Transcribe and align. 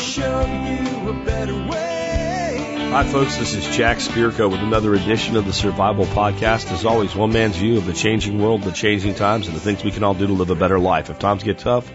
show 0.00 0.40
you 0.40 1.10
a 1.10 1.24
better 1.24 1.54
way. 1.68 2.88
Hi, 2.90 3.04
folks. 3.04 3.36
This 3.36 3.54
is 3.54 3.76
Jack 3.76 3.98
Spirko 3.98 4.50
with 4.50 4.60
another 4.60 4.94
edition 4.94 5.36
of 5.36 5.44
the 5.44 5.52
Survival 5.52 6.06
Podcast. 6.06 6.72
As 6.72 6.86
always, 6.86 7.14
one 7.14 7.32
man's 7.32 7.56
view 7.56 7.76
of 7.76 7.84
the 7.84 7.92
changing 7.92 8.40
world, 8.40 8.62
the 8.62 8.72
changing 8.72 9.14
times, 9.14 9.46
and 9.46 9.54
the 9.54 9.60
things 9.60 9.84
we 9.84 9.90
can 9.90 10.02
all 10.02 10.14
do 10.14 10.26
to 10.26 10.32
live 10.32 10.48
a 10.48 10.54
better 10.54 10.78
life 10.78 11.10
if 11.10 11.18
times 11.18 11.44
get 11.44 11.58
tough 11.58 11.90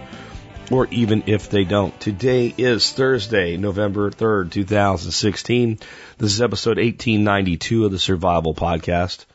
or 0.72 0.88
even 0.92 1.24
if 1.26 1.50
they 1.50 1.64
don't. 1.64 2.00
Today 2.00 2.54
is 2.56 2.92
Thursday, 2.92 3.58
November 3.58 4.12
3rd, 4.12 4.52
2016. 4.52 5.80
This 6.18 6.34
is 6.34 6.42
episode 6.42 6.78
1892 6.78 7.86
of 7.86 7.92
the 7.92 8.00
Survival 8.00 8.54
Podcast. 8.54 9.26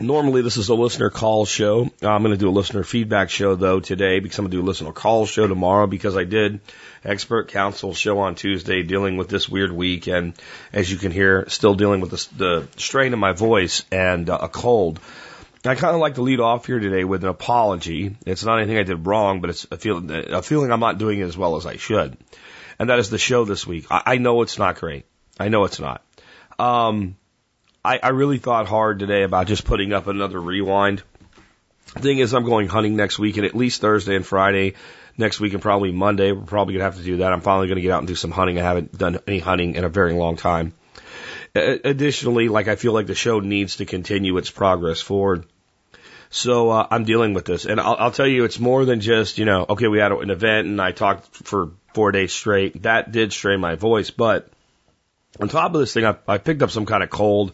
Normally, 0.00 0.42
this 0.42 0.56
is 0.56 0.70
a 0.70 0.74
listener 0.74 1.08
call 1.08 1.46
show. 1.46 1.88
I'm 2.02 2.22
going 2.22 2.34
to 2.34 2.36
do 2.36 2.48
a 2.48 2.50
listener 2.50 2.82
feedback 2.82 3.30
show 3.30 3.54
though 3.54 3.78
today 3.78 4.18
because 4.18 4.36
I'm 4.38 4.46
going 4.46 4.50
to 4.50 4.56
do 4.56 4.62
a 4.62 4.66
listener 4.66 4.90
call 4.90 5.24
show 5.24 5.46
tomorrow 5.46 5.86
because 5.86 6.16
I 6.16 6.24
did 6.24 6.60
expert 7.04 7.48
council 7.48 7.94
show 7.94 8.18
on 8.18 8.34
Tuesday 8.34 8.82
dealing 8.82 9.16
with 9.16 9.28
this 9.28 9.48
weird 9.48 9.70
week 9.70 10.08
and 10.08 10.34
as 10.72 10.90
you 10.90 10.98
can 10.98 11.12
hear, 11.12 11.48
still 11.48 11.76
dealing 11.76 12.00
with 12.00 12.10
the, 12.10 12.36
the 12.36 12.68
strain 12.76 13.12
of 13.12 13.20
my 13.20 13.32
voice 13.32 13.84
and 13.92 14.28
uh, 14.28 14.38
a 14.42 14.48
cold. 14.48 14.98
I 15.64 15.76
kind 15.76 15.94
of 15.94 16.00
like 16.00 16.16
to 16.16 16.22
lead 16.22 16.40
off 16.40 16.66
here 16.66 16.80
today 16.80 17.04
with 17.04 17.22
an 17.22 17.30
apology. 17.30 18.16
It's 18.26 18.44
not 18.44 18.58
anything 18.58 18.76
I 18.76 18.82
did 18.82 19.06
wrong, 19.06 19.40
but 19.40 19.50
it's 19.50 19.64
a 19.70 19.76
feeling, 19.76 20.10
a 20.10 20.42
feeling 20.42 20.72
I'm 20.72 20.80
not 20.80 20.98
doing 20.98 21.20
it 21.20 21.24
as 21.24 21.38
well 21.38 21.54
as 21.54 21.66
I 21.66 21.76
should. 21.76 22.18
And 22.80 22.90
that 22.90 22.98
is 22.98 23.10
the 23.10 23.18
show 23.18 23.44
this 23.44 23.64
week. 23.64 23.86
I, 23.90 24.02
I 24.06 24.18
know 24.18 24.42
it's 24.42 24.58
not 24.58 24.80
great. 24.80 25.06
I 25.38 25.48
know 25.48 25.64
it's 25.64 25.78
not. 25.78 26.04
Um, 26.58 27.16
I, 27.84 28.00
I 28.02 28.08
really 28.10 28.38
thought 28.38 28.66
hard 28.66 28.98
today 28.98 29.24
about 29.24 29.46
just 29.46 29.64
putting 29.64 29.92
up 29.92 30.06
another 30.06 30.40
rewind. 30.40 31.02
Thing 31.86 32.18
is, 32.18 32.32
I'm 32.32 32.44
going 32.44 32.66
hunting 32.66 32.96
next 32.96 33.18
week, 33.18 33.36
and 33.36 33.44
at 33.44 33.54
least 33.54 33.80
Thursday 33.80 34.16
and 34.16 34.26
Friday 34.26 34.74
next 35.18 35.38
week, 35.38 35.52
and 35.52 35.62
probably 35.62 35.92
Monday. 35.92 36.32
We're 36.32 36.42
probably 36.42 36.74
gonna 36.74 36.84
have 36.84 36.96
to 36.96 37.02
do 37.02 37.18
that. 37.18 37.32
I'm 37.32 37.42
finally 37.42 37.68
gonna 37.68 37.82
get 37.82 37.90
out 37.90 37.98
and 37.98 38.08
do 38.08 38.14
some 38.14 38.30
hunting. 38.30 38.58
I 38.58 38.62
haven't 38.62 38.96
done 38.96 39.18
any 39.28 39.38
hunting 39.38 39.74
in 39.74 39.84
a 39.84 39.90
very 39.90 40.14
long 40.14 40.36
time. 40.36 40.72
Additionally, 41.54 42.48
like 42.48 42.68
I 42.68 42.74
feel 42.74 42.92
like 42.92 43.06
the 43.06 43.14
show 43.14 43.38
needs 43.38 43.76
to 43.76 43.84
continue 43.84 44.36
its 44.38 44.50
progress 44.50 45.00
forward. 45.00 45.44
So 46.30 46.70
uh, 46.70 46.88
I'm 46.90 47.04
dealing 47.04 47.32
with 47.32 47.44
this, 47.44 47.64
and 47.64 47.78
I'll, 47.78 47.96
I'll 47.96 48.10
tell 48.10 48.26
you, 48.26 48.44
it's 48.44 48.58
more 48.58 48.84
than 48.84 49.00
just 49.00 49.38
you 49.38 49.44
know, 49.44 49.66
okay, 49.68 49.86
we 49.86 49.98
had 49.98 50.10
an 50.10 50.30
event 50.30 50.66
and 50.66 50.80
I 50.80 50.90
talked 50.90 51.36
for 51.36 51.70
four 51.92 52.10
days 52.10 52.32
straight. 52.32 52.82
That 52.82 53.12
did 53.12 53.32
strain 53.32 53.60
my 53.60 53.76
voice, 53.76 54.10
but 54.10 54.48
on 55.38 55.48
top 55.48 55.74
of 55.74 55.80
this 55.80 55.92
thing, 55.92 56.06
I, 56.06 56.16
I 56.26 56.38
picked 56.38 56.62
up 56.62 56.70
some 56.70 56.86
kind 56.86 57.02
of 57.02 57.10
cold. 57.10 57.52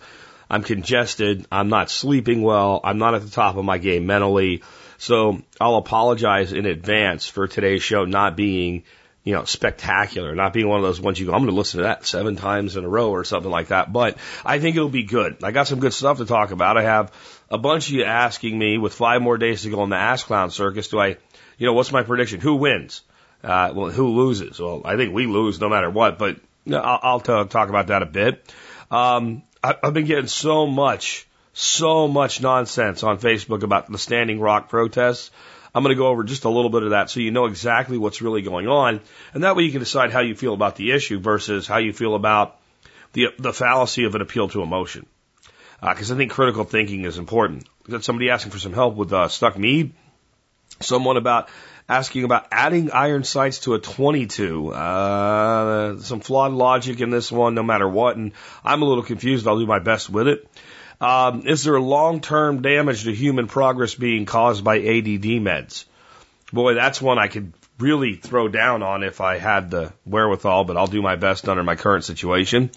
I'm 0.51 0.65
congested. 0.65 1.47
I'm 1.51 1.69
not 1.69 1.91
sleeping 1.91 2.43
well. 2.43 2.81
I'm 2.83 2.99
not 2.99 3.15
at 3.15 3.23
the 3.23 3.31
top 3.31 3.57
of 3.57 3.65
my 3.65 3.79
game 3.79 4.07
mentally. 4.07 4.63
So 4.99 5.41
I'll 5.61 5.77
apologize 5.77 6.53
in 6.53 6.67
advance 6.67 7.27
for 7.27 7.47
today's 7.47 7.83
show 7.83 8.05
not 8.05 8.37
being, 8.37 8.83
you 9.23 9.35
know, 9.35 9.45
spectacular, 9.45 10.35
not 10.35 10.53
being 10.53 10.69
one 10.69 10.79
of 10.79 10.85
those 10.85 11.01
ones 11.01 11.21
you 11.21 11.27
go, 11.27 11.33
I'm 11.33 11.39
going 11.39 11.51
to 11.51 11.57
listen 11.57 11.79
to 11.79 11.85
that 11.85 12.05
seven 12.05 12.37
times 12.37 12.77
in 12.77 12.85
a 12.85 12.89
row 12.89 13.11
or 13.11 13.23
something 13.25 13.51
like 13.51 13.69
that. 13.69 13.93
But 13.93 14.19
I 14.45 14.59
think 14.59 14.77
it'll 14.77 14.89
be 14.89 15.05
good. 15.05 15.43
I 15.45 15.53
got 15.53 15.69
some 15.69 15.79
good 15.79 15.95
stuff 15.95 16.19
to 16.19 16.27
talk 16.27 16.51
about. 16.51 16.77
I 16.77 16.83
have 16.83 17.13
a 17.49 17.57
bunch 17.57 17.87
of 17.89 17.95
you 17.95 18.05
asking 18.05 18.59
me 18.59 18.77
with 18.77 18.93
five 18.93 19.23
more 19.23 19.39
days 19.39 19.63
to 19.63 19.71
go 19.71 19.81
on 19.81 19.89
the 19.89 19.97
Ass 19.97 20.25
Clown 20.25 20.51
Circus. 20.51 20.89
Do 20.89 20.99
I, 20.99 21.17
you 21.59 21.67
know, 21.67 21.75
what's 21.75 21.93
my 21.93 22.03
prediction? 22.03 22.41
Who 22.41 22.57
wins? 22.57 23.03
Uh, 23.43 23.73
well, 23.75 23.91
who 23.91 24.09
loses? 24.09 24.59
Well, 24.59 24.83
I 24.85 24.97
think 24.97 25.15
we 25.15 25.27
lose 25.27 25.61
no 25.61 25.69
matter 25.69 25.89
what, 25.89 26.19
but 26.19 26.41
I'll, 26.71 27.01
I'll 27.03 27.21
talk 27.21 27.69
about 27.69 27.87
that 27.87 28.03
a 28.03 28.07
bit. 28.07 28.53
Um, 28.91 29.43
I've 29.63 29.93
been 29.93 30.07
getting 30.07 30.27
so 30.27 30.67
much, 30.67 31.27
so 31.53 32.09
much 32.09 32.41
nonsense 32.41 33.03
on 33.03 33.19
Facebook 33.19 33.63
about 33.63 33.91
the 33.91 33.99
Standing 33.99 34.41
Rock 34.41 34.69
protests. 34.69 35.31
I'm 35.75 35.83
going 35.83 35.95
to 35.95 35.99
go 35.99 36.09
over 36.09 36.25
just 36.25 36.45
a 36.45 36.49
little 36.49 36.71
bit 36.71 36.83
of 36.83 36.91
that 36.91 37.11
so 37.11 37.21
you 37.21 37.31
know 37.31 37.45
exactly 37.45 37.99
what's 37.99 38.23
really 38.23 38.43
going 38.43 38.67
on. 38.67 39.01
And 39.35 39.45
that 39.45 39.57
way 39.57 39.65
you 39.65 39.71
can 39.71 39.81
decide 39.81 40.13
how 40.13 40.21
you 40.21 40.35
feel 40.35 40.55
about 40.55 40.77
the 40.77 40.93
issue 40.93 41.21
versus 41.21 41.67
how 41.67 41.79
you 41.79 41.93
feel 41.93 42.15
about 42.15 42.57
the, 43.13 43.29
the 43.39 43.53
fallacy 43.53 44.05
of 44.05 44.15
an 44.15 44.23
appeal 44.23 44.49
to 44.49 44.63
emotion. 44.63 45.07
Because 45.81 46.11
uh, 46.11 46.15
I 46.15 46.17
think 46.17 46.33
critical 46.33 46.65
thinking 46.65 47.05
is 47.05 47.19
important. 47.19 47.69
Got 47.89 48.05
somebody 48.05 48.31
asking 48.31 48.53
for 48.53 48.59
some 48.59 48.73
help 48.73 48.97
with 48.97 49.13
uh, 49.13 49.29
stuck 49.29 49.59
mead. 49.59 49.93
Someone 50.81 51.17
about 51.17 51.49
asking 51.91 52.23
about 52.23 52.47
adding 52.53 52.93
iron 52.93 53.25
sights 53.25 53.59
to 53.61 53.75
a 53.75 53.81
22. 53.81 54.73
Uh, 54.73 55.99
some 55.99 56.21
flawed 56.21 56.53
logic 56.53 57.01
in 57.01 57.11
this 57.11 57.33
one, 57.33 57.57
no 57.57 57.65
matter 57.65 57.89
what, 57.89 58.17
and 58.17 58.31
I'm 58.65 58.83
a 58.83 58.85
little 58.85 59.03
confused. 59.03 59.49
I'll 59.49 59.59
do 59.59 59.67
my 59.67 59.81
best 59.81 60.09
with 60.09 60.29
it. 60.29 60.49
Um, 61.01 61.49
is 61.49 61.65
there 61.65 61.81
long-term 61.81 62.63
damage 62.63 63.05
to 63.05 63.13
human 63.13 63.49
progress 63.49 63.97
being 63.97 64.25
caused 64.25 64.63
by 64.63 64.77
ADD 64.77 65.43
meds? 65.43 65.87
Boy, 66.53 66.75
that's 66.75 67.03
one 67.03 67.19
I 67.19 67.27
could 67.27 67.53
really 67.81 68.15
throw 68.15 68.47
down 68.47 68.85
on 68.85 69.03
if 69.03 69.21
I 69.21 69.39
had 69.39 69.73
the 69.73 69.93
wherewithal, 70.07 70.65
but 70.65 70.77
I'll 70.77 70.87
do 70.87 71.03
my 71.03 71.17
best 71.17 71.49
under 71.49 71.65
my 71.65 71.75
current 71.75 72.05
situation. 72.05 72.71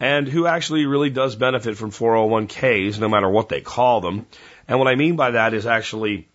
And 0.00 0.26
who 0.26 0.46
actually 0.46 0.86
really 0.86 1.10
does 1.10 1.36
benefit 1.36 1.76
from 1.76 1.92
401ks, 1.92 2.98
no 2.98 3.08
matter 3.08 3.28
what 3.28 3.48
they 3.48 3.60
call 3.60 4.00
them. 4.00 4.26
And 4.66 4.80
what 4.80 4.88
I 4.88 4.96
mean 4.96 5.14
by 5.14 5.32
that 5.32 5.54
is 5.54 5.66
actually 5.66 6.26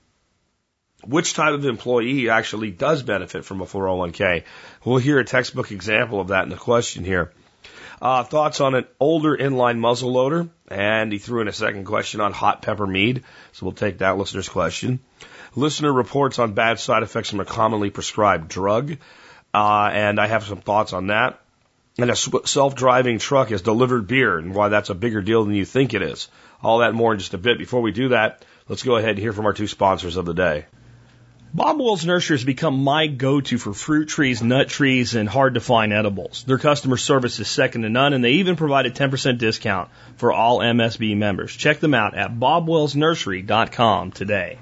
which 1.07 1.33
type 1.33 1.53
of 1.53 1.65
employee 1.65 2.29
actually 2.29 2.71
does 2.71 3.03
benefit 3.03 3.45
from 3.45 3.61
a 3.61 3.65
401k? 3.65 4.43
We'll 4.83 4.97
hear 4.97 5.19
a 5.19 5.25
textbook 5.25 5.71
example 5.71 6.19
of 6.19 6.29
that 6.29 6.43
in 6.43 6.49
the 6.49 6.55
question 6.55 7.03
here. 7.03 7.31
Uh, 8.01 8.23
thoughts 8.23 8.59
on 8.59 8.75
an 8.75 8.85
older 8.99 9.35
inline 9.35 9.79
muzzle 9.79 10.11
loader, 10.11 10.49
and 10.69 11.11
he 11.11 11.17
threw 11.17 11.41
in 11.41 11.47
a 11.47 11.53
second 11.53 11.85
question 11.85 12.19
on 12.21 12.33
hot 12.33 12.61
pepper 12.61 12.85
mead, 12.85 13.23
so 13.53 13.65
we'll 13.65 13.73
take 13.73 13.99
that 13.99 14.17
listener's 14.17 14.49
question. 14.49 14.99
Listener 15.55 15.91
reports 15.91 16.37
on 16.37 16.53
bad 16.53 16.79
side 16.79 17.03
effects 17.03 17.29
from 17.29 17.39
a 17.39 17.45
commonly 17.45 17.89
prescribed 17.89 18.49
drug, 18.49 18.97
uh, 19.53 19.89
and 19.91 20.19
I 20.19 20.27
have 20.27 20.43
some 20.43 20.59
thoughts 20.59 20.91
on 20.91 21.07
that. 21.07 21.39
And 21.97 22.11
a 22.11 22.15
self-driving 22.15 23.19
truck 23.19 23.49
has 23.49 23.61
delivered 23.61 24.05
beer, 24.05 24.37
and 24.37 24.53
why 24.53 24.67
that's 24.67 24.89
a 24.89 24.95
bigger 24.95 25.21
deal 25.21 25.45
than 25.45 25.53
you 25.53 25.63
think 25.63 25.93
it 25.93 26.01
is. 26.01 26.27
All 26.61 26.79
that 26.79 26.93
more 26.93 27.13
in 27.13 27.19
just 27.19 27.33
a 27.33 27.37
bit. 27.37 27.57
Before 27.57 27.81
we 27.81 27.93
do 27.93 28.09
that, 28.09 28.43
let's 28.67 28.83
go 28.83 28.97
ahead 28.97 29.11
and 29.11 29.19
hear 29.19 29.31
from 29.31 29.45
our 29.45 29.53
two 29.53 29.67
sponsors 29.67 30.17
of 30.17 30.25
the 30.25 30.33
day. 30.33 30.65
Bob 31.55 31.79
Wells 31.79 32.05
Nursery 32.05 32.35
has 32.35 32.43
become 32.43 32.83
my 32.83 33.07
go-to 33.07 33.57
for 33.57 33.73
fruit 33.73 34.09
trees, 34.09 34.43
nut 34.43 34.67
trees, 34.67 35.15
and 35.15 35.29
hard 35.29 35.53
to 35.53 35.61
find 35.61 35.93
edibles. 35.93 36.43
Their 36.43 36.57
customer 36.57 36.97
service 36.97 37.39
is 37.39 37.47
second 37.47 37.83
to 37.83 37.89
none, 37.89 38.11
and 38.11 38.21
they 38.21 38.33
even 38.33 38.57
provide 38.57 38.87
a 38.87 38.91
10% 38.91 39.37
discount 39.37 39.89
for 40.17 40.33
all 40.33 40.59
MSB 40.59 41.15
members. 41.15 41.55
Check 41.55 41.79
them 41.79 41.93
out 41.93 42.13
at 42.13 42.37
bobwellsnursery.com 42.37 44.11
today. 44.11 44.57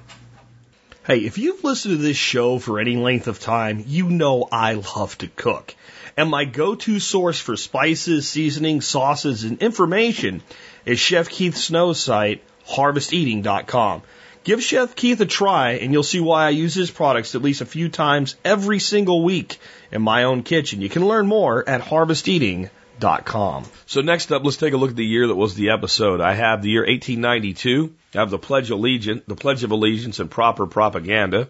Hey, 1.08 1.22
if 1.22 1.40
you've 1.40 1.64
listened 1.64 1.98
to 1.98 2.04
this 2.04 2.16
show 2.16 2.60
for 2.60 2.80
any 2.80 2.96
length 2.96 3.28
of 3.28 3.40
time, 3.40 3.84
you 3.88 4.12
know 4.12 4.48
I 4.52 4.74
love 4.74 5.18
to 5.18 5.28
cook. 5.30 5.74
And 6.16 6.30
my 6.30 6.46
go-to 6.46 7.00
source 7.00 7.40
for 7.40 7.58
spices, 7.58 8.28
seasonings, 8.28 8.86
sauces, 8.86 9.46
and 9.46 9.60
information 9.64 10.44
is 10.86 11.00
Chef 11.00 11.28
Keith 11.28 11.58
Snow's 11.58 12.00
site, 12.00 12.44
harvesteating.com. 12.68 14.04
Give 14.44 14.62
Chef 14.62 14.96
Keith 14.96 15.22
a 15.22 15.26
try 15.26 15.74
and 15.74 15.94
you'll 15.94 16.04
see 16.04 16.20
why 16.20 16.46
I 16.48 16.50
use 16.50 16.74
his 16.74 16.92
products 16.92 17.34
at 17.34 17.42
least 17.42 17.62
a 17.62 17.66
few 17.66 17.88
times 17.88 18.36
every 18.44 18.80
single 18.80 19.24
week 19.24 19.58
in 19.90 20.02
my 20.02 20.24
own 20.24 20.44
kitchen. 20.44 20.82
You 20.82 20.90
can 20.90 21.08
learn 21.08 21.28
more 21.28 21.68
at 21.68 21.80
harvesteating.com. 21.80 23.66
So 23.86 24.02
next 24.02 24.34
up, 24.34 24.44
let's 24.44 24.58
take 24.58 24.74
a 24.74 24.78
look 24.78 24.90
at 24.90 24.96
the 24.98 25.06
year 25.06 25.28
that 25.28 25.36
was 25.36 25.56
the 25.56 25.70
episode. 25.70 26.20
I 26.20 26.34
have 26.34 26.62
the 26.62 26.70
year 26.70 26.82
1892. 26.82 27.94
I 28.16 28.18
have 28.18 28.32
the 28.32 28.38
Pledge 28.38 28.70
of 28.70 28.80
Allegiance, 28.80 29.24
the 29.28 29.36
Pledge 29.36 29.64
of 29.64 29.72
Allegiance 29.72 30.20
and 30.20 30.30
proper 30.30 30.68
propaganda. 30.68 31.48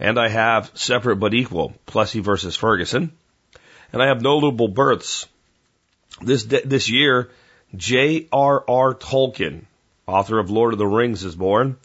And 0.00 0.18
I 0.18 0.28
have 0.28 0.72
separate 0.74 1.16
but 1.16 1.34
equal, 1.34 1.72
Plessy 1.86 2.18
versus 2.18 2.56
Ferguson. 2.56 3.12
And 3.92 4.02
I 4.02 4.08
have 4.08 4.22
notable 4.22 4.68
births. 4.68 5.26
This, 6.20 6.44
this 6.44 6.90
year, 6.90 7.30
J.R.R. 7.76 8.94
Tolkien, 8.94 9.66
author 10.06 10.40
of 10.40 10.50
Lord 10.50 10.72
of 10.72 10.80
the 10.80 10.86
Rings, 10.86 11.22
is 11.22 11.36
born. 11.36 11.76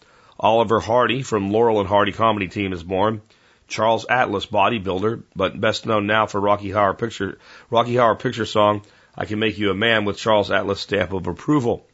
Oliver 0.44 0.81
Hardy 0.81 1.22
from 1.22 1.51
Laurel 1.51 1.80
and 1.80 1.88
Hardy 1.88 2.12
Comedy 2.12 2.50
Team 2.50 2.74
is 2.74 2.84
born. 2.84 3.22
Charles 3.69 4.06
Atlas, 4.10 4.45
bodybuilder, 4.45 5.24
but 5.34 5.60
best 5.60 5.86
known 5.86 6.06
now 6.06 6.28
for 6.28 6.40
Rocky 6.40 6.69
Horror 6.69 6.94
Picture, 6.94 7.40
Rocky 7.69 7.95
Horror 7.95 8.18
Picture 8.18 8.45
song, 8.45 8.81
I 9.18 9.24
Can 9.24 9.40
Make 9.40 9.57
You 9.57 9.72
a 9.72 9.74
Man 9.74 10.04
with 10.04 10.18
Charles 10.18 10.51
Atlas 10.51 10.81
stamp 10.81 11.13
of 11.13 11.28
approval. 11.28 11.88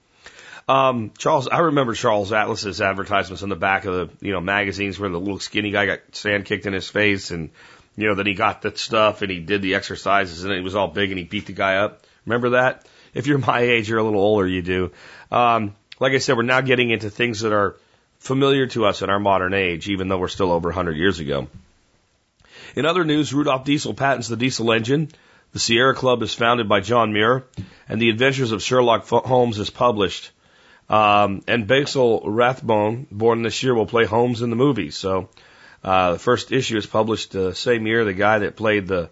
Um, 0.67 1.11
Charles, 1.15 1.47
I 1.47 1.59
remember 1.59 1.93
Charles 1.93 2.31
Atlas's 2.31 2.81
advertisements 2.81 3.43
on 3.43 3.49
the 3.49 3.55
back 3.55 3.85
of 3.85 3.93
the, 3.93 4.25
you 4.25 4.33
know, 4.33 4.41
magazines 4.41 4.99
where 4.99 5.09
the 5.09 5.19
little 5.19 5.39
skinny 5.39 5.69
guy 5.69 5.85
got 5.85 5.99
sand 6.13 6.45
kicked 6.45 6.65
in 6.65 6.73
his 6.73 6.89
face 6.89 7.29
and, 7.29 7.51
you 7.97 8.07
know, 8.07 8.15
then 8.15 8.25
he 8.25 8.33
got 8.33 8.63
that 8.63 8.79
stuff 8.79 9.21
and 9.21 9.29
he 9.29 9.39
did 9.39 9.61
the 9.61 9.75
exercises 9.75 10.43
and 10.43 10.53
it 10.53 10.63
was 10.63 10.75
all 10.75 10.87
big 10.87 11.11
and 11.11 11.19
he 11.19 11.23
beat 11.23 11.45
the 11.45 11.53
guy 11.53 11.77
up. 11.77 12.03
Remember 12.25 12.51
that? 12.51 12.87
If 13.13 13.27
you're 13.27 13.37
my 13.37 13.61
age, 13.61 13.87
you're 13.89 13.99
a 13.99 14.03
little 14.03 14.21
older, 14.21 14.47
you 14.47 14.63
do. 14.63 14.91
Um, 15.31 15.75
like 15.99 16.13
I 16.13 16.17
said, 16.17 16.35
we're 16.35 16.43
now 16.43 16.61
getting 16.61 16.89
into 16.89 17.11
things 17.11 17.41
that 17.41 17.53
are 17.53 17.75
familiar 18.19 18.67
to 18.67 18.85
us 18.85 19.01
in 19.01 19.09
our 19.09 19.19
modern 19.19 19.53
age, 19.53 19.89
even 19.89 20.07
though 20.07 20.17
we're 20.17 20.27
still 20.27 20.51
over 20.51 20.69
100 20.69 20.97
years 20.97 21.19
ago. 21.19 21.47
In 22.75 22.85
other 22.85 23.03
news, 23.03 23.33
Rudolph 23.33 23.65
Diesel 23.65 23.93
patents 23.93 24.27
the 24.27 24.37
diesel 24.37 24.71
engine. 24.71 25.09
The 25.53 25.59
Sierra 25.59 25.95
Club 25.95 26.21
is 26.21 26.33
founded 26.33 26.69
by 26.69 26.79
John 26.81 27.11
Muir, 27.11 27.45
and 27.87 27.99
The 27.99 28.09
Adventures 28.09 28.51
of 28.51 28.61
Sherlock 28.61 29.07
Holmes 29.07 29.57
is 29.57 29.69
published. 29.69 30.31
Um, 30.89 31.43
and 31.47 31.67
Basil 31.67 32.21
Rathbone, 32.25 33.07
born 33.09 33.41
this 33.41 33.63
year, 33.63 33.73
will 33.73 33.85
play 33.85 34.05
Holmes 34.05 34.41
in 34.41 34.49
the 34.49 34.55
movie. 34.55 34.91
So 34.91 35.29
Uh, 35.83 36.13
the 36.13 36.19
first 36.19 36.51
issue 36.51 36.77
is 36.77 36.85
published 36.85 37.31
the 37.31 37.53
same 37.55 37.87
year. 37.87 38.03
The 38.03 38.13
guy 38.13 38.39
that 38.39 38.55
played 38.55 38.87
the 38.87 39.09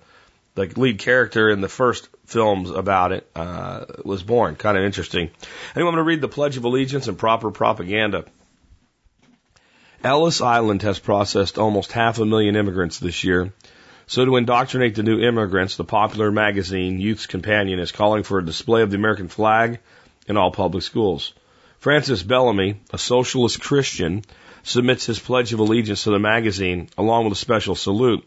the 0.55 0.65
lead 0.75 0.97
character 0.97 1.49
in 1.49 1.61
the 1.61 1.69
first 1.69 2.09
films 2.25 2.71
about 2.71 3.11
it 3.11 3.29
uh, 3.35 3.85
was 4.03 4.23
born. 4.23 4.55
Kind 4.55 4.75
of 4.75 4.83
interesting. 4.83 5.29
Anyway, 5.75 5.89
I'm 5.89 5.95
going 5.95 5.95
to 5.97 6.03
read 6.03 6.19
the 6.19 6.27
Pledge 6.27 6.57
of 6.57 6.63
Allegiance 6.63 7.07
and 7.07 7.17
proper 7.17 7.51
propaganda. 7.51 8.25
Ellis 10.03 10.41
Island 10.41 10.83
has 10.83 10.99
processed 10.99 11.57
almost 11.57 11.91
half 11.91 12.19
a 12.19 12.25
million 12.25 12.55
immigrants 12.55 12.99
this 12.99 13.23
year. 13.23 13.51
So 14.05 14.23
to 14.23 14.37
indoctrinate 14.37 14.93
the 14.93 15.01
new 15.01 15.19
immigrants, 15.19 15.75
the 15.75 15.83
popular 15.83 16.31
magazine 16.31 16.99
Youth's 16.99 17.25
Companion 17.25 17.79
is 17.79 17.91
calling 17.91 18.21
for 18.21 18.37
a 18.37 18.45
display 18.45 18.83
of 18.83 18.91
the 18.91 18.97
American 18.97 19.27
flag 19.27 19.79
in 20.27 20.37
all 20.37 20.51
public 20.51 20.83
schools. 20.83 21.33
Francis 21.79 22.21
Bellamy, 22.21 22.79
a 22.91 22.97
socialist 22.97 23.59
Christian, 23.59 24.23
submits 24.61 25.07
his 25.07 25.19
pledge 25.19 25.51
of 25.51 25.59
allegiance 25.59 26.03
to 26.03 26.11
the 26.11 26.19
magazine 26.19 26.89
along 26.97 27.23
with 27.23 27.33
a 27.33 27.37
special 27.37 27.73
salute. 27.73 28.23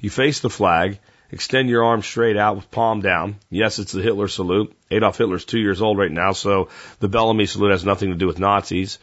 You 0.00 0.08
face 0.08 0.40
the 0.40 0.50
flag, 0.50 0.98
extend 1.30 1.68
your 1.68 1.84
arm 1.84 2.02
straight 2.02 2.38
out 2.38 2.56
with 2.56 2.70
palm 2.70 3.00
down. 3.00 3.36
Yes, 3.50 3.78
it's 3.78 3.92
the 3.92 4.02
Hitler 4.02 4.28
salute. 4.28 4.74
Adolf 4.90 5.18
Hitler's 5.18 5.44
two 5.44 5.60
years 5.60 5.82
old 5.82 5.98
right 5.98 6.10
now, 6.10 6.32
so 6.32 6.68
the 7.00 7.08
Bellamy 7.08 7.46
salute 7.46 7.72
has 7.72 7.84
nothing 7.84 8.10
to 8.10 8.16
do 8.16 8.26
with 8.26 8.38
Nazis. 8.38 8.98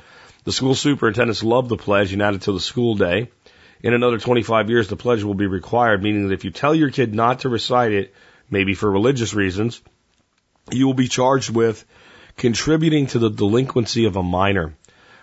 The 0.49 0.53
school 0.53 0.73
superintendents 0.73 1.43
love 1.43 1.69
the 1.69 1.77
pledge 1.77 2.11
and 2.11 2.23
add 2.23 2.33
it 2.33 2.41
to 2.41 2.51
the 2.51 2.59
school 2.59 2.95
day. 2.95 3.29
In 3.83 3.93
another 3.93 4.17
25 4.17 4.71
years, 4.71 4.87
the 4.87 4.95
pledge 4.95 5.21
will 5.21 5.35
be 5.35 5.45
required, 5.45 6.01
meaning 6.01 6.27
that 6.27 6.33
if 6.33 6.43
you 6.43 6.49
tell 6.49 6.73
your 6.73 6.89
kid 6.89 7.13
not 7.13 7.41
to 7.41 7.49
recite 7.49 7.91
it, 7.91 8.15
maybe 8.49 8.73
for 8.73 8.89
religious 8.89 9.35
reasons, 9.35 9.79
you 10.71 10.87
will 10.87 10.95
be 10.95 11.07
charged 11.07 11.51
with 11.51 11.85
contributing 12.35 13.05
to 13.05 13.19
the 13.19 13.29
delinquency 13.29 14.05
of 14.05 14.15
a 14.15 14.23
minor. 14.23 14.73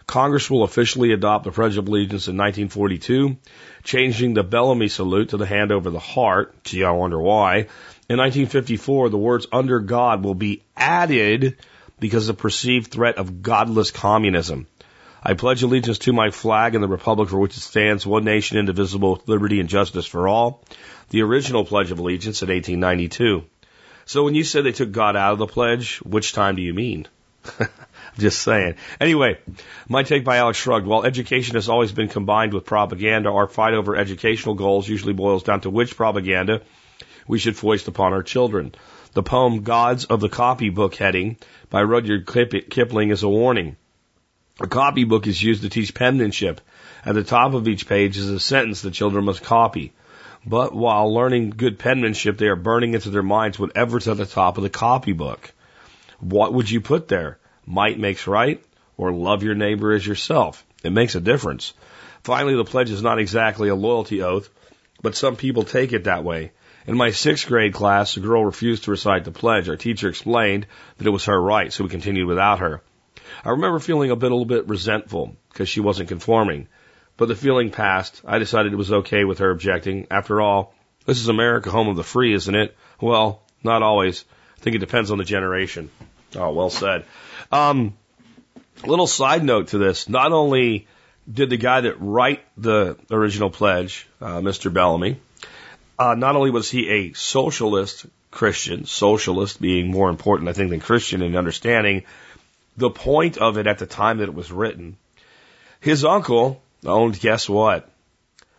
Congress 0.06 0.49
will 0.49 0.62
officially 0.62 1.12
adopt 1.12 1.43
the 1.43 1.50
Pledge 1.50 1.76
of 1.76 1.88
Allegiance 1.88 2.29
in 2.29 2.37
1942, 2.37 3.37
changing 3.82 4.34
the 4.34 4.44
Bellamy 4.44 4.87
salute 4.87 5.31
to 5.31 5.38
the 5.38 5.44
hand 5.44 5.72
over 5.72 5.90
the 5.90 5.99
heart. 5.99 6.55
Gee, 6.62 6.84
I 6.84 6.93
wonder 6.93 7.20
why. 7.20 7.67
In 8.08 8.19
1954, 8.19 9.08
the 9.08 9.19
words 9.19 9.49
under 9.50 9.81
God 9.81 10.22
will 10.22 10.37
be 10.37 10.62
added 10.76 11.56
because 11.99 12.29
of 12.29 12.37
the 12.37 12.43
perceived 12.43 12.93
threat 12.93 13.17
of 13.17 13.43
godless 13.43 13.90
communism. 13.90 14.69
I 15.22 15.34
pledge 15.34 15.62
allegiance 15.62 15.98
to 16.00 16.12
my 16.12 16.30
flag 16.30 16.74
and 16.74 16.84
the 16.84 16.88
republic 16.88 17.28
for 17.28 17.38
which 17.38 17.56
it 17.56 17.60
stands, 17.60 18.06
one 18.06 18.24
nation 18.24 18.58
indivisible 18.58 19.12
with 19.12 19.28
liberty 19.28 19.60
and 19.60 19.68
justice 19.68 20.06
for 20.06 20.28
all. 20.28 20.62
The 21.10 21.22
original 21.22 21.64
Pledge 21.64 21.90
of 21.90 21.98
Allegiance 21.98 22.42
in 22.42 22.48
1892. 22.48 23.44
So 24.04 24.24
when 24.24 24.34
you 24.34 24.44
say 24.44 24.60
they 24.60 24.72
took 24.72 24.92
God 24.92 25.16
out 25.16 25.32
of 25.32 25.38
the 25.38 25.46
pledge, 25.46 25.98
which 25.98 26.32
time 26.32 26.56
do 26.56 26.62
you 26.62 26.74
mean? 26.74 27.06
Just 28.18 28.40
saying. 28.42 28.76
Anyway, 29.00 29.38
my 29.88 30.02
take 30.02 30.24
by 30.24 30.36
Alex 30.36 30.58
Shrugged. 30.58 30.86
While 30.86 31.04
education 31.04 31.54
has 31.54 31.69
always 31.69 31.92
been 31.92 32.08
combined 32.08 32.54
with 32.54 32.64
propaganda, 32.64 33.30
our 33.30 33.46
fight 33.46 33.74
over 33.74 33.96
educational 33.96 34.54
goals 34.54 34.88
usually 34.88 35.12
boils 35.12 35.42
down 35.42 35.60
to 35.62 35.70
which 35.70 35.96
propaganda 35.96 36.62
we 37.26 37.38
should 37.38 37.56
foist 37.56 37.88
upon 37.88 38.12
our 38.12 38.22
children. 38.22 38.74
The 39.12 39.22
poem 39.22 39.62
Gods 39.62 40.04
of 40.04 40.20
the 40.20 40.28
Copybook 40.28 40.94
heading 40.94 41.36
by 41.70 41.82
Rudyard 41.82 42.26
Kipling 42.26 43.10
is 43.10 43.22
a 43.22 43.28
warning. 43.28 43.76
A 44.58 44.67
copybook 44.67 45.26
is 45.26 45.43
used 45.43 45.62
to 45.62 45.69
teach 45.69 45.93
penmanship. 45.93 46.62
At 47.05 47.14
the 47.14 47.23
top 47.23 47.53
of 47.53 47.69
each 47.69 47.87
page 47.87 48.17
is 48.17 48.31
a 48.31 48.41
sentence 48.41 48.81
the 48.81 48.91
children 48.91 49.26
must 49.26 49.43
copy. 49.43 49.93
But 50.47 50.75
while 50.75 51.12
learning 51.12 51.50
good 51.50 51.79
penmanship, 51.79 52.38
they 52.38 52.47
are 52.47 52.56
burning 52.56 52.94
into 52.94 53.11
their 53.11 53.23
minds 53.23 53.58
whatever's 53.58 54.08
at 54.08 54.17
the 54.17 54.25
top 54.25 54.56
of 54.56 54.62
the 54.62 54.70
copybook. 54.70 55.53
What 56.20 56.55
would 56.55 56.70
you 56.70 56.81
put 56.81 57.08
there? 57.08 57.38
Might 57.67 57.99
makes 57.99 58.26
right 58.26 58.64
or 58.97 59.12
love 59.12 59.43
your 59.43 59.55
neighbor 59.55 59.93
as 59.93 60.06
yourself. 60.06 60.64
It 60.82 60.91
makes 60.91 61.14
a 61.14 61.20
difference. 61.20 61.75
Finally, 62.23 62.56
the 62.56 62.64
pledge 62.64 62.91
is 62.91 63.03
not 63.03 63.19
exactly 63.19 63.69
a 63.69 63.75
loyalty 63.75 64.23
oath, 64.23 64.49
but 65.03 65.14
some 65.14 65.37
people 65.37 65.64
take 65.64 65.93
it 65.93 66.05
that 66.05 66.25
way. 66.25 66.53
In 66.87 66.97
my 66.97 67.11
sixth 67.11 67.47
grade 67.47 67.75
class, 67.75 68.17
a 68.17 68.20
girl 68.20 68.43
refused 68.43 68.85
to 68.85 68.91
recite 68.91 69.25
the 69.25 69.32
pledge. 69.32 69.69
Our 69.69 69.76
teacher 69.76 70.08
explained 70.08 70.67
that 70.97 71.06
it 71.06 71.11
was 71.11 71.26
her 71.26 71.38
right, 71.38 71.70
so 71.70 71.85
we 71.85 71.91
continued 71.91 72.26
without 72.26 72.61
her. 72.61 72.81
I 73.44 73.50
remember 73.50 73.78
feeling 73.78 74.10
a 74.10 74.16
bit, 74.16 74.30
a 74.30 74.34
little 74.34 74.46
bit 74.46 74.68
resentful 74.68 75.36
because 75.50 75.68
she 75.68 75.80
wasn't 75.80 76.08
conforming. 76.08 76.68
But 77.16 77.28
the 77.28 77.34
feeling 77.34 77.70
passed. 77.70 78.20
I 78.26 78.38
decided 78.38 78.72
it 78.72 78.76
was 78.76 78.92
okay 78.92 79.24
with 79.24 79.38
her 79.38 79.50
objecting. 79.50 80.06
After 80.10 80.40
all, 80.40 80.74
this 81.06 81.18
is 81.18 81.28
America, 81.28 81.70
home 81.70 81.88
of 81.88 81.96
the 81.96 82.02
free, 82.02 82.34
isn't 82.34 82.54
it? 82.54 82.76
Well, 83.00 83.42
not 83.62 83.82
always. 83.82 84.24
I 84.58 84.60
think 84.60 84.76
it 84.76 84.80
depends 84.80 85.10
on 85.10 85.18
the 85.18 85.24
generation. 85.24 85.90
Oh, 86.34 86.52
well 86.52 86.70
said. 86.70 87.04
Um, 87.50 87.96
little 88.84 89.06
side 89.06 89.44
note 89.44 89.68
to 89.68 89.78
this. 89.78 90.08
Not 90.08 90.32
only 90.32 90.86
did 91.30 91.50
the 91.50 91.56
guy 91.56 91.82
that 91.82 92.00
write 92.00 92.42
the 92.56 92.96
original 93.10 93.50
pledge, 93.50 94.06
uh, 94.20 94.40
Mr. 94.40 94.72
Bellamy, 94.72 95.20
uh, 95.98 96.14
not 96.14 96.36
only 96.36 96.50
was 96.50 96.70
he 96.70 96.88
a 96.88 97.12
socialist 97.14 98.06
Christian, 98.30 98.84
socialist 98.84 99.60
being 99.60 99.90
more 99.90 100.10
important, 100.10 100.48
I 100.48 100.52
think, 100.52 100.70
than 100.70 100.80
Christian 100.80 101.22
in 101.22 101.36
understanding, 101.36 102.04
the 102.76 102.90
point 102.90 103.38
of 103.38 103.58
it 103.58 103.67
at 103.67 103.78
the 103.78 103.87
time 103.87 104.19
that 104.19 104.28
it 104.28 104.34
was 104.34 104.52
written. 104.52 104.96
His 105.81 106.05
uncle 106.05 106.62
owned, 106.84 107.19
guess 107.19 107.49
what? 107.49 107.88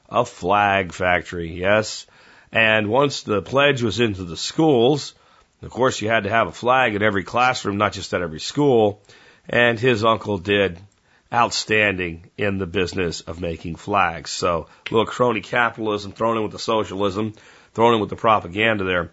A 0.09 0.25
flag 0.25 0.93
factory, 0.93 1.53
yes. 1.53 2.07
And 2.51 2.89
once 2.89 3.23
the 3.23 3.41
pledge 3.41 3.81
was 3.81 3.99
into 3.99 4.23
the 4.23 4.37
schools, 4.37 5.13
of 5.61 5.69
course 5.69 6.01
you 6.01 6.09
had 6.09 6.23
to 6.23 6.29
have 6.29 6.47
a 6.47 6.51
flag 6.53 6.95
in 6.95 7.03
every 7.03 7.23
classroom, 7.23 7.77
not 7.77 7.93
just 7.93 8.13
at 8.13 8.21
every 8.21 8.39
school. 8.39 9.01
And 9.49 9.79
his 9.79 10.03
uncle 10.03 10.37
did 10.37 10.79
outstanding 11.33 12.29
in 12.37 12.57
the 12.57 12.65
business 12.65 13.21
of 13.21 13.41
making 13.41 13.75
flags. 13.75 14.31
So 14.31 14.67
a 14.89 14.93
little 14.93 15.05
crony 15.05 15.41
capitalism 15.41 16.13
thrown 16.13 16.37
in 16.37 16.43
with 16.43 16.53
the 16.53 16.59
socialism, 16.59 17.33
thrown 17.73 17.95
in 17.95 17.99
with 17.99 18.09
the 18.09 18.15
propaganda 18.15 18.83
there. 18.85 19.11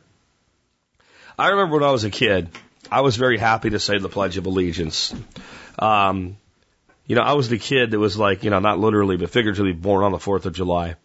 I 1.37 1.49
remember 1.49 1.77
when 1.77 1.89
I 1.89 1.91
was 1.91 2.05
a 2.05 2.11
kid, 2.11 2.49
I 2.91 3.01
was 3.01 3.17
very 3.17 3.39
happy 3.39 3.71
to 3.71 3.79
say 3.79 3.99
the 3.99 4.09
Pledge 4.09 4.37
of 4.37 4.47
Allegiance. 4.47 5.15
Um, 5.79 6.37
you 7.07 7.17
know, 7.17 7.23
I 7.23 7.33
was 7.33 7.49
the 7.49 7.59
kid 7.59 7.91
that 7.91 7.99
was 7.99 8.17
like, 8.17 8.45
you 8.45 8.51
know, 8.51 8.61
not 8.61 8.79
literally, 8.79 9.17
but 9.17 9.31
figuratively 9.31 9.73
born 9.73 10.05
on 10.05 10.13
the 10.13 10.19
4th 10.19 10.47
of 10.47 10.55
July. 10.55 10.97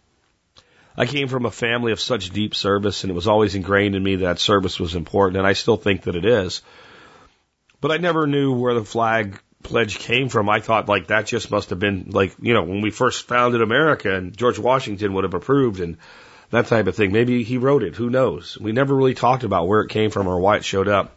I 0.96 1.06
came 1.06 1.28
from 1.28 1.46
a 1.46 1.50
family 1.50 1.92
of 1.92 2.00
such 2.00 2.30
deep 2.30 2.54
service, 2.54 3.04
and 3.04 3.10
it 3.10 3.14
was 3.14 3.26
always 3.26 3.54
ingrained 3.54 3.94
in 3.94 4.02
me 4.02 4.16
that 4.16 4.38
service 4.38 4.78
was 4.78 4.94
important, 4.94 5.38
and 5.38 5.46
I 5.46 5.54
still 5.54 5.76
think 5.76 6.02
that 6.02 6.16
it 6.16 6.24
is. 6.24 6.62
But 7.80 7.90
I 7.90 7.96
never 7.96 8.26
knew 8.26 8.52
where 8.52 8.74
the 8.74 8.84
flag 8.84 9.40
pledge 9.62 9.98
came 9.98 10.28
from. 10.28 10.48
I 10.48 10.60
thought 10.60 10.88
like 10.88 11.08
that 11.08 11.26
just 11.26 11.50
must 11.50 11.70
have 11.70 11.78
been 11.78 12.10
like, 12.10 12.34
you 12.40 12.54
know, 12.54 12.62
when 12.62 12.80
we 12.80 12.90
first 12.90 13.26
founded 13.26 13.62
America 13.62 14.14
and 14.14 14.36
George 14.36 14.58
Washington 14.58 15.14
would 15.14 15.24
have 15.24 15.34
approved 15.34 15.80
and 15.80 15.96
that 16.50 16.66
type 16.66 16.86
of 16.86 16.96
thing. 16.96 17.12
Maybe 17.12 17.44
he 17.44 17.58
wrote 17.58 17.82
it. 17.82 17.94
Who 17.96 18.10
knows? 18.10 18.58
We 18.60 18.72
never 18.72 18.94
really 18.94 19.14
talked 19.14 19.44
about 19.44 19.68
where 19.68 19.82
it 19.82 19.90
came 19.90 20.10
from 20.10 20.26
or 20.26 20.40
why 20.40 20.56
it 20.56 20.64
showed 20.64 20.88
up. 20.88 21.16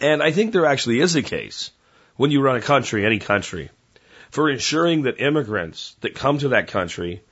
And 0.00 0.22
I 0.22 0.32
think 0.32 0.52
there 0.52 0.66
actually 0.66 1.00
is 1.00 1.14
a 1.14 1.22
case 1.22 1.70
when 2.16 2.30
you 2.30 2.40
run 2.40 2.56
a 2.56 2.62
country, 2.62 3.04
any 3.04 3.18
country, 3.18 3.70
for 4.30 4.48
ensuring 4.48 5.02
that 5.02 5.20
immigrants 5.20 5.96
that 6.00 6.14
come 6.14 6.38
to 6.38 6.48
that 6.48 6.68
country 6.68 7.22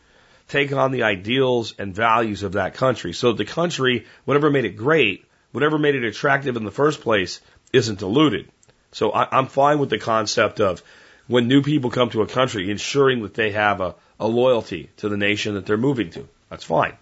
take 0.49 0.73
on 0.73 0.93
the 0.93 1.03
ideals 1.03 1.75
and 1.79 1.95
values 1.95 2.43
of 2.43 2.53
that 2.53 2.75
country. 2.75 3.13
So 3.13 3.33
the 3.33 3.45
country, 3.45 4.07
whatever 4.25 4.51
made 4.51 4.65
it 4.65 4.77
great, 4.77 5.25
whatever 5.53 5.79
made 5.79 5.95
it 5.95 6.05
attractive 6.05 6.57
in 6.57 6.65
the 6.65 6.71
first 6.71 7.01
place, 7.01 7.41
isn't 7.73 7.99
diluted. 7.99 8.51
So 8.93 9.11
I, 9.11 9.39
am 9.39 9.47
fine 9.47 9.79
with 9.79 9.91
the 9.91 9.99
concept 9.99 10.61
of 10.61 10.83
when 11.27 11.49
new 11.49 11.63
people 11.63 11.91
come 11.91 12.11
to 12.11 12.23
a 12.23 12.27
country, 12.27 12.71
ensuring 12.71 13.23
that 13.23 13.35
they 13.35 13.51
have 13.53 13.81
a, 13.81 13.95
a 14.19 14.27
loyalty 14.27 14.91
to 14.99 15.09
the 15.09 15.19
nation 15.19 15.55
that 15.55 15.67
they're 15.67 15.77
moving 15.77 16.11
to. 16.11 16.27
That's 16.49 16.65
fine. 16.65 16.95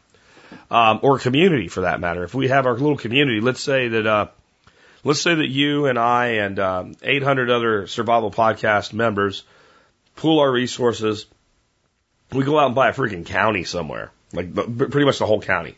Um, 0.71 1.01
or 1.03 1.19
community 1.19 1.69
for 1.69 1.83
that 1.83 2.01
matter. 2.01 2.25
If 2.25 2.35
we 2.35 2.49
have 2.49 2.67
our 2.67 2.75
little 2.75 2.97
community, 2.97 3.41
let's 3.41 3.61
say 3.61 3.89
that 3.89 4.07
uh, 4.07 4.27
Let's 5.07 5.21
say 5.21 5.37
that 5.37 5.47
you 5.47 5.87
and 5.87 6.01
I 6.01 6.27
and 6.43 6.59
um, 6.59 6.97
800 7.01 7.49
other 7.49 7.87
survival 7.87 8.33
podcast 8.33 8.93
members 8.93 9.45
pool 10.17 10.41
our 10.41 10.51
resources. 10.51 11.27
We 12.33 12.43
go 12.43 12.59
out 12.59 12.67
and 12.67 12.75
buy 12.75 12.89
a 12.89 12.93
freaking 12.93 13.25
county 13.25 13.63
somewhere, 13.63 14.11
like 14.33 14.53
pretty 14.53 15.05
much 15.05 15.21
the 15.21 15.27
whole 15.27 15.41
county. 15.41 15.77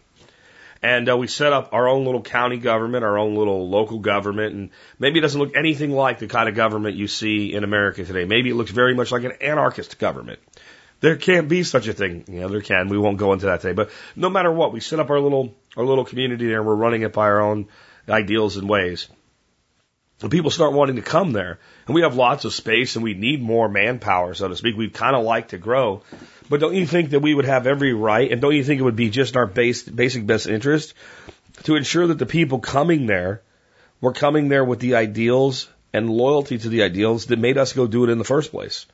And 0.83 1.11
uh, 1.11 1.19
we 1.19 1.27
set 1.27 1.53
up 1.53 1.75
our 1.75 1.87
own 1.89 2.07
little 2.07 2.23
county 2.23 2.57
government, 2.57 3.05
our 3.05 3.19
own 3.19 3.35
little 3.35 3.69
local 3.69 3.99
government, 3.99 4.55
and 4.55 4.71
maybe 4.99 5.19
it 5.19 5.23
doesn't 5.23 5.39
look 5.39 5.55
anything 5.55 5.91
like 5.91 6.21
the 6.21 6.27
kind 6.27 6.49
of 6.49 6.55
government 6.55 6.97
you 6.97 7.07
see 7.07 7.53
in 7.53 7.65
America 7.65 8.07
today. 8.07 8.25
Maybe 8.25 8.49
it 8.49 8.55
looks 8.55 8.71
very 8.71 8.95
much 8.95 9.13
like 9.13 9.25
an 9.25 9.33
anarchist 9.43 9.99
government. 9.99 10.39
There 11.01 11.17
can't 11.17 11.51
be 11.51 11.65
such 11.65 11.87
a 11.87 11.93
thing. 11.93 12.25
You 12.29 12.41
know, 12.41 12.49
there 12.49 12.63
can. 12.63 12.89
We 12.89 12.97
won't 12.97 13.19
go 13.19 13.35
into 13.35 13.45
that 13.47 13.61
today. 13.61 13.75
But 13.75 13.91
no 14.17 14.31
matter 14.31 14.51
what, 14.51 14.73
we 14.73 14.81
set 14.81 15.01
up 15.01 15.11
our 15.11 15.21
little 15.21 15.55
our 15.77 15.85
little 15.85 16.07
community 16.07 16.47
there. 16.47 16.61
and 16.61 16.67
We're 16.67 16.75
running 16.77 17.03
it 17.03 17.13
by 17.13 17.27
our 17.27 17.43
own 17.43 17.69
ideals 18.09 18.57
and 18.57 18.67
ways. 18.67 19.07
And 20.21 20.31
people 20.31 20.51
start 20.51 20.73
wanting 20.73 20.97
to 20.97 21.03
come 21.03 21.33
there. 21.33 21.59
And 21.87 21.95
we 21.95 22.03
have 22.03 22.17
lots 22.17 22.45
of 22.45 22.53
space 22.53 22.97
and 22.97 23.05
we 23.05 23.15
need 23.15 23.41
more 23.41 23.69
manpower, 23.69 24.35
so 24.35 24.49
to 24.49 24.57
speak. 24.57 24.77
We'd 24.77 24.93
kind 24.93 25.15
of 25.15 25.25
like 25.25 25.49
to 25.49 25.59
grow. 25.59 26.03
But 26.49 26.61
don't 26.61 26.75
you 26.75 26.87
think 26.87 27.11
that 27.11 27.21
we 27.21 27.35
would 27.35 27.45
have 27.45 27.67
every 27.67 27.93
right 27.93 28.31
and 28.31 28.41
don't 28.41 28.55
you 28.55 28.65
think 28.65 28.81
it 28.81 28.85
would 28.85 28.97
be 28.97 29.11
just 29.11 29.37
our 29.37 29.47
base, 29.47 29.83
basic 29.83 30.27
best 30.27 30.49
interest 30.49 30.95
to 31.65 31.77
ensure 31.77 32.09
that 32.09 32.19
the 32.19 32.27
people 32.27 32.59
coming 32.59 33.07
there 33.07 33.43
were 34.01 34.13
coming 34.13 34.49
there 34.49 34.65
with 34.65 34.81
the 34.81 34.97
ideals 34.97 35.69
and 35.93 36.11
loyalty 36.11 36.59
to 36.59 36.69
the 36.69 36.83
ideals 36.83 37.27
that 37.27 37.39
made 37.39 37.59
us 37.59 37.73
go 37.73 37.87
do 37.87 38.05
it 38.05 38.11
in 38.11 38.19
the 38.19 38.25
first 38.25 38.51
place? 38.51 38.87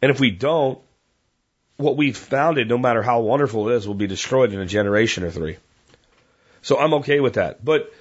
And 0.00 0.10
if 0.10 0.20
we 0.20 0.30
don't, 0.30 0.78
what 1.76 1.96
we've 1.96 2.16
founded, 2.16 2.68
no 2.68 2.78
matter 2.78 3.02
how 3.02 3.20
wonderful 3.20 3.68
it 3.68 3.74
is, 3.74 3.86
will 3.86 3.94
be 3.94 4.06
destroyed 4.06 4.52
in 4.52 4.60
a 4.60 4.66
generation 4.66 5.24
or 5.24 5.30
three. 5.30 5.56
So 6.62 6.78
I'm 6.78 6.94
okay 6.94 7.20
with 7.20 7.34
that. 7.34 7.64
But 7.64 7.92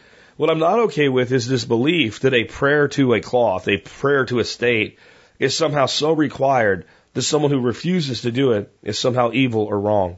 what 0.44 0.50
I'm 0.50 0.60
not 0.60 0.80
okay 0.80 1.08
with 1.08 1.32
is 1.32 1.48
this 1.48 1.64
belief 1.64 2.20
that 2.20 2.34
a 2.34 2.44
prayer 2.44 2.90
to 2.90 3.14
a 3.14 3.22
cloth, 3.22 3.70
a 3.70 3.78
prayer 3.78 4.26
to 4.26 4.40
a 4.40 4.44
state, 4.44 5.00
is 5.40 5.56
somehow 5.56 5.86
so 5.86 6.12
required 6.12 6.84
that 7.14 7.22
someone 7.22 7.50
who 7.50 7.62
refuses 7.62 8.24
to 8.24 8.32
do 8.34 8.52
it 8.52 8.70
is 8.84 9.00
somehow 9.00 9.32
evil 9.32 9.62
or 9.62 9.80
wrong. 9.80 10.18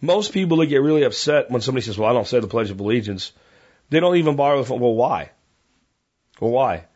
Most 0.00 0.32
people 0.32 0.56
that 0.56 0.66
get 0.66 0.82
really 0.82 1.04
upset 1.04 1.52
when 1.52 1.60
somebody 1.60 1.86
says, 1.86 1.96
Well, 1.96 2.10
I 2.10 2.12
don't 2.12 2.26
say 2.26 2.40
the 2.40 2.48
Pledge 2.48 2.72
of 2.72 2.80
Allegiance, 2.80 3.30
they 3.90 4.00
don't 4.00 4.16
even 4.16 4.34
bother 4.34 4.58
with, 4.58 4.70
Well, 4.70 4.92
why? 4.92 5.30
Well, 6.40 6.50
why? 6.50 6.86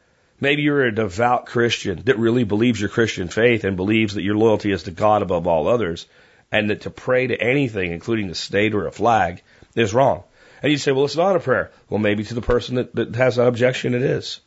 Maybe 0.40 0.62
you're 0.62 0.86
a 0.86 0.92
devout 0.92 1.46
Christian 1.46 2.02
that 2.06 2.18
really 2.18 2.42
believes 2.42 2.80
your 2.80 2.90
Christian 2.90 3.28
faith 3.28 3.62
and 3.62 3.76
believes 3.76 4.14
that 4.14 4.24
your 4.24 4.36
loyalty 4.36 4.72
is 4.72 4.82
to 4.82 4.90
God 4.90 5.22
above 5.22 5.46
all 5.46 5.68
others, 5.68 6.08
and 6.50 6.70
that 6.70 6.80
to 6.80 6.90
pray 6.90 7.28
to 7.28 7.40
anything, 7.40 7.92
including 7.92 8.26
the 8.26 8.34
state 8.34 8.74
or 8.74 8.88
a 8.88 8.90
flag, 8.90 9.42
is 9.76 9.94
wrong. 9.94 10.24
And 10.62 10.70
you 10.70 10.78
say, 10.78 10.92
well, 10.92 11.04
it's 11.04 11.16
not 11.16 11.36
a 11.36 11.40
prayer. 11.40 11.72
Well, 11.90 11.98
maybe 11.98 12.24
to 12.24 12.34
the 12.34 12.40
person 12.40 12.76
that, 12.76 12.94
that 12.94 13.14
has 13.16 13.36
that 13.36 13.48
objection, 13.48 13.94
it 13.94 14.02
is. 14.02 14.40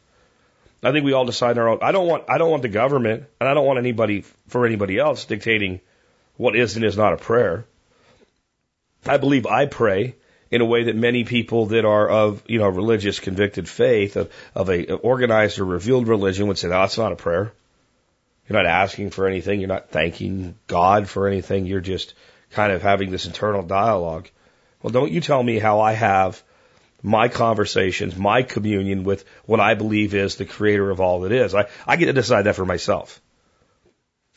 I 0.82 0.92
think 0.92 1.04
we 1.04 1.14
all 1.14 1.26
decide 1.26 1.58
our 1.58 1.68
own. 1.68 1.80
I 1.82 1.92
don't 1.92 2.08
want, 2.08 2.26
I 2.30 2.38
don't 2.38 2.52
want 2.52 2.62
the 2.62 2.70
government, 2.70 3.26
and 3.40 3.50
I 3.50 3.54
don't 3.54 3.66
want 3.66 3.80
anybody 3.80 4.24
for 4.48 4.66
anybody 4.66 5.00
else 5.00 5.26
dictating 5.26 5.82
what 6.38 6.56
is 6.56 6.76
and 6.76 6.86
is 6.86 6.98
not 6.98 7.14
a 7.14 7.18
prayer. 7.18 7.66
I 9.06 9.18
believe 9.18 9.46
I 9.46 9.66
pray 9.66 10.16
in 10.52 10.62
a 10.62 10.66
way 10.66 10.84
that 10.84 10.96
many 10.96 11.24
people 11.24 11.68
that 11.68 11.86
are 11.86 12.08
of, 12.08 12.44
you 12.48 12.60
know, 12.60 12.70
religious 12.70 13.20
convicted 13.20 13.68
faith, 13.68 14.16
of, 14.16 14.32
of 14.54 14.70
a 14.70 14.94
organized 14.94 15.60
or 15.60 15.66
revealed 15.66 16.08
religion 16.08 16.48
would 16.48 16.58
say, 16.58 16.68
no, 16.68 16.80
that's 16.82 16.98
not 16.98 17.12
a 17.12 17.16
prayer. 17.16 17.52
You're 18.48 18.62
not 18.62 18.70
asking 18.70 19.10
for 19.10 19.28
anything. 19.28 19.60
You're 19.60 19.70
not 19.70 19.90
thanking 19.90 20.56
God 20.68 21.10
for 21.10 21.28
anything. 21.28 21.66
You're 21.66 21.82
just 21.82 22.14
kind 22.52 22.72
of 22.72 22.84
having 22.84 23.10
this 23.10 23.26
internal 23.26 23.64
dialogue. 23.64 24.30
Well, 24.86 24.92
don't 24.92 25.12
you 25.12 25.20
tell 25.20 25.42
me 25.42 25.58
how 25.58 25.80
I 25.82 25.94
have 25.94 26.44
my 27.02 27.28
conversations, 27.28 28.16
my 28.16 28.44
communion 28.44 29.04
with 29.04 29.26
what 29.48 29.60
I 29.60 29.74
believe 29.74 30.14
is 30.14 30.36
the 30.36 30.46
creator 30.46 30.92
of 30.92 31.02
all 31.02 31.22
that 31.22 31.32
is. 31.32 31.56
I, 31.56 31.70
I 31.88 31.96
get 31.96 32.06
to 32.06 32.14
decide 32.14 32.44
that 32.44 32.56
for 32.56 32.68
myself. 32.68 33.20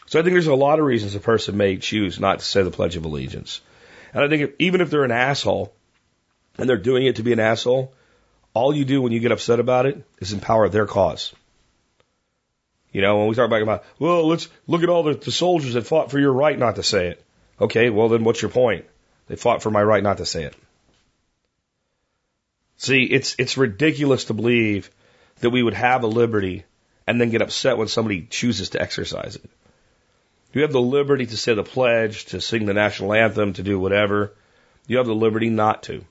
So 0.06 0.18
I 0.18 0.22
think 0.22 0.32
there's 0.32 0.46
a 0.46 0.54
lot 0.54 0.78
of 0.78 0.86
reasons 0.86 1.14
a 1.14 1.20
person 1.20 1.58
may 1.58 1.76
choose 1.76 2.18
not 2.18 2.38
to 2.38 2.46
say 2.46 2.62
the 2.62 2.70
Pledge 2.70 2.96
of 2.96 3.04
Allegiance. 3.04 3.60
And 4.14 4.24
I 4.24 4.28
think 4.30 4.42
if, 4.42 4.50
even 4.58 4.80
if 4.80 4.88
they're 4.88 5.04
an 5.04 5.10
asshole 5.10 5.74
and 6.56 6.66
they're 6.66 6.78
doing 6.78 7.04
it 7.04 7.16
to 7.16 7.22
be 7.22 7.34
an 7.34 7.40
asshole, 7.40 7.92
all 8.54 8.74
you 8.74 8.86
do 8.86 9.02
when 9.02 9.12
you 9.12 9.20
get 9.20 9.32
upset 9.32 9.60
about 9.60 9.84
it 9.84 10.02
is 10.18 10.32
empower 10.32 10.70
their 10.70 10.86
cause. 10.86 11.34
You 12.90 13.02
know, 13.02 13.18
when 13.18 13.28
we 13.28 13.34
talk 13.34 13.50
about, 13.50 13.84
well, 13.98 14.26
let's 14.26 14.48
look 14.66 14.82
at 14.82 14.88
all 14.88 15.02
the, 15.02 15.12
the 15.12 15.30
soldiers 15.30 15.74
that 15.74 15.86
fought 15.86 16.10
for 16.10 16.18
your 16.18 16.32
right 16.32 16.58
not 16.58 16.76
to 16.76 16.82
say 16.82 17.08
it. 17.08 17.22
Okay, 17.60 17.90
well 17.90 18.08
then 18.08 18.24
what's 18.24 18.40
your 18.40 18.50
point? 18.50 18.86
They 19.28 19.36
fought 19.36 19.62
for 19.62 19.70
my 19.70 19.82
right 19.82 20.02
not 20.02 20.18
to 20.18 20.26
say 20.26 20.44
it. 20.44 20.54
See, 22.78 23.04
it's, 23.04 23.34
it's 23.38 23.56
ridiculous 23.56 24.24
to 24.24 24.34
believe 24.34 24.90
that 25.40 25.50
we 25.50 25.62
would 25.62 25.74
have 25.74 26.02
a 26.02 26.06
liberty 26.06 26.64
and 27.06 27.20
then 27.20 27.30
get 27.30 27.42
upset 27.42 27.76
when 27.76 27.88
somebody 27.88 28.22
chooses 28.22 28.70
to 28.70 28.80
exercise 28.80 29.36
it. 29.36 29.50
You 30.52 30.62
have 30.62 30.72
the 30.72 30.80
liberty 30.80 31.26
to 31.26 31.36
say 31.36 31.54
the 31.54 31.62
pledge, 31.62 32.26
to 32.26 32.40
sing 32.40 32.66
the 32.66 32.74
national 32.74 33.12
anthem, 33.12 33.52
to 33.54 33.62
do 33.62 33.78
whatever. 33.78 34.32
You 34.86 34.98
have 34.98 35.06
the 35.06 35.14
liberty 35.14 35.50
not 35.50 35.82
to. 35.84 36.04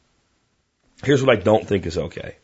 Here's 1.03 1.23
what 1.23 1.37
I 1.37 1.41
don't 1.41 1.67
think 1.67 1.85
is 1.85 1.97
okay. 1.97 2.35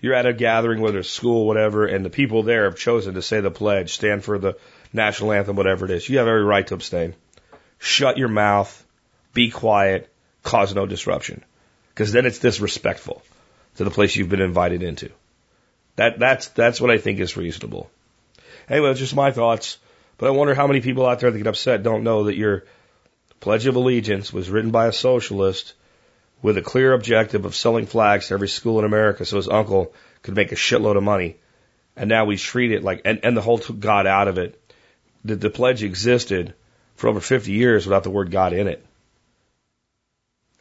You're 0.00 0.14
at 0.14 0.26
a 0.26 0.32
gathering, 0.32 0.80
whether 0.80 1.00
it's 1.00 1.10
school, 1.10 1.46
whatever, 1.46 1.86
and 1.86 2.04
the 2.04 2.10
people 2.10 2.44
there 2.44 2.64
have 2.64 2.78
chosen 2.78 3.14
to 3.14 3.22
say 3.22 3.40
the 3.40 3.50
pledge, 3.50 3.94
stand 3.94 4.24
for 4.24 4.38
the 4.38 4.56
national 4.92 5.32
anthem, 5.32 5.56
whatever 5.56 5.86
it 5.86 5.90
is. 5.90 6.08
You 6.08 6.18
have 6.18 6.28
every 6.28 6.44
right 6.44 6.66
to 6.68 6.74
abstain. 6.74 7.14
Shut 7.78 8.16
your 8.18 8.28
mouth 8.28 8.84
be 9.38 9.50
quiet, 9.50 10.12
cause 10.42 10.74
no 10.74 10.84
disruption. 10.84 11.44
Because 11.90 12.10
then 12.10 12.26
it's 12.26 12.40
disrespectful 12.40 13.22
to 13.76 13.84
the 13.84 13.90
place 13.90 14.16
you've 14.16 14.28
been 14.28 14.40
invited 14.40 14.82
into. 14.82 15.10
That, 15.94 16.18
that's, 16.18 16.48
that's 16.48 16.80
what 16.80 16.90
I 16.90 16.98
think 16.98 17.20
is 17.20 17.36
reasonable. 17.36 17.88
Anyway, 18.68 18.90
it's 18.90 18.98
just 18.98 19.14
my 19.14 19.30
thoughts. 19.30 19.78
But 20.16 20.26
I 20.26 20.30
wonder 20.30 20.56
how 20.56 20.66
many 20.66 20.80
people 20.80 21.06
out 21.06 21.20
there 21.20 21.30
that 21.30 21.38
get 21.38 21.46
upset 21.46 21.84
don't 21.84 22.02
know 22.02 22.24
that 22.24 22.34
your 22.34 22.64
Pledge 23.38 23.66
of 23.66 23.76
Allegiance 23.76 24.32
was 24.32 24.50
written 24.50 24.72
by 24.72 24.88
a 24.88 24.92
socialist 24.92 25.74
with 26.42 26.58
a 26.58 26.62
clear 26.72 26.92
objective 26.92 27.44
of 27.44 27.54
selling 27.54 27.86
flags 27.86 28.26
to 28.26 28.34
every 28.34 28.48
school 28.48 28.80
in 28.80 28.84
America 28.84 29.24
so 29.24 29.36
his 29.36 29.48
uncle 29.48 29.94
could 30.22 30.34
make 30.34 30.50
a 30.50 30.56
shitload 30.56 30.96
of 30.96 31.04
money. 31.04 31.36
And 31.96 32.08
now 32.08 32.24
we 32.24 32.36
treat 32.36 32.72
it 32.72 32.82
like, 32.82 33.02
and, 33.04 33.20
and 33.22 33.36
the 33.36 33.46
whole 33.46 33.58
took 33.58 33.78
God 33.78 34.08
out 34.08 34.26
of 34.26 34.36
it. 34.38 34.60
The, 35.24 35.36
the 35.36 35.50
pledge 35.50 35.84
existed 35.84 36.54
for 36.96 37.06
over 37.06 37.20
50 37.20 37.52
years 37.52 37.86
without 37.86 38.02
the 38.02 38.10
word 38.10 38.32
God 38.32 38.52
in 38.52 38.66
it. 38.66 38.84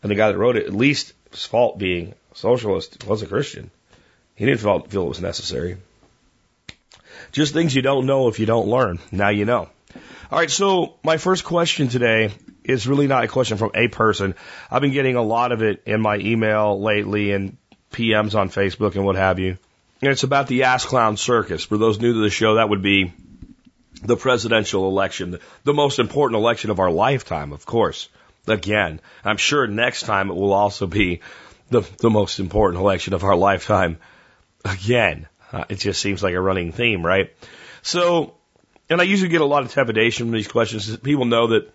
And 0.02 0.12
the 0.12 0.16
guy 0.16 0.32
that 0.32 0.38
wrote 0.38 0.58
it, 0.58 0.68
at 0.68 0.74
least 0.74 1.14
his 1.32 1.46
fault 1.46 1.78
being 1.78 2.14
socialist, 2.34 3.06
was 3.06 3.22
a 3.22 3.28
Christian. 3.28 3.72
He 4.36 4.46
didn't 4.46 4.60
feel, 4.60 4.80
feel 4.82 5.06
it 5.06 5.10
was 5.10 5.22
necessary. 5.22 5.78
Just 7.32 7.54
things 7.54 7.76
you 7.76 7.82
don't 7.82 8.06
know 8.06 8.28
if 8.28 8.40
you 8.40 8.46
don't 8.46 8.68
learn. 8.68 9.00
Now 9.12 9.30
you 9.30 9.46
know. 9.46 9.70
All 10.30 10.40
right, 10.40 10.52
so 10.52 10.96
my 11.04 11.18
first 11.18 11.44
question 11.44 11.88
today 11.88 12.32
is 12.64 12.88
really 12.88 13.08
not 13.08 13.24
a 13.24 13.28
question 13.28 13.58
from 13.58 13.72
a 13.74 13.88
person. 13.88 14.36
I've 14.70 14.82
been 14.82 14.92
getting 14.92 15.16
a 15.16 15.22
lot 15.22 15.52
of 15.52 15.64
it 15.64 15.84
in 15.86 16.02
my 16.02 16.18
email 16.18 16.80
lately 16.80 17.32
and 17.32 17.58
PMs 17.92 18.36
on 18.36 18.50
Facebook 18.50 18.96
and 18.96 19.06
what 19.06 19.16
have 19.16 19.40
you. 19.40 19.58
And 20.02 20.12
it's 20.12 20.24
about 20.24 20.48
the 20.48 20.64
Ass 20.64 20.86
Clown 20.86 21.18
Circus. 21.18 21.64
For 21.64 21.78
those 21.78 22.00
new 22.00 22.14
to 22.14 22.20
the 22.20 22.30
show, 22.30 22.56
that 22.56 22.70
would 22.70 22.84
be 22.84 23.14
the 24.04 24.18
presidential 24.18 24.88
election, 24.88 25.40
the 25.64 25.74
most 25.74 25.98
important 25.98 26.38
election 26.40 26.70
of 26.70 26.80
our 26.80 26.92
lifetime, 26.92 27.52
of 27.52 27.66
course 27.66 28.10
again. 28.48 29.00
I'm 29.24 29.38
sure 29.38 29.68
next 29.68 30.04
time 30.04 30.30
it 30.30 30.36
will 30.36 30.54
also 30.54 30.88
be 30.88 31.22
the, 31.70 31.82
the 32.00 32.10
most 32.10 32.40
important 32.40 32.82
election 32.82 33.14
of 33.14 33.24
our 33.24 33.36
lifetime 33.36 33.98
again. 34.64 35.28
Uh, 35.52 35.66
it 35.70 35.76
just 35.76 36.02
seems 36.02 36.24
like 36.24 36.34
a 36.34 36.42
running 36.42 36.72
theme, 36.72 37.06
right? 37.06 37.34
So, 37.82 38.36
and 38.90 39.00
I 39.00 39.04
usually 39.04 39.30
get 39.30 39.42
a 39.42 39.46
lot 39.46 39.64
of 39.64 39.72
trepidation 39.72 40.28
from 40.28 40.34
these 40.34 40.48
questions. 40.48 40.96
People 40.98 41.26
know 41.26 41.48
that 41.48 41.74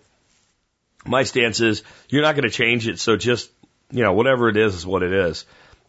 my 1.05 1.23
stance 1.23 1.59
is 1.59 1.83
you're 2.09 2.21
not 2.21 2.35
going 2.35 2.49
to 2.49 2.55
change 2.55 2.87
it. 2.87 2.99
So 2.99 3.17
just, 3.17 3.51
you 3.91 4.03
know, 4.03 4.13
whatever 4.13 4.49
it 4.49 4.57
is 4.57 4.75
is 4.75 4.85
what 4.85 5.03
it 5.03 5.11
is. 5.11 5.45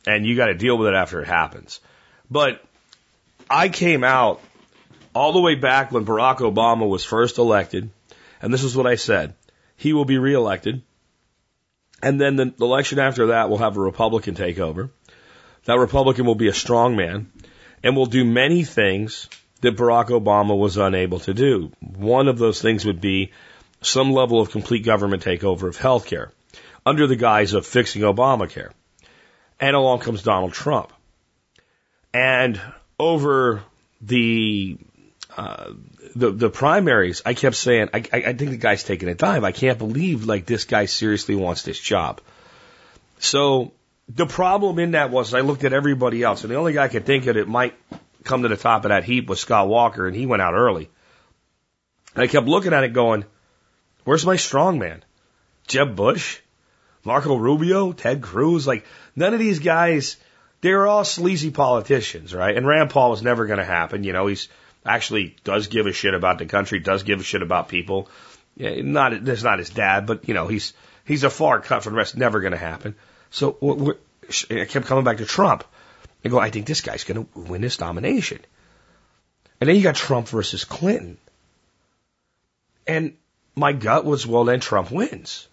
And 0.06 0.26
you 0.26 0.36
got 0.36 0.46
to 0.46 0.54
deal 0.54 0.76
with 0.76 0.88
it 0.88 0.94
after 0.94 1.20
it 1.20 1.26
happens. 1.26 1.80
But 2.30 2.62
I 3.48 3.68
came 3.68 4.04
out 4.04 4.40
all 5.14 5.32
the 5.32 5.40
way 5.40 5.54
back 5.54 5.92
when 5.92 6.04
Barack 6.04 6.38
Obama 6.38 6.88
was 6.88 7.04
first 7.04 7.38
elected. 7.38 7.90
And 8.42 8.52
this 8.52 8.64
is 8.64 8.76
what 8.76 8.86
I 8.86 8.96
said. 8.96 9.34
He 9.76 9.92
will 9.92 10.04
be 10.04 10.18
reelected. 10.18 10.82
And 12.02 12.20
then 12.20 12.36
the 12.36 12.52
election 12.60 12.98
after 12.98 13.28
that 13.28 13.48
will 13.48 13.58
have 13.58 13.76
a 13.76 13.80
Republican 13.80 14.34
take 14.34 14.58
over. 14.58 14.90
That 15.64 15.78
Republican 15.78 16.26
will 16.26 16.34
be 16.34 16.48
a 16.48 16.54
strong 16.54 16.96
man 16.96 17.30
and 17.82 17.96
will 17.96 18.06
do 18.06 18.24
many 18.24 18.64
things 18.64 19.28
that 19.62 19.76
Barack 19.76 20.08
Obama 20.08 20.58
was 20.58 20.76
unable 20.76 21.20
to 21.20 21.32
do. 21.32 21.72
One 21.80 22.28
of 22.28 22.38
those 22.38 22.60
things 22.60 22.84
would 22.84 23.00
be 23.00 23.32
some 23.80 24.12
level 24.12 24.40
of 24.40 24.50
complete 24.50 24.84
government 24.84 25.24
takeover 25.24 25.68
of 25.68 25.78
healthcare 25.78 26.30
under 26.84 27.06
the 27.06 27.16
guise 27.16 27.54
of 27.54 27.66
fixing 27.66 28.02
Obamacare. 28.02 28.72
And 29.58 29.74
along 29.74 30.00
comes 30.00 30.22
Donald 30.22 30.52
Trump. 30.52 30.92
And 32.12 32.60
over 32.98 33.62
the 34.00 34.78
uh, 35.36 35.72
the 36.14 36.30
the 36.30 36.50
primaries, 36.50 37.22
I 37.26 37.34
kept 37.34 37.56
saying, 37.56 37.88
I, 37.92 38.04
I, 38.12 38.32
think 38.34 38.50
the 38.50 38.56
guy's 38.56 38.84
taking 38.84 39.08
a 39.08 39.14
dive. 39.14 39.42
I 39.42 39.50
can't 39.50 39.78
believe 39.78 40.24
like 40.26 40.46
this 40.46 40.64
guy 40.64 40.86
seriously 40.86 41.34
wants 41.34 41.62
this 41.62 41.78
job. 41.78 42.20
So 43.18 43.72
the 44.08 44.26
problem 44.26 44.78
in 44.78 44.92
that 44.92 45.10
was 45.10 45.34
I 45.34 45.40
looked 45.40 45.64
at 45.64 45.72
everybody 45.72 46.22
else, 46.22 46.42
and 46.42 46.52
the 46.52 46.56
only 46.56 46.72
guy 46.72 46.84
I 46.84 46.88
could 46.88 47.04
think 47.04 47.26
of 47.26 47.34
that 47.34 47.48
might 47.48 47.74
come 48.22 48.42
to 48.42 48.48
the 48.48 48.56
top 48.56 48.84
of 48.84 48.90
that 48.90 49.04
heap 49.04 49.28
was 49.28 49.40
Scott 49.40 49.66
Walker, 49.66 50.06
and 50.06 50.14
he 50.14 50.26
went 50.26 50.42
out 50.42 50.54
early. 50.54 50.88
And 52.14 52.22
I 52.22 52.28
kept 52.28 52.46
looking 52.46 52.72
at 52.72 52.84
it, 52.84 52.92
going, 52.92 53.24
"Where's 54.04 54.24
my 54.24 54.36
strong 54.36 54.78
man? 54.78 55.04
Jeb 55.66 55.96
Bush, 55.96 56.38
Marco 57.02 57.34
Rubio, 57.34 57.92
Ted 57.92 58.22
Cruz? 58.22 58.66
Like 58.66 58.84
none 59.16 59.34
of 59.34 59.40
these 59.40 59.58
guys." 59.58 60.16
They 60.60 60.72
were 60.72 60.86
all 60.86 61.04
sleazy 61.04 61.50
politicians, 61.50 62.32
right? 62.34 62.56
And 62.56 62.66
Rand 62.66 62.88
Paul 62.88 63.10
was 63.10 63.22
never 63.22 63.44
going 63.44 63.58
to 63.58 63.66
happen. 63.66 64.02
You 64.02 64.14
know, 64.14 64.28
he's 64.28 64.48
actually 64.84 65.36
does 65.44 65.68
give 65.68 65.86
a 65.86 65.92
shit 65.92 66.14
about 66.14 66.38
the 66.38 66.46
country, 66.46 66.78
does 66.78 67.02
give 67.02 67.20
a 67.20 67.24
shit 67.24 67.42
about 67.42 67.68
people. 67.68 68.08
Yeah, 68.56 68.80
not 68.82 69.24
that's 69.24 69.42
not 69.42 69.58
his 69.58 69.70
dad, 69.70 70.06
but 70.06 70.28
you 70.28 70.34
know 70.34 70.46
he's 70.46 70.74
he's 71.04 71.24
a 71.24 71.30
far 71.30 71.60
cut 71.60 71.82
from 71.82 71.94
the 71.94 71.98
rest. 71.98 72.16
Never 72.16 72.40
going 72.40 72.52
to 72.52 72.58
happen. 72.58 72.94
So 73.30 73.96
I 74.50 74.64
kept 74.64 74.86
coming 74.86 75.04
back 75.04 75.18
to 75.18 75.26
Trump. 75.26 75.64
I 76.24 76.28
go, 76.28 76.38
I 76.38 76.50
think 76.50 76.66
this 76.66 76.80
guy's 76.80 77.04
going 77.04 77.26
to 77.26 77.38
win 77.38 77.60
this 77.60 77.80
nomination. 77.80 78.40
And 79.60 79.68
then 79.68 79.76
you 79.76 79.82
got 79.82 79.94
Trump 79.94 80.28
versus 80.28 80.64
Clinton. 80.64 81.18
And 82.86 83.16
my 83.54 83.72
gut 83.72 84.04
was, 84.04 84.26
well, 84.26 84.44
then 84.44 84.60
Trump 84.60 84.90
wins. 84.90 85.48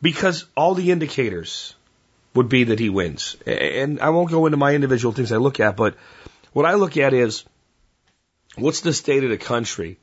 Because 0.00 0.46
all 0.56 0.74
the 0.74 0.92
indicators 0.92 1.74
would 2.34 2.48
be 2.48 2.64
that 2.64 2.78
he 2.78 2.88
wins. 2.88 3.36
And 3.46 4.00
I 4.00 4.10
won't 4.10 4.30
go 4.30 4.46
into 4.46 4.58
my 4.58 4.74
individual 4.74 5.12
things 5.12 5.32
I 5.32 5.38
look 5.38 5.58
at, 5.58 5.76
but 5.76 5.96
what 6.52 6.66
I 6.66 6.74
look 6.74 6.96
at 6.96 7.14
is 7.14 7.44
What's 8.56 8.80
the 8.80 8.92
state 8.92 9.24
of 9.24 9.30
the 9.30 9.38
country 9.38 9.98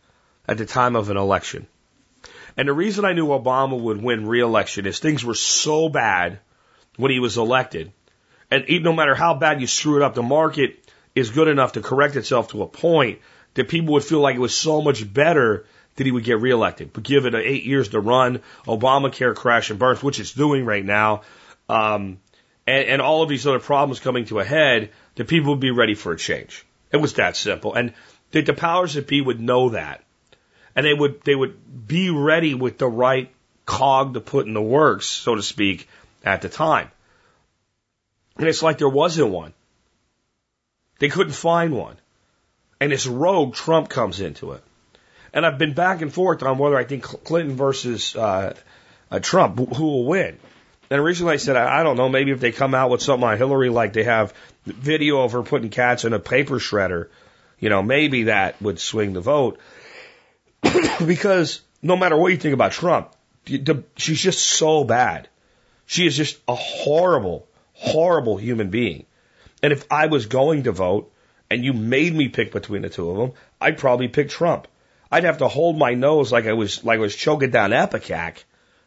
at 0.48 0.57
the 0.57 0.65
time 0.65 0.95
of 0.95 1.10
an 1.10 1.17
election. 1.17 1.67
And 2.57 2.67
the 2.67 2.74
reason 2.74 3.05
I 3.05 3.13
knew 3.13 3.27
Obama 3.27 3.79
would 3.79 4.01
win 4.01 4.27
re-election 4.27 4.86
is 4.86 5.00
things 5.00 5.25
were 5.25 5.36
so 5.36 5.89
bad 5.89 6.39
when 6.98 7.12
he 7.12 7.19
was 7.19 7.38
elected. 7.38 7.91
And 8.51 8.65
even 8.67 8.83
no 8.83 8.93
matter 8.93 9.15
how 9.15 9.33
bad 9.33 9.62
you 9.62 9.67
screw 9.67 9.98
it 9.98 10.03
up, 10.03 10.13
the 10.13 10.22
market 10.22 10.79
is 11.15 11.31
good 11.31 11.48
enough 11.48 11.74
to 11.74 11.81
correct 11.81 12.15
itself 12.15 12.50
to 12.50 12.62
a 12.62 12.67
point 12.67 13.19
that 13.55 13.69
people 13.69 13.93
would 13.93 14.03
feel 14.03 14.19
like 14.19 14.36
it 14.36 14.39
was 14.39 14.55
so 14.55 14.81
much 14.81 15.12
better 15.12 15.65
that 15.95 16.05
he 16.05 16.12
would 16.12 16.24
get 16.24 16.39
reelected. 16.39 16.91
But 16.93 17.03
give 17.03 17.25
it 17.25 17.36
eight 17.36 17.63
years 17.63 17.89
to 17.89 18.00
run, 18.00 18.41
Obamacare 18.67 19.36
crash 19.36 19.69
and 19.69 19.79
burns, 19.79 20.03
which 20.03 20.19
it's 20.19 20.33
doing 20.33 20.65
right 20.65 20.86
now, 20.86 21.22
um, 21.69 22.19
and, 22.65 22.88
and 22.88 23.01
all 23.01 23.24
of 23.24 23.29
these 23.29 23.45
other 23.48 23.60
problems 23.60 24.00
coming 24.00 24.25
to 24.25 24.39
a 24.39 24.43
head, 24.43 24.91
that 25.15 25.27
people 25.27 25.51
would 25.51 25.60
be 25.60 25.72
ready 25.72 25.95
for 25.95 26.12
a 26.12 26.17
change. 26.17 26.65
It 26.91 26.98
was 26.98 27.13
that 27.15 27.36
simple. 27.36 27.74
And 27.74 27.93
that 28.34 28.46
the 28.46 28.54
powers 28.54 28.96
that 28.96 29.08
be 29.08 29.22
would 29.22 29.40
know 29.40 29.70
that. 29.70 30.04
And 30.75 30.86
they 30.86 30.94
would, 30.94 31.22
they 31.24 31.36
would 31.36 31.88
be 31.88 32.10
ready 32.10 32.54
with 32.56 32.78
the 32.78 32.88
right 32.88 33.32
cog 33.66 34.16
to 34.16 34.20
put 34.20 34.48
in 34.48 34.54
the 34.54 34.62
works, 34.62 35.06
so 35.06 35.36
to 35.36 35.42
speak, 35.42 35.88
at 36.25 36.42
the 36.42 36.50
time. 36.50 36.90
And 38.38 38.48
it's 38.48 38.63
like 38.63 38.80
there 38.80 38.90
wasn't 38.90 39.30
one. 39.30 39.54
They 41.00 41.10
couldn't 41.10 41.34
find 41.34 41.78
one. 41.78 41.98
And 42.80 42.92
this 42.92 43.06
rogue 43.06 43.54
Trump 43.54 43.90
comes 43.90 44.20
into 44.20 44.54
it. 44.54 44.63
And 45.32 45.46
I've 45.46 45.58
been 45.58 45.74
back 45.74 46.02
and 46.02 46.12
forth 46.12 46.44
on 46.44 46.58
whether 46.58 46.78
I 46.78 46.84
think 46.84 47.04
Clinton 47.04 47.56
versus 47.56 48.16
uh, 48.16 48.56
uh, 49.12 49.20
Trump, 49.20 49.58
who 49.75 49.86
will 49.86 50.06
win. 50.06 50.38
And 50.90 51.00
originally 51.00 51.34
I 51.34 51.38
said, 51.38 51.56
I, 51.56 51.80
I 51.80 51.84
don't 51.84 51.98
know, 51.98 52.10
maybe 52.10 52.32
if 52.32 52.40
they 52.40 52.52
come 52.52 52.74
out 52.74 52.90
with 52.90 53.02
something 53.02 53.28
on 53.28 53.38
Hillary, 53.38 53.70
like 53.70 53.94
they 53.94 54.04
have 54.04 54.34
video 54.66 55.22
of 55.22 55.32
her 55.34 55.44
putting 55.44 55.70
cats 55.70 56.06
in 56.06 56.13
a 56.13 56.20
paper 56.20 56.56
shredder, 56.56 57.10
you 57.63 57.70
know, 57.70 57.82
maybe 57.82 58.24
that 58.24 58.62
would 58.62 58.77
swing 58.77 59.13
the 59.13 59.22
vote. 59.22 59.58
because 61.05 61.62
no 61.82 61.96
matter 61.96 62.17
what 62.17 62.34
you 62.34 62.38
think 62.38 62.53
about 62.53 62.74
Trump, 62.74 63.13
she's 63.96 64.20
just 64.20 64.46
so 64.46 64.84
bad. 64.84 65.29
She 65.86 66.05
is 66.05 66.17
just 66.17 66.41
a 66.46 66.55
horrible, 66.55 67.48
horrible 67.72 68.36
human 68.36 68.70
being. 68.70 69.05
And 69.62 69.72
if 69.72 69.86
I 69.89 70.08
was 70.08 70.25
going 70.25 70.63
to 70.63 70.74
vote 70.74 71.10
and 71.50 71.63
you 71.63 71.72
made 71.72 72.13
me 72.13 72.27
pick 72.27 72.51
between 72.51 72.82
the 72.82 72.89
two 72.89 73.10
of 73.10 73.15
them, 73.15 73.32
I'd 73.62 73.77
probably 73.77 74.10
pick 74.10 74.27
Trump. 74.27 74.67
I'd 75.10 75.24
have 75.24 75.38
to 75.38 75.48
hold 75.48 75.77
my 75.77 75.93
nose 75.93 76.34
like 76.34 76.48
I 76.48 76.53
was 76.53 76.84
like 76.84 76.98
I 76.98 77.01
was 77.01 77.15
choking 77.15 77.51
down 77.51 77.72
Ipecac, 77.72 78.43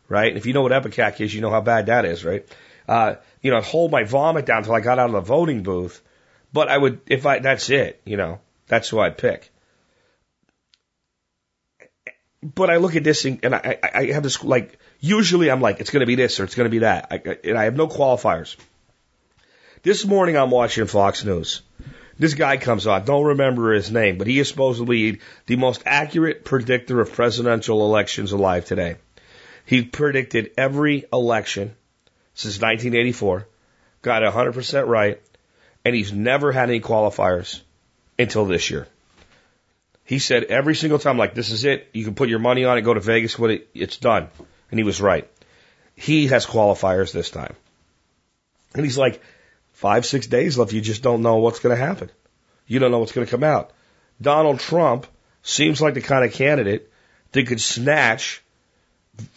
right? 0.06 0.28
And 0.28 0.36
if 0.36 0.44
you 0.44 0.52
know 0.52 0.60
what 0.60 0.72
Ipecac 0.72 1.18
is, 1.22 1.34
you 1.34 1.40
know 1.40 1.50
how 1.50 1.62
bad 1.62 1.86
that 1.86 2.04
is, 2.04 2.26
right? 2.26 2.46
Uh, 2.86 3.14
you 3.40 3.52
know, 3.52 3.62
hold 3.62 3.90
my 3.90 4.04
vomit 4.04 4.44
down 4.44 4.58
until 4.58 4.74
I 4.74 4.80
got 4.80 4.98
out 4.98 5.06
of 5.06 5.12
the 5.12 5.20
voting 5.22 5.62
booth. 5.62 6.02
But 6.52 6.68
I 6.68 6.76
would, 6.76 7.00
if 7.06 7.24
I, 7.24 7.38
that's 7.38 7.70
it, 7.70 8.02
you 8.04 8.18
know, 8.18 8.40
that's 8.68 8.88
who 8.88 8.98
I'd 8.98 9.18
pick. 9.18 9.50
But 12.42 12.70
I 12.70 12.76
look 12.76 12.96
at 12.96 13.04
this 13.04 13.24
and, 13.24 13.40
and 13.44 13.54
I, 13.54 13.78
I 13.94 14.04
have 14.06 14.22
this, 14.22 14.42
like, 14.44 14.78
usually 15.00 15.50
I'm 15.50 15.60
like, 15.60 15.80
it's 15.80 15.90
going 15.90 16.00
to 16.00 16.06
be 16.06 16.14
this 16.14 16.38
or 16.38 16.44
it's 16.44 16.54
going 16.54 16.66
to 16.66 16.70
be 16.70 16.80
that. 16.80 17.08
I, 17.10 17.36
and 17.44 17.58
I 17.58 17.64
have 17.64 17.76
no 17.76 17.88
qualifiers. 17.88 18.56
This 19.82 20.04
morning 20.04 20.36
I'm 20.36 20.50
watching 20.50 20.86
Fox 20.86 21.24
News. 21.24 21.62
This 22.18 22.34
guy 22.34 22.56
comes 22.56 22.86
on, 22.86 23.04
don't 23.04 23.26
remember 23.26 23.72
his 23.72 23.90
name, 23.90 24.16
but 24.16 24.26
he 24.26 24.38
is 24.38 24.48
supposedly 24.48 25.20
the 25.46 25.56
most 25.56 25.82
accurate 25.84 26.44
predictor 26.44 27.00
of 27.00 27.12
presidential 27.12 27.84
elections 27.84 28.32
alive 28.32 28.64
today. 28.64 28.96
He 29.66 29.82
predicted 29.82 30.52
every 30.56 31.04
election 31.12 31.74
since 32.32 32.54
1984, 32.54 33.46
got 34.02 34.22
100% 34.22 34.86
right, 34.86 35.20
and 35.84 35.94
he's 35.94 36.12
never 36.12 36.52
had 36.52 36.70
any 36.70 36.80
qualifiers 36.80 37.60
until 38.18 38.44
this 38.44 38.70
year. 38.70 38.86
He 40.04 40.20
said 40.20 40.44
every 40.44 40.76
single 40.76 40.98
time, 40.98 41.18
like, 41.18 41.34
this 41.34 41.50
is 41.50 41.64
it. 41.64 41.88
You 41.92 42.04
can 42.04 42.14
put 42.14 42.28
your 42.28 42.38
money 42.38 42.64
on 42.64 42.78
it, 42.78 42.82
go 42.82 42.94
to 42.94 43.00
Vegas 43.00 43.38
with 43.38 43.50
it. 43.50 43.68
It's 43.74 43.96
done. 43.96 44.28
And 44.70 44.78
he 44.78 44.84
was 44.84 45.00
right. 45.00 45.28
He 45.96 46.28
has 46.28 46.46
qualifiers 46.46 47.12
this 47.12 47.30
time. 47.30 47.54
And 48.74 48.84
he's 48.84 48.98
like, 48.98 49.20
five, 49.72 50.06
six 50.06 50.26
days 50.26 50.56
left. 50.56 50.72
You 50.72 50.80
just 50.80 51.02
don't 51.02 51.22
know 51.22 51.36
what's 51.36 51.58
going 51.58 51.76
to 51.76 51.84
happen. 51.84 52.10
You 52.66 52.78
don't 52.78 52.90
know 52.90 52.98
what's 52.98 53.12
going 53.12 53.26
to 53.26 53.30
come 53.30 53.44
out. 53.44 53.72
Donald 54.20 54.60
Trump 54.60 55.06
seems 55.42 55.80
like 55.80 55.94
the 55.94 56.00
kind 56.00 56.24
of 56.24 56.32
candidate 56.32 56.90
that 57.32 57.46
could 57.46 57.60
snatch, 57.60 58.42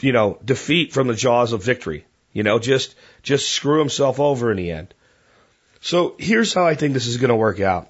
you 0.01 0.11
know, 0.11 0.39
defeat 0.43 0.93
from 0.93 1.07
the 1.07 1.15
jaws 1.15 1.51
of 1.51 1.63
victory. 1.63 2.05
You 2.31 2.43
know, 2.43 2.59
just, 2.59 2.95
just 3.23 3.49
screw 3.49 3.79
himself 3.79 4.19
over 4.19 4.51
in 4.51 4.57
the 4.57 4.71
end. 4.71 4.93
So 5.81 6.15
here's 6.19 6.53
how 6.53 6.65
I 6.65 6.75
think 6.75 6.93
this 6.93 7.07
is 7.07 7.17
going 7.17 7.29
to 7.29 7.35
work 7.35 7.59
out. 7.59 7.89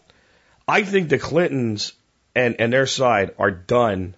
I 0.70 0.84
think 0.84 1.10
the 1.10 1.18
Clintons 1.18 1.94
and, 2.36 2.58
and 2.60 2.72
their 2.72 2.86
side 2.86 3.32
are 3.40 3.50
done 3.50 4.14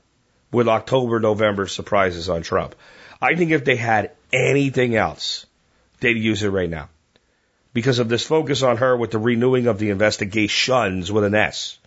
with 0.51 0.67
October, 0.67 1.21
November 1.21 1.65
surprises 1.65 2.27
on 2.27 2.41
Trump. 2.41 2.75
I 3.21 3.35
think 3.35 3.51
if 3.51 3.63
they 3.63 3.77
had 3.77 4.11
anything 4.33 4.93
else, 4.97 5.45
they'd 6.01 6.17
use 6.17 6.43
it 6.43 6.49
right 6.49 6.69
now. 6.69 6.89
Because 7.71 7.99
of 7.99 8.09
this 8.09 8.25
focus 8.25 8.63
on 8.63 8.75
her 8.77 8.97
with 8.97 9.11
the 9.11 9.17
renewing 9.17 9.67
of 9.67 9.79
the 9.79 9.91
investigations 9.91 11.09
with 11.09 11.23
an 11.23 11.35
S. 11.35 11.79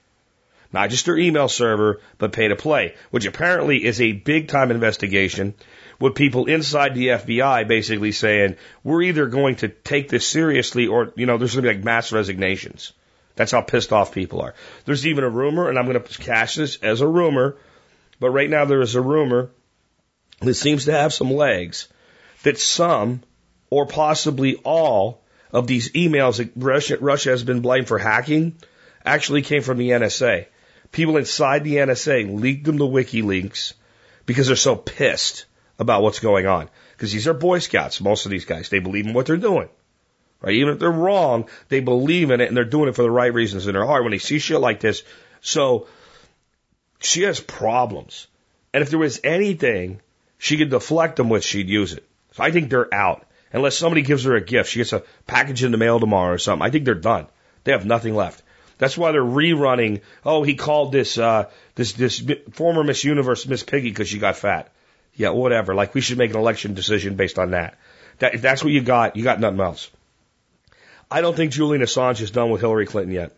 Not 0.72 0.88
just 0.88 1.08
her 1.08 1.18
email 1.18 1.48
server, 1.48 2.00
but 2.16 2.32
pay 2.32 2.48
to 2.48 2.56
play, 2.56 2.94
which 3.10 3.26
apparently 3.26 3.84
is 3.84 4.00
a 4.00 4.12
big 4.12 4.48
time 4.48 4.70
investigation 4.70 5.52
with 6.00 6.14
people 6.14 6.46
inside 6.46 6.94
the 6.94 7.08
FBI 7.08 7.68
basically 7.68 8.12
saying, 8.12 8.56
we're 8.82 9.02
either 9.02 9.26
going 9.26 9.56
to 9.56 9.68
take 9.68 10.08
this 10.08 10.26
seriously 10.26 10.86
or, 10.86 11.12
you 11.16 11.26
know, 11.26 11.36
there's 11.36 11.54
going 11.54 11.64
to 11.64 11.70
be 11.70 11.76
like 11.76 11.84
mass 11.84 12.12
resignations. 12.12 12.94
That's 13.36 13.52
how 13.52 13.62
pissed 13.62 13.92
off 13.92 14.12
people 14.12 14.40
are. 14.40 14.54
There's 14.84 15.06
even 15.06 15.24
a 15.24 15.28
rumor, 15.28 15.68
and 15.68 15.78
I'm 15.78 15.86
going 15.86 16.00
to 16.00 16.18
cash 16.18 16.54
this 16.54 16.76
as 16.82 17.00
a 17.00 17.08
rumor, 17.08 17.56
but 18.20 18.30
right 18.30 18.48
now 18.48 18.64
there 18.64 18.80
is 18.80 18.94
a 18.94 19.00
rumor 19.00 19.50
that 20.40 20.54
seems 20.54 20.84
to 20.84 20.92
have 20.92 21.12
some 21.12 21.32
legs 21.32 21.88
that 22.42 22.58
some 22.58 23.22
or 23.70 23.86
possibly 23.86 24.56
all 24.56 25.22
of 25.52 25.66
these 25.66 25.90
emails 25.92 26.38
that 26.38 26.50
Russia, 26.56 26.98
Russia 27.00 27.30
has 27.30 27.42
been 27.42 27.60
blamed 27.60 27.88
for 27.88 27.98
hacking 27.98 28.56
actually 29.04 29.42
came 29.42 29.62
from 29.62 29.78
the 29.78 29.90
NSA. 29.90 30.46
People 30.92 31.16
inside 31.16 31.64
the 31.64 31.76
NSA 31.76 32.40
leaked 32.40 32.64
them 32.64 32.78
to 32.78 32.84
WikiLeaks 32.84 33.74
because 34.26 34.46
they're 34.46 34.56
so 34.56 34.76
pissed 34.76 35.46
about 35.78 36.02
what's 36.02 36.20
going 36.20 36.46
on. 36.46 36.68
Because 36.92 37.12
these 37.12 37.26
are 37.26 37.34
Boy 37.34 37.58
Scouts, 37.58 38.00
most 38.00 38.26
of 38.26 38.30
these 38.30 38.44
guys. 38.44 38.68
They 38.68 38.78
believe 38.78 39.06
in 39.06 39.12
what 39.12 39.26
they're 39.26 39.36
doing. 39.36 39.68
Right? 40.40 40.56
Even 40.56 40.74
if 40.74 40.78
they're 40.78 40.90
wrong, 40.90 41.48
they 41.68 41.80
believe 41.80 42.30
in 42.30 42.40
it 42.40 42.48
and 42.48 42.56
they're 42.56 42.64
doing 42.64 42.88
it 42.88 42.96
for 42.96 43.02
the 43.02 43.10
right 43.10 43.32
reasons 43.32 43.66
in 43.66 43.72
their 43.72 43.86
heart 43.86 44.02
when 44.02 44.12
they 44.12 44.18
see 44.18 44.38
shit 44.38 44.60
like 44.60 44.80
this. 44.80 45.02
So 45.40 45.86
she 47.00 47.22
has 47.22 47.40
problems. 47.40 48.26
And 48.72 48.82
if 48.82 48.90
there 48.90 48.98
was 48.98 49.20
anything 49.24 50.00
she 50.38 50.56
could 50.56 50.70
deflect 50.70 51.16
them 51.16 51.28
with, 51.28 51.44
she'd 51.44 51.68
use 51.68 51.92
it. 51.92 52.06
So 52.32 52.42
I 52.42 52.50
think 52.50 52.68
they're 52.68 52.92
out. 52.92 53.26
Unless 53.52 53.76
somebody 53.76 54.02
gives 54.02 54.24
her 54.24 54.34
a 54.34 54.40
gift. 54.40 54.70
She 54.70 54.80
gets 54.80 54.92
a 54.92 55.04
package 55.26 55.62
in 55.62 55.70
the 55.70 55.78
mail 55.78 56.00
tomorrow 56.00 56.34
or 56.34 56.38
something. 56.38 56.66
I 56.66 56.70
think 56.70 56.84
they're 56.84 56.94
done. 56.94 57.26
They 57.62 57.72
have 57.72 57.86
nothing 57.86 58.14
left. 58.14 58.42
That's 58.78 58.98
why 58.98 59.12
they're 59.12 59.22
rerunning. 59.22 60.00
Oh, 60.24 60.42
he 60.42 60.56
called 60.56 60.90
this 60.92 61.16
uh, 61.16 61.50
this 61.76 61.92
this 61.92 62.22
former 62.52 62.82
Miss 62.82 63.04
Universe 63.04 63.46
Miss 63.46 63.62
Piggy 63.62 63.90
because 63.90 64.08
she 64.08 64.18
got 64.18 64.36
fat. 64.36 64.72
Yeah, 65.14 65.30
whatever. 65.30 65.74
Like 65.74 65.94
we 65.94 66.00
should 66.00 66.18
make 66.18 66.30
an 66.30 66.36
election 66.36 66.74
decision 66.74 67.14
based 67.14 67.38
on 67.38 67.52
that. 67.52 67.78
That 68.18 68.34
if 68.34 68.42
that's 68.42 68.64
what 68.64 68.72
you 68.72 68.82
got, 68.82 69.14
you 69.14 69.22
got 69.22 69.38
nothing 69.38 69.60
else. 69.60 69.90
I 71.10 71.20
don't 71.20 71.36
think 71.36 71.52
Julian 71.52 71.82
Assange 71.82 72.20
is 72.20 72.30
done 72.30 72.50
with 72.50 72.60
Hillary 72.60 72.86
Clinton 72.86 73.14
yet. 73.14 73.32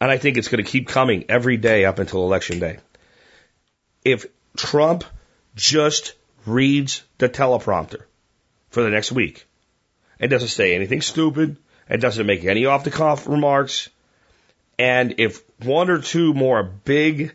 And 0.00 0.10
I 0.10 0.18
think 0.18 0.36
it's 0.36 0.48
going 0.48 0.64
to 0.64 0.70
keep 0.70 0.88
coming 0.88 1.24
every 1.28 1.56
day 1.56 1.84
up 1.84 1.98
until 1.98 2.24
election 2.24 2.58
day. 2.58 2.78
If 4.04 4.26
Trump 4.56 5.04
just 5.54 6.14
reads 6.46 7.02
the 7.18 7.28
teleprompter 7.28 8.02
for 8.70 8.82
the 8.82 8.90
next 8.90 9.12
week 9.12 9.46
and 10.18 10.30
doesn't 10.30 10.48
say 10.48 10.74
anything 10.74 11.02
stupid 11.02 11.56
and 11.88 12.00
doesn't 12.00 12.26
make 12.26 12.44
any 12.44 12.66
off 12.66 12.84
the 12.84 12.90
cuff 12.90 13.26
remarks, 13.26 13.90
and 14.78 15.16
if 15.18 15.42
one 15.62 15.90
or 15.90 16.00
two 16.00 16.32
more 16.32 16.62
big, 16.62 17.34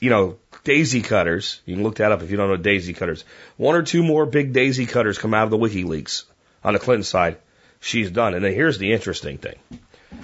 you 0.00 0.10
know, 0.10 0.36
daisy 0.64 1.02
cutters. 1.02 1.60
You 1.66 1.74
can 1.74 1.84
look 1.84 1.96
that 1.96 2.10
up 2.10 2.22
if 2.22 2.30
you 2.30 2.36
don't 2.36 2.48
know 2.48 2.56
daisy 2.56 2.94
cutters. 2.94 3.24
One 3.56 3.76
or 3.76 3.82
two 3.82 4.02
more 4.02 4.26
big 4.26 4.52
daisy 4.52 4.86
cutters 4.86 5.18
come 5.18 5.34
out 5.34 5.44
of 5.44 5.50
the 5.50 5.58
WikiLeaks 5.58 6.24
on 6.64 6.72
the 6.72 6.80
Clinton 6.80 7.04
side. 7.04 7.36
She's 7.84 8.10
done. 8.10 8.32
And 8.32 8.42
then 8.42 8.54
here's 8.54 8.78
the 8.78 8.94
interesting 8.94 9.36
thing. 9.36 9.56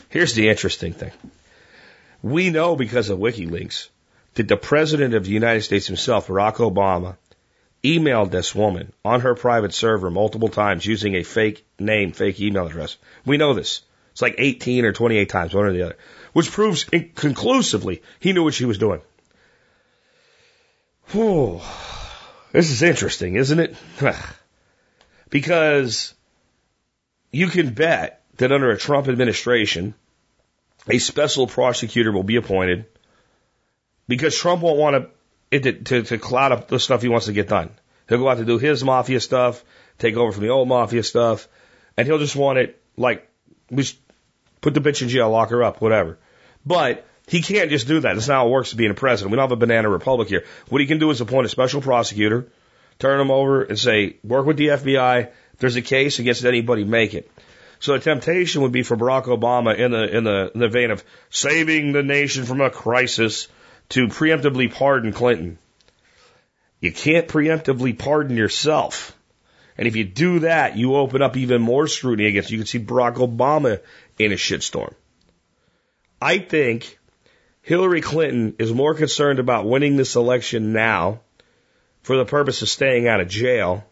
Here's 0.08 0.32
the 0.32 0.48
interesting 0.48 0.94
thing. 0.94 1.12
We 2.22 2.48
know 2.48 2.74
because 2.74 3.10
of 3.10 3.18
WikiLeaks 3.18 3.88
that 4.34 4.48
the 4.48 4.56
President 4.56 5.12
of 5.12 5.24
the 5.24 5.30
United 5.30 5.60
States 5.60 5.86
himself, 5.86 6.28
Barack 6.28 6.56
Obama, 6.56 7.16
emailed 7.84 8.30
this 8.30 8.54
woman 8.54 8.94
on 9.04 9.20
her 9.20 9.34
private 9.34 9.74
server 9.74 10.10
multiple 10.10 10.48
times 10.48 10.86
using 10.86 11.14
a 11.16 11.22
fake 11.22 11.66
name, 11.78 12.12
fake 12.12 12.40
email 12.40 12.66
address. 12.66 12.96
We 13.26 13.36
know 13.36 13.52
this. 13.52 13.82
It's 14.12 14.22
like 14.22 14.36
18 14.38 14.86
or 14.86 14.92
28 14.92 15.28
times, 15.28 15.54
one 15.54 15.66
or 15.66 15.72
the 15.72 15.82
other, 15.82 15.96
which 16.32 16.50
proves 16.50 16.84
conclusively 17.14 18.02
he 18.20 18.32
knew 18.32 18.44
what 18.44 18.54
she 18.54 18.64
was 18.64 18.78
doing. 18.78 19.02
Whew. 21.08 21.60
This 22.52 22.70
is 22.70 22.82
interesting, 22.82 23.36
isn't 23.36 23.60
it? 23.60 23.76
because 25.30 26.14
you 27.30 27.48
can 27.48 27.74
bet 27.74 28.22
that 28.36 28.52
under 28.52 28.70
a 28.70 28.78
Trump 28.78 29.08
administration, 29.08 29.94
a 30.88 30.98
special 30.98 31.46
prosecutor 31.46 32.12
will 32.12 32.22
be 32.22 32.36
appointed 32.36 32.86
because 34.08 34.36
Trump 34.36 34.62
won't 34.62 34.78
want 34.78 34.96
to 34.96 35.10
it, 35.50 35.62
to, 35.62 35.72
to, 35.72 36.02
to 36.02 36.18
cloud 36.18 36.52
up 36.52 36.68
the 36.68 36.78
stuff 36.78 37.02
he 37.02 37.08
wants 37.08 37.26
to 37.26 37.32
get 37.32 37.48
done. 37.48 37.70
He'll 38.08 38.18
go 38.18 38.28
out 38.28 38.38
to 38.38 38.44
do 38.44 38.58
his 38.58 38.82
mafia 38.82 39.20
stuff, 39.20 39.64
take 39.98 40.16
over 40.16 40.32
from 40.32 40.42
the 40.42 40.50
old 40.50 40.68
mafia 40.68 41.02
stuff, 41.02 41.48
and 41.96 42.06
he'll 42.06 42.18
just 42.18 42.36
want 42.36 42.58
it 42.58 42.80
like, 42.96 43.28
just 43.74 43.96
put 44.60 44.74
the 44.74 44.80
bitch 44.80 45.02
in 45.02 45.08
jail, 45.08 45.30
lock 45.30 45.50
her 45.50 45.62
up, 45.62 45.80
whatever. 45.80 46.18
But 46.64 47.06
he 47.26 47.42
can't 47.42 47.70
just 47.70 47.86
do 47.86 48.00
that. 48.00 48.14
That's 48.14 48.28
not 48.28 48.34
how 48.34 48.46
it 48.48 48.50
works 48.50 48.74
being 48.74 48.90
a 48.90 48.94
president. 48.94 49.30
We 49.30 49.36
don't 49.36 49.44
have 49.44 49.52
a 49.52 49.56
banana 49.56 49.88
republic 49.88 50.28
here. 50.28 50.44
What 50.68 50.80
he 50.80 50.86
can 50.86 50.98
do 50.98 51.10
is 51.10 51.20
appoint 51.20 51.46
a 51.46 51.48
special 51.48 51.80
prosecutor, 51.80 52.48
turn 52.98 53.20
him 53.20 53.30
over 53.30 53.62
and 53.62 53.78
say, 53.78 54.16
work 54.24 54.46
with 54.46 54.56
the 54.56 54.68
FBI. 54.68 55.30
There's 55.60 55.76
a 55.76 55.82
case 55.82 56.18
against 56.18 56.44
anybody, 56.44 56.84
make 56.84 57.14
it. 57.14 57.30
So 57.78 57.92
the 57.92 58.00
temptation 58.00 58.62
would 58.62 58.72
be 58.72 58.82
for 58.82 58.96
Barack 58.96 59.24
Obama 59.24 59.76
in 59.76 59.90
the, 59.90 60.16
in 60.16 60.24
the, 60.24 60.50
in 60.52 60.60
the 60.60 60.68
vein 60.68 60.90
of 60.90 61.04
saving 61.30 61.92
the 61.92 62.02
nation 62.02 62.44
from 62.44 62.60
a 62.60 62.70
crisis 62.70 63.48
to 63.90 64.08
preemptively 64.08 64.72
pardon 64.72 65.12
Clinton. 65.12 65.58
You 66.80 66.92
can't 66.92 67.28
preemptively 67.28 67.96
pardon 67.96 68.36
yourself. 68.36 69.16
And 69.78 69.86
if 69.86 69.96
you 69.96 70.04
do 70.04 70.40
that, 70.40 70.76
you 70.76 70.94
open 70.96 71.22
up 71.22 71.36
even 71.36 71.62
more 71.62 71.86
scrutiny 71.86 72.28
against 72.28 72.50
you. 72.50 72.58
You 72.58 72.64
can 72.64 72.66
see 72.66 72.78
Barack 72.78 73.16
Obama 73.16 73.80
in 74.18 74.32
a 74.32 74.36
shitstorm. 74.36 74.94
I 76.20 76.38
think 76.38 76.98
Hillary 77.62 78.00
Clinton 78.02 78.56
is 78.58 78.72
more 78.72 78.94
concerned 78.94 79.38
about 79.38 79.66
winning 79.66 79.96
this 79.96 80.16
election 80.16 80.72
now 80.72 81.20
for 82.02 82.16
the 82.16 82.24
purpose 82.24 82.62
of 82.62 82.68
staying 82.68 83.08
out 83.08 83.20
of 83.20 83.28
jail, 83.28 83.84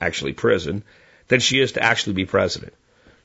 actually 0.00 0.32
prison, 0.32 0.84
than 1.30 1.40
she 1.40 1.60
is 1.60 1.72
to 1.72 1.82
actually 1.82 2.14
be 2.14 2.26
president. 2.26 2.74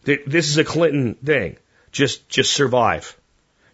This 0.03 0.47
is 0.47 0.57
a 0.57 0.63
Clinton 0.63 1.15
thing. 1.15 1.57
Just, 1.91 2.29
just 2.29 2.53
survive. 2.53 3.17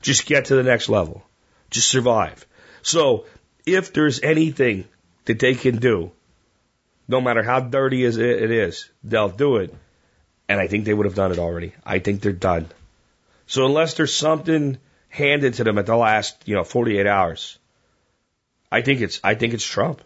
Just 0.02 0.26
get 0.26 0.46
to 0.46 0.56
the 0.56 0.64
next 0.64 0.88
level. 0.88 1.24
Just 1.70 1.90
survive. 1.90 2.46
So 2.82 3.26
if 3.66 3.92
there's 3.92 4.22
anything 4.22 4.86
that 5.26 5.40
they 5.40 5.54
can 5.54 5.78
do, 5.78 6.12
no 7.10 7.20
matter 7.20 7.44
how 7.44 7.60
dirty 7.60 8.06
it 8.06 8.18
is, 8.18 8.90
they'll 9.04 9.30
do 9.30 9.58
it. 9.58 9.76
And 10.48 10.62
I 10.62 10.68
think 10.68 10.86
they 10.86 10.94
would 10.94 11.06
have 11.06 11.16
done 11.16 11.34
it 11.34 11.40
already. 11.40 11.74
I 11.86 12.00
think 12.00 12.22
they're 12.22 12.32
done. 12.32 12.68
So 13.48 13.66
unless 13.66 13.96
there's 13.96 14.16
something 14.16 14.78
handed 15.10 15.56
to 15.56 15.66
them 15.66 15.78
at 15.78 15.88
the 15.88 15.98
last, 15.98 16.48
you 16.48 16.56
know, 16.56 16.64
48 16.64 17.06
hours. 17.06 17.60
I 18.72 18.82
think 18.82 19.02
it's, 19.02 19.20
I 19.26 19.36
think 19.36 19.54
it's 19.54 19.66
Trump. 19.66 20.02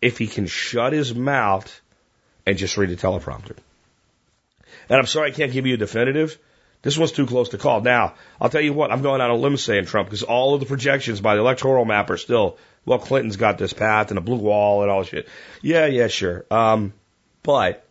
If 0.00 0.16
he 0.16 0.28
can 0.28 0.46
shut 0.46 0.94
his 0.94 1.14
mouth 1.14 1.82
and 2.48 2.56
just 2.56 2.78
read 2.78 2.88
a 2.88 2.96
teleprompter. 2.96 3.56
And 4.88 4.98
I'm 4.98 5.06
sorry 5.06 5.30
I 5.30 5.34
can't 5.34 5.52
give 5.52 5.66
you 5.66 5.74
a 5.74 5.76
definitive. 5.76 6.38
This 6.80 6.96
one's 6.96 7.12
too 7.12 7.26
close 7.26 7.50
to 7.50 7.58
call. 7.58 7.82
Now, 7.82 8.14
I'll 8.40 8.48
tell 8.48 8.62
you 8.62 8.72
what, 8.72 8.90
I'm 8.90 9.02
going 9.02 9.20
out 9.20 9.30
on 9.30 9.36
a 9.36 9.40
limb 9.40 9.58
saying 9.58 9.84
Trump 9.84 10.08
because 10.08 10.22
all 10.22 10.54
of 10.54 10.60
the 10.60 10.66
projections 10.66 11.20
by 11.20 11.34
the 11.34 11.42
electoral 11.42 11.84
map 11.84 12.08
are 12.08 12.16
still, 12.16 12.56
well, 12.86 12.98
Clinton's 12.98 13.36
got 13.36 13.58
this 13.58 13.74
path 13.74 14.10
and 14.10 14.16
a 14.16 14.22
blue 14.22 14.38
wall 14.38 14.80
and 14.80 14.90
all 14.90 15.00
this 15.00 15.08
shit. 15.08 15.28
Yeah, 15.60 15.84
yeah, 15.84 16.06
sure. 16.06 16.46
Um, 16.50 16.94
but 17.42 17.84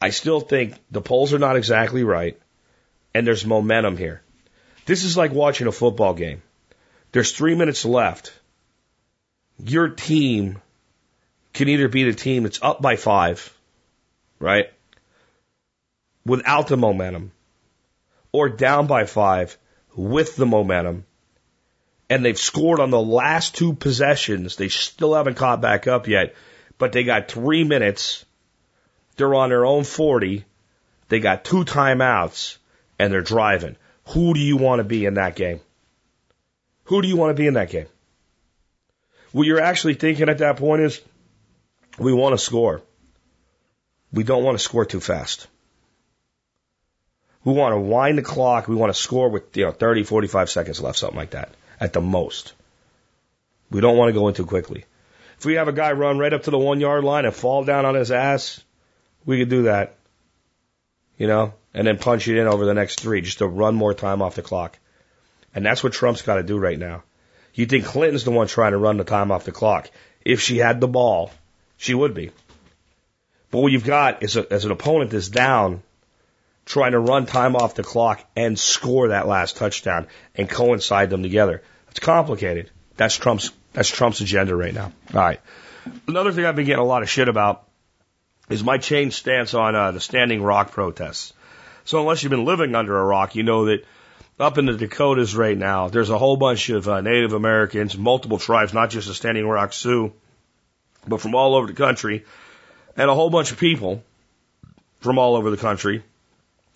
I 0.00 0.08
still 0.08 0.40
think 0.40 0.74
the 0.90 1.02
polls 1.02 1.34
are 1.34 1.38
not 1.38 1.56
exactly 1.56 2.04
right 2.04 2.40
and 3.14 3.26
there's 3.26 3.44
momentum 3.44 3.98
here. 3.98 4.22
This 4.86 5.04
is 5.04 5.14
like 5.14 5.32
watching 5.32 5.66
a 5.66 5.72
football 5.72 6.14
game. 6.14 6.40
There's 7.10 7.32
three 7.32 7.54
minutes 7.54 7.84
left. 7.84 8.32
Your 9.62 9.90
team 9.90 10.62
can 11.52 11.68
either 11.68 11.88
beat 11.88 12.08
a 12.08 12.14
team 12.14 12.44
that's 12.44 12.62
up 12.62 12.80
by 12.80 12.96
five, 12.96 13.52
right? 14.38 14.70
Without 16.24 16.68
the 16.68 16.76
momentum, 16.76 17.32
or 18.32 18.48
down 18.48 18.86
by 18.86 19.04
five 19.04 19.58
with 19.94 20.36
the 20.36 20.46
momentum. 20.46 21.04
And 22.08 22.24
they've 22.24 22.38
scored 22.38 22.80
on 22.80 22.90
the 22.90 23.00
last 23.00 23.54
two 23.54 23.74
possessions. 23.74 24.56
They 24.56 24.68
still 24.68 25.14
haven't 25.14 25.36
caught 25.36 25.60
back 25.60 25.86
up 25.86 26.08
yet, 26.08 26.34
but 26.78 26.92
they 26.92 27.04
got 27.04 27.28
three 27.28 27.64
minutes. 27.64 28.24
They're 29.16 29.34
on 29.34 29.50
their 29.50 29.64
own 29.64 29.84
40. 29.84 30.44
They 31.08 31.20
got 31.20 31.44
two 31.44 31.64
timeouts 31.64 32.58
and 32.98 33.12
they're 33.12 33.22
driving. 33.22 33.76
Who 34.08 34.34
do 34.34 34.40
you 34.40 34.56
want 34.56 34.80
to 34.80 34.84
be 34.84 35.04
in 35.04 35.14
that 35.14 35.36
game? 35.36 35.60
Who 36.84 37.02
do 37.02 37.08
you 37.08 37.16
want 37.16 37.30
to 37.30 37.40
be 37.40 37.46
in 37.46 37.54
that 37.54 37.70
game? 37.70 37.86
What 39.32 39.46
you're 39.46 39.60
actually 39.60 39.94
thinking 39.94 40.28
at 40.28 40.38
that 40.38 40.58
point 40.58 40.82
is, 40.82 41.00
we 41.98 42.12
want 42.12 42.34
to 42.34 42.38
score. 42.38 42.82
We 44.12 44.24
don't 44.24 44.44
want 44.44 44.58
to 44.58 44.64
score 44.64 44.84
too 44.84 45.00
fast. 45.00 45.46
We 47.44 47.52
want 47.52 47.74
to 47.74 47.80
wind 47.80 48.18
the 48.18 48.22
clock. 48.22 48.68
We 48.68 48.76
want 48.76 48.94
to 48.94 49.00
score 49.00 49.28
with, 49.28 49.56
you 49.56 49.64
know, 49.64 49.72
30, 49.72 50.04
45 50.04 50.50
seconds 50.50 50.80
left, 50.80 50.98
something 50.98 51.16
like 51.16 51.30
that, 51.30 51.50
at 51.80 51.92
the 51.92 52.00
most. 52.00 52.52
We 53.70 53.80
don't 53.80 53.96
want 53.96 54.10
to 54.10 54.18
go 54.18 54.28
in 54.28 54.34
too 54.34 54.46
quickly. 54.46 54.84
If 55.38 55.44
we 55.44 55.54
have 55.54 55.68
a 55.68 55.72
guy 55.72 55.92
run 55.92 56.18
right 56.18 56.32
up 56.32 56.44
to 56.44 56.50
the 56.50 56.58
one 56.58 56.80
yard 56.80 57.02
line 57.02 57.24
and 57.24 57.34
fall 57.34 57.64
down 57.64 57.84
on 57.84 57.94
his 57.94 58.12
ass, 58.12 58.62
we 59.24 59.38
could 59.38 59.48
do 59.48 59.62
that. 59.62 59.96
You 61.16 61.26
know? 61.26 61.54
and 61.74 61.86
then 61.86 61.98
punch 61.98 62.28
it 62.28 62.38
in 62.38 62.46
over 62.46 62.64
the 62.64 62.74
next 62.74 63.00
three 63.00 63.20
just 63.20 63.38
to 63.38 63.46
run 63.46 63.74
more 63.74 63.94
time 63.94 64.22
off 64.22 64.34
the 64.34 64.42
clock. 64.42 64.78
And 65.54 65.64
that's 65.64 65.82
what 65.82 65.92
Trump's 65.92 66.22
got 66.22 66.36
to 66.36 66.42
do 66.42 66.58
right 66.58 66.78
now. 66.78 67.02
You 67.54 67.66
think 67.66 67.84
Clinton's 67.84 68.24
the 68.24 68.30
one 68.30 68.46
trying 68.46 68.72
to 68.72 68.78
run 68.78 68.96
the 68.96 69.04
time 69.04 69.30
off 69.30 69.44
the 69.44 69.52
clock. 69.52 69.90
If 70.24 70.40
she 70.40 70.58
had 70.58 70.80
the 70.80 70.88
ball, 70.88 71.30
she 71.82 71.94
would 71.94 72.14
be. 72.14 72.30
But 73.50 73.58
what 73.58 73.72
you've 73.72 73.84
got 73.84 74.22
is 74.22 74.36
a, 74.36 74.50
as 74.52 74.64
an 74.64 74.70
opponent 74.70 75.10
that's 75.10 75.28
down, 75.28 75.82
trying 76.64 76.92
to 76.92 77.00
run 77.00 77.26
time 77.26 77.56
off 77.56 77.74
the 77.74 77.82
clock 77.82 78.24
and 78.36 78.56
score 78.56 79.08
that 79.08 79.26
last 79.26 79.56
touchdown 79.56 80.06
and 80.36 80.48
coincide 80.48 81.10
them 81.10 81.24
together. 81.24 81.60
It's 81.90 81.98
complicated. 81.98 82.70
That's 82.96 83.16
Trump's 83.16 83.50
that's 83.72 83.88
Trump's 83.88 84.20
agenda 84.20 84.54
right 84.54 84.72
now. 84.72 84.92
All 85.12 85.20
right. 85.20 85.40
Another 86.06 86.30
thing 86.30 86.44
I've 86.44 86.54
been 86.54 86.66
getting 86.66 86.84
a 86.84 86.86
lot 86.86 87.02
of 87.02 87.10
shit 87.10 87.28
about 87.28 87.66
is 88.48 88.62
my 88.62 88.78
change 88.78 89.14
stance 89.14 89.52
on 89.52 89.74
uh, 89.74 89.90
the 89.90 90.00
Standing 90.00 90.40
Rock 90.40 90.70
protests. 90.70 91.32
So 91.84 91.98
unless 92.00 92.22
you've 92.22 92.30
been 92.30 92.44
living 92.44 92.76
under 92.76 92.96
a 92.96 93.04
rock, 93.04 93.34
you 93.34 93.42
know 93.42 93.64
that 93.64 93.84
up 94.38 94.56
in 94.56 94.66
the 94.66 94.74
Dakotas 94.74 95.34
right 95.34 95.58
now, 95.58 95.88
there's 95.88 96.10
a 96.10 96.18
whole 96.18 96.36
bunch 96.36 96.68
of 96.68 96.88
uh, 96.88 97.00
Native 97.00 97.32
Americans, 97.32 97.98
multiple 97.98 98.38
tribes, 98.38 98.72
not 98.72 98.90
just 98.90 99.08
the 99.08 99.14
Standing 99.14 99.48
Rock 99.48 99.72
Sioux, 99.72 100.12
but 101.06 101.20
from 101.20 101.34
all 101.34 101.54
over 101.54 101.66
the 101.66 101.72
country, 101.72 102.24
and 102.96 103.10
a 103.10 103.14
whole 103.14 103.30
bunch 103.30 103.52
of 103.52 103.58
people 103.58 104.02
from 105.00 105.18
all 105.18 105.36
over 105.36 105.50
the 105.50 105.56
country 105.56 106.02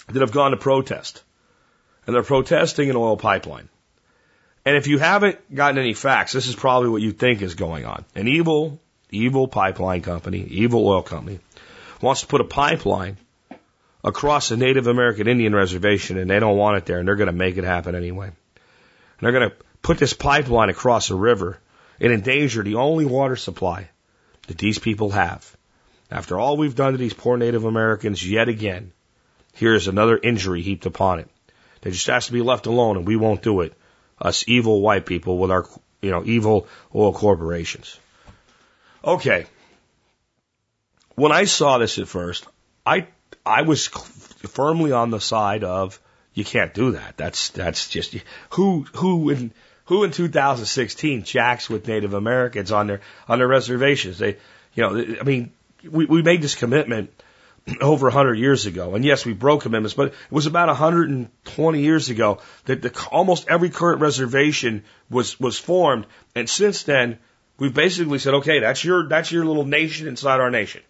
that 0.09 0.21
have 0.21 0.33
gone 0.33 0.51
to 0.51 0.57
protest. 0.57 1.23
And 2.07 2.15
they're 2.15 2.23
protesting 2.23 2.91
an 2.91 2.97
oil 2.97 3.17
pipeline. 3.17 3.69
And 4.65 4.77
if 4.77 4.87
you 4.87 4.99
haven't 4.99 5.55
gotten 5.55 5.79
any 5.79 5.95
facts, 5.95 6.33
this 6.33 6.49
is 6.49 6.55
probably 6.55 6.89
what 6.89 7.03
you 7.03 7.12
think 7.12 7.43
is 7.43 7.55
going 7.55 7.85
on. 7.85 8.05
An 8.15 8.29
evil, 8.29 8.81
evil 9.11 9.49
pipeline 9.49 10.03
company, 10.03 10.43
evil 10.43 10.87
oil 10.87 11.03
company, 11.03 11.39
wants 12.01 12.23
to 12.23 12.27
put 12.27 12.41
a 12.41 12.45
pipeline 12.45 13.17
across 14.03 14.51
a 14.51 14.57
Native 14.57 14.87
American 14.87 15.29
Indian 15.29 15.55
reservation 15.55 16.19
and 16.19 16.31
they 16.31 16.39
don't 16.39 16.57
want 16.57 16.79
it 16.79 16.87
there 16.87 16.99
and 16.99 17.09
they're 17.09 17.17
going 17.17 17.27
to 17.27 17.33
make 17.33 17.57
it 17.57 17.65
happen 17.65 17.95
anyway. 17.95 18.27
And 18.27 18.35
they're 19.21 19.33
going 19.33 19.51
to 19.51 19.57
put 19.83 19.99
this 19.99 20.12
pipeline 20.12 20.69
across 20.69 21.11
a 21.11 21.17
river 21.17 21.59
and 22.01 22.12
endanger 22.12 22.62
the 22.62 22.77
only 22.77 23.05
water 23.05 23.37
supply 23.37 23.89
that 24.46 24.59
these 24.59 24.78
people 24.78 25.11
have. 25.11 25.56
After 26.11 26.38
all 26.38 26.56
we've 26.56 26.76
done 26.76 26.92
to 26.92 26.98
these 26.98 27.14
poor 27.14 27.37
Native 27.37 27.64
Americans 27.64 28.28
yet 28.28 28.48
again, 28.48 28.92
here's 29.54 29.88
another 29.88 30.18
injury 30.18 30.62
heaped 30.62 30.87
upon 30.87 31.18
it. 31.20 31.28
They 31.80 31.90
just 31.90 32.06
has 32.06 32.26
to 32.26 32.32
be 32.32 32.42
left 32.42 32.66
alone 32.66 32.96
and 32.96 33.06
we 33.06 33.16
won't 33.16 33.42
do 33.42 33.61
it. 33.61 33.74
Us 34.20 34.44
evil 34.46 34.80
white 34.80 35.06
people 35.06 35.38
with 35.38 35.50
our, 35.50 35.66
you 36.00 36.11
know, 36.11 36.22
evil 36.24 36.66
oil 36.94 37.12
corporations. 37.12 37.98
Okay. 39.04 39.46
When 41.14 41.32
I 41.32 41.44
saw 41.44 41.78
this 41.78 41.98
at 41.98 42.09
first, 42.09 42.46
I 42.85 43.09
I 43.44 43.62
was 43.62 43.87
firmly 43.87 44.92
on 44.92 45.11
the 45.11 45.20
side 45.20 45.64
of 45.64 46.00
you 46.35 46.44
can't 46.44 46.74
do 46.74 46.92
that. 46.92 47.16
That's 47.16 47.50
that's 47.50 47.88
just 47.88 48.16
who 48.50 48.87
who 48.94 49.30
in 49.30 49.52
who 49.87 50.05
in 50.05 50.11
2016 50.11 51.25
jacks 51.25 51.70
with 51.70 51.88
Native 51.88 52.14
Americans 52.14 52.72
on 52.72 52.87
their 52.87 53.01
on 53.29 53.38
their 53.38 53.49
reservations. 53.49 54.18
They, 54.18 54.37
you 54.75 54.83
know, 54.83 55.18
I 55.20 55.22
mean, 55.22 55.53
we 55.88 56.05
we 56.05 56.22
made 56.22 56.42
this 56.42 56.55
commitment 56.55 57.11
over 57.81 58.07
100 58.07 58.35
years 58.35 58.66
ago, 58.66 58.94
and 58.94 59.05
yes, 59.05 59.25
we 59.25 59.33
broke 59.33 59.62
commitments, 59.62 59.94
but 59.94 60.09
it 60.09 60.14
was 60.31 60.46
about 60.46 60.68
120 60.68 61.81
years 61.81 62.11
ago 62.11 62.40
that 62.66 62.83
the, 62.83 63.09
almost 63.11 63.49
every 63.49 63.70
current 63.70 64.01
reservation 64.01 64.85
was 65.09 65.38
was 65.40 65.59
formed, 65.59 66.07
and 66.35 66.51
since 66.51 66.83
then 66.83 67.18
we've 67.59 67.75
basically 67.75 68.18
said, 68.18 68.35
okay, 68.35 68.61
that's 68.61 68.85
your 68.85 69.09
that's 69.09 69.31
your 69.33 69.44
little 69.44 69.64
nation 69.64 70.09
inside 70.09 70.40
our 70.40 70.51
nation, 70.51 70.83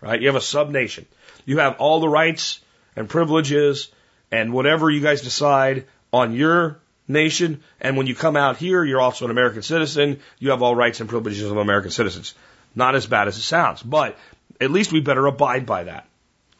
right? 0.00 0.20
You 0.20 0.28
have 0.28 0.36
a 0.36 0.40
sub 0.40 0.70
nation. 0.70 1.06
You 1.44 1.58
have 1.58 1.76
all 1.78 2.00
the 2.00 2.08
rights 2.08 2.60
and 2.96 3.08
privileges 3.08 3.90
and 4.30 4.52
whatever 4.52 4.90
you 4.90 5.00
guys 5.00 5.20
decide 5.22 5.86
on 6.12 6.32
your 6.32 6.78
nation. 7.08 7.62
And 7.80 7.96
when 7.96 8.06
you 8.06 8.14
come 8.14 8.36
out 8.36 8.56
here, 8.56 8.84
you're 8.84 9.00
also 9.00 9.24
an 9.24 9.30
American 9.30 9.62
citizen. 9.62 10.20
You 10.38 10.50
have 10.50 10.62
all 10.62 10.74
rights 10.74 11.00
and 11.00 11.08
privileges 11.08 11.50
of 11.50 11.56
American 11.56 11.90
citizens. 11.90 12.34
Not 12.74 12.94
as 12.94 13.06
bad 13.06 13.28
as 13.28 13.36
it 13.36 13.42
sounds, 13.42 13.82
but 13.82 14.18
at 14.60 14.70
least 14.70 14.92
we 14.92 15.00
better 15.00 15.26
abide 15.26 15.66
by 15.66 15.84
that. 15.84 16.08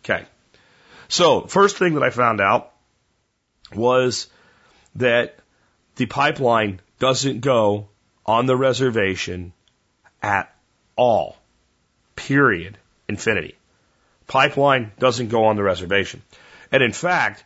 Okay. 0.04 0.24
So, 1.09 1.42
first 1.42 1.76
thing 1.76 1.94
that 1.94 2.02
I 2.02 2.11
found 2.11 2.40
out 2.40 2.72
was 3.74 4.28
that 4.96 5.38
the 5.96 6.07
pipeline 6.07 6.80
doesn't 6.98 7.40
go 7.40 7.88
on 8.26 8.46
the 8.46 8.57
reservation 8.57 9.52
at 10.22 10.54
all. 10.96 11.37
Period. 12.16 12.78
Infinity. 13.09 13.57
Pipeline 14.26 14.92
doesn't 14.98 15.28
go 15.28 15.44
on 15.44 15.57
the 15.57 15.62
reservation. 15.62 16.22
And 16.72 16.83
in 16.83 16.92
fact, 16.92 17.44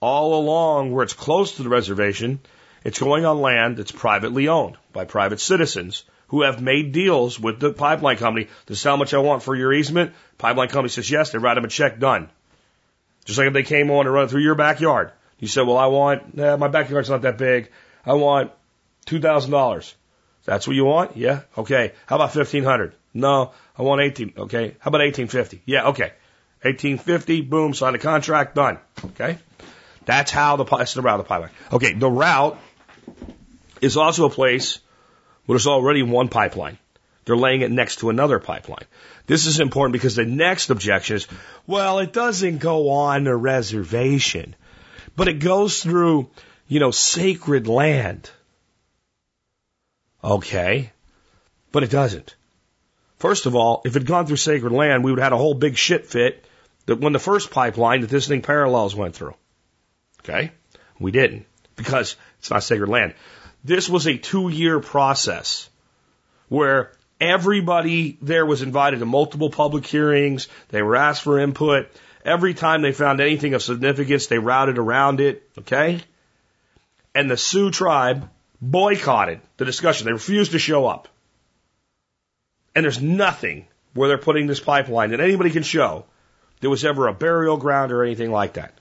all 0.00 0.34
along 0.34 0.92
where 0.92 1.04
it's 1.04 1.12
close 1.12 1.56
to 1.56 1.62
the 1.62 1.68
reservation, 1.68 2.40
it's 2.84 2.98
going 2.98 3.26
on 3.26 3.40
land 3.40 3.76
that's 3.76 3.92
privately 3.92 4.48
owned 4.48 4.76
by 4.92 5.04
private 5.04 5.40
citizens 5.40 6.04
who 6.28 6.42
have 6.42 6.62
made 6.62 6.92
deals 6.92 7.38
with 7.38 7.60
the 7.60 7.72
pipeline 7.72 8.16
company. 8.16 8.48
This 8.66 8.78
is 8.78 8.84
how 8.84 8.96
much 8.96 9.12
I 9.12 9.18
want 9.18 9.42
for 9.42 9.54
your 9.54 9.72
easement. 9.72 10.12
Pipeline 10.38 10.68
company 10.68 10.88
says 10.88 11.10
yes. 11.10 11.30
They 11.30 11.38
write 11.38 11.54
them 11.54 11.64
a 11.64 11.68
check. 11.68 11.98
Done. 11.98 12.30
Just 13.26 13.38
like 13.38 13.48
if 13.48 13.52
they 13.52 13.62
came 13.62 13.90
on 13.90 14.06
and 14.06 14.14
run 14.14 14.28
through 14.28 14.42
your 14.42 14.54
backyard. 14.54 15.12
You 15.38 15.48
said, 15.48 15.66
well, 15.66 15.76
I 15.76 15.86
want, 15.86 16.38
eh, 16.38 16.56
my 16.56 16.68
backyard's 16.68 17.10
not 17.10 17.22
that 17.22 17.36
big. 17.36 17.70
I 18.06 18.14
want 18.14 18.52
$2,000. 19.06 19.94
That's 20.44 20.66
what 20.66 20.76
you 20.76 20.84
want? 20.84 21.16
Yeah. 21.16 21.40
Okay. 21.58 21.92
How 22.06 22.16
about 22.16 22.34
1500? 22.34 22.94
No, 23.12 23.52
I 23.76 23.82
want 23.82 24.00
18. 24.00 24.34
Okay. 24.38 24.76
How 24.78 24.88
about 24.88 25.00
1850? 25.00 25.62
Yeah. 25.66 25.88
Okay. 25.88 26.12
1850. 26.62 27.42
Boom. 27.42 27.74
Sign 27.74 27.92
the 27.92 27.98
contract. 27.98 28.54
Done. 28.54 28.78
Okay. 29.04 29.38
That's 30.10 30.32
how 30.32 30.56
the, 30.56 30.64
that's 30.64 30.94
the 30.94 31.02
route 31.02 31.20
of 31.20 31.24
the 31.24 31.28
pipeline. 31.28 31.52
Okay. 31.72 31.92
The 31.94 32.10
route 32.10 32.58
is 33.80 33.96
also 33.96 34.26
a 34.26 34.30
place 34.30 34.80
where 35.46 35.54
there's 35.54 35.68
already 35.68 36.02
one 36.02 36.26
pipeline. 36.26 36.78
They're 37.24 37.36
laying 37.36 37.60
it 37.60 37.70
next 37.70 38.00
to 38.00 38.10
another 38.10 38.40
pipeline. 38.40 38.86
This 39.28 39.46
is 39.46 39.60
important 39.60 39.92
because 39.92 40.16
the 40.16 40.24
next 40.24 40.70
objection 40.70 41.14
is, 41.14 41.28
well, 41.64 42.00
it 42.00 42.12
doesn't 42.12 42.58
go 42.58 42.90
on 42.90 43.28
a 43.28 43.36
reservation, 43.36 44.56
but 45.14 45.28
it 45.28 45.34
goes 45.34 45.80
through, 45.80 46.28
you 46.66 46.80
know, 46.80 46.90
sacred 46.90 47.68
land. 47.68 48.28
Okay. 50.24 50.90
But 51.70 51.84
it 51.84 51.90
doesn't. 51.90 52.34
First 53.18 53.46
of 53.46 53.54
all, 53.54 53.82
if 53.84 53.94
it 53.94 54.00
had 54.00 54.08
gone 54.08 54.26
through 54.26 54.38
sacred 54.38 54.72
land, 54.72 55.04
we 55.04 55.12
would 55.12 55.20
have 55.20 55.26
had 55.26 55.34
a 55.34 55.36
whole 55.36 55.54
big 55.54 55.76
shit 55.76 56.06
fit 56.06 56.44
that 56.86 56.98
when 56.98 57.12
the 57.12 57.20
first 57.20 57.52
pipeline 57.52 58.00
that 58.00 58.10
this 58.10 58.26
thing 58.26 58.42
parallels 58.42 58.96
went 58.96 59.14
through. 59.14 59.36
Okay? 60.20 60.52
We 60.98 61.10
didn't 61.10 61.46
because 61.76 62.16
it's 62.38 62.50
not 62.50 62.62
sacred 62.62 62.88
land. 62.88 63.14
This 63.64 63.88
was 63.88 64.06
a 64.06 64.16
two 64.16 64.48
year 64.48 64.80
process 64.80 65.68
where 66.48 66.92
everybody 67.20 68.18
there 68.22 68.46
was 68.46 68.62
invited 68.62 69.00
to 69.00 69.06
multiple 69.06 69.50
public 69.50 69.86
hearings. 69.86 70.48
They 70.68 70.82
were 70.82 70.96
asked 70.96 71.22
for 71.22 71.38
input. 71.38 71.90
Every 72.24 72.54
time 72.54 72.82
they 72.82 72.92
found 72.92 73.20
anything 73.20 73.54
of 73.54 73.62
significance, 73.62 74.26
they 74.26 74.38
routed 74.38 74.78
around 74.78 75.20
it. 75.20 75.48
Okay? 75.58 76.00
And 77.14 77.30
the 77.30 77.36
Sioux 77.36 77.70
tribe 77.70 78.28
boycotted 78.60 79.40
the 79.56 79.64
discussion. 79.64 80.06
They 80.06 80.12
refused 80.12 80.52
to 80.52 80.58
show 80.58 80.86
up. 80.86 81.08
And 82.74 82.84
there's 82.84 83.02
nothing 83.02 83.66
where 83.94 84.08
they're 84.08 84.18
putting 84.18 84.46
this 84.46 84.60
pipeline 84.60 85.10
that 85.10 85.20
anybody 85.20 85.50
can 85.50 85.62
show 85.62 86.04
there 86.60 86.70
was 86.70 86.84
ever 86.84 87.08
a 87.08 87.14
burial 87.14 87.56
ground 87.56 87.90
or 87.90 88.04
anything 88.04 88.30
like 88.30 88.54
that. 88.54 88.74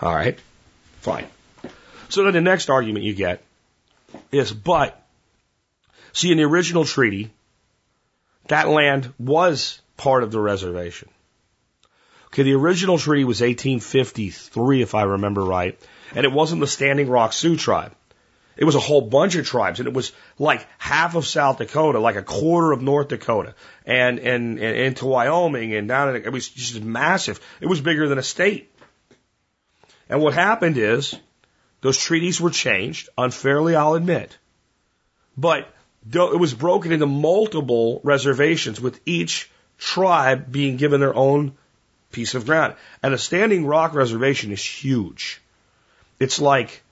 All 0.00 0.14
right, 0.14 0.38
fine. 1.00 1.26
So 2.08 2.24
then 2.24 2.32
the 2.32 2.40
next 2.40 2.70
argument 2.70 3.04
you 3.04 3.14
get 3.14 3.42
is, 4.32 4.52
but, 4.52 5.00
see, 6.12 6.30
in 6.30 6.38
the 6.38 6.44
original 6.44 6.84
treaty, 6.84 7.30
that 8.46 8.68
land 8.68 9.12
was 9.18 9.80
part 9.96 10.22
of 10.22 10.30
the 10.30 10.40
reservation. 10.40 11.08
Okay, 12.28 12.42
the 12.42 12.54
original 12.54 12.98
treaty 12.98 13.24
was 13.24 13.40
1853, 13.40 14.82
if 14.82 14.94
I 14.94 15.02
remember 15.02 15.42
right, 15.42 15.78
and 16.14 16.24
it 16.24 16.32
wasn't 16.32 16.60
the 16.60 16.66
Standing 16.66 17.08
Rock 17.08 17.32
Sioux 17.32 17.56
tribe. 17.56 17.92
It 18.56 18.64
was 18.64 18.74
a 18.74 18.80
whole 18.80 19.00
bunch 19.00 19.36
of 19.36 19.46
tribes, 19.46 19.78
and 19.78 19.86
it 19.86 19.94
was 19.94 20.12
like 20.38 20.66
half 20.78 21.14
of 21.14 21.26
South 21.26 21.58
Dakota, 21.58 22.00
like 22.00 22.16
a 22.16 22.22
quarter 22.22 22.72
of 22.72 22.82
North 22.82 23.08
Dakota, 23.08 23.54
and 23.86 24.18
and, 24.18 24.58
and 24.58 24.76
into 24.76 25.06
Wyoming, 25.06 25.74
and 25.74 25.86
down. 25.86 26.16
In, 26.16 26.24
it 26.24 26.32
was 26.32 26.48
just 26.48 26.82
massive. 26.82 27.40
It 27.60 27.66
was 27.66 27.80
bigger 27.80 28.08
than 28.08 28.18
a 28.18 28.22
state. 28.22 28.72
And 30.08 30.20
what 30.22 30.34
happened 30.34 30.78
is 30.78 31.14
those 31.80 31.98
treaties 31.98 32.40
were 32.40 32.50
changed 32.50 33.08
unfairly, 33.16 33.76
I'll 33.76 33.94
admit, 33.94 34.36
but 35.36 35.72
it 36.10 36.40
was 36.40 36.54
broken 36.54 36.92
into 36.92 37.06
multiple 37.06 38.00
reservations 38.02 38.80
with 38.80 39.00
each 39.04 39.50
tribe 39.76 40.50
being 40.50 40.76
given 40.76 41.00
their 41.00 41.14
own 41.14 41.52
piece 42.12 42.34
of 42.34 42.46
ground. 42.46 42.74
And 43.02 43.12
a 43.12 43.18
Standing 43.18 43.66
Rock 43.66 43.94
reservation 43.94 44.52
is 44.52 44.64
huge. 44.64 45.40
It's 46.18 46.40
like 46.40 46.82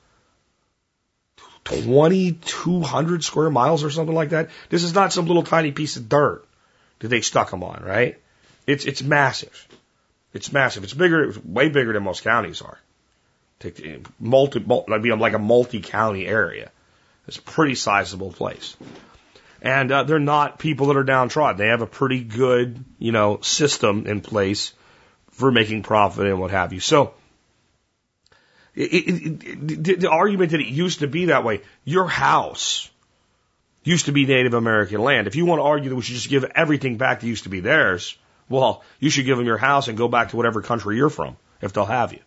2,200 1.65 3.25
square 3.25 3.51
miles 3.51 3.83
or 3.83 3.91
something 3.91 4.15
like 4.15 4.31
that. 4.31 4.51
This 4.69 4.85
is 4.85 4.95
not 4.95 5.13
some 5.13 5.27
little 5.27 5.43
tiny 5.43 5.73
piece 5.73 5.97
of 5.97 6.09
dirt 6.09 6.47
that 7.01 7.09
they 7.09 7.23
stuck 7.23 7.51
them 7.51 7.65
on, 7.65 7.83
right? 7.83 8.21
It's, 8.67 8.85
it's 8.85 9.03
massive. 9.03 9.67
It's 10.33 10.53
massive. 10.53 10.85
It's 10.85 10.95
bigger, 10.95 11.25
it's 11.25 11.45
way 11.45 11.69
bigger 11.69 11.93
than 11.93 12.03
most 12.03 12.23
counties 12.23 12.63
are. 12.63 12.79
Take 13.59 14.07
multi, 14.21 14.61
multi 14.61 14.91
like, 14.91 15.03
be 15.03 15.13
like 15.13 15.33
a 15.33 15.39
multi-county 15.39 16.27
area. 16.27 16.71
It's 17.27 17.39
a 17.39 17.43
pretty 17.43 17.75
sizable 17.75 18.33
place. 18.33 18.77
And 19.63 19.91
uh, 19.91 20.03
they're 20.05 20.19
not 20.19 20.59
people 20.59 20.89
that 20.89 20.97
are 20.97 21.05
downtrodden. 21.05 21.59
They 21.59 21.69
have 21.69 21.83
a 21.83 21.87
pretty 21.87 22.23
good, 22.23 22.85
you 22.99 23.13
know, 23.13 23.41
system 23.41 24.07
in 24.07 24.21
place 24.21 24.73
for 25.31 25.51
making 25.51 25.83
profit 25.83 26.27
and 26.27 26.39
what 26.39 26.51
have 26.51 26.73
you. 26.73 26.81
So, 26.81 27.15
it, 28.75 28.93
it, 28.93 29.89
it, 29.89 30.01
the 30.01 30.11
argument 30.11 30.51
that 30.51 30.61
it 30.61 30.67
used 30.67 31.01
to 31.01 31.07
be 31.07 31.27
that 31.27 31.43
way, 31.43 31.63
your 31.85 32.07
house 32.07 32.91
used 33.83 34.07
to 34.07 34.13
be 34.13 34.27
Native 34.27 34.53
American 34.53 35.01
land. 35.01 35.27
If 35.27 35.37
you 35.37 35.47
want 35.47 35.61
to 35.61 35.65
argue 35.65 35.89
that 35.89 35.97
we 35.97 36.03
should 36.03 36.17
just 36.17 36.29
give 36.29 36.45
everything 36.55 36.99
back 36.99 37.21
that 37.21 37.27
used 37.27 37.45
to 37.45 37.49
be 37.49 37.61
theirs, 37.61 38.19
well, 38.49 38.85
you 39.01 39.09
should 39.09 39.25
give 39.25 39.39
them 39.39 39.47
your 39.47 39.57
house 39.57 39.89
and 39.89 39.97
go 39.97 40.09
back 40.09 40.31
to 40.31 40.37
whatever 40.37 40.61
country 40.61 40.97
you're 40.97 41.11
from, 41.11 41.37
if 41.63 41.73
they'll 41.73 41.87
have 41.87 42.13
you. 42.13 42.21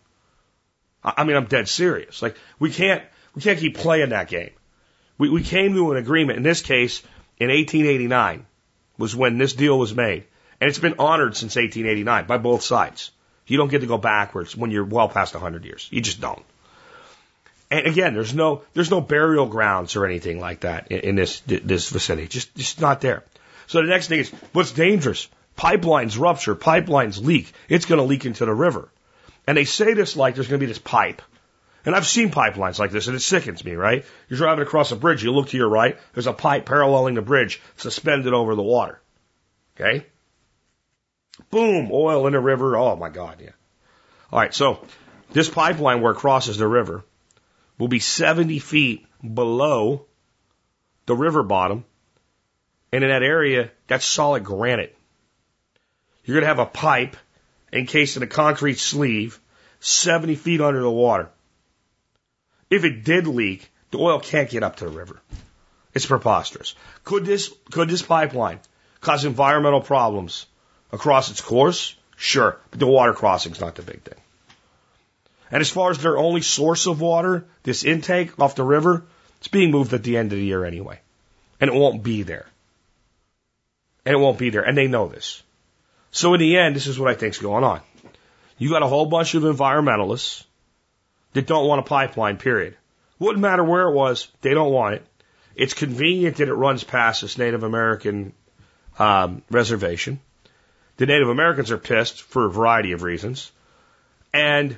I 1.02 1.24
mean, 1.24 1.36
I'm 1.36 1.46
dead 1.46 1.68
serious. 1.68 2.20
Like, 2.20 2.36
we 2.58 2.70
can't, 2.70 3.02
we 3.34 3.42
can't 3.42 3.58
keep 3.58 3.76
playing 3.76 4.10
that 4.10 4.28
game. 4.28 4.50
We, 5.18 5.30
we 5.30 5.42
came 5.42 5.74
to 5.74 5.92
an 5.92 5.96
agreement, 5.96 6.36
in 6.36 6.42
this 6.42 6.62
case, 6.62 7.02
in 7.38 7.48
1889 7.48 8.46
was 8.98 9.16
when 9.16 9.38
this 9.38 9.54
deal 9.54 9.78
was 9.78 9.94
made. 9.94 10.24
And 10.60 10.68
it's 10.68 10.78
been 10.78 10.96
honored 10.98 11.36
since 11.36 11.56
1889 11.56 12.26
by 12.26 12.36
both 12.36 12.62
sides. 12.62 13.10
You 13.46 13.56
don't 13.56 13.70
get 13.70 13.80
to 13.80 13.86
go 13.86 13.98
backwards 13.98 14.56
when 14.56 14.70
you're 14.70 14.84
well 14.84 15.08
past 15.08 15.34
100 15.34 15.64
years. 15.64 15.88
You 15.90 16.00
just 16.02 16.20
don't. 16.20 16.44
And 17.70 17.86
again, 17.86 18.14
there's 18.14 18.34
no 18.34 18.62
there's 18.74 18.90
no 18.90 19.00
burial 19.00 19.46
grounds 19.46 19.96
or 19.96 20.04
anything 20.04 20.40
like 20.40 20.60
that 20.60 20.88
in, 20.90 21.00
in 21.00 21.14
this 21.14 21.40
this 21.46 21.88
vicinity. 21.90 22.28
Just 22.28 22.54
just 22.56 22.80
not 22.80 23.00
there. 23.00 23.24
So 23.68 23.80
the 23.80 23.88
next 23.88 24.08
thing 24.08 24.20
is 24.20 24.30
what's 24.52 24.72
dangerous? 24.72 25.28
Pipelines 25.56 26.18
rupture, 26.18 26.56
pipelines 26.56 27.24
leak. 27.24 27.52
It's 27.68 27.86
going 27.86 27.98
to 27.98 28.04
leak 28.04 28.26
into 28.26 28.44
the 28.44 28.54
river. 28.54 28.88
And 29.50 29.56
they 29.56 29.64
say 29.64 29.94
this 29.94 30.14
like 30.14 30.36
there's 30.36 30.46
going 30.46 30.60
to 30.60 30.64
be 30.64 30.70
this 30.70 30.78
pipe. 30.78 31.22
And 31.84 31.96
I've 31.96 32.06
seen 32.06 32.30
pipelines 32.30 32.78
like 32.78 32.92
this, 32.92 33.08
and 33.08 33.16
it 33.16 33.20
sickens 33.20 33.64
me, 33.64 33.72
right? 33.72 34.04
You're 34.28 34.36
driving 34.36 34.62
across 34.62 34.92
a 34.92 34.96
bridge, 34.96 35.24
you 35.24 35.32
look 35.32 35.48
to 35.48 35.56
your 35.56 35.68
right, 35.68 35.98
there's 36.14 36.28
a 36.28 36.32
pipe 36.32 36.66
paralleling 36.66 37.16
the 37.16 37.20
bridge, 37.20 37.60
suspended 37.76 38.32
over 38.32 38.54
the 38.54 38.62
water. 38.62 39.00
Okay? 39.74 40.06
Boom, 41.50 41.90
oil 41.90 42.28
in 42.28 42.32
the 42.32 42.38
river. 42.38 42.76
Oh 42.76 42.94
my 42.94 43.08
God, 43.08 43.40
yeah. 43.40 43.50
All 44.30 44.38
right, 44.38 44.54
so 44.54 44.86
this 45.32 45.48
pipeline 45.48 46.00
where 46.00 46.12
it 46.12 46.18
crosses 46.18 46.56
the 46.56 46.68
river 46.68 47.02
will 47.76 47.88
be 47.88 47.98
70 47.98 48.60
feet 48.60 49.04
below 49.20 50.06
the 51.06 51.16
river 51.16 51.42
bottom. 51.42 51.84
And 52.92 53.02
in 53.02 53.10
that 53.10 53.24
area, 53.24 53.72
that's 53.88 54.04
solid 54.04 54.44
granite. 54.44 54.96
You're 56.22 56.36
going 56.36 56.42
to 56.42 56.54
have 56.54 56.60
a 56.60 56.66
pipe 56.66 57.16
encased 57.72 58.16
in 58.16 58.22
a 58.22 58.26
concrete 58.26 58.78
sleeve 58.78 59.39
70 59.80 60.36
feet 60.36 60.60
under 60.60 60.80
the 60.80 60.90
water. 60.90 61.28
If 62.68 62.84
it 62.84 63.04
did 63.04 63.26
leak, 63.26 63.70
the 63.90 63.98
oil 63.98 64.20
can't 64.20 64.50
get 64.50 64.62
up 64.62 64.76
to 64.76 64.84
the 64.84 64.90
river. 64.90 65.20
It's 65.94 66.06
preposterous. 66.06 66.74
Could 67.04 67.24
this, 67.24 67.52
could 67.70 67.88
this 67.88 68.02
pipeline 68.02 68.60
cause 69.00 69.24
environmental 69.24 69.80
problems 69.80 70.46
across 70.92 71.30
its 71.30 71.40
course? 71.40 71.96
Sure, 72.16 72.58
but 72.70 72.78
the 72.78 72.86
water 72.86 73.14
crossing 73.14 73.52
is 73.52 73.60
not 73.60 73.74
the 73.74 73.82
big 73.82 74.02
thing. 74.02 74.18
And 75.50 75.60
as 75.60 75.70
far 75.70 75.90
as 75.90 75.98
their 75.98 76.16
only 76.16 76.42
source 76.42 76.86
of 76.86 77.00
water, 77.00 77.44
this 77.64 77.82
intake 77.82 78.38
off 78.38 78.54
the 78.54 78.62
river, 78.62 79.04
it's 79.38 79.48
being 79.48 79.70
moved 79.70 79.92
at 79.94 80.04
the 80.04 80.16
end 80.16 80.32
of 80.32 80.38
the 80.38 80.44
year 80.44 80.64
anyway. 80.64 81.00
And 81.60 81.68
it 81.68 81.74
won't 81.74 82.02
be 82.02 82.22
there. 82.22 82.46
And 84.04 84.14
it 84.14 84.18
won't 84.18 84.38
be 84.38 84.50
there. 84.50 84.62
And 84.62 84.78
they 84.78 84.86
know 84.86 85.08
this. 85.08 85.42
So 86.12 86.34
in 86.34 86.40
the 86.40 86.56
end, 86.56 86.76
this 86.76 86.86
is 86.86 86.98
what 86.98 87.10
I 87.10 87.14
think's 87.14 87.38
going 87.38 87.64
on. 87.64 87.80
You 88.60 88.68
got 88.68 88.82
a 88.82 88.86
whole 88.86 89.06
bunch 89.06 89.34
of 89.34 89.42
environmentalists 89.42 90.44
that 91.32 91.46
don't 91.46 91.66
want 91.66 91.80
a 91.80 91.88
pipeline, 91.88 92.36
period. 92.36 92.76
Wouldn't 93.18 93.40
matter 93.40 93.64
where 93.64 93.88
it 93.88 93.94
was, 93.94 94.28
they 94.42 94.52
don't 94.52 94.70
want 94.70 94.96
it. 94.96 95.06
It's 95.56 95.72
convenient 95.72 96.36
that 96.36 96.48
it 96.48 96.54
runs 96.54 96.84
past 96.84 97.22
this 97.22 97.38
Native 97.38 97.62
American 97.62 98.34
um, 98.98 99.42
reservation. 99.50 100.20
The 100.98 101.06
Native 101.06 101.30
Americans 101.30 101.70
are 101.70 101.78
pissed 101.78 102.20
for 102.20 102.44
a 102.44 102.50
variety 102.50 102.92
of 102.92 103.02
reasons. 103.02 103.50
And 104.34 104.76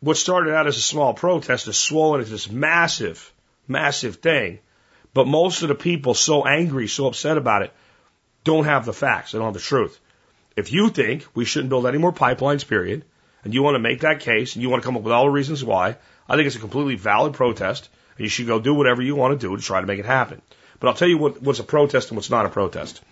what 0.00 0.16
started 0.16 0.52
out 0.52 0.66
as 0.66 0.76
a 0.76 0.82
small 0.82 1.14
protest 1.14 1.66
has 1.66 1.78
swollen 1.78 2.22
into 2.22 2.32
this 2.32 2.50
massive, 2.50 3.32
massive 3.68 4.16
thing 4.16 4.58
But 5.14 5.28
most 5.28 5.62
of 5.62 5.68
the 5.68 5.76
people 5.76 6.14
so 6.14 6.44
angry, 6.44 6.88
so 6.88 7.06
upset 7.06 7.38
about 7.38 7.62
it, 7.62 7.72
don't 8.42 8.64
have 8.64 8.84
the 8.84 8.92
facts. 8.92 9.32
They 9.32 9.38
don't 9.38 9.46
have 9.46 9.54
the 9.54 9.60
truth. 9.60 9.98
If 10.56 10.72
you 10.72 10.88
think 10.88 11.26
we 11.34 11.44
shouldn't 11.44 11.68
build 11.68 11.86
any 11.86 11.98
more 11.98 12.12
pipelines, 12.12 12.66
period, 12.66 13.04
and 13.44 13.54
you 13.54 13.62
want 13.62 13.74
to 13.74 13.78
make 13.78 14.00
that 14.00 14.20
case 14.20 14.54
and 14.54 14.62
you 14.62 14.70
want 14.70 14.82
to 14.82 14.86
come 14.86 14.96
up 14.96 15.02
with 15.02 15.12
all 15.12 15.24
the 15.24 15.30
reasons 15.30 15.62
why, 15.62 15.96
I 16.28 16.34
think 16.34 16.46
it's 16.46 16.56
a 16.56 16.60
completely 16.60 16.96
valid 16.96 17.34
protest. 17.34 17.88
And 18.16 18.24
you 18.24 18.30
should 18.30 18.46
go 18.46 18.58
do 18.58 18.74
whatever 18.74 19.02
you 19.02 19.14
want 19.14 19.38
to 19.38 19.46
do 19.46 19.54
to 19.54 19.62
try 19.62 19.80
to 19.80 19.86
make 19.86 19.98
it 19.98 20.06
happen. 20.06 20.40
But 20.80 20.88
I'll 20.88 20.94
tell 20.94 21.08
you 21.08 21.18
what, 21.18 21.42
what's 21.42 21.58
a 21.58 21.64
protest 21.64 22.08
and 22.08 22.16
what's 22.16 22.30
not 22.30 22.46
a 22.46 22.48
protest. 22.48 23.02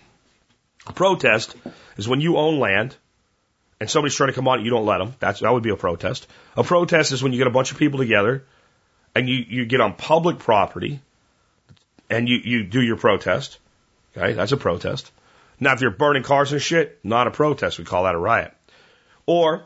A 0.87 0.93
protest 0.93 1.55
is 1.97 2.07
when 2.07 2.21
you 2.21 2.37
own 2.37 2.59
land 2.59 2.95
and 3.79 3.89
somebody's 3.89 4.15
trying 4.15 4.29
to 4.29 4.33
come 4.33 4.47
on 4.47 4.59
it, 4.59 4.63
you 4.63 4.71
don't 4.71 4.85
let 4.85 4.97
them. 4.97 5.15
That's, 5.19 5.41
that 5.41 5.53
would 5.53 5.63
be 5.63 5.69
a 5.69 5.75
protest. 5.75 6.27
A 6.57 6.63
protest 6.63 7.11
is 7.11 7.21
when 7.21 7.33
you 7.33 7.37
get 7.37 7.47
a 7.47 7.51
bunch 7.51 7.71
of 7.71 7.77
people 7.77 7.99
together 7.99 8.43
and 9.13 9.29
you, 9.29 9.45
you 9.47 9.65
get 9.65 9.81
on 9.81 9.93
public 9.93 10.39
property 10.39 11.01
and 12.09 12.27
you, 12.27 12.37
you 12.43 12.63
do 12.63 12.81
your 12.81 12.97
protest. 12.97 13.59
Okay, 14.17 14.33
that's 14.33 14.51
a 14.51 14.57
protest. 14.57 15.11
Now, 15.59 15.73
if 15.73 15.81
you're 15.81 15.91
burning 15.91 16.23
cars 16.23 16.51
and 16.51 16.61
shit, 16.61 16.99
not 17.03 17.27
a 17.27 17.31
protest. 17.31 17.79
We 17.79 17.85
call 17.85 18.03
that 18.03 18.15
a 18.15 18.19
riot. 18.19 18.53
Or 19.25 19.65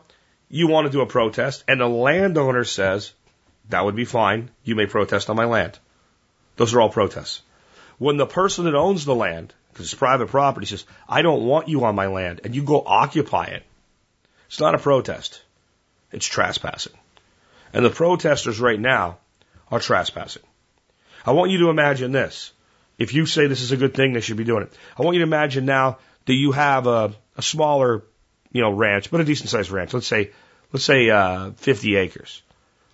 you 0.49 0.67
want 0.67 0.85
to 0.85 0.91
do 0.91 1.01
a 1.01 1.05
protest 1.05 1.63
and 1.67 1.79
the 1.79 1.87
landowner 1.87 2.63
says, 2.63 3.13
that 3.69 3.85
would 3.85 3.95
be 3.95 4.05
fine. 4.05 4.49
You 4.63 4.75
may 4.75 4.85
protest 4.85 5.29
on 5.29 5.35
my 5.35 5.45
land. 5.45 5.77
Those 6.57 6.73
are 6.73 6.81
all 6.81 6.89
protests. 6.89 7.41
When 7.97 8.17
the 8.17 8.25
person 8.25 8.65
that 8.65 8.75
owns 8.75 9.05
the 9.05 9.15
land, 9.15 9.53
because 9.71 9.85
it's 9.85 9.93
private 9.93 10.29
property, 10.29 10.65
says, 10.65 10.85
I 11.07 11.21
don't 11.21 11.45
want 11.45 11.67
you 11.67 11.83
on 11.85 11.95
my 11.95 12.07
land, 12.07 12.41
and 12.43 12.55
you 12.55 12.63
go 12.63 12.81
occupy 12.85 13.45
it, 13.45 13.63
it's 14.47 14.59
not 14.59 14.75
a 14.75 14.79
protest. 14.79 15.41
It's 16.11 16.25
trespassing. 16.25 16.93
And 17.71 17.85
the 17.85 17.89
protesters 17.89 18.59
right 18.59 18.79
now 18.79 19.19
are 19.71 19.79
trespassing. 19.79 20.43
I 21.25 21.33
want 21.33 21.51
you 21.51 21.59
to 21.59 21.69
imagine 21.69 22.11
this. 22.11 22.51
If 22.99 23.13
you 23.13 23.25
say 23.25 23.47
this 23.47 23.61
is 23.61 23.71
a 23.71 23.77
good 23.77 23.93
thing, 23.93 24.13
they 24.13 24.19
should 24.19 24.37
be 24.37 24.43
doing 24.43 24.63
it. 24.63 24.73
I 24.97 25.03
want 25.03 25.15
you 25.15 25.21
to 25.21 25.27
imagine 25.27 25.65
now 25.65 25.97
that 26.25 26.33
you 26.33 26.51
have 26.51 26.85
a, 26.85 27.13
a 27.37 27.41
smaller, 27.41 28.03
you 28.51 28.61
know, 28.61 28.71
ranch, 28.71 29.09
but 29.09 29.21
a 29.21 29.23
decent 29.23 29.49
sized 29.49 29.71
ranch. 29.71 29.93
Let's 29.93 30.05
say, 30.05 30.31
let's 30.73 30.85
say, 30.85 31.09
uh, 31.09 31.51
50 31.51 31.95
acres. 31.95 32.43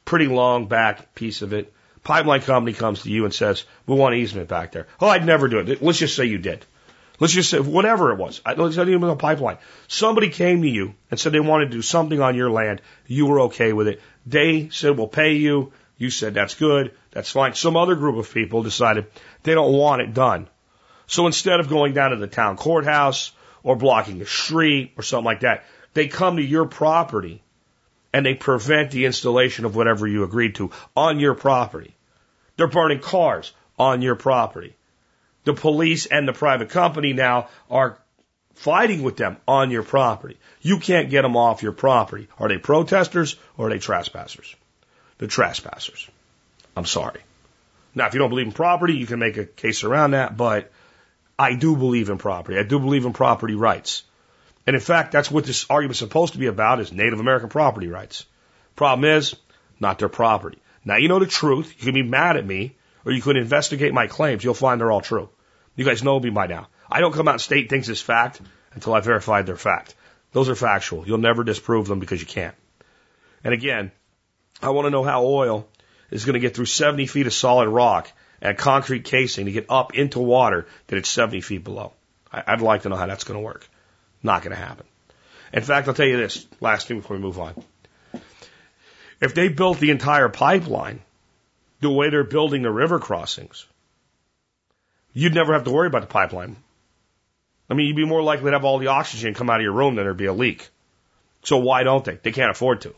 Pretty 0.06 0.28
long 0.28 0.68
back 0.68 1.16
piece 1.16 1.42
of 1.42 1.54
it. 1.54 1.74
Pipeline 2.04 2.42
company 2.42 2.74
comes 2.74 3.02
to 3.02 3.10
you 3.10 3.26
and 3.26 3.34
says, 3.34 3.66
we 3.88 3.96
want 3.96 4.14
easement 4.14 4.48
back 4.48 4.72
there. 4.72 4.86
Oh, 5.02 5.08
I'd 5.08 5.26
never 5.26 5.48
do 5.48 5.58
it. 5.58 5.82
Let's 5.82 5.98
just 5.98 6.16
say 6.16 6.26
you 6.26 6.38
did. 6.38 6.64
Let's 7.20 7.34
just 7.34 7.50
say 7.50 7.60
whatever 7.60 8.12
it 8.12 8.20
was. 8.20 8.42
Let's 8.46 8.78
not 8.78 8.90
even 8.90 9.04
a 9.10 9.16
pipeline. 9.16 9.58
Somebody 9.88 10.30
came 10.30 10.62
to 10.62 10.70
you 10.70 10.94
and 11.10 11.20
said 11.20 11.32
they 11.32 11.40
wanted 11.40 11.72
to 11.72 11.78
do 11.78 11.82
something 11.82 12.22
on 12.22 12.36
your 12.36 12.52
land. 12.52 12.82
You 13.08 13.26
were 13.26 13.42
okay 13.42 13.74
with 13.74 13.88
it. 13.88 14.02
They 14.26 14.70
said 14.70 14.98
we'll 14.98 15.08
pay 15.08 15.34
you. 15.34 15.72
You 15.98 16.10
said 16.10 16.34
that's 16.34 16.56
good. 16.56 16.92
That's 17.12 17.32
fine. 17.32 17.54
Some 17.54 17.78
other 17.78 17.96
group 17.96 18.18
of 18.18 18.34
people 18.34 18.64
decided 18.64 19.08
they 19.44 19.54
don't 19.54 19.74
want 19.74 20.02
it 20.02 20.14
done. 20.14 20.48
So 21.08 21.26
instead 21.26 21.60
of 21.60 21.70
going 21.70 21.94
down 21.94 22.12
to 22.12 22.18
the 22.18 22.28
town 22.28 22.58
courthouse 22.58 23.32
or 23.64 23.76
blocking 23.76 24.22
a 24.22 24.26
street 24.26 24.94
or 24.98 25.04
something 25.04 25.26
like 25.26 25.42
that, 25.42 25.64
they 25.94 26.08
come 26.08 26.38
to 26.38 26.44
your 26.44 26.66
property 26.66 27.42
and 28.14 28.26
they 28.26 28.34
prevent 28.34 28.92
the 28.92 29.06
installation 29.06 29.66
of 29.66 29.76
whatever 29.76 30.08
you 30.08 30.24
agreed 30.24 30.56
to 30.56 30.72
on 30.96 31.20
your 31.20 31.36
property. 31.36 31.96
They're 32.58 32.68
burning 32.68 33.00
cars 33.00 33.52
on 33.78 34.02
your 34.02 34.16
property. 34.16 34.76
The 35.44 35.54
police 35.54 36.06
and 36.06 36.28
the 36.28 36.34
private 36.34 36.70
company 36.70 37.14
now 37.14 37.50
are 37.70 37.98
fighting 38.56 39.04
with 39.04 39.18
them 39.18 39.38
on 39.48 39.70
your 39.70 39.84
property. 39.84 40.38
You 40.62 40.80
can't 40.80 41.10
get 41.10 41.22
them 41.22 41.38
off 41.38 41.62
your 41.62 41.72
property. 41.72 42.28
Are 42.40 42.50
they 42.50 42.58
protesters 42.58 43.36
or 43.58 43.68
are 43.68 43.70
they 43.70 43.80
trespassers? 43.80 44.56
The 45.18 45.28
trespassers. 45.28 46.10
I'm 46.76 46.86
sorry. 46.86 47.22
Now, 47.94 48.08
if 48.08 48.14
you 48.14 48.20
don't 48.20 48.30
believe 48.30 48.48
in 48.48 48.52
property, 48.52 48.96
you 48.96 49.06
can 49.06 49.20
make 49.20 49.38
a 49.38 49.46
case 49.46 49.84
around 49.84 50.12
that, 50.12 50.36
but 50.36 50.72
I 51.40 51.56
do 51.56 51.76
believe 51.76 52.10
in 52.10 52.18
property. 52.18 52.58
I 52.58 52.64
do 52.64 52.80
believe 52.80 53.06
in 53.06 53.14
property 53.14 53.56
rights. 53.56 54.04
And 54.68 54.76
in 54.76 54.82
fact, 54.82 55.12
that's 55.12 55.32
what 55.32 55.46
this 55.46 55.66
argument 55.70 55.96
is 55.96 56.00
supposed 56.00 56.34
to 56.34 56.40
be 56.40 56.48
about 56.48 56.80
is 56.80 56.92
Native 56.92 57.20
American 57.20 57.50
property 57.50 57.88
rights. 57.88 58.26
Problem 58.76 59.10
is, 59.10 59.36
not 59.80 60.00
their 60.00 60.10
property. 60.10 60.58
Now 60.84 60.98
you 60.98 61.08
know 61.08 61.20
the 61.20 61.26
truth. 61.26 61.74
You 61.78 61.86
can 61.86 61.94
be 61.94 62.04
mad 62.04 62.38
at 62.38 62.46
me, 62.46 62.76
or 63.06 63.12
you 63.12 63.22
could 63.22 63.38
investigate 63.38 63.94
my 63.94 64.08
claims. 64.08 64.44
You'll 64.44 64.54
find 64.54 64.80
they're 64.80 64.92
all 64.92 65.02
true. 65.02 65.30
You 65.76 65.86
guys 65.86 66.04
know 66.04 66.20
me 66.20 66.30
by 66.30 66.48
now. 66.48 66.68
I 66.90 67.00
don't 67.00 67.14
come 67.14 67.28
out 67.28 67.36
and 67.36 67.42
state 67.42 67.70
things 67.70 67.90
as 67.90 68.02
fact 68.02 68.42
until 68.74 68.94
I've 68.94 69.06
verified 69.06 69.46
they're 69.46 69.56
fact. 69.56 69.96
Those 70.32 70.50
are 70.50 70.56
factual. 70.56 71.08
You'll 71.08 71.18
never 71.18 71.44
disprove 71.44 71.88
them 71.88 72.00
because 72.00 72.20
you 72.20 72.28
can't. 72.28 72.56
And 73.44 73.54
again, 73.54 73.92
I 74.62 74.70
want 74.70 74.86
to 74.86 74.90
know 74.90 75.04
how 75.04 75.26
oil 75.26 75.68
is 76.12 76.26
going 76.26 76.34
to 76.34 76.40
get 76.40 76.56
through 76.56 76.66
70 76.66 77.08
feet 77.08 77.28
of 77.28 77.34
solid 77.34 77.68
rock 77.70 78.12
and 78.42 78.58
concrete 78.58 79.04
casing 79.04 79.46
to 79.46 79.52
get 79.52 79.66
up 79.70 79.96
into 79.96 80.20
water 80.20 80.68
that 80.88 80.98
it's 80.98 81.10
70 81.10 81.42
feet 81.42 81.64
below. 81.64 81.94
I'd 82.32 82.62
like 82.62 82.84
to 82.84 82.90
know 82.90 82.96
how 82.96 83.08
that's 83.08 83.24
going 83.24 83.40
to 83.40 83.44
work. 83.44 83.68
Not 84.22 84.42
going 84.42 84.56
to 84.56 84.62
happen. 84.62 84.86
In 85.54 85.62
fact, 85.62 85.88
I'll 85.88 85.94
tell 85.94 86.06
you 86.06 86.18
this 86.18 86.46
last 86.60 86.88
thing 86.88 87.00
before 87.00 87.16
we 87.16 87.22
move 87.22 87.40
on. 87.40 87.64
If 89.22 89.34
they 89.34 89.48
built 89.48 89.80
the 89.80 89.92
entire 89.92 90.30
pipeline 90.30 91.02
the 91.80 91.90
way 91.90 92.10
they're 92.10 92.24
building 92.24 92.62
the 92.62 92.72
river 92.72 93.00
crossings, 93.00 93.66
you'd 95.14 95.34
never 95.34 95.54
have 95.54 95.64
to 95.64 95.72
worry 95.72 95.88
about 95.88 96.02
the 96.02 96.08
pipeline. 96.08 96.58
I 97.70 97.74
mean, 97.74 97.88
you'd 97.88 97.96
be 97.96 98.06
more 98.06 98.22
likely 98.22 98.52
to 98.52 98.58
have 98.58 98.66
all 98.66 98.80
the 98.80 98.88
oxygen 98.88 99.34
come 99.34 99.50
out 99.50 99.58
of 99.58 99.64
your 99.64 99.72
room 99.72 99.96
than 99.96 100.06
there'd 100.06 100.18
be 100.18 100.26
a 100.26 100.34
leak. 100.34 100.70
So 101.44 101.58
why 101.58 101.84
don't 101.84 102.04
they? 102.04 102.20
They 102.22 102.32
can't 102.32 102.52
afford 102.52 102.82
to. 102.82 102.96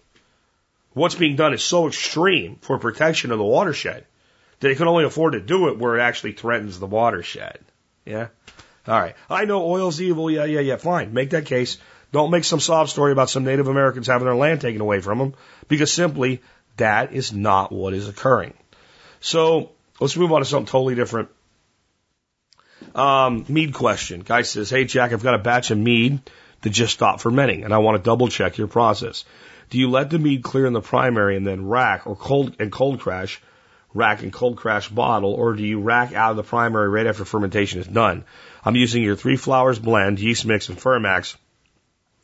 What's 0.93 1.15
being 1.15 1.35
done 1.35 1.53
is 1.53 1.63
so 1.63 1.87
extreme 1.87 2.57
for 2.61 2.77
protection 2.79 3.31
of 3.31 3.37
the 3.37 3.43
watershed 3.43 4.05
that 4.59 4.67
they 4.67 4.75
can 4.75 4.87
only 4.87 5.03
afford 5.03 5.33
to 5.33 5.41
do 5.41 5.67
it 5.67 5.77
where 5.77 5.97
it 5.97 6.01
actually 6.01 6.31
threatens 6.31 6.79
the 6.79 6.87
watershed. 6.87 7.59
Yeah? 8.05 8.27
All 8.87 8.99
right. 8.99 9.15
I 9.29 9.45
know 9.45 9.63
oil's 9.63 10.01
evil. 10.01 10.31
Yeah, 10.31 10.45
yeah, 10.45 10.61
yeah. 10.61 10.77
Fine. 10.77 11.13
Make 11.13 11.31
that 11.31 11.45
case. 11.45 11.77
Don't 12.11 12.31
make 12.31 12.45
some 12.45 12.59
sob 12.59 12.87
story 12.89 13.11
about 13.11 13.29
some 13.29 13.43
Native 13.43 13.67
Americans 13.67 14.07
having 14.07 14.25
their 14.25 14.35
land 14.35 14.61
taken 14.61 14.81
away 14.81 15.01
from 15.01 15.19
them 15.19 15.33
because 15.67 15.91
simply 15.91 16.41
that 16.77 17.13
is 17.13 17.33
not 17.33 17.71
what 17.71 17.93
is 17.93 18.07
occurring. 18.07 18.53
So 19.19 19.71
let's 19.99 20.15
move 20.15 20.31
on 20.31 20.39
to 20.39 20.45
something 20.45 20.71
totally 20.71 20.95
different. 20.95 21.29
Um, 22.95 23.45
mead 23.49 23.73
question. 23.73 24.21
Guy 24.21 24.43
says, 24.43 24.69
Hey 24.69 24.85
Jack, 24.85 25.11
I've 25.11 25.23
got 25.23 25.35
a 25.35 25.39
batch 25.39 25.71
of 25.71 25.77
mead 25.77 26.21
that 26.61 26.69
just 26.69 26.93
stopped 26.93 27.21
fermenting 27.21 27.63
and 27.63 27.73
I 27.73 27.79
want 27.79 27.97
to 27.97 28.03
double 28.03 28.29
check 28.29 28.57
your 28.57 28.67
process. 28.67 29.25
Do 29.69 29.77
you 29.77 29.89
let 29.89 30.09
the 30.09 30.19
mead 30.19 30.43
clear 30.43 30.65
in 30.65 30.73
the 30.73 30.81
primary 30.81 31.35
and 31.35 31.45
then 31.45 31.67
rack 31.67 32.07
or 32.07 32.15
cold 32.15 32.55
and 32.59 32.71
cold 32.71 32.99
crash, 32.99 33.41
rack 33.93 34.23
and 34.23 34.31
cold 34.31 34.57
crash 34.57 34.87
bottle, 34.89 35.33
or 35.33 35.53
do 35.53 35.63
you 35.63 35.81
rack 35.81 36.13
out 36.13 36.31
of 36.31 36.37
the 36.37 36.43
primary 36.43 36.89
right 36.89 37.07
after 37.07 37.25
fermentation 37.25 37.81
is 37.81 37.87
done? 37.87 38.23
I'm 38.63 38.75
using 38.75 39.03
your 39.03 39.15
three 39.15 39.35
flowers 39.35 39.79
blend, 39.79 40.19
yeast 40.19 40.45
mix, 40.45 40.69
and 40.69 40.77
Fermax 40.77 41.35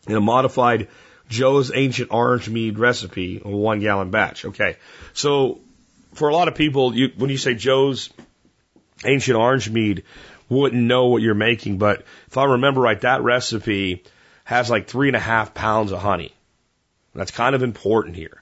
in 0.07 0.15
a 0.15 0.21
modified 0.21 0.87
Joe's 1.29 1.71
Ancient 1.73 2.11
Orange 2.11 2.49
Mead 2.49 2.79
recipe, 2.79 3.41
a 3.43 3.49
one 3.49 3.79
gallon 3.79 4.11
batch. 4.11 4.45
Okay. 4.45 4.77
So 5.13 5.61
for 6.13 6.29
a 6.29 6.33
lot 6.33 6.47
of 6.47 6.55
people, 6.55 6.95
you, 6.95 7.11
when 7.17 7.29
you 7.29 7.37
say 7.37 7.55
Joe's 7.55 8.09
Ancient 9.03 9.37
Orange 9.37 9.69
Mead, 9.69 10.03
wouldn't 10.49 10.81
know 10.81 11.07
what 11.07 11.21
you're 11.21 11.33
making, 11.33 11.77
but 11.77 12.03
if 12.27 12.37
I 12.37 12.45
remember 12.45 12.81
right, 12.81 12.99
that 13.01 13.23
recipe 13.23 14.03
has 14.43 14.69
like 14.69 14.87
three 14.87 15.07
and 15.07 15.15
a 15.15 15.19
half 15.19 15.53
pounds 15.53 15.91
of 15.91 15.99
honey. 15.99 16.33
That's 17.15 17.31
kind 17.31 17.55
of 17.55 17.63
important 17.63 18.15
here 18.15 18.41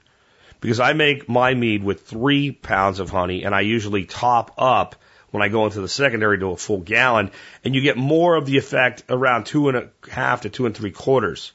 because 0.60 0.80
I 0.80 0.92
make 0.92 1.28
my 1.28 1.54
mead 1.54 1.84
with 1.84 2.06
three 2.06 2.52
pounds 2.52 3.00
of 3.00 3.10
honey 3.10 3.44
and 3.44 3.54
I 3.54 3.60
usually 3.60 4.04
top 4.04 4.52
up 4.56 4.96
when 5.30 5.42
I 5.42 5.48
go 5.48 5.66
into 5.66 5.80
the 5.80 5.88
secondary 5.88 6.38
to 6.38 6.52
a 6.52 6.56
full 6.56 6.78
gallon 6.78 7.30
and 7.64 7.74
you 7.74 7.80
get 7.82 7.96
more 7.96 8.34
of 8.36 8.46
the 8.46 8.58
effect 8.58 9.04
around 9.08 9.44
two 9.44 9.68
and 9.68 9.76
a 9.76 9.90
half 10.10 10.42
to 10.42 10.50
two 10.50 10.66
and 10.66 10.74
three 10.74 10.92
quarters 10.92 11.52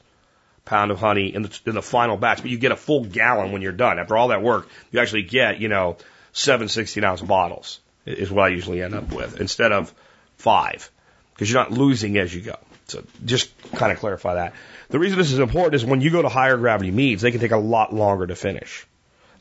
pound 0.66 0.92
of 0.92 1.00
honey 1.00 1.34
in 1.34 1.44
the, 1.44 1.60
in 1.66 1.76
the 1.76 1.82
final 1.82 2.18
batch, 2.18 2.42
but 2.42 2.52
you 2.52 2.58
get 2.58 2.74
a 2.74 2.76
full 2.76 3.06
gallon 3.06 3.54
when 3.54 3.62
you're 3.62 3.72
done. 3.72 3.98
After 3.98 4.18
all 4.18 4.28
that 4.28 4.44
work, 4.44 4.68
you 4.92 5.00
actually 5.00 5.24
get, 5.24 5.60
you 5.60 5.70
know, 5.70 5.98
seven 6.34 6.68
16 6.68 7.04
ounce 7.04 7.22
bottles 7.22 7.80
is 8.06 8.30
what 8.30 8.46
I 8.46 8.50
usually 8.50 8.82
end 8.82 8.94
up 8.94 9.12
with 9.14 9.40
instead 9.40 9.72
of 9.72 9.94
five 10.36 10.92
because 11.34 11.50
you're 11.50 11.62
not 11.62 11.72
losing 11.72 12.18
as 12.18 12.34
you 12.34 12.42
go. 12.42 12.58
So 12.88 13.04
just 13.26 13.52
kind 13.74 13.92
of 13.92 14.00
clarify 14.00 14.36
that. 14.36 14.54
The 14.90 15.00
reason 15.00 15.18
this 15.18 15.32
is 15.32 15.40
important 15.40 15.76
is 15.76 15.86
when 15.86 16.02
you 16.02 16.12
go 16.12 16.22
to 16.22 16.30
higher 16.30 16.58
gravity 16.58 16.92
meads, 16.92 17.22
they 17.22 17.32
can 17.32 17.42
take 17.42 17.52
a 17.52 17.58
lot 17.58 17.94
longer 17.94 18.26
to 18.28 18.36
finish. 18.36 18.86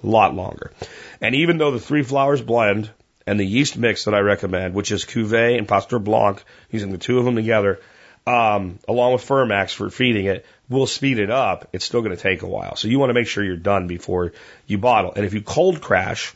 A 0.02 0.06
lot 0.06 0.34
longer. 0.34 0.72
And 1.20 1.34
even 1.36 1.58
though 1.58 1.70
the 1.70 1.80
three 1.80 2.02
flowers 2.02 2.42
blend 2.42 2.90
and 3.26 3.38
the 3.38 3.46
yeast 3.46 3.76
mix 3.76 4.04
that 4.04 4.14
I 4.14 4.20
recommend, 4.20 4.74
which 4.74 4.90
is 4.90 5.04
Cuvée 5.04 5.56
and 5.56 5.68
Pasteur 5.68 5.98
Blanc, 5.98 6.42
using 6.70 6.90
the 6.90 6.98
two 6.98 7.18
of 7.18 7.24
them 7.24 7.36
together, 7.36 7.80
um, 8.26 8.80
along 8.88 9.12
with 9.12 9.26
Fermax 9.26 9.72
for 9.72 9.88
feeding 9.88 10.26
it, 10.26 10.44
will 10.68 10.86
speed 10.86 11.20
it 11.20 11.30
up. 11.30 11.68
It's 11.72 11.84
still 11.84 12.02
going 12.02 12.16
to 12.16 12.22
take 12.22 12.42
a 12.42 12.48
while. 12.48 12.74
So 12.74 12.88
you 12.88 12.98
want 12.98 13.10
to 13.10 13.14
make 13.14 13.28
sure 13.28 13.44
you're 13.44 13.56
done 13.56 13.86
before 13.86 14.32
you 14.66 14.78
bottle. 14.78 15.12
And 15.14 15.24
if 15.24 15.32
you 15.32 15.42
cold 15.42 15.80
crash, 15.80 16.34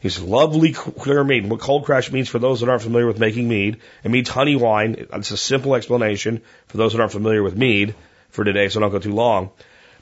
it's 0.00 0.20
lovely 0.20 0.72
clear 0.72 1.24
mead. 1.24 1.50
What 1.50 1.58
cold 1.58 1.84
crash 1.84 2.12
means 2.12 2.28
for 2.28 2.38
those 2.38 2.60
that 2.60 2.68
aren't 2.68 2.82
familiar 2.82 3.06
with 3.06 3.18
making 3.18 3.48
mead, 3.48 3.78
it 4.04 4.10
means 4.12 4.28
honey 4.28 4.54
wine. 4.54 5.08
It's 5.12 5.32
a 5.32 5.36
simple 5.36 5.74
explanation 5.74 6.40
for 6.68 6.76
those 6.76 6.92
that 6.92 7.00
aren't 7.00 7.12
familiar 7.12 7.42
with 7.42 7.56
mead 7.56 7.94
for 8.34 8.44
today, 8.44 8.68
so 8.68 8.78
I 8.78 8.82
don't 8.82 8.90
go 8.90 8.98
too 8.98 9.14
long. 9.14 9.50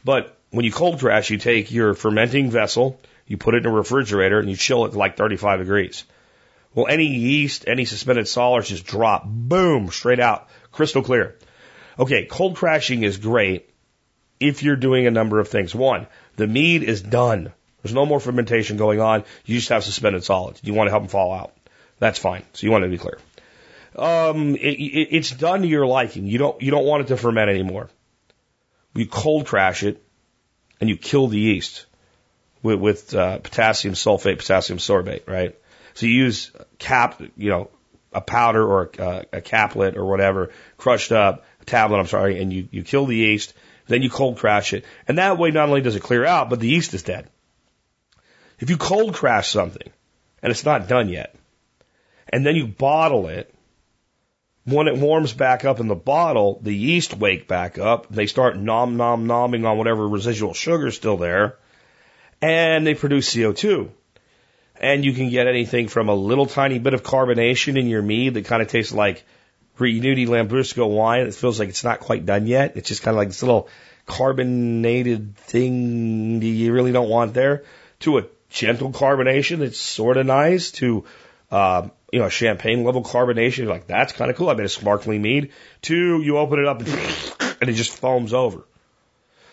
But 0.04 0.36
when 0.50 0.64
you 0.64 0.72
cold 0.72 0.98
crash, 0.98 1.30
you 1.30 1.38
take 1.38 1.70
your 1.70 1.94
fermenting 1.94 2.50
vessel, 2.50 3.00
you 3.26 3.36
put 3.36 3.54
it 3.54 3.64
in 3.64 3.66
a 3.66 3.74
refrigerator, 3.74 4.40
and 4.40 4.50
you 4.50 4.56
chill 4.56 4.84
it 4.86 4.90
to 4.90 4.98
like 4.98 5.16
35 5.16 5.60
degrees. 5.60 6.04
Well, 6.74 6.86
any 6.88 7.06
yeast, 7.06 7.64
any 7.68 7.84
suspended 7.84 8.26
solids 8.26 8.68
just 8.68 8.86
drop, 8.86 9.24
boom, 9.26 9.90
straight 9.90 10.20
out, 10.20 10.48
crystal 10.70 11.02
clear. 11.02 11.36
Okay, 11.98 12.24
cold 12.24 12.56
crashing 12.56 13.02
is 13.02 13.18
great 13.18 13.68
if 14.40 14.62
you're 14.62 14.76
doing 14.76 15.06
a 15.06 15.10
number 15.10 15.38
of 15.38 15.48
things. 15.48 15.74
One, 15.74 16.06
the 16.36 16.46
mead 16.46 16.82
is 16.82 17.02
done. 17.02 17.52
There's 17.82 17.94
no 17.94 18.06
more 18.06 18.20
fermentation 18.20 18.76
going 18.78 19.00
on. 19.00 19.24
You 19.44 19.58
just 19.58 19.68
have 19.68 19.84
suspended 19.84 20.24
solids. 20.24 20.60
You 20.64 20.72
want 20.72 20.86
to 20.86 20.90
help 20.92 21.02
them 21.02 21.08
fall 21.08 21.32
out. 21.32 21.54
That's 21.98 22.18
fine. 22.18 22.42
So 22.54 22.66
you 22.66 22.70
want 22.70 22.84
to 22.84 22.90
be 22.90 22.98
clear. 22.98 23.18
Um, 23.94 24.56
it, 24.56 24.78
it, 24.78 25.08
it's 25.16 25.30
done 25.30 25.62
to 25.62 25.68
your 25.68 25.86
liking. 25.86 26.26
You 26.26 26.38
don't 26.38 26.62
you 26.62 26.70
don't 26.70 26.86
want 26.86 27.02
it 27.02 27.08
to 27.08 27.16
ferment 27.16 27.50
anymore. 27.50 27.90
You 28.94 29.06
cold 29.06 29.46
crash 29.46 29.82
it, 29.82 30.02
and 30.80 30.90
you 30.90 30.96
kill 30.96 31.28
the 31.28 31.38
yeast 31.38 31.86
with, 32.62 32.78
with 32.78 33.14
uh, 33.14 33.38
potassium 33.38 33.94
sulfate, 33.94 34.38
potassium 34.38 34.78
sorbate, 34.78 35.28
right? 35.28 35.56
So 35.94 36.06
you 36.06 36.12
use 36.12 36.50
cap, 36.78 37.22
you 37.36 37.50
know, 37.50 37.70
a 38.12 38.20
powder 38.20 38.64
or 38.64 38.90
a, 38.98 39.24
a 39.32 39.40
caplet 39.40 39.96
or 39.96 40.04
whatever, 40.04 40.50
crushed 40.76 41.12
up, 41.12 41.44
tablet, 41.66 41.98
I'm 41.98 42.06
sorry, 42.06 42.40
and 42.40 42.52
you, 42.52 42.68
you 42.70 42.82
kill 42.82 43.06
the 43.06 43.16
yeast, 43.16 43.54
then 43.86 44.02
you 44.02 44.10
cold 44.10 44.38
crash 44.38 44.72
it. 44.72 44.84
And 45.08 45.18
that 45.18 45.38
way 45.38 45.50
not 45.50 45.68
only 45.68 45.80
does 45.80 45.96
it 45.96 46.02
clear 46.02 46.24
out, 46.24 46.50
but 46.50 46.60
the 46.60 46.68
yeast 46.68 46.94
is 46.94 47.02
dead. 47.02 47.28
If 48.58 48.70
you 48.70 48.76
cold 48.76 49.14
crash 49.14 49.48
something 49.48 49.90
and 50.42 50.50
it's 50.50 50.64
not 50.64 50.88
done 50.88 51.08
yet, 51.08 51.34
and 52.28 52.46
then 52.46 52.54
you 52.54 52.66
bottle 52.66 53.28
it, 53.28 53.51
when 54.64 54.88
it 54.88 54.96
warms 54.96 55.32
back 55.32 55.64
up 55.64 55.80
in 55.80 55.88
the 55.88 55.94
bottle, 55.94 56.60
the 56.62 56.74
yeast 56.74 57.16
wake 57.16 57.48
back 57.48 57.78
up. 57.78 58.06
They 58.08 58.26
start 58.26 58.56
nom 58.56 58.96
nom 58.96 59.26
nomming 59.26 59.66
on 59.66 59.78
whatever 59.78 60.08
residual 60.08 60.54
sugar 60.54 60.88
is 60.88 60.96
still 60.96 61.16
there, 61.16 61.58
and 62.40 62.86
they 62.86 62.94
produce 62.94 63.34
CO2. 63.34 63.90
And 64.76 65.04
you 65.04 65.12
can 65.12 65.30
get 65.30 65.46
anything 65.46 65.88
from 65.88 66.08
a 66.08 66.14
little 66.14 66.46
tiny 66.46 66.78
bit 66.78 66.94
of 66.94 67.02
carbonation 67.02 67.78
in 67.78 67.86
your 67.86 68.02
mead 68.02 68.34
that 68.34 68.46
kind 68.46 68.62
of 68.62 68.68
tastes 68.68 68.92
like 68.92 69.24
Riunite 69.78 70.26
Lambrusco 70.26 70.88
wine. 70.88 71.26
It 71.26 71.34
feels 71.34 71.58
like 71.58 71.68
it's 71.68 71.84
not 71.84 72.00
quite 72.00 72.26
done 72.26 72.46
yet. 72.46 72.76
It's 72.76 72.88
just 72.88 73.02
kind 73.02 73.14
of 73.14 73.18
like 73.18 73.28
this 73.28 73.42
little 73.42 73.68
carbonated 74.06 75.36
thing 75.36 76.42
you 76.42 76.72
really 76.72 76.92
don't 76.92 77.08
want 77.08 77.34
there. 77.34 77.64
To 78.00 78.18
a 78.18 78.26
gentle 78.50 78.90
carbonation 78.90 79.60
that's 79.60 79.78
sort 79.78 80.16
of 80.16 80.26
nice. 80.26 80.72
To 80.72 81.04
uh, 81.52 81.86
you 82.10 82.18
know, 82.18 82.30
champagne 82.30 82.82
level 82.82 83.04
carbonation. 83.04 83.58
You're 83.58 83.68
like, 83.68 83.86
that's 83.86 84.12
kind 84.14 84.30
of 84.30 84.36
cool. 84.36 84.48
I 84.48 84.54
made 84.54 84.64
a 84.64 84.70
sparkling 84.70 85.20
mead. 85.20 85.52
Two, 85.82 86.22
you 86.22 86.38
open 86.38 86.58
it 86.58 86.66
up 86.66 86.80
and, 86.80 86.88
and 87.60 87.70
it 87.70 87.74
just 87.74 87.92
foams 87.92 88.32
over. 88.32 88.64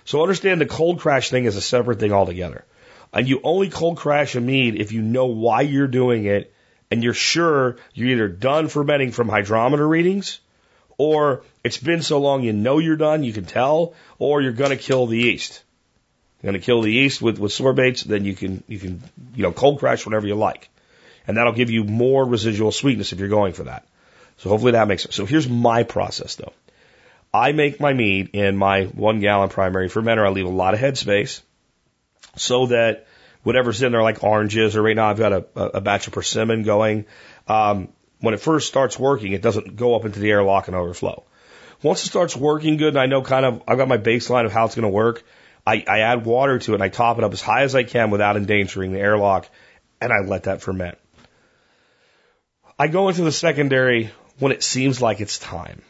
So 0.05 0.21
understand 0.21 0.61
the 0.61 0.65
cold 0.65 1.01
crash 1.01 1.29
thing 1.29 1.43
is 1.43 1.57
a 1.57 1.61
separate 1.61 1.99
thing 1.99 2.13
altogether. 2.13 2.65
And 3.13 3.27
you 3.27 3.41
only 3.43 3.69
cold 3.69 3.97
crash 3.97 4.35
a 4.35 4.41
mead 4.41 4.75
if 4.75 4.91
you 4.93 5.01
know 5.01 5.25
why 5.25 5.61
you're 5.61 5.87
doing 5.87 6.25
it 6.25 6.53
and 6.89 7.03
you're 7.03 7.13
sure 7.13 7.77
you're 7.93 8.09
either 8.09 8.27
done 8.29 8.69
fermenting 8.69 9.11
from 9.11 9.27
hydrometer 9.27 9.87
readings 9.87 10.39
or 10.97 11.43
it's 11.63 11.77
been 11.77 12.01
so 12.01 12.19
long 12.19 12.43
you 12.43 12.53
know 12.53 12.77
you're 12.77 12.95
done, 12.95 13.23
you 13.23 13.33
can 13.33 13.45
tell, 13.45 13.93
or 14.19 14.41
you're 14.41 14.51
going 14.51 14.71
to 14.71 14.77
kill 14.77 15.07
the 15.07 15.17
yeast. 15.17 15.63
You're 16.41 16.51
going 16.51 16.61
to 16.61 16.65
kill 16.65 16.81
the 16.81 16.91
yeast 16.91 17.21
with, 17.21 17.39
with 17.39 17.51
sorbates, 17.51 18.03
then 18.03 18.25
you 18.25 18.35
can, 18.35 18.63
you 18.67 18.79
can, 18.79 19.01
you 19.35 19.43
know, 19.43 19.51
cold 19.51 19.79
crash 19.79 20.05
whatever 20.05 20.27
you 20.27 20.35
like. 20.35 20.69
And 21.29 21.37
that'll 21.37 21.53
give 21.53 21.69
you 21.69 21.83
more 21.83 22.25
residual 22.25 22.71
sweetness 22.71 23.13
if 23.13 23.19
you're 23.19 23.29
going 23.29 23.53
for 23.53 23.65
that. 23.65 23.85
So 24.37 24.49
hopefully 24.49 24.71
that 24.71 24.87
makes 24.87 25.03
sense. 25.03 25.13
So 25.13 25.27
here's 25.27 25.47
my 25.47 25.83
process 25.83 26.33
though. 26.33 26.53
I 27.31 27.51
make 27.51 27.79
my 27.79 27.93
mead 27.93 28.31
in 28.33 28.57
my 28.57 28.85
one 28.85 29.19
gallon 29.19 29.49
primary 29.49 29.89
fermenter. 29.89 30.25
I 30.25 30.29
leave 30.29 30.47
a 30.47 30.49
lot 30.49 30.73
of 30.73 30.79
headspace 30.79 31.41
so 32.35 32.65
that 32.65 33.05
whatever's 33.43 33.83
in 33.83 33.91
there, 33.91 34.01
like 34.01 34.23
oranges, 34.23 34.75
or 34.75 34.81
right 34.81 34.95
now 34.95 35.07
I've 35.07 35.19
got 35.19 35.33
a, 35.33 35.45
a 35.55 35.81
batch 35.81 36.07
of 36.07 36.13
persimmon 36.13 36.63
going. 36.63 37.05
Um, 37.47 37.89
when 38.21 38.33
it 38.33 38.39
first 38.39 38.67
starts 38.67 38.97
working, 38.97 39.33
it 39.33 39.43
doesn't 39.43 39.75
go 39.75 39.95
up 39.95 40.05
into 40.05 40.19
the 40.19 40.31
airlock 40.31 40.67
and 40.67 40.75
overflow. 40.75 41.25
Once 41.83 42.03
it 42.03 42.07
starts 42.07 42.35
working 42.35 42.77
good, 42.77 42.89
and 42.89 42.99
I 42.99 43.05
know 43.05 43.21
kind 43.21 43.45
of, 43.45 43.61
I've 43.67 43.77
got 43.77 43.87
my 43.87 43.99
baseline 43.99 44.45
of 44.45 44.51
how 44.51 44.65
it's 44.65 44.73
going 44.73 44.81
to 44.81 44.89
work, 44.89 45.21
I, 45.67 45.83
I 45.87 45.99
add 45.99 46.25
water 46.25 46.57
to 46.57 46.71
it 46.71 46.73
and 46.73 46.83
I 46.83 46.89
top 46.89 47.19
it 47.19 47.23
up 47.23 47.33
as 47.33 47.41
high 47.43 47.61
as 47.61 47.75
I 47.75 47.83
can 47.83 48.09
without 48.09 48.35
endangering 48.35 48.93
the 48.93 48.99
airlock, 48.99 49.47
and 50.01 50.11
I 50.11 50.25
let 50.25 50.45
that 50.45 50.63
ferment. 50.63 50.97
I 52.79 52.87
go 52.87 53.09
into 53.09 53.23
the 53.23 53.31
secondary 53.33 54.09
when 54.39 54.53
it 54.53 54.63
seems 54.63 55.01
like 55.01 55.19
it's 55.19 55.37
time, 55.37 55.81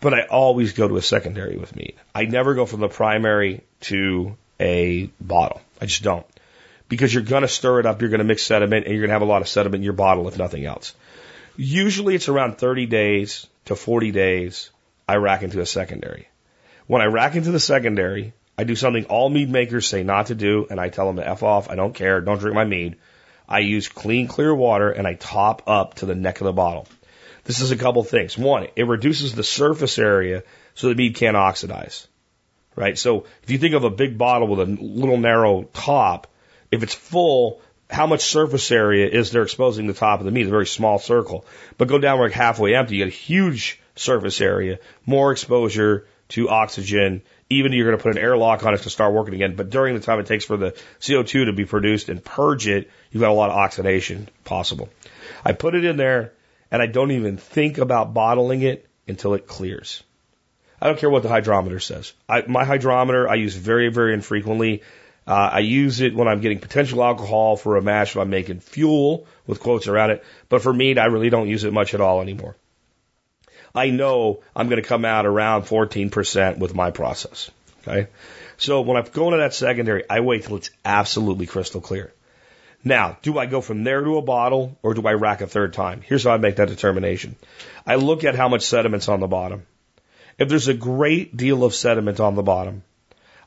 but 0.00 0.12
I 0.12 0.22
always 0.22 0.72
go 0.72 0.88
to 0.88 0.96
a 0.96 1.02
secondary 1.02 1.56
with 1.56 1.76
mead. 1.76 1.94
I 2.12 2.24
never 2.24 2.54
go 2.54 2.66
from 2.66 2.80
the 2.80 2.88
primary 2.88 3.62
to 3.82 4.36
a 4.58 5.08
bottle. 5.20 5.60
I 5.80 5.86
just 5.86 6.02
don't. 6.02 6.26
Because 6.88 7.14
you're 7.14 7.22
going 7.22 7.42
to 7.42 7.48
stir 7.48 7.78
it 7.78 7.86
up, 7.86 8.00
you're 8.00 8.10
going 8.10 8.18
to 8.18 8.24
mix 8.24 8.42
sediment, 8.42 8.86
and 8.86 8.92
you're 8.92 9.02
going 9.02 9.10
to 9.10 9.14
have 9.14 9.22
a 9.22 9.26
lot 9.26 9.40
of 9.40 9.48
sediment 9.48 9.76
in 9.76 9.84
your 9.84 9.92
bottle, 9.92 10.26
if 10.26 10.36
nothing 10.36 10.64
else. 10.64 10.94
Usually 11.56 12.16
it's 12.16 12.28
around 12.28 12.58
30 12.58 12.86
days 12.86 13.46
to 13.66 13.76
40 13.76 14.10
days, 14.10 14.70
I 15.08 15.16
rack 15.16 15.44
into 15.44 15.60
a 15.60 15.66
secondary. 15.66 16.28
When 16.88 17.02
I 17.02 17.06
rack 17.06 17.36
into 17.36 17.52
the 17.52 17.60
secondary, 17.60 18.32
I 18.58 18.64
do 18.64 18.74
something 18.74 19.04
all 19.04 19.30
mead 19.30 19.48
makers 19.48 19.86
say 19.86 20.02
not 20.02 20.26
to 20.26 20.34
do, 20.34 20.66
and 20.70 20.80
I 20.80 20.88
tell 20.88 21.06
them 21.06 21.16
to 21.16 21.28
F 21.28 21.44
off, 21.44 21.70
I 21.70 21.76
don't 21.76 21.94
care, 21.94 22.20
don't 22.20 22.38
drink 22.38 22.56
my 22.56 22.64
mead. 22.64 22.96
I 23.48 23.60
use 23.60 23.88
clean, 23.88 24.28
clear 24.28 24.54
water, 24.54 24.90
and 24.90 25.06
I 25.06 25.14
top 25.14 25.62
up 25.66 25.94
to 25.94 26.06
the 26.06 26.14
neck 26.14 26.40
of 26.40 26.46
the 26.46 26.52
bottle. 26.52 26.88
This 27.44 27.60
is 27.60 27.70
a 27.70 27.76
couple 27.76 28.02
things. 28.02 28.36
One, 28.36 28.66
it 28.74 28.86
reduces 28.86 29.34
the 29.34 29.44
surface 29.44 29.98
area 29.98 30.42
so 30.74 30.88
the 30.88 30.94
mead 30.94 31.14
can't 31.14 31.36
oxidize 31.36 32.08
right? 32.76 32.96
So 32.96 33.24
if 33.42 33.50
you 33.50 33.58
think 33.58 33.74
of 33.74 33.82
a 33.82 33.90
big 33.90 34.16
bottle 34.16 34.46
with 34.46 34.60
a 34.60 34.66
little 34.66 35.16
narrow 35.16 35.64
top, 35.72 36.28
if 36.70 36.82
it's 36.82 36.94
full, 36.94 37.60
how 37.90 38.06
much 38.06 38.20
surface 38.20 38.70
area 38.70 39.08
is 39.08 39.32
there 39.32 39.42
exposing 39.42 39.86
the 39.86 39.94
top 39.94 40.20
of 40.20 40.26
the 40.26 40.32
mead? 40.32 40.46
A 40.46 40.50
very 40.50 40.66
small 40.66 40.98
circle. 40.98 41.46
But 41.78 41.88
go 41.88 41.98
down 41.98 42.20
like 42.20 42.32
halfway 42.32 42.74
empty, 42.74 42.96
you 42.96 43.04
get 43.04 43.12
a 43.12 43.16
huge 43.16 43.80
surface 43.96 44.40
area, 44.40 44.78
more 45.06 45.32
exposure 45.32 46.06
to 46.28 46.48
oxygen. 46.50 47.22
Even 47.48 47.72
you're 47.72 47.86
going 47.86 47.96
to 47.96 48.02
put 48.02 48.16
an 48.16 48.22
airlock 48.22 48.64
on 48.64 48.74
it 48.74 48.82
to 48.82 48.90
start 48.90 49.12
working 49.12 49.34
again. 49.34 49.54
But 49.54 49.70
during 49.70 49.94
the 49.94 50.00
time 50.00 50.18
it 50.18 50.26
takes 50.26 50.44
for 50.44 50.56
the 50.56 50.72
CO2 51.00 51.46
to 51.46 51.52
be 51.52 51.64
produced 51.64 52.08
and 52.08 52.24
purge 52.24 52.66
it, 52.66 52.90
you've 53.10 53.20
got 53.20 53.30
a 53.30 53.34
lot 53.34 53.50
of 53.50 53.56
oxidation 53.56 54.28
possible. 54.44 54.88
I 55.44 55.52
put 55.52 55.74
it 55.74 55.84
in 55.84 55.96
there 55.96 56.32
and 56.70 56.82
I 56.82 56.86
don't 56.86 57.12
even 57.12 57.36
think 57.36 57.78
about 57.78 58.14
bottling 58.14 58.62
it 58.62 58.86
until 59.06 59.34
it 59.34 59.46
clears. 59.46 60.02
I 60.80 60.88
don't 60.88 60.98
care 60.98 61.10
what 61.10 61.22
the 61.22 61.28
hydrometer 61.28 61.80
says. 61.80 62.12
I, 62.28 62.42
my 62.46 62.64
hydrometer 62.64 63.28
I 63.28 63.36
use 63.36 63.54
very, 63.54 63.88
very 63.88 64.12
infrequently. 64.12 64.82
Uh, 65.26 65.50
I 65.52 65.58
use 65.60 66.00
it 66.00 66.14
when 66.14 66.28
I'm 66.28 66.40
getting 66.40 66.60
potential 66.60 67.02
alcohol 67.02 67.56
for 67.56 67.76
a 67.76 67.82
mash 67.82 68.10
if 68.10 68.16
I'm 68.16 68.30
making 68.30 68.60
fuel 68.60 69.26
with 69.46 69.60
quotes 69.60 69.88
around 69.88 70.10
it. 70.10 70.24
But 70.48 70.62
for 70.62 70.72
mead, 70.72 70.98
I 70.98 71.06
really 71.06 71.30
don't 71.30 71.48
use 71.48 71.64
it 71.64 71.72
much 71.72 71.94
at 71.94 72.00
all 72.00 72.20
anymore. 72.20 72.56
I 73.76 73.90
know 73.90 74.40
I'm 74.54 74.68
going 74.68 74.82
to 74.82 74.88
come 74.88 75.04
out 75.04 75.26
around 75.26 75.64
14% 75.64 76.58
with 76.58 76.74
my 76.74 76.90
process. 76.90 77.50
Okay. 77.82 78.08
So 78.56 78.80
when 78.80 78.96
I 78.96 79.02
go 79.02 79.26
into 79.26 79.38
that 79.38 79.54
secondary, 79.54 80.08
I 80.08 80.20
wait 80.20 80.44
till 80.44 80.56
it's 80.56 80.70
absolutely 80.84 81.46
crystal 81.46 81.80
clear. 81.80 82.12
Now, 82.82 83.18
do 83.22 83.38
I 83.38 83.46
go 83.46 83.60
from 83.60 83.84
there 83.84 84.00
to 84.00 84.16
a 84.16 84.22
bottle 84.22 84.78
or 84.82 84.94
do 84.94 85.06
I 85.06 85.12
rack 85.12 85.40
a 85.40 85.46
third 85.46 85.72
time? 85.72 86.00
Here's 86.00 86.24
how 86.24 86.30
I 86.30 86.38
make 86.38 86.56
that 86.56 86.68
determination. 86.68 87.36
I 87.86 87.96
look 87.96 88.24
at 88.24 88.34
how 88.34 88.48
much 88.48 88.62
sediment's 88.62 89.08
on 89.08 89.20
the 89.20 89.26
bottom. 89.26 89.66
If 90.38 90.48
there's 90.48 90.68
a 90.68 90.74
great 90.74 91.36
deal 91.36 91.64
of 91.64 91.74
sediment 91.74 92.20
on 92.20 92.34
the 92.34 92.42
bottom, 92.42 92.82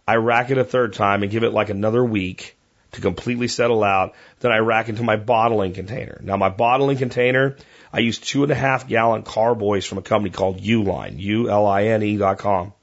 I 0.07 0.15
rack 0.15 0.51
it 0.51 0.57
a 0.57 0.63
third 0.63 0.93
time 0.93 1.23
and 1.23 1.32
give 1.32 1.43
it 1.43 1.53
like 1.53 1.69
another 1.69 2.03
week 2.03 2.57
to 2.93 3.01
completely 3.01 3.47
settle 3.47 3.84
out. 3.84 4.13
Then 4.39 4.51
I 4.51 4.57
rack 4.57 4.89
into 4.89 5.03
my 5.03 5.15
bottling 5.15 5.73
container. 5.73 6.19
Now 6.21 6.38
my 6.38 6.49
bottling 6.49 6.97
container, 6.97 7.57
I 7.91 7.99
use 7.99 8.19
two 8.19 8.43
and 8.43 8.51
a 8.51 8.55
half 8.55 8.87
gallon 8.87 9.23
carboys 9.23 9.85
from 9.85 9.97
a 9.97 10.03
company 10.03 10.31
called 10.31 10.61
Uline, 10.61 11.19
U-L-I-N-E 11.19 12.17
dot 12.17 12.37
com. 12.37 12.73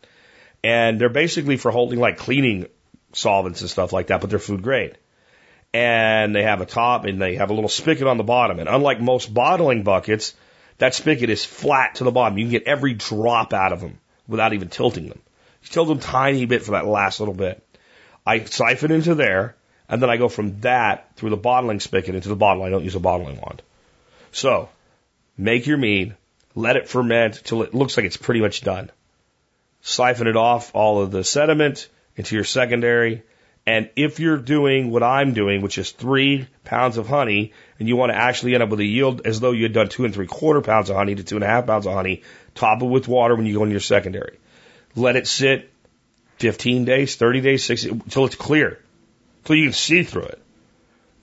And 0.65 1.01
they're 1.01 1.09
basically 1.09 1.57
for 1.57 1.71
holding 1.71 2.01
like 2.01 2.19
cleaning 2.19 2.67
solvents 3.13 3.61
and 3.61 3.71
stuff 3.71 3.93
like 3.93 4.09
that, 4.09 4.21
but 4.21 4.31
they're 4.31 4.39
food 4.39 4.63
grade. 4.63 4.99
And 5.73 6.35
they 6.35 6.43
have 6.43 6.61
a 6.61 6.67
top 6.67 7.05
and 7.05 7.21
they 7.21 7.37
have 7.37 7.51
a 7.51 7.55
little 7.55 7.69
spigot 7.69 8.07
on 8.07 8.17
the 8.17 8.25
bottom. 8.25 8.59
And 8.59 8.69
unlike 8.69 9.01
most 9.01 9.33
bottling 9.33 9.83
buckets, 9.85 10.35
that 10.79 10.95
spigot 10.95 11.31
is 11.31 11.45
flat 11.45 11.97
to 11.97 12.05
the 12.05 12.11
bottom. 12.11 12.39
You 12.39 12.45
can 12.45 12.51
get 12.51 12.65
every 12.65 12.95
drop 12.95 13.53
out 13.53 13.73
of 13.73 13.81
them 13.81 13.99
without 14.27 14.55
even 14.55 14.69
tilting 14.69 15.09
them. 15.09 15.21
You 15.63 15.69
tilt 15.69 15.89
them 15.89 16.01
tiny 16.01 16.47
bit 16.47 16.63
for 16.63 16.73
that 16.73 16.87
last 16.87 17.21
little 17.21 17.35
bit. 17.35 17.63
I 18.27 18.45
siphon 18.45 18.91
into 18.91 19.15
there, 19.15 19.55
and 19.89 20.03
then 20.03 20.11
I 20.11 20.17
go 20.17 20.29
from 20.29 20.61
that 20.61 21.15
through 21.17 21.31
the 21.31 21.37
bottling 21.37 21.81
spigot 21.81 22.15
into 22.15 22.29
the 22.29 22.37
bottle. 22.37 22.65
I 22.65 22.71
don't 22.71 22.85
use 22.85 22.97
a 22.97 23.01
bottling 23.01 23.41
wand. 23.41 23.63
So, 24.33 24.69
make 25.37 25.67
your 25.67 25.79
mead, 25.79 26.15
let 26.55 26.77
it 26.77 26.89
ferment 26.89 27.43
till 27.45 27.63
it 27.63 27.75
looks 27.75 27.97
like 27.97 28.07
it's 28.07 28.17
pretty 28.17 28.41
much 28.41 28.63
done. 28.63 28.91
Siphon 29.83 30.27
it 30.27 30.37
off 30.37 30.75
all 30.75 31.01
of 31.03 31.11
the 31.11 31.23
sediment 31.23 31.89
into 32.17 32.35
your 32.35 32.45
secondary, 32.45 33.23
and 33.67 33.91
if 33.97 34.21
you're 34.21 34.37
doing 34.37 34.91
what 34.91 35.03
I'm 35.03 35.35
doing, 35.35 35.61
which 35.61 35.77
is 35.77 35.91
three 35.91 36.47
pounds 36.65 36.99
of 36.99 37.09
honey, 37.09 37.53
and 37.79 37.89
you 37.89 37.97
want 37.97 38.11
to 38.11 38.17
actually 38.17 38.55
end 38.55 38.63
up 38.63 38.69
with 38.69 38.81
a 38.81 38.85
yield 38.85 39.27
as 39.27 39.41
though 39.41 39.51
you 39.51 39.65
had 39.65 39.73
done 39.73 39.89
two 39.89 40.05
and 40.05 40.15
three 40.15 40.27
quarter 40.27 40.61
pounds 40.61 40.89
of 40.89 40.97
honey 40.97 41.17
to 41.17 41.25
two 41.25 41.35
and 41.35 41.45
a 41.45 41.49
half 41.49 41.67
pounds 41.67 41.87
of 41.87 41.93
honey, 41.93 42.23
top 42.55 42.81
it 42.81 42.87
with 42.87 43.09
water 43.09 43.35
when 43.35 43.45
you 43.45 43.55
go 43.55 43.65
in 43.65 43.71
your 43.71 43.81
secondary. 43.81 44.39
Let 44.95 45.17
it 45.17 45.27
sit 45.27 45.71
15 46.39 46.85
days, 46.85 47.17
30 47.17 47.41
days, 47.41 47.65
60, 47.65 47.91
until 47.91 48.27
it's 48.27 48.37
clear, 48.37 48.79
until 49.43 49.57
you 49.57 49.65
can 49.65 49.73
see 49.73 50.05
through 50.05 50.23
it. 50.23 50.43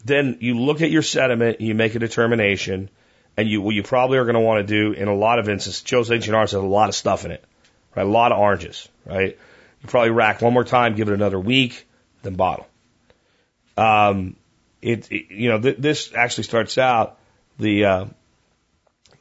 Then 0.06 0.38
you 0.42 0.60
look 0.60 0.82
at 0.82 0.92
your 0.92 1.02
sediment 1.02 1.60
and 1.60 1.68
you 1.68 1.76
make 1.76 1.96
a 1.96 2.00
determination. 2.00 2.90
And 3.36 3.48
you, 3.48 3.62
what 3.62 3.74
you 3.74 3.84
probably 3.84 4.18
are 4.20 4.26
going 4.26 4.36
to 4.36 4.42
want 4.42 4.68
to 4.68 4.74
do 4.74 4.94
in 4.94 5.08
a 5.08 5.16
lot 5.16 5.40
of 5.40 5.50
instances, 5.50 5.82
Joe's 5.82 6.12
Ancient 6.12 6.36
Orange 6.36 6.52
has 6.52 6.62
a 6.62 6.66
lot 6.66 6.90
of 6.90 6.96
stuff 6.96 7.26
in 7.26 7.32
it, 7.32 7.44
right? 7.96 8.06
A 8.06 8.10
lot 8.10 8.32
of 8.32 8.38
oranges, 8.38 8.88
right? 9.06 9.38
You 9.82 9.88
probably 9.88 10.12
rack 10.12 10.42
one 10.42 10.54
more 10.54 10.64
time, 10.64 10.96
give 10.96 11.10
it 11.10 11.14
another 11.14 11.40
week, 11.40 11.88
then 12.22 12.36
bottle. 12.36 12.68
Um, 13.76 14.36
it, 14.82 15.12
it 15.12 15.32
you 15.32 15.50
know, 15.50 15.60
th- 15.60 15.78
this 15.78 16.14
actually 16.14 16.44
starts 16.44 16.78
out 16.78 17.18
the, 17.58 17.86
uh, 17.86 18.06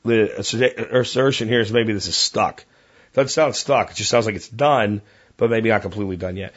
the 0.05 0.39
assertion 0.99 1.49
here 1.49 1.61
is 1.61 1.73
maybe 1.73 1.93
this 1.93 2.07
is 2.07 2.17
stuck. 2.17 2.61
It 2.61 3.17
doesn't 3.17 3.31
sound 3.31 3.57
stuck. 3.57 3.93
It 3.93 3.97
just 3.97 4.11
sounds 4.11 4.27
like 4.27 4.35
it's 4.35 4.49
done, 4.49 5.01
but 5.37 5.49
maybe 5.49 5.71
not 5.71 5.83
completely 5.83 6.17
done 6.17 6.37
yet. 6.37 6.53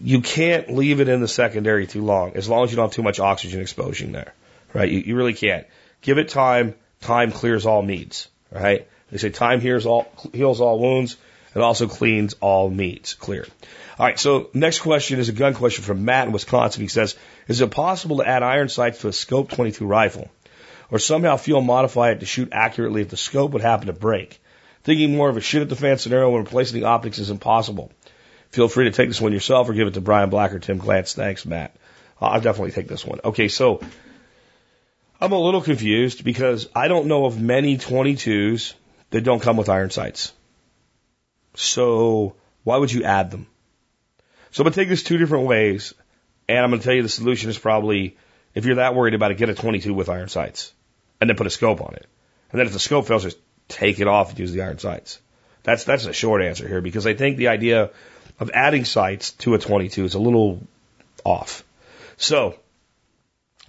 You 0.00 0.20
can't 0.20 0.74
leave 0.74 1.00
it 1.00 1.08
in 1.08 1.20
the 1.20 1.28
secondary 1.28 1.86
too 1.86 2.04
long, 2.04 2.32
as 2.34 2.48
long 2.48 2.64
as 2.64 2.70
you 2.70 2.76
don't 2.76 2.86
have 2.86 2.94
too 2.94 3.02
much 3.02 3.20
oxygen 3.20 3.60
exposure 3.60 4.06
there, 4.06 4.34
right? 4.72 4.90
You, 4.90 5.00
you 5.00 5.16
really 5.16 5.34
can't. 5.34 5.66
Give 6.02 6.18
it 6.18 6.28
time. 6.28 6.74
Time 7.00 7.30
clears 7.30 7.64
all 7.64 7.82
meads, 7.82 8.28
right? 8.50 8.88
They 9.10 9.18
say 9.18 9.30
time 9.30 9.60
heals 9.60 9.86
all, 9.86 10.10
heals 10.32 10.60
all 10.60 10.80
wounds. 10.80 11.16
It 11.54 11.60
also 11.60 11.86
cleans 11.86 12.34
all 12.40 12.68
meads. 12.68 13.14
Clear. 13.14 13.46
All 13.98 14.06
right. 14.06 14.18
So 14.18 14.50
next 14.52 14.80
question 14.80 15.18
is 15.18 15.28
a 15.28 15.32
gun 15.32 15.54
question 15.54 15.84
from 15.84 16.04
Matt 16.04 16.26
in 16.26 16.32
Wisconsin. 16.32 16.82
He 16.82 16.88
says, 16.88 17.16
is 17.46 17.60
it 17.60 17.70
possible 17.70 18.18
to 18.18 18.28
add 18.28 18.42
iron 18.42 18.68
sights 18.68 19.00
to 19.00 19.08
a 19.08 19.12
scope 19.12 19.50
22 19.50 19.86
rifle? 19.86 20.28
or 20.90 20.98
somehow 20.98 21.36
fuel 21.36 21.60
modify 21.60 22.10
it 22.10 22.20
to 22.20 22.26
shoot 22.26 22.48
accurately 22.52 23.02
if 23.02 23.08
the 23.08 23.16
scope 23.16 23.52
would 23.52 23.62
happen 23.62 23.86
to 23.86 23.92
break. 23.92 24.40
Thinking 24.84 25.16
more 25.16 25.28
of 25.28 25.36
a 25.36 25.40
shoot 25.40 25.62
at 25.62 25.68
the 25.68 25.76
fan 25.76 25.98
scenario 25.98 26.30
when 26.30 26.44
replacing 26.44 26.80
the 26.80 26.86
optics 26.86 27.18
is 27.18 27.30
impossible. 27.30 27.92
Feel 28.50 28.68
free 28.68 28.86
to 28.86 28.92
take 28.92 29.08
this 29.08 29.20
one 29.20 29.32
yourself 29.32 29.68
or 29.68 29.74
give 29.74 29.88
it 29.88 29.94
to 29.94 30.00
Brian 30.00 30.30
Black 30.30 30.54
or 30.54 30.58
Tim 30.58 30.80
Glantz. 30.80 31.14
Thanks, 31.14 31.44
Matt. 31.44 31.76
I'll 32.20 32.40
definitely 32.40 32.72
take 32.72 32.88
this 32.88 33.04
one. 33.04 33.20
Okay, 33.22 33.48
so 33.48 33.80
I'm 35.20 35.32
a 35.32 35.38
little 35.38 35.62
confused 35.62 36.24
because 36.24 36.68
I 36.74 36.88
don't 36.88 37.06
know 37.06 37.26
of 37.26 37.40
many 37.40 37.76
22s 37.76 38.74
that 39.10 39.22
don't 39.22 39.42
come 39.42 39.56
with 39.56 39.68
iron 39.68 39.90
sights. 39.90 40.32
So 41.54 42.36
why 42.62 42.76
would 42.76 42.92
you 42.92 43.02
add 43.02 43.30
them? 43.30 43.46
So 44.52 44.62
I'm 44.62 44.64
going 44.64 44.74
to 44.74 44.80
take 44.80 44.88
this 44.88 45.02
two 45.02 45.18
different 45.18 45.46
ways, 45.46 45.92
and 46.48 46.58
I'm 46.58 46.70
going 46.70 46.80
to 46.80 46.84
tell 46.84 46.94
you 46.94 47.02
the 47.02 47.08
solution 47.08 47.50
is 47.50 47.58
probably, 47.58 48.16
if 48.54 48.64
you're 48.64 48.76
that 48.76 48.94
worried 48.94 49.14
about 49.14 49.32
it, 49.32 49.38
get 49.38 49.48
a 49.48 49.54
22 49.54 49.92
with 49.92 50.08
iron 50.08 50.28
sights 50.28 50.72
and 51.20 51.28
then 51.28 51.36
put 51.36 51.46
a 51.46 51.50
scope 51.50 51.80
on 51.80 51.94
it. 51.94 52.06
And 52.52 52.60
then 52.60 52.66
if 52.66 52.72
the 52.72 52.78
scope 52.78 53.06
fails, 53.06 53.24
just 53.24 53.38
take 53.66 54.00
it 54.00 54.06
off 54.06 54.30
and 54.30 54.38
use 54.38 54.52
the 54.52 54.62
iron 54.62 54.78
sights. 54.78 55.20
That's 55.64 55.84
that's 55.84 56.06
a 56.06 56.12
short 56.12 56.42
answer 56.42 56.66
here 56.66 56.80
because 56.80 57.06
I 57.06 57.14
think 57.14 57.36
the 57.36 57.48
idea 57.48 57.90
of 58.40 58.50
adding 58.54 58.84
sights 58.84 59.32
to 59.32 59.54
a 59.54 59.58
22 59.58 60.04
is 60.04 60.14
a 60.14 60.18
little 60.18 60.62
off. 61.24 61.64
So, 62.16 62.58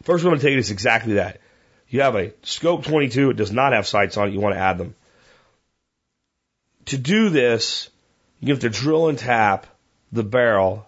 first 0.04 0.24
I'm 0.24 0.30
going 0.30 0.40
to 0.40 0.46
take 0.46 0.54
it 0.54 0.60
is 0.60 0.72
exactly 0.72 1.14
that. 1.14 1.40
You 1.90 2.02
have 2.02 2.16
a 2.16 2.34
scope 2.44 2.86
22, 2.86 3.32
it 3.32 3.38
does 3.38 3.52
not 3.52 3.74
have 3.74 3.88
sights 3.88 4.18
on 4.18 4.28
it, 4.28 4.34
you 4.34 4.40
want 4.40 4.56
to 4.56 4.62
add 4.62 4.78
them. 4.78 4.96
To 6.86 6.98
do 6.98 7.30
this, 7.30 7.90
you 8.40 8.54
have 8.54 8.62
to 8.62 8.70
drill 8.70 9.10
and 9.10 9.18
tap 9.18 9.66
the 10.12 10.24
barrel 10.24 10.86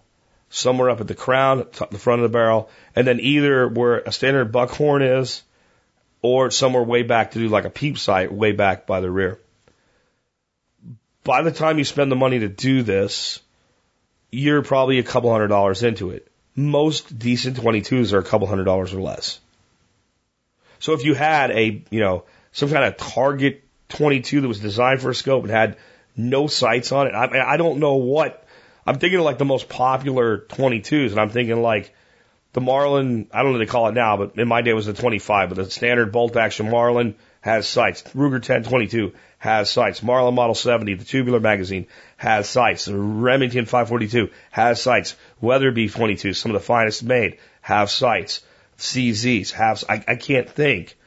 somewhere 0.49 0.89
up 0.89 1.01
at 1.01 1.07
the 1.07 1.16
crown, 1.16 1.66
the 1.89 1.97
front 1.97 2.22
of 2.22 2.32
the 2.32 2.38
barrel, 2.38 2.70
and 2.95 3.07
then 3.07 3.20
either 3.20 3.68
where 3.68 3.99
a 3.99 4.12
standard 4.12 4.51
buckhorn 4.51 5.01
is 5.01 5.43
or 6.22 6.51
somewhere 6.51 6.84
way 6.84 7.03
back 7.03 7.32
to 7.32 7.39
do 7.39 7.47
like 7.47 7.66
a 7.66 7.70
peep 7.70 7.97
sight 7.97 8.32
way 8.32 8.51
back 8.51 8.86
by 8.86 8.99
the 8.99 9.09
rear. 9.09 9.39
By 11.24 11.41
the 11.41 11.51
time 11.51 11.78
you 11.78 11.84
spend 11.84 12.12
the 12.12 12.16
money 12.16 12.39
to 12.39 12.49
do 12.49 12.84
this, 12.84 13.39
you're 14.32 14.62
probably 14.62 14.99
a 14.99 15.03
couple 15.03 15.32
hundred 15.32 15.47
dollars 15.47 15.84
into 15.84 16.12
it. 16.12 16.31
Most 16.56 17.18
decent 17.18 17.58
22s 17.58 18.14
are 18.14 18.20
a 18.20 18.24
couple 18.24 18.47
hundred 18.47 18.66
dollars 18.66 18.93
or 18.93 19.02
less. 19.02 19.39
So 20.80 20.93
if 20.93 21.06
you 21.06 21.14
had 21.14 21.52
a, 21.52 21.84
you 21.89 21.99
know, 21.99 22.26
some 22.52 22.70
kind 22.70 22.84
of 22.84 22.97
target 22.97 23.64
22 23.89 24.41
that 24.41 24.47
was 24.47 24.60
designed 24.60 25.02
for 25.02 25.12
a 25.12 25.16
scope 25.16 25.43
and 25.43 25.52
had 25.52 25.78
no 26.18 26.47
sights 26.47 26.91
on 26.91 27.08
it, 27.08 27.14
I, 27.14 27.54
I 27.54 27.58
don't 27.58 27.80
know 27.80 27.95
what, 27.95 28.45
I'm 28.86 28.97
thinking 28.97 29.20
of 29.20 29.26
like 29.26 29.38
the 29.38 29.45
most 29.45 29.70
popular 29.70 30.39
22s 30.39 31.12
and 31.12 31.20
I'm 31.20 31.30
thinking 31.30 31.62
like 31.62 31.93
the 32.54 32.62
Marlin, 32.62 33.28
I 33.32 33.43
don't 33.43 33.54
know 33.54 33.60
what 33.60 33.66
they 33.66 33.72
call 33.72 33.88
it 33.88 33.93
now, 33.93 34.18
but 34.18 34.38
in 34.38 34.47
my 34.47 34.62
day 34.62 34.72
it 34.72 34.76
was 34.76 34.88
the 34.88 34.93
25, 34.93 35.49
but 35.49 35.56
the 35.56 35.72
standard 35.72 36.12
bolt 36.12 36.36
action 36.36 36.70
Marlin 36.70 37.16
has 37.41 37.68
sights. 37.68 38.04
Ruger 38.16 38.34
1022 38.34 39.14
has 39.38 39.70
sights. 39.70 40.04
Marlin 40.04 40.36
Model 40.36 40.54
70, 40.54 40.95
the 40.95 41.06
tubular 41.06 41.39
magazine, 41.39 41.88
has 42.18 42.47
sights. 42.47 42.86
The 42.86 42.95
Remington 42.95 43.66
542 43.66 44.30
has 44.52 44.82
sights. 44.82 45.16
Weatherby 45.42 45.89
22, 45.89 46.34
some 46.34 46.52
of 46.52 46.62
the 46.62 46.66
finest 46.66 47.04
made, 47.04 47.39
have 47.62 47.89
sights. 47.89 48.42
CZs 48.78 49.52
have, 49.52 49.84
I, 49.89 50.04
I 50.08 50.16
can't 50.16 50.50
think 50.50 50.98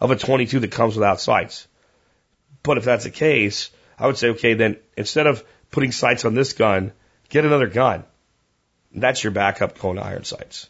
of 0.00 0.10
a 0.10 0.16
22 0.16 0.60
that 0.60 0.72
comes 0.72 0.96
without 0.96 1.20
sights. 1.20 1.66
But 2.62 2.78
if 2.78 2.84
that's 2.84 3.04
the 3.04 3.10
case, 3.10 3.70
I 3.98 4.06
would 4.06 4.18
say, 4.18 4.30
okay, 4.30 4.54
then 4.54 4.78
instead 4.96 5.26
of 5.26 5.44
putting 5.70 5.92
sights 5.92 6.24
on 6.24 6.34
this 6.34 6.52
gun, 6.52 6.92
get 7.28 7.44
another 7.44 7.66
gun. 7.66 8.04
That's 8.94 9.22
your 9.22 9.32
backup 9.32 9.78
Kona 9.78 10.02
iron 10.02 10.24
sights. 10.24 10.68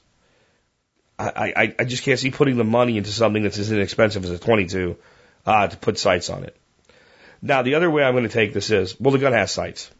I, 1.18 1.52
I, 1.56 1.74
I 1.78 1.84
just 1.84 2.02
can't 2.02 2.18
see 2.18 2.30
putting 2.30 2.56
the 2.56 2.64
money 2.64 2.96
into 2.96 3.10
something 3.10 3.42
that's 3.42 3.58
as 3.58 3.70
inexpensive 3.70 4.24
as 4.24 4.30
a 4.30 4.38
22 4.38 4.96
uh, 5.46 5.68
to 5.68 5.76
put 5.76 5.98
sights 5.98 6.30
on 6.30 6.44
it. 6.44 6.56
Now, 7.40 7.62
the 7.62 7.74
other 7.76 7.90
way 7.90 8.02
I'm 8.02 8.14
going 8.14 8.24
to 8.24 8.30
take 8.30 8.52
this 8.52 8.70
is, 8.70 8.98
well, 8.98 9.12
the 9.12 9.18
gun 9.18 9.32
has 9.32 9.52
sights. 9.52 9.90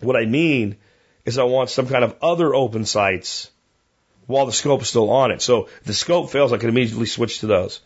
What 0.00 0.16
I 0.16 0.24
mean 0.24 0.76
is 1.24 1.38
I 1.38 1.44
want 1.44 1.70
some 1.70 1.88
kind 1.88 2.04
of 2.04 2.16
other 2.22 2.54
open 2.54 2.84
sights 2.84 3.50
while 4.26 4.46
the 4.46 4.52
scope 4.52 4.82
is 4.82 4.88
still 4.88 5.10
on 5.10 5.30
it. 5.30 5.42
So 5.42 5.66
if 5.66 5.84
the 5.84 5.94
scope 5.94 6.30
fails, 6.30 6.52
I 6.52 6.58
can 6.58 6.68
immediately 6.68 7.06
switch 7.06 7.40
to 7.40 7.46
those. 7.46 7.80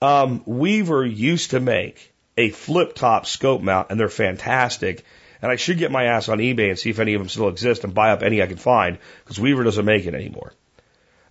Um, 0.00 0.42
Weaver 0.46 1.04
used 1.04 1.50
to 1.50 1.60
make 1.60 2.12
a 2.36 2.50
flip 2.50 2.94
top 2.94 3.26
scope 3.26 3.62
mount, 3.62 3.88
and 3.90 3.98
they're 3.98 4.08
fantastic. 4.08 5.04
And 5.42 5.50
I 5.50 5.56
should 5.56 5.78
get 5.78 5.92
my 5.92 6.04
ass 6.04 6.28
on 6.28 6.38
eBay 6.38 6.70
and 6.70 6.78
see 6.78 6.90
if 6.90 6.98
any 6.98 7.14
of 7.14 7.20
them 7.20 7.28
still 7.28 7.48
exist 7.48 7.84
and 7.84 7.94
buy 7.94 8.10
up 8.10 8.22
any 8.22 8.42
I 8.42 8.46
can 8.46 8.56
find 8.56 8.98
because 9.24 9.40
Weaver 9.40 9.64
doesn't 9.64 9.84
make 9.84 10.06
it 10.06 10.14
anymore. 10.14 10.52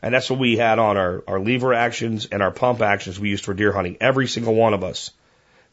And 0.02 0.14
that's 0.14 0.30
what 0.30 0.40
we 0.40 0.58
had 0.58 0.80
on 0.80 0.96
our, 0.96 1.24
our 1.28 1.40
lever 1.40 1.74
actions 1.74 2.28
and 2.32 2.42
our 2.42 2.52
pump 2.52 2.82
actions 2.82 3.20
we 3.20 3.30
used 3.30 3.44
for 3.44 3.54
deer 3.54 3.72
hunting. 3.72 3.98
Every 4.00 4.28
single 4.28 4.56
one 4.56 4.74
of 4.74 4.84
us. 4.84 5.12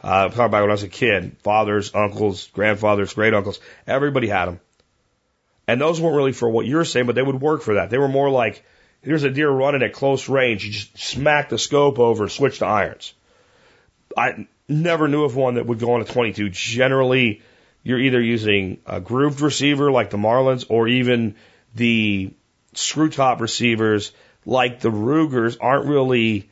Uh, 0.02 0.28
talking 0.28 0.44
about 0.44 0.62
when 0.62 0.70
I 0.70 0.74
was 0.74 0.82
a 0.82 0.88
kid, 0.88 1.36
fathers, 1.42 1.94
uncles, 1.94 2.48
grandfathers, 2.48 3.14
great 3.14 3.34
uncles, 3.34 3.60
everybody 3.86 4.28
had 4.28 4.46
them. 4.46 4.60
And 5.66 5.80
those 5.80 6.00
weren't 6.00 6.16
really 6.16 6.32
for 6.32 6.48
what 6.48 6.66
you're 6.66 6.84
saying, 6.84 7.06
but 7.06 7.14
they 7.14 7.22
would 7.22 7.40
work 7.40 7.62
for 7.62 7.74
that. 7.74 7.90
They 7.90 7.98
were 7.98 8.08
more 8.08 8.30
like, 8.30 8.64
here's 9.02 9.24
a 9.24 9.30
deer 9.30 9.50
running 9.50 9.82
at 9.82 9.92
close 9.92 10.28
range. 10.28 10.64
You 10.64 10.72
just 10.72 10.98
smack 10.98 11.48
the 11.48 11.58
scope 11.58 11.98
over 11.98 12.28
switch 12.28 12.58
to 12.58 12.66
irons. 12.66 13.14
I 14.16 14.46
never 14.68 15.08
knew 15.08 15.24
of 15.24 15.36
one 15.36 15.54
that 15.54 15.66
would 15.66 15.78
go 15.78 15.94
on 15.94 16.02
a 16.02 16.04
22. 16.04 16.50
Generally, 16.50 17.42
you're 17.82 18.00
either 18.00 18.20
using 18.20 18.78
a 18.86 19.00
grooved 19.00 19.40
receiver 19.40 19.90
like 19.90 20.10
the 20.10 20.16
Marlins 20.16 20.66
or 20.68 20.88
even 20.88 21.36
the 21.74 22.32
screw 22.74 23.10
top 23.10 23.40
receivers 23.40 24.12
like 24.46 24.80
the 24.80 24.90
Rugers 24.90 25.56
aren't 25.56 25.86
really 25.86 26.50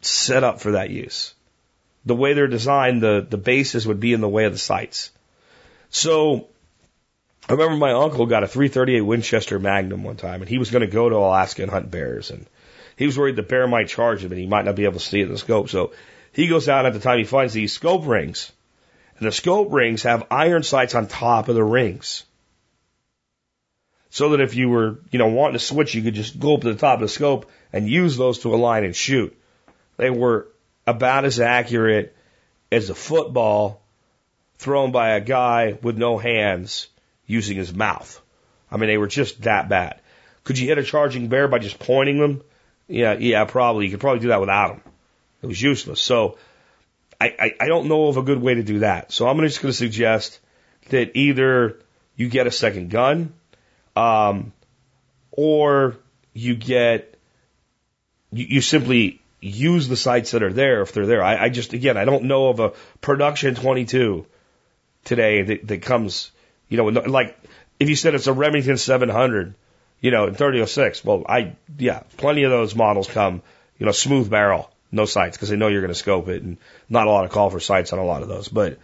set 0.00 0.44
up 0.44 0.60
for 0.60 0.72
that 0.72 0.90
use. 0.90 1.34
The 2.04 2.14
way 2.14 2.34
they're 2.34 2.46
designed, 2.46 3.02
the, 3.02 3.26
the 3.28 3.38
bases 3.38 3.86
would 3.86 4.00
be 4.00 4.12
in 4.12 4.20
the 4.20 4.28
way 4.28 4.44
of 4.44 4.52
the 4.52 4.58
sights. 4.58 5.10
So 5.90 6.48
I 7.46 7.52
remember 7.52 7.76
my 7.76 7.92
uncle 7.92 8.24
got 8.26 8.42
a 8.42 8.48
338 8.48 9.02
Winchester 9.02 9.58
Magnum 9.58 10.02
one 10.02 10.16
time 10.16 10.40
and 10.40 10.48
he 10.48 10.58
was 10.58 10.70
going 10.70 10.80
to 10.80 10.86
go 10.86 11.08
to 11.08 11.16
Alaska 11.16 11.62
and 11.62 11.70
hunt 11.70 11.90
bears 11.90 12.30
and 12.30 12.46
he 12.96 13.06
was 13.06 13.18
worried 13.18 13.36
the 13.36 13.42
bear 13.42 13.66
might 13.66 13.88
charge 13.88 14.24
him 14.24 14.32
and 14.32 14.40
he 14.40 14.46
might 14.46 14.64
not 14.64 14.76
be 14.76 14.84
able 14.84 14.94
to 14.94 15.00
see 15.00 15.20
it 15.20 15.24
in 15.24 15.32
the 15.32 15.38
scope. 15.38 15.68
So 15.68 15.92
he 16.32 16.48
goes 16.48 16.68
out 16.68 16.86
at 16.86 16.94
the 16.94 17.00
time 17.00 17.18
he 17.18 17.24
finds 17.24 17.52
these 17.52 17.72
scope 17.72 18.06
rings 18.06 18.50
and 19.18 19.26
the 19.26 19.32
scope 19.32 19.72
rings 19.72 20.04
have 20.04 20.26
iron 20.30 20.62
sights 20.62 20.94
on 20.94 21.06
top 21.06 21.48
of 21.48 21.54
the 21.54 21.64
rings 21.64 22.24
so 24.08 24.30
that 24.30 24.40
if 24.40 24.54
you 24.54 24.70
were, 24.70 25.00
you 25.10 25.18
know, 25.18 25.26
wanting 25.26 25.58
to 25.58 25.64
switch, 25.64 25.94
you 25.94 26.02
could 26.02 26.14
just 26.14 26.38
go 26.38 26.54
up 26.54 26.62
to 26.62 26.72
the 26.72 26.78
top 26.78 26.94
of 26.94 27.00
the 27.00 27.08
scope 27.08 27.50
and 27.72 27.90
use 27.90 28.16
those 28.16 28.38
to 28.38 28.54
align 28.54 28.84
and 28.84 28.96
shoot. 28.96 29.36
They 29.98 30.08
were 30.08 30.48
about 30.86 31.24
as 31.26 31.40
accurate 31.40 32.16
as 32.72 32.88
a 32.88 32.94
football 32.94 33.82
thrown 34.56 34.92
by 34.92 35.10
a 35.10 35.20
guy 35.20 35.76
with 35.82 35.98
no 35.98 36.16
hands 36.16 36.88
using 37.26 37.56
his 37.56 37.74
mouth. 37.74 38.20
I 38.70 38.76
mean, 38.76 38.88
they 38.88 38.98
were 38.98 39.06
just 39.06 39.42
that 39.42 39.68
bad. 39.68 40.00
Could 40.44 40.58
you 40.58 40.68
hit 40.68 40.78
a 40.78 40.82
charging 40.82 41.28
bear 41.28 41.48
by 41.48 41.58
just 41.58 41.78
pointing 41.78 42.18
them? 42.18 42.42
Yeah, 42.86 43.16
yeah, 43.18 43.44
probably. 43.44 43.86
You 43.86 43.92
could 43.92 44.00
probably 44.00 44.20
do 44.20 44.28
that 44.28 44.40
without 44.40 44.68
them. 44.68 44.92
It 45.42 45.46
was 45.46 45.60
useless. 45.60 46.00
So 46.00 46.38
I, 47.20 47.34
I, 47.38 47.54
I 47.60 47.66
don't 47.66 47.88
know 47.88 48.08
of 48.08 48.16
a 48.16 48.22
good 48.22 48.40
way 48.40 48.54
to 48.54 48.62
do 48.62 48.80
that. 48.80 49.12
So 49.12 49.26
I'm 49.26 49.38
just 49.40 49.62
going 49.62 49.72
to 49.72 49.76
suggest 49.76 50.40
that 50.90 51.16
either 51.16 51.80
you 52.16 52.28
get 52.28 52.46
a 52.46 52.50
second 52.50 52.90
gun 52.90 53.32
um, 53.96 54.52
or 55.30 55.96
you 56.32 56.54
get, 56.54 57.18
you, 58.32 58.46
you 58.48 58.60
simply 58.60 59.22
use 59.40 59.88
the 59.88 59.96
sights 59.96 60.32
that 60.32 60.42
are 60.42 60.52
there 60.52 60.82
if 60.82 60.92
they're 60.92 61.06
there. 61.06 61.22
I, 61.22 61.44
I 61.44 61.48
just, 61.48 61.72
again, 61.72 61.96
I 61.96 62.04
don't 62.04 62.24
know 62.24 62.48
of 62.48 62.60
a 62.60 62.72
production 63.00 63.54
22 63.54 64.26
today 65.04 65.42
that, 65.42 65.68
that 65.68 65.82
comes, 65.82 66.30
you 66.68 66.76
know, 66.76 66.84
like 66.86 67.38
if 67.78 67.88
you 67.88 67.96
said 67.96 68.14
it's 68.14 68.26
a 68.26 68.32
Remington 68.32 68.76
700, 68.76 69.54
you 70.00 70.10
know, 70.10 70.26
in 70.26 70.34
3006, 70.34 71.04
well, 71.04 71.24
I, 71.28 71.56
yeah, 71.78 72.02
plenty 72.16 72.44
of 72.44 72.50
those 72.50 72.74
models 72.74 73.08
come, 73.08 73.42
you 73.78 73.86
know, 73.86 73.92
smooth 73.92 74.30
barrel, 74.30 74.70
no 74.92 75.04
sights 75.04 75.36
because 75.36 75.48
they 75.48 75.56
know 75.56 75.68
you're 75.68 75.80
going 75.80 75.92
to 75.92 75.98
scope 75.98 76.28
it 76.28 76.42
and 76.42 76.58
not 76.88 77.06
a 77.06 77.10
lot 77.10 77.24
of 77.24 77.30
call 77.30 77.50
for 77.50 77.60
sights 77.60 77.92
on 77.92 77.98
a 77.98 78.04
lot 78.04 78.22
of 78.22 78.28
those. 78.28 78.48
But 78.48 78.78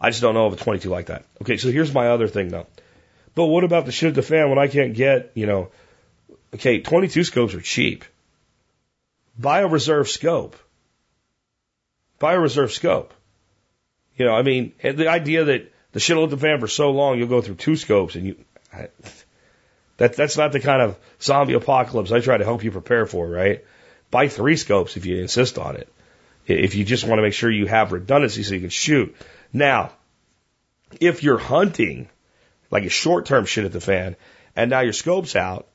I 0.00 0.10
just 0.10 0.22
don't 0.22 0.34
know 0.34 0.46
of 0.46 0.54
a 0.54 0.56
22 0.56 0.88
like 0.88 1.06
that. 1.06 1.24
Okay, 1.42 1.56
so 1.56 1.70
here's 1.70 1.92
my 1.92 2.08
other 2.08 2.28
thing 2.28 2.48
though. 2.48 2.66
But 3.34 3.46
what 3.46 3.64
about 3.64 3.86
the 3.86 3.92
shit 3.92 4.08
at 4.08 4.14
the 4.14 4.22
fan 4.22 4.50
when 4.50 4.58
I 4.58 4.68
can't 4.68 4.94
get, 4.94 5.32
you 5.34 5.46
know, 5.46 5.68
okay, 6.54 6.80
22 6.80 7.24
scopes 7.24 7.54
are 7.54 7.60
cheap. 7.60 8.04
Buy 9.38 9.60
a 9.60 9.68
reserve 9.68 10.08
scope. 10.08 10.56
Buy 12.18 12.34
a 12.34 12.40
reserve 12.40 12.72
scope. 12.72 13.14
You 14.16 14.26
know, 14.26 14.34
I 14.34 14.42
mean, 14.42 14.74
the 14.82 15.08
idea 15.08 15.44
that 15.44 15.72
the 15.92 16.00
shit 16.00 16.16
will 16.16 16.28
fan 16.36 16.60
for 16.60 16.68
so 16.68 16.90
long, 16.90 17.18
you'll 17.18 17.28
go 17.28 17.40
through 17.40 17.56
two 17.56 17.76
scopes 17.76 18.14
and 18.14 18.26
you, 18.26 18.36
that, 19.98 20.16
that's 20.16 20.36
not 20.36 20.52
the 20.52 20.60
kind 20.60 20.82
of 20.82 20.98
zombie 21.20 21.54
apocalypse 21.54 22.12
I 22.12 22.20
try 22.20 22.38
to 22.38 22.44
help 22.44 22.64
you 22.64 22.70
prepare 22.70 23.06
for, 23.06 23.28
right? 23.28 23.64
Buy 24.10 24.28
three 24.28 24.56
scopes 24.56 24.96
if 24.96 25.06
you 25.06 25.18
insist 25.18 25.58
on 25.58 25.76
it. 25.76 25.88
If 26.46 26.74
you 26.74 26.84
just 26.84 27.04
want 27.04 27.18
to 27.18 27.22
make 27.22 27.34
sure 27.34 27.50
you 27.50 27.66
have 27.66 27.92
redundancy 27.92 28.42
so 28.42 28.54
you 28.54 28.60
can 28.60 28.70
shoot. 28.70 29.14
Now, 29.52 29.92
if 31.00 31.22
you're 31.22 31.38
hunting, 31.38 32.08
like 32.70 32.84
a 32.84 32.90
short 32.90 33.26
term 33.26 33.46
shit 33.46 33.64
at 33.64 33.72
the 33.72 33.80
fan, 33.80 34.16
and 34.56 34.70
now 34.70 34.80
your 34.80 34.92
scope's 34.92 35.36
out, 35.36 35.68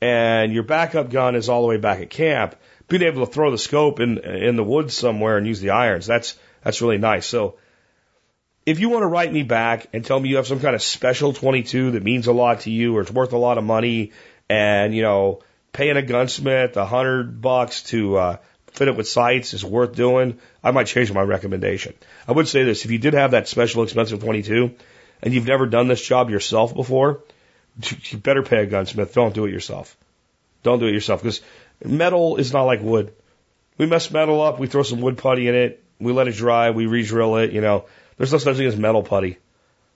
and 0.00 0.52
your 0.52 0.62
backup 0.62 1.10
gun 1.10 1.34
is 1.34 1.48
all 1.48 1.62
the 1.62 1.68
way 1.68 1.76
back 1.76 2.00
at 2.00 2.10
camp, 2.10 2.54
being 2.88 3.02
able 3.02 3.26
to 3.26 3.32
throw 3.32 3.50
the 3.50 3.58
scope 3.58 4.00
in 4.00 4.18
in 4.18 4.56
the 4.56 4.64
woods 4.64 4.94
somewhere 4.94 5.38
and 5.38 5.46
use 5.46 5.60
the 5.60 5.70
irons, 5.70 6.06
that's 6.06 6.38
that's 6.62 6.80
really 6.82 6.98
nice. 6.98 7.26
So 7.26 7.56
if 8.66 8.80
you 8.80 8.88
want 8.88 9.04
to 9.04 9.06
write 9.06 9.32
me 9.32 9.44
back 9.44 9.86
and 9.92 10.04
tell 10.04 10.18
me 10.18 10.28
you 10.28 10.36
have 10.36 10.46
some 10.48 10.60
kind 10.60 10.74
of 10.74 10.82
special 10.82 11.32
22 11.32 11.92
that 11.92 12.02
means 12.02 12.26
a 12.26 12.32
lot 12.32 12.60
to 12.60 12.70
you 12.70 12.96
or 12.96 13.00
it's 13.00 13.10
worth 13.10 13.32
a 13.32 13.38
lot 13.38 13.58
of 13.58 13.64
money 13.64 14.12
and, 14.50 14.94
you 14.94 15.02
know, 15.02 15.40
paying 15.72 15.96
a 15.96 16.02
gunsmith 16.02 16.76
a 16.76 16.84
hundred 16.84 17.40
bucks 17.40 17.84
to, 17.84 18.16
uh, 18.16 18.36
fit 18.72 18.88
it 18.88 18.96
with 18.96 19.08
sights 19.08 19.54
is 19.54 19.64
worth 19.64 19.94
doing, 19.94 20.38
I 20.62 20.72
might 20.72 20.88
change 20.88 21.10
my 21.12 21.22
recommendation. 21.22 21.94
I 22.28 22.32
would 22.32 22.48
say 22.48 22.64
this, 22.64 22.84
if 22.84 22.90
you 22.90 22.98
did 22.98 23.14
have 23.14 23.30
that 23.30 23.48
special 23.48 23.84
expensive 23.84 24.20
22 24.20 24.74
and 25.22 25.32
you've 25.32 25.46
never 25.46 25.66
done 25.66 25.86
this 25.88 26.04
job 26.04 26.28
yourself 26.28 26.74
before, 26.74 27.22
you 27.80 28.18
better 28.18 28.42
pay 28.42 28.62
a 28.62 28.66
gunsmith. 28.66 29.14
Don't 29.14 29.34
do 29.34 29.46
it 29.46 29.52
yourself. 29.52 29.96
Don't 30.62 30.80
do 30.80 30.86
it 30.86 30.92
yourself 30.92 31.22
because 31.22 31.40
metal 31.84 32.36
is 32.36 32.52
not 32.52 32.64
like 32.64 32.82
wood. 32.82 33.14
We 33.78 33.86
mess 33.86 34.10
metal 34.10 34.42
up, 34.42 34.58
we 34.58 34.66
throw 34.66 34.82
some 34.82 35.00
wood 35.00 35.18
putty 35.18 35.46
in 35.46 35.54
it, 35.54 35.84
we 36.00 36.12
let 36.12 36.28
it 36.28 36.34
dry, 36.34 36.70
we 36.70 36.86
re-drill 36.86 37.36
it, 37.36 37.52
you 37.52 37.60
know. 37.60 37.84
There's 38.16 38.32
no 38.32 38.38
such 38.38 38.56
thing 38.56 38.66
as 38.66 38.76
metal 38.76 39.02
putty. 39.02 39.38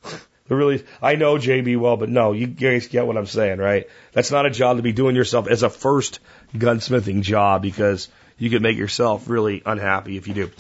really, 0.49 0.85
I 1.01 1.15
know 1.15 1.37
JB 1.37 1.79
Weld, 1.79 2.01
but 2.01 2.09
no, 2.09 2.33
you 2.33 2.47
guys 2.47 2.89
get 2.89 3.07
what 3.07 3.17
I'm 3.17 3.27
saying, 3.27 3.59
right? 3.59 3.89
That's 4.13 4.31
not 4.31 4.47
a 4.47 4.51
job 4.51 4.77
to 4.77 4.83
be 4.83 4.93
doing 4.93 5.17
yourself 5.17 5.49
as 5.49 5.63
a 5.63 5.71
first 5.71 6.21
gunsmithing 6.55 7.23
job 7.23 7.63
because 7.63 8.09
you 8.37 8.51
could 8.51 8.63
make 8.63 8.77
yourself 8.77 9.29
really 9.29 9.63
unhappy 9.65 10.17
if 10.17 10.27
you 10.27 10.35
do. 10.35 10.51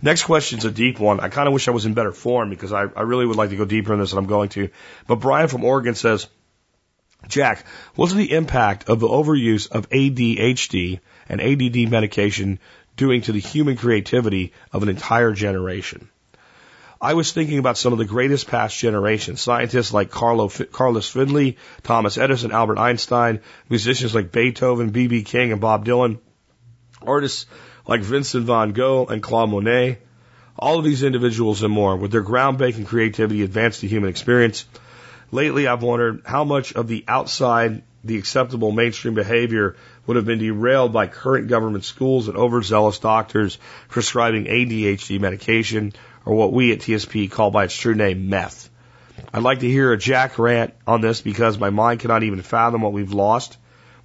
Next 0.00 0.24
question's 0.24 0.64
a 0.64 0.70
deep 0.70 0.98
one. 0.98 1.20
I 1.20 1.28
kind 1.28 1.46
of 1.48 1.54
wish 1.54 1.68
I 1.68 1.72
was 1.72 1.86
in 1.86 1.94
better 1.94 2.12
form 2.12 2.50
because 2.50 2.72
I, 2.72 2.82
I 2.82 3.02
really 3.02 3.26
would 3.26 3.36
like 3.36 3.50
to 3.50 3.56
go 3.56 3.64
deeper 3.64 3.92
in 3.92 4.00
this 4.00 4.12
and 4.12 4.18
I'm 4.18 4.26
going 4.26 4.50
to. 4.50 4.70
But 5.06 5.16
Brian 5.16 5.48
from 5.48 5.64
Oregon 5.64 5.94
says, 5.94 6.26
Jack, 7.28 7.64
what's 7.94 8.12
the 8.12 8.32
impact 8.32 8.88
of 8.88 9.00
the 9.00 9.08
overuse 9.08 9.70
of 9.70 9.88
ADHD 9.90 11.00
and 11.28 11.40
ADD 11.40 11.90
medication 11.90 12.58
doing 12.96 13.22
to 13.22 13.32
the 13.32 13.40
human 13.40 13.76
creativity 13.76 14.52
of 14.72 14.82
an 14.82 14.88
entire 14.88 15.32
generation? 15.32 16.08
I 17.04 17.12
was 17.12 17.32
thinking 17.32 17.58
about 17.58 17.76
some 17.76 17.92
of 17.92 17.98
the 17.98 18.06
greatest 18.06 18.46
past 18.46 18.78
generations, 18.78 19.42
scientists 19.42 19.92
like 19.92 20.10
Carlo, 20.10 20.48
Carlos 20.48 21.06
Finlay, 21.06 21.58
Thomas 21.82 22.16
Edison, 22.16 22.50
Albert 22.50 22.78
Einstein, 22.78 23.40
musicians 23.68 24.14
like 24.14 24.32
Beethoven, 24.32 24.88
B.B. 24.88 25.22
King, 25.22 25.52
and 25.52 25.60
Bob 25.60 25.84
Dylan, 25.84 26.18
artists 27.02 27.44
like 27.86 28.00
Vincent 28.00 28.46
van 28.46 28.72
Gogh 28.72 29.04
and 29.04 29.22
Claude 29.22 29.50
Monet. 29.50 29.98
All 30.58 30.78
of 30.78 30.84
these 30.86 31.02
individuals 31.02 31.62
and 31.62 31.74
more, 31.74 31.94
with 31.94 32.10
their 32.10 32.24
groundbreaking 32.24 32.86
creativity, 32.86 33.42
advanced 33.42 33.82
the 33.82 33.88
human 33.88 34.08
experience. 34.08 34.64
Lately, 35.30 35.66
I've 35.66 35.82
wondered 35.82 36.22
how 36.24 36.44
much 36.44 36.72
of 36.72 36.88
the 36.88 37.04
outside, 37.06 37.82
the 38.02 38.16
acceptable 38.16 38.72
mainstream 38.72 39.12
behavior 39.12 39.76
would 40.06 40.16
have 40.16 40.24
been 40.24 40.38
derailed 40.38 40.94
by 40.94 41.06
current 41.08 41.48
government 41.48 41.84
schools 41.84 42.28
and 42.28 42.38
overzealous 42.38 42.98
doctors 42.98 43.58
prescribing 43.88 44.46
ADHD 44.46 45.20
medication 45.20 45.92
or 46.24 46.34
what 46.34 46.52
we 46.52 46.72
at 46.72 46.80
TSP 46.80 47.30
call 47.30 47.50
by 47.50 47.64
its 47.64 47.76
true 47.76 47.94
name, 47.94 48.28
meth. 48.28 48.70
I'd 49.32 49.42
like 49.42 49.60
to 49.60 49.68
hear 49.68 49.92
a 49.92 49.98
Jack 49.98 50.38
rant 50.38 50.74
on 50.86 51.00
this 51.00 51.20
because 51.20 51.58
my 51.58 51.70
mind 51.70 52.00
cannot 52.00 52.22
even 52.22 52.42
fathom 52.42 52.82
what 52.82 52.92
we've 52.92 53.12
lost 53.12 53.56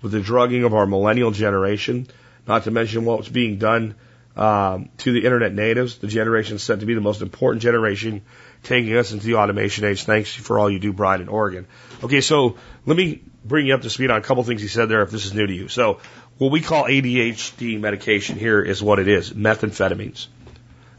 with 0.02 0.12
the 0.12 0.22
drugging 0.22 0.64
of 0.64 0.74
our 0.74 0.86
millennial 0.86 1.32
generation, 1.32 2.08
not 2.48 2.64
to 2.64 2.72
mention 2.72 3.06
what's 3.06 3.28
being 3.28 3.58
done 3.58 3.96
um, 4.36 4.90
to 5.00 5.12
the 5.12 5.26
internet 5.26 5.54
natives, 5.54 5.98
the 5.98 6.08
generation 6.08 6.60
said 6.60 6.80
to 6.80 6.86
be 6.86 6.94
the 6.94 7.02
most 7.02 7.22
important 7.22 7.62
generation 7.62 8.22
taking 8.64 8.96
us 8.96 9.12
into 9.12 9.26
the 9.26 9.36
automation 9.36 9.86
age. 9.86 10.04
Thanks 10.04 10.34
for 10.34 10.60
all 10.60 10.70
you 10.70 10.80
do, 10.80 10.94
Brian, 10.94 11.22
in 11.22 11.28
Oregon. 11.28 11.68
Okay, 12.04 12.22
so 12.22 12.56
let 12.86 12.96
me 12.96 13.22
bring 13.44 13.68
you 13.68 13.74
up 13.74 13.82
to 13.82 13.90
speed 13.90 14.12
on 14.12 14.18
a 14.18 14.22
couple 14.22 14.44
things 14.44 14.62
he 14.62 14.68
said 14.68 14.88
there 14.88 15.02
if 15.02 15.12
this 15.12 15.26
is 15.26 15.34
new 15.34 15.46
to 15.46 15.54
you. 15.54 15.68
So 15.68 16.00
what 16.38 16.52
we 16.52 16.62
call 16.62 16.86
ADHD 16.86 17.80
medication 17.80 18.38
here 18.38 18.62
is 18.62 18.82
what 18.82 19.00
it 19.00 19.08
is, 19.08 19.32
methamphetamines. 19.32 20.28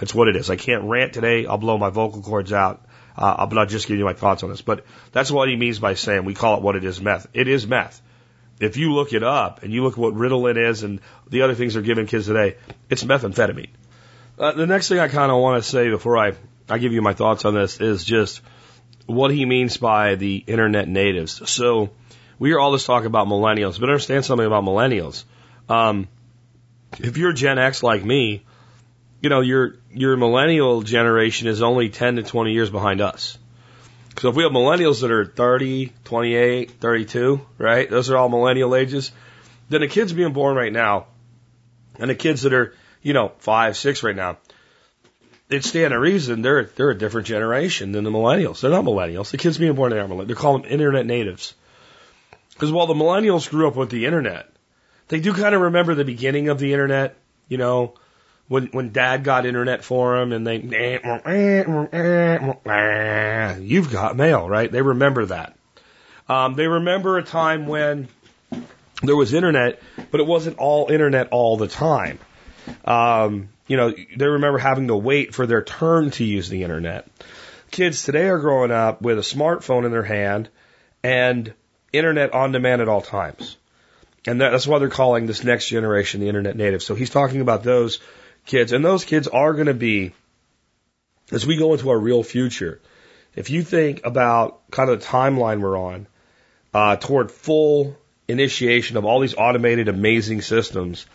That's 0.01 0.15
what 0.15 0.29
it 0.29 0.37
is. 0.37 0.51
I 0.51 0.57
can't 0.57 0.85
rant 0.85 1.13
today. 1.13 1.47
I'll 1.47 1.59
blow 1.59 1.79
my 1.79 1.91
vocal 1.91 2.23
cords 2.23 2.53
out. 2.53 2.85
Uh, 3.17 3.47
but 3.47 3.59
I'll 3.59 3.67
just 3.67 3.87
give 3.87 3.99
you 3.99 4.05
my 4.05 4.15
thoughts 4.15 4.43
on 4.43 4.51
this. 4.51 4.63
But 4.63 4.87
that's 5.13 5.31
what 5.31 5.49
he 5.49 5.57
means 5.57 5.79
by 5.79 5.95
saying 5.95 6.25
we 6.25 6.35
call 6.35 6.57
it 6.57 6.63
what 6.63 6.75
it 6.75 6.85
is 6.85 7.01
meth. 7.01 7.27
It 7.35 7.49
is 7.49 7.67
meth. 7.67 8.01
If 8.61 8.77
you 8.77 8.93
look 8.93 9.13
it 9.13 9.23
up 9.23 9.63
and 9.63 9.73
you 9.73 9.83
look 9.83 9.95
at 9.95 9.99
what 9.99 10.15
Ritalin 10.15 10.57
is 10.57 10.83
and 10.83 11.01
the 11.29 11.43
other 11.43 11.55
things 11.55 11.75
they're 11.75 11.83
giving 11.83 12.07
kids 12.07 12.27
today, 12.27 12.57
it's 12.89 13.05
methamphetamine. 13.05 13.71
Uh, 14.39 14.53
the 14.53 14.67
next 14.67 14.89
thing 14.89 14.99
I 14.99 15.09
kind 15.09 15.31
of 15.31 15.39
want 15.39 15.63
to 15.63 15.69
say 15.69 15.91
before 15.91 16.17
I, 16.17 16.33
I 16.69 16.79
give 16.79 16.93
you 16.93 17.03
my 17.03 17.13
thoughts 17.13 17.45
on 17.45 17.55
this 17.55 17.81
is 17.81 18.05
just 18.05 18.41
what 19.07 19.31
he 19.31 19.45
means 19.45 19.77
by 19.77 20.15
the 20.15 20.37
internet 20.47 20.89
natives. 20.89 21.49
So 21.51 21.91
we 22.39 22.51
hear 22.51 22.59
all 22.59 22.73
this 22.73 22.87
talk 22.87 23.05
about 23.05 23.27
millennials, 23.27 23.79
but 23.79 23.91
understand 23.91 24.25
something 24.25 24.47
about 24.47 24.65
millennials. 24.65 25.25
Um, 25.69 26.09
if 26.99 27.19
you're 27.19 27.33
Gen 27.33 27.59
X 27.59 27.83
like 27.83 28.05
me, 28.05 28.45
you 29.21 29.29
know, 29.29 29.41
your 29.41 29.77
your 29.93 30.17
millennial 30.17 30.83
generation 30.83 31.49
is 31.49 31.63
only 31.63 31.91
10 31.91 32.17
to 32.17 32.23
20 32.23 32.53
years 32.53 32.71
behind 32.71 33.01
us. 33.01 33.39
So 34.19 34.29
if 34.29 34.37
we 34.37 34.43
have 34.43 34.53
millennials 34.53 35.01
that 35.01 35.11
are 35.11 35.25
30, 35.25 35.93
28, 36.05 36.73
32, 36.73 37.41
right? 37.59 37.89
Those 37.89 38.11
are 38.11 38.17
all 38.17 38.29
millennial 38.29 38.75
ages. 38.75 39.13
Then 39.69 39.81
the 39.83 39.89
kids 39.89 40.13
being 40.13 40.33
born 40.33 40.57
right 40.57 40.73
now, 40.73 41.07
and 41.99 42.11
the 42.11 42.15
kids 42.15 42.43
that 42.43 42.53
are, 42.53 42.75
you 43.03 43.13
know, 43.13 43.33
five, 43.39 43.77
six 43.77 44.03
right 44.03 44.17
now, 44.17 44.39
it's 45.49 45.69
stand 45.69 45.93
a 45.93 45.99
reason 45.99 46.43
they're 46.43 46.65
they're 46.65 46.91
a 46.91 46.99
different 46.99 47.27
generation 47.27 47.93
than 47.93 48.05
the 48.05 48.11
millennials. 48.11 48.61
They're 48.61 48.71
not 48.71 48.85
millennials. 48.85 49.31
The 49.31 49.39
kids 49.39 49.59
being 49.59 49.75
born 49.75 49.93
are 49.93 50.07
millennials. 50.07 50.27
They're 50.27 50.37
called 50.37 50.65
them 50.65 50.71
internet 50.71 51.07
natives. 51.07 51.55
Because 52.53 52.73
while 52.73 52.87
the 52.87 52.95
millennials 52.95 53.49
grew 53.49 53.67
up 53.69 53.77
with 53.77 53.91
the 53.91 54.07
internet, 54.07 54.51
they 55.09 55.21
do 55.21 55.33
kind 55.33 55.55
of 55.55 55.63
remember 55.63 55.95
the 55.95 56.05
beginning 56.05 56.49
of 56.49 56.59
the 56.59 56.73
internet. 56.73 57.17
You 57.49 57.59
know, 57.59 57.95
when 58.51 58.67
when 58.73 58.91
dad 58.91 59.23
got 59.23 59.47
internet 59.47 59.85
for 59.85 60.17
him 60.17 60.33
and 60.33 60.45
they 60.45 60.57
you've 63.63 63.93
got 63.93 64.17
mail, 64.17 64.49
right? 64.49 64.71
They 64.71 64.83
remember 64.83 65.27
that. 65.27 65.57
Um, 66.29 66.55
they 66.55 66.67
remember 66.67 67.17
a 67.17 67.23
time 67.23 67.69
when 67.69 68.09
there 69.05 69.15
was 69.15 69.35
internet, 69.35 69.81
but 70.11 70.21
it 70.21 70.27
wasn't 70.27 70.59
all 70.59 70.91
internet 70.91 71.29
all 71.31 71.59
the 71.59 71.69
time. 71.69 72.19
Um, 72.85 73.51
you 73.69 73.77
know, 73.77 73.95
they 74.17 74.27
remember 74.27 74.59
having 74.59 74.89
to 74.89 74.97
wait 74.97 75.33
for 75.33 75.47
their 75.47 75.63
turn 75.63 76.11
to 76.13 76.25
use 76.25 76.49
the 76.49 76.65
internet. 76.65 77.07
Kids 77.71 78.03
today 78.03 78.27
are 78.29 78.41
growing 78.41 78.73
up 78.73 79.01
with 79.01 79.17
a 79.17 79.23
smartphone 79.23 79.85
in 79.85 79.93
their 79.93 80.03
hand 80.03 80.49
and 81.05 81.55
internet 81.93 82.35
on 82.35 82.51
demand 82.51 82.83
at 82.83 82.89
all 82.89 83.01
times. 83.01 83.57
And 84.27 84.41
that's 84.41 84.67
why 84.67 84.81
they're 84.81 84.89
calling 84.89 85.27
this 85.27 85.45
next 85.45 85.69
generation 85.69 86.21
the 86.21 86.27
internet 86.27 86.57
native. 86.57 86.83
So 86.83 86.97
he's 86.97 87.11
talking 87.11 87.41
about 87.41 87.63
those 87.63 88.01
kids, 88.47 88.73
and 88.73 88.85
those 88.85 89.05
kids 89.05 89.29
are 89.29 89.53
going 89.55 89.67
to 89.67 89.75
be, 89.75 90.13
as 91.33 91.47
we 91.47 91.57
go 91.57 91.73
into 91.73 91.91
our 91.91 91.99
real 91.99 92.23
future, 92.23 92.81
if 93.35 93.51
you 93.51 93.63
think 93.63 94.05
about 94.05 94.71
kind 94.71 94.91
of 94.91 95.01
the 95.01 95.07
timeline 95.07 95.61
we're 95.61 95.79
on 95.79 96.07
uh, 96.75 96.97
toward 96.97 97.31
full 97.31 97.97
initiation 98.29 98.97
of 98.97 99.05
all 99.05 99.21
these 99.21 99.35
automated, 99.35 99.89
amazing 99.89 100.43
systems, 100.43 101.07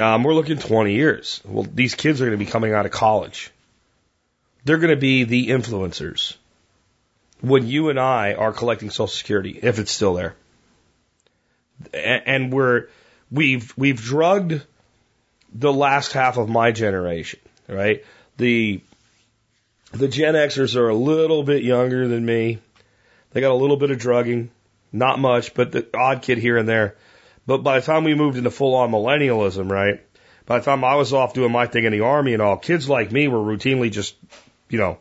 um, 0.00 0.24
we're 0.24 0.34
looking 0.34 0.58
20 0.58 0.94
years. 0.94 1.40
Well, 1.44 1.66
these 1.72 1.94
kids 1.94 2.20
are 2.20 2.26
going 2.26 2.38
to 2.38 2.44
be 2.44 2.50
coming 2.50 2.72
out 2.72 2.86
of 2.86 2.92
college. 2.92 3.50
They're 4.64 4.78
going 4.78 4.90
to 4.90 4.96
be 4.96 5.24
the 5.24 5.48
influencers 5.48 6.36
when 7.40 7.66
you 7.66 7.88
and 7.90 7.98
I 8.00 8.34
are 8.34 8.52
collecting 8.52 8.90
Social 8.90 9.08
Security, 9.08 9.58
if 9.62 9.78
it's 9.78 9.92
still 9.92 10.14
there. 10.14 10.34
And 11.92 12.52
we're, 12.52 12.88
we've, 13.30 13.72
we've 13.76 14.00
drugged 14.00 14.60
the 15.52 15.72
last 15.72 16.12
half 16.12 16.36
of 16.36 16.48
my 16.48 16.72
generation, 16.72 17.40
right? 17.68 18.04
The 18.36 18.80
the 19.92 20.08
Gen 20.08 20.34
Xers 20.34 20.76
are 20.76 20.88
a 20.88 20.94
little 20.94 21.42
bit 21.42 21.62
younger 21.62 22.08
than 22.08 22.24
me. 22.24 22.58
They 23.32 23.40
got 23.40 23.52
a 23.52 23.54
little 23.54 23.76
bit 23.76 23.90
of 23.90 23.98
drugging, 23.98 24.50
not 24.92 25.18
much, 25.18 25.54
but 25.54 25.72
the 25.72 25.86
odd 25.96 26.22
kid 26.22 26.38
here 26.38 26.58
and 26.58 26.68
there. 26.68 26.96
But 27.46 27.58
by 27.58 27.80
the 27.80 27.86
time 27.86 28.04
we 28.04 28.14
moved 28.14 28.36
into 28.36 28.50
full 28.50 28.74
on 28.74 28.90
millennialism, 28.90 29.70
right? 29.70 30.02
By 30.44 30.58
the 30.58 30.64
time 30.64 30.84
I 30.84 30.96
was 30.96 31.12
off 31.12 31.34
doing 31.34 31.52
my 31.52 31.66
thing 31.66 31.84
in 31.84 31.92
the 31.92 32.00
army 32.00 32.32
and 32.32 32.42
all, 32.42 32.56
kids 32.56 32.88
like 32.88 33.12
me 33.12 33.28
were 33.28 33.38
routinely 33.38 33.90
just, 33.90 34.14
you 34.68 34.78
know, 34.78 34.98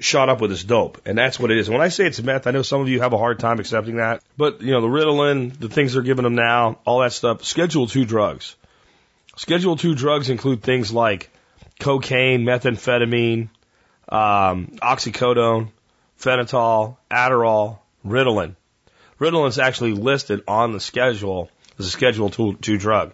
shot 0.00 0.28
up 0.28 0.40
with 0.40 0.50
this 0.50 0.64
dope. 0.64 1.00
And 1.06 1.16
that's 1.16 1.38
what 1.38 1.50
it 1.50 1.58
is. 1.58 1.68
When 1.68 1.80
I 1.80 1.88
say 1.88 2.06
it's 2.06 2.22
meth, 2.22 2.46
I 2.46 2.50
know 2.50 2.62
some 2.62 2.80
of 2.80 2.88
you 2.88 3.00
have 3.00 3.12
a 3.12 3.18
hard 3.18 3.38
time 3.38 3.58
accepting 3.58 3.96
that. 3.96 4.22
But, 4.36 4.60
you 4.60 4.72
know, 4.72 4.82
the 4.82 4.88
Ritalin, 4.88 5.58
the 5.58 5.68
things 5.68 5.94
they're 5.94 6.02
giving 6.02 6.24
them 6.24 6.34
now, 6.34 6.78
all 6.84 7.00
that 7.00 7.12
stuff, 7.12 7.44
Schedule 7.44 7.86
2 7.86 8.04
drugs. 8.04 8.54
Schedule 9.36 9.76
2 9.76 9.94
drugs 9.94 10.30
include 10.30 10.62
things 10.62 10.92
like 10.92 11.30
cocaine, 11.78 12.42
methamphetamine, 12.42 13.48
um, 14.08 14.68
oxycodone, 14.82 15.68
phenol, 16.16 16.98
Adderall, 17.10 17.78
Ritalin. 18.04 18.56
Ritalin 19.20 19.48
is 19.48 19.58
actually 19.58 19.92
listed 19.92 20.42
on 20.48 20.72
the 20.72 20.80
schedule 20.80 21.50
as 21.78 21.86
a 21.86 21.90
Schedule 21.90 22.30
2, 22.30 22.56
two 22.56 22.78
drug. 22.78 23.12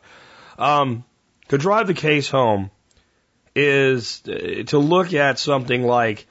Um, 0.59 1.05
to 1.49 1.59
drive 1.59 1.87
the 1.87 1.95
case 1.95 2.29
home 2.29 2.70
is 3.55 4.23
uh, 4.27 4.62
to 4.66 4.79
look 4.79 5.12
at 5.12 5.39
something 5.39 5.83
like, 5.83 6.27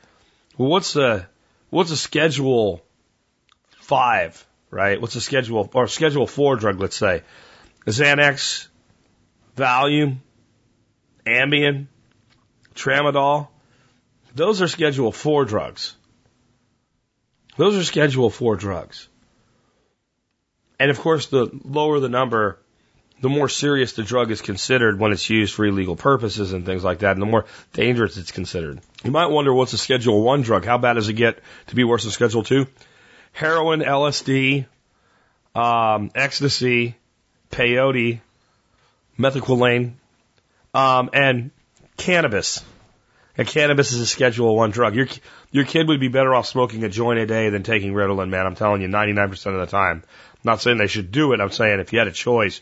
what's 0.56 0.94
the 0.94 1.26
what's 1.70 1.92
a 1.92 1.98
Schedule 1.98 2.82
five, 3.80 4.46
right? 4.70 5.00
What's 5.00 5.16
a 5.16 5.22
Schedule 5.22 5.70
or 5.74 5.88
Schedule 5.88 6.28
four 6.28 6.56
drug? 6.56 6.80
Let's 6.80 6.96
say 6.96 7.24
Xanax, 7.86 8.68
Valium, 9.62 10.18
Ambien, 11.26 11.88
Tramadol. 12.74 13.48
Those 14.34 14.62
are 14.62 14.68
Schedule 14.68 15.12
four 15.12 15.46
drugs. 15.46 15.96
Those 17.58 17.78
are 17.78 17.84
Schedule 17.84 18.30
four 18.32 18.56
drugs. 18.56 19.08
And 20.80 20.90
of 20.90 21.00
course, 21.00 21.28
the 21.28 21.48
lower 21.64 22.00
the 22.00 22.10
number, 22.10 22.58
the 23.22 23.30
more 23.30 23.48
serious 23.48 23.94
the 23.94 24.02
drug 24.02 24.32
is 24.32 24.42
considered 24.42 25.00
when 25.00 25.12
it's 25.12 25.30
used 25.30 25.54
for 25.54 25.64
illegal 25.64 25.96
purposes 25.96 26.54
and 26.54 26.66
things 26.66 26.84
like 26.84 27.00
that, 27.00 27.12
and 27.12 27.22
the 27.22 27.28
more 27.28 27.46
dangerous 27.74 28.18
it's 28.18 28.32
considered. 28.32 28.82
You 29.04 29.12
might 29.12 29.28
wonder 29.28 29.54
what's 29.54 29.74
a 29.74 29.78
Schedule 29.78 30.24
1 30.24 30.42
drug? 30.42 30.66
How 30.66 30.80
bad 30.80 30.94
does 30.94 31.08
it 31.08 31.14
get 31.14 31.40
to 31.68 31.76
be 31.76 31.84
worse 31.84 32.04
than 32.04 32.12
Schedule 32.12 32.44
2? 32.44 32.66
Heroin, 33.34 33.82
LSD, 33.82 34.66
um, 35.54 36.10
ecstasy, 36.16 36.96
peyote, 37.52 38.22
methaqualone, 39.22 39.94
um, 40.74 41.10
and 41.14 41.52
cannabis. 41.98 42.64
And 43.38 43.48
cannabis 43.48 43.94
is 43.94 44.02
a 44.02 44.06
Schedule 44.06 44.56
1 44.56 44.72
drug. 44.72 44.96
Your, 44.96 45.08
your 45.52 45.66
kid 45.66 45.88
would 45.88 46.00
be 46.00 46.10
better 46.10 46.36
off 46.36 46.48
smoking 46.48 46.84
a 46.84 46.90
joint 46.90 47.20
a 47.20 47.26
day 47.26 47.50
than 47.50 47.64
taking 47.64 47.94
Ritalin, 47.94 48.30
man. 48.30 48.46
I'm 48.46 48.56
telling 48.56 48.82
you, 48.82 48.88
99% 48.88 49.32
of 49.48 49.60
the 49.60 49.66
time. 49.68 50.04
I'm 50.06 50.40
not 50.44 50.62
saying 50.62 50.78
they 50.78 50.88
should 50.88 51.12
do 51.12 51.34
it. 51.34 51.40
I'm 51.40 51.52
saying 51.52 51.80
if 51.80 51.94
you 51.94 52.00
had 52.00 52.08
a 52.08 52.12
choice, 52.12 52.62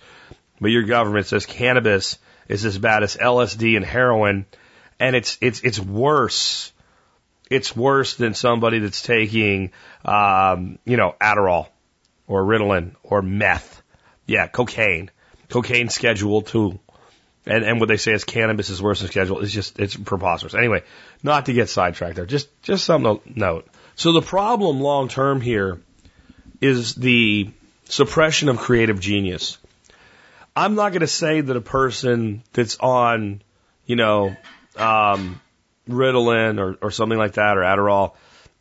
but 0.61 0.69
your 0.69 0.83
government 0.83 1.25
says 1.25 1.45
cannabis 1.45 2.17
is 2.47 2.65
as 2.65 2.77
bad 2.77 3.03
as 3.03 3.15
LSD 3.15 3.77
and 3.77 3.85
heroin, 3.85 4.45
and 4.99 5.15
it's 5.15 5.37
it's 5.39 5.61
it's 5.61 5.79
worse. 5.79 6.73
It's 7.49 7.75
worse 7.75 8.15
than 8.15 8.33
somebody 8.33 8.79
that's 8.79 9.01
taking, 9.01 9.71
um, 10.05 10.77
you 10.85 10.97
know, 10.97 11.15
Adderall 11.19 11.69
or 12.27 12.43
Ritalin 12.43 12.95
or 13.01 13.21
meth. 13.21 13.81
Yeah, 14.27 14.47
cocaine. 14.47 15.09
Cocaine 15.49 15.89
schedule 15.89 16.41
too. 16.41 16.79
And, 17.45 17.63
and 17.63 17.79
what 17.79 17.89
they 17.89 17.97
say 17.97 18.11
is 18.11 18.23
cannabis 18.23 18.69
is 18.69 18.81
worse 18.81 18.99
than 18.99 19.09
schedule. 19.09 19.39
It's 19.39 19.51
just, 19.51 19.79
it's 19.79 19.95
preposterous. 19.95 20.53
Anyway, 20.53 20.83
not 21.23 21.47
to 21.47 21.53
get 21.53 21.69
sidetracked 21.69 22.15
there. 22.15 22.25
Just, 22.25 22.49
just 22.61 22.85
something 22.85 23.19
to 23.19 23.39
note. 23.39 23.67
So 23.95 24.11
the 24.11 24.21
problem 24.21 24.81
long 24.81 25.07
term 25.07 25.41
here 25.41 25.81
is 26.61 26.95
the 26.95 27.49
suppression 27.85 28.49
of 28.49 28.57
creative 28.57 28.99
genius. 28.99 29.57
I'm 30.55 30.75
not 30.75 30.89
going 30.89 31.01
to 31.01 31.07
say 31.07 31.41
that 31.41 31.55
a 31.55 31.61
person 31.61 32.43
that's 32.53 32.77
on, 32.77 33.41
you 33.85 33.95
know, 33.95 34.35
um, 34.75 35.41
Ritalin 35.87 36.59
or, 36.59 36.77
or 36.81 36.91
something 36.91 37.17
like 37.17 37.33
that 37.33 37.57
or 37.57 37.61
Adderall 37.61 38.13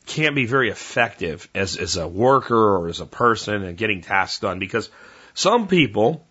can't 0.06 0.34
be 0.34 0.46
very 0.46 0.70
effective 0.70 1.48
as, 1.54 1.76
as 1.76 1.96
a 1.96 2.08
worker 2.08 2.76
or 2.76 2.88
as 2.88 3.00
a 3.00 3.06
person 3.06 3.62
and 3.62 3.76
getting 3.76 4.00
tasks 4.00 4.40
done 4.40 4.58
because 4.58 4.88
some 5.34 5.68
people, 5.68 6.26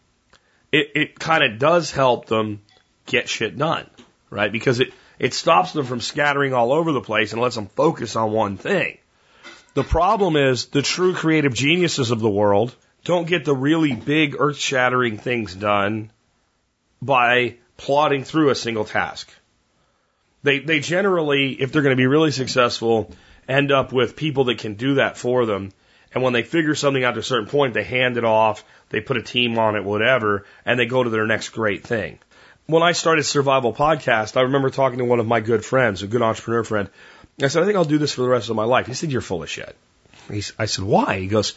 it, 0.72 0.92
it 0.96 1.20
kind 1.20 1.44
of 1.44 1.60
does 1.60 1.92
help 1.92 2.28
them 2.28 2.62
get 3.06 3.30
shit 3.30 3.58
done, 3.58 3.90
right? 4.30 4.52
Because 4.52 4.80
it, 4.80 4.94
it 5.20 5.34
stops 5.34 5.74
them 5.74 5.86
from 5.86 6.02
scattering 6.02 6.54
all 6.54 6.72
over 6.72 6.92
the 6.92 7.02
place 7.02 7.34
and 7.34 7.42
lets 7.42 7.56
them 7.56 7.68
focus 7.68 8.16
on 8.16 8.32
one 8.32 8.58
thing. 8.58 8.98
The 9.74 9.84
problem 9.84 10.36
is 10.36 10.68
the 10.68 10.82
true 10.82 11.14
creative 11.14 11.54
geniuses 11.54 12.12
of 12.12 12.20
the 12.20 12.30
world 12.30 12.76
don't 13.04 13.28
get 13.28 13.46
the 13.46 13.56
really 13.56 13.94
big 13.94 14.36
earth 14.38 14.58
shattering 14.58 15.18
things 15.18 15.56
done 15.56 16.12
by 17.02 17.56
plodding 17.78 18.24
through 18.24 18.50
a 18.50 18.56
single 18.56 18.86
task. 18.86 19.30
They, 20.44 20.60
they 20.60 20.80
generally, 20.80 21.52
if 21.54 21.72
they're 21.72 21.84
going 21.84 21.96
to 21.96 22.02
be 22.02 22.08
really 22.08 22.32
successful, 22.32 23.12
end 23.48 23.72
up 23.72 23.94
with 23.94 24.16
people 24.16 24.46
that 24.46 24.58
can 24.58 24.76
do 24.76 24.96
that 24.96 25.18
for 25.18 25.46
them. 25.46 25.72
And 26.14 26.24
when 26.24 26.34
they 26.34 26.44
figure 26.44 26.76
something 26.76 27.04
out 27.04 27.14
to 27.14 27.20
a 27.20 27.24
certain 27.24 27.48
point, 27.48 27.74
they 27.74 27.84
hand 27.84 28.18
it 28.18 28.26
off, 28.26 28.64
they 28.90 29.02
put 29.02 29.18
a 29.18 29.22
team 29.22 29.58
on 29.60 29.76
it, 29.76 29.84
whatever, 29.84 30.46
and 30.66 30.80
they 30.80 30.86
go 30.86 31.04
to 31.04 31.10
their 31.10 31.26
next 31.26 31.50
great 31.50 31.84
thing. 31.84 32.20
When 32.66 32.84
I 32.84 32.92
started 32.92 33.24
Survival 33.24 33.74
Podcast, 33.74 34.36
I 34.36 34.42
remember 34.42 34.70
talking 34.70 35.00
to 35.00 35.06
one 35.06 35.20
of 35.20 35.28
my 35.28 35.40
good 35.40 35.64
friends, 35.64 36.04
a 36.04 36.08
good 36.08 36.22
entrepreneur 36.22 36.64
friend. 36.64 36.90
I 37.42 37.48
said, 37.48 37.64
I 37.64 37.66
think 37.66 37.78
I'll 37.78 37.86
do 37.86 37.98
this 37.98 38.14
for 38.14 38.22
the 38.22 38.30
rest 38.30 38.50
of 38.50 38.56
my 38.56 38.66
life. 38.66 38.88
He 38.88 38.94
said, 38.94 39.12
You're 39.12 39.22
full 39.22 39.44
of 39.44 39.50
shit. 39.50 39.76
He's, 40.30 40.52
I 40.60 40.66
said, 40.66 40.84
Why? 40.84 41.20
He 41.20 41.28
goes, 41.28 41.54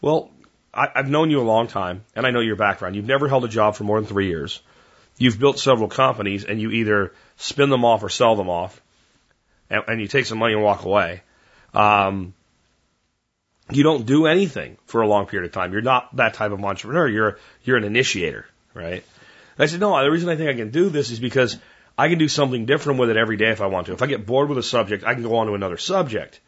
Well, 0.00 0.30
I, 0.72 0.88
I've 0.94 1.08
known 1.08 1.30
you 1.30 1.40
a 1.40 1.42
long 1.42 1.66
time, 1.66 2.04
and 2.14 2.26
I 2.26 2.30
know 2.30 2.40
your 2.40 2.56
background. 2.56 2.96
You've 2.96 3.06
never 3.06 3.28
held 3.28 3.44
a 3.44 3.48
job 3.48 3.74
for 3.74 3.84
more 3.84 4.00
than 4.00 4.08
three 4.08 4.28
years. 4.28 4.60
You've 5.18 5.38
built 5.38 5.58
several 5.58 5.88
companies, 5.88 6.44
and 6.44 6.60
you 6.60 6.70
either 6.70 7.12
spin 7.36 7.70
them 7.70 7.84
off 7.84 8.02
or 8.02 8.08
sell 8.08 8.36
them 8.36 8.48
off, 8.48 8.80
and, 9.68 9.82
and 9.88 10.00
you 10.00 10.08
take 10.08 10.26
some 10.26 10.38
money 10.38 10.54
and 10.54 10.62
walk 10.62 10.84
away. 10.84 11.22
Um, 11.74 12.34
you 13.76 13.82
don't 13.82 14.06
do 14.06 14.26
anything 14.26 14.76
for 14.86 15.02
a 15.02 15.06
long 15.06 15.26
period 15.26 15.46
of 15.46 15.52
time. 15.52 15.72
You're 15.72 15.82
not 15.82 16.16
that 16.16 16.34
type 16.34 16.52
of 16.52 16.64
entrepreneur. 16.64 17.08
You're 17.08 17.38
you're 17.64 17.76
an 17.76 17.84
initiator, 17.84 18.46
right? 18.74 19.04
And 19.56 19.64
I 19.64 19.66
said, 19.66 19.80
no. 19.80 20.02
The 20.02 20.10
reason 20.10 20.28
I 20.28 20.36
think 20.36 20.50
I 20.50 20.54
can 20.54 20.70
do 20.70 20.88
this 20.88 21.10
is 21.10 21.20
because 21.20 21.58
I 21.96 22.08
can 22.08 22.18
do 22.18 22.28
something 22.28 22.66
different 22.66 23.00
with 23.00 23.10
it 23.10 23.16
every 23.16 23.36
day 23.36 23.50
if 23.50 23.60
I 23.60 23.66
want 23.66 23.86
to. 23.86 23.92
If 23.92 24.02
I 24.02 24.06
get 24.06 24.26
bored 24.26 24.48
with 24.48 24.58
a 24.58 24.62
subject, 24.62 25.04
I 25.04 25.14
can 25.14 25.22
go 25.22 25.36
on 25.36 25.46
to 25.46 25.54
another 25.54 25.76
subject. 25.76 26.40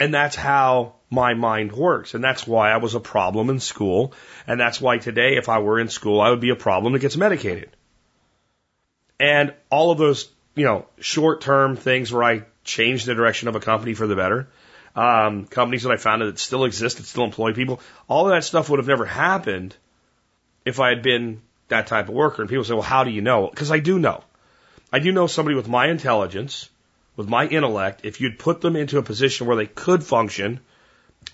And 0.00 0.12
that's 0.12 0.36
how 0.36 0.94
my 1.10 1.34
mind 1.34 1.72
works. 1.72 2.14
And 2.14 2.22
that's 2.22 2.46
why 2.46 2.70
I 2.70 2.78
was 2.78 2.94
a 2.94 3.00
problem 3.00 3.50
in 3.50 3.60
school. 3.60 4.12
And 4.46 4.60
that's 4.60 4.80
why 4.80 4.98
today, 4.98 5.36
if 5.36 5.48
I 5.48 5.58
were 5.58 5.78
in 5.78 5.88
school, 5.88 6.20
I 6.20 6.30
would 6.30 6.40
be 6.40 6.50
a 6.50 6.56
problem 6.56 6.92
that 6.92 6.98
gets 6.98 7.16
medicated. 7.16 7.70
And 9.20 9.54
all 9.70 9.92
of 9.92 9.98
those, 9.98 10.28
you 10.56 10.64
know, 10.64 10.86
short 10.98 11.40
term 11.40 11.76
things 11.76 12.12
where 12.12 12.24
I 12.24 12.44
changed 12.64 13.06
the 13.06 13.14
direction 13.14 13.48
of 13.48 13.54
a 13.54 13.60
company 13.60 13.94
for 13.94 14.06
the 14.06 14.16
better, 14.16 14.48
um, 14.94 15.46
companies 15.46 15.82
that 15.82 15.92
I 15.92 15.96
founded 15.96 16.28
that 16.28 16.38
still 16.38 16.64
exist, 16.64 16.98
that 16.98 17.06
still 17.06 17.24
employ 17.24 17.52
people, 17.52 17.80
all 18.08 18.26
of 18.28 18.34
that 18.34 18.44
stuff 18.44 18.70
would 18.70 18.78
have 18.78 18.86
never 18.88 19.04
happened 19.04 19.74
if 20.64 20.80
I 20.80 20.90
had 20.90 21.02
been 21.02 21.42
that 21.68 21.86
type 21.86 22.08
of 22.08 22.14
worker. 22.14 22.42
And 22.42 22.48
people 22.48 22.64
say, 22.64 22.74
well, 22.74 22.82
how 22.82 23.04
do 23.04 23.10
you 23.10 23.20
know? 23.20 23.48
Because 23.48 23.70
I 23.70 23.80
do 23.80 23.98
know. 23.98 24.22
I 24.92 25.00
do 25.00 25.10
know 25.10 25.26
somebody 25.26 25.56
with 25.56 25.68
my 25.68 25.88
intelligence, 25.88 26.68
with 27.16 27.28
my 27.28 27.46
intellect, 27.46 28.04
if 28.04 28.20
you'd 28.20 28.38
put 28.38 28.60
them 28.60 28.76
into 28.76 28.98
a 28.98 29.02
position 29.02 29.46
where 29.46 29.56
they 29.56 29.66
could 29.66 30.04
function, 30.04 30.60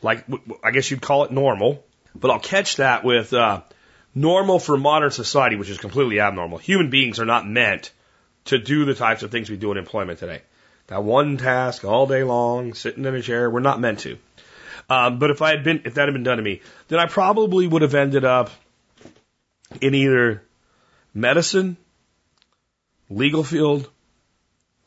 like 0.03 0.25
I 0.63 0.71
guess 0.71 0.91
you'd 0.91 1.03
call 1.03 1.25
it 1.25 1.31
normal, 1.31 1.85
but 2.15 2.31
I'll 2.31 2.41
catch 2.41 2.77
that 2.77 3.05
with 3.05 3.33
uh, 3.35 3.63
normal 4.15 4.59
for 4.59 4.79
modern 4.79 5.11
society, 5.11 5.57
which 5.57 5.71
is 5.71 5.79
completely 5.79 6.21
abnormal. 6.21 6.59
Human 6.59 6.91
beings 6.91 7.21
are 7.21 7.27
not 7.27 7.47
meant 7.47 7.93
to 8.47 8.59
do 8.59 8.85
the 8.85 8.95
types 8.95 9.23
of 9.23 9.31
things 9.31 9.51
we 9.51 9.57
do 9.57 9.73
in 9.73 9.79
employment 9.79 10.19
today. 10.19 10.43
That 10.91 11.05
one 11.05 11.37
task 11.37 11.85
all 11.85 12.09
day 12.09 12.25
long, 12.25 12.75
sitting 12.75 13.05
in 13.05 13.15
a 13.15 13.23
chair, 13.23 13.49
we're 13.49 13.61
not 13.61 13.79
meant 13.79 14.01
to. 14.01 14.19
Um, 14.89 15.21
but 15.21 15.31
if 15.31 15.41
I 15.41 15.51
had 15.51 15.63
been, 15.63 15.83
if 15.85 15.95
that 15.95 16.09
had 16.09 16.13
been 16.13 16.25
done 16.25 16.39
to 16.39 16.43
me, 16.43 16.63
then 16.89 16.99
I 16.99 17.07
probably 17.07 17.69
would 17.69 17.83
have 17.83 17.95
ended 17.95 18.25
up 18.25 18.51
in 19.81 19.95
either 19.95 20.43
medicine, 21.15 21.77
legal 23.09 23.45
field, 23.45 23.89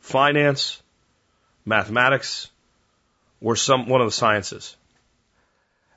finance, 0.01 0.81
mathematics, 1.63 2.51
or 3.39 3.55
some 3.55 3.87
one 3.87 4.01
of 4.01 4.07
the 4.07 4.11
sciences. 4.11 4.75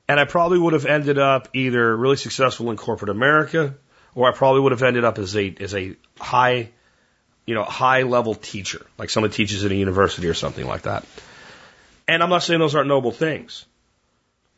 And 0.07 0.21
I 0.21 0.25
probably 0.25 0.61
would 0.61 0.75
have 0.75 0.87
ended 0.87 1.19
up 1.19 1.49
either 1.53 1.97
really 1.97 2.15
successful 2.15 2.71
in 2.71 2.77
corporate 2.77 3.11
America, 3.11 3.75
or 4.15 4.29
I 4.29 4.37
probably 4.37 4.61
would 4.61 4.71
have 4.71 4.85
ended 4.85 5.03
up 5.03 5.19
as 5.19 5.37
a 5.37 5.53
as 5.59 5.75
a 5.75 5.97
high, 6.21 6.71
you 7.47 7.55
know, 7.55 7.65
high 7.65 8.03
level 8.03 8.35
teacher, 8.35 8.85
like 8.99 9.09
someone 9.09 9.31
teaches 9.31 9.65
at 9.65 9.71
a 9.71 9.75
university 9.75 10.29
or 10.29 10.35
something 10.35 10.67
like 10.67 10.83
that. 10.83 11.05
And 12.09 12.23
I'm 12.23 12.31
not 12.31 12.43
saying 12.43 12.61
those 12.61 12.75
aren't 12.75 12.89
noble 12.89 13.13
things, 13.13 13.65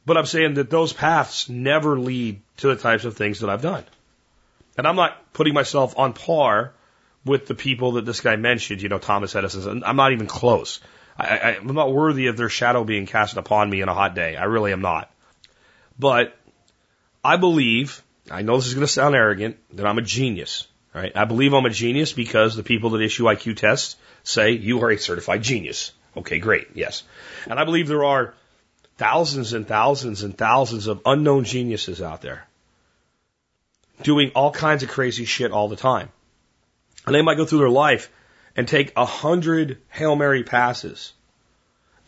but 0.07 0.17
I'm 0.17 0.27
saying 0.27 0.55
that 0.55 0.71
those 0.71 0.93
paths 0.93 1.49
never 1.49 1.99
lead 1.99 2.41
to 2.59 2.69
the 2.69 2.77
types 2.77 3.05
of 3.05 3.17
things 3.17 3.41
that 3.41 3.51
I've 3.51 3.63
done. 3.63 3.85
And 4.77 4.87
I'm 4.87 4.97
not 4.97 5.33
putting 5.33 5.55
myself 5.55 5.99
on 5.99 6.13
par 6.13 6.73
with 7.25 7.47
the 7.47 7.55
people 7.55 7.93
that 7.93 8.07
this 8.07 8.21
guy 8.21 8.37
mentioned, 8.37 8.81
you 8.81 8.89
know, 8.89 8.99
Thomas 8.99 9.35
Edison. 9.35 9.83
I'm 9.85 9.97
not 9.97 10.13
even 10.13 10.27
close. 10.27 10.81
I, 11.19 11.57
I'm 11.57 11.75
not 11.75 11.93
worthy 11.93 12.29
of 12.29 12.37
their 12.37 12.49
shadow 12.49 12.85
being 12.85 13.07
cast 13.07 13.37
upon 13.37 13.69
me 13.69 13.81
in 13.81 13.89
a 13.89 13.95
hot 13.95 14.15
day. 14.15 14.37
I 14.37 14.45
really 14.45 14.73
am 14.73 14.81
not. 14.81 15.11
But 15.99 16.37
I 17.25 17.37
believe, 17.37 18.03
I 18.31 18.43
know 18.43 18.57
this 18.57 18.69
is 18.69 18.75
going 18.75 18.87
to 18.87 18.93
sound 18.93 19.17
arrogant, 19.17 19.59
that 19.77 19.85
I'm 19.85 19.99
a 19.99 20.03
genius. 20.03 20.69
Right? 20.99 21.13
I 21.17 21.27
believe 21.27 21.53
I'm 21.55 21.65
a 21.65 21.71
genius 21.71 22.13
because 22.13 22.57
the 22.57 22.65
people 22.65 22.91
that 22.91 23.01
issue 23.01 23.25
IQ 23.25 23.57
tests 23.57 23.95
say 24.25 24.51
you 24.51 24.83
are 24.83 24.91
a 24.91 24.99
certified 24.99 25.43
genius. 25.43 25.93
Okay, 26.17 26.41
great. 26.41 26.67
Yes. 26.75 27.05
And 27.47 27.61
I 27.61 27.65
believe 27.65 27.87
there 27.87 28.03
are 28.03 28.35
thousands 28.97 29.53
and 29.53 29.65
thousands 29.65 30.25
and 30.25 30.37
thousands 30.37 30.89
of 30.89 31.01
unknown 31.07 31.45
geniuses 31.45 32.03
out 32.03 32.21
there 32.21 32.49
doing 34.03 34.33
all 34.35 34.51
kinds 34.51 34.83
of 34.83 34.89
crazy 34.89 35.25
shit 35.25 35.53
all 35.53 35.69
the 35.69 35.77
time. 35.77 36.09
And 37.07 37.15
they 37.15 37.23
might 37.23 37.37
go 37.37 37.45
through 37.45 37.61
their 37.61 37.69
life 37.69 38.11
and 38.57 38.67
take 38.67 38.93
a 38.97 39.05
hundred 39.05 39.79
Hail 39.91 40.17
Mary 40.17 40.43
passes 40.43 41.13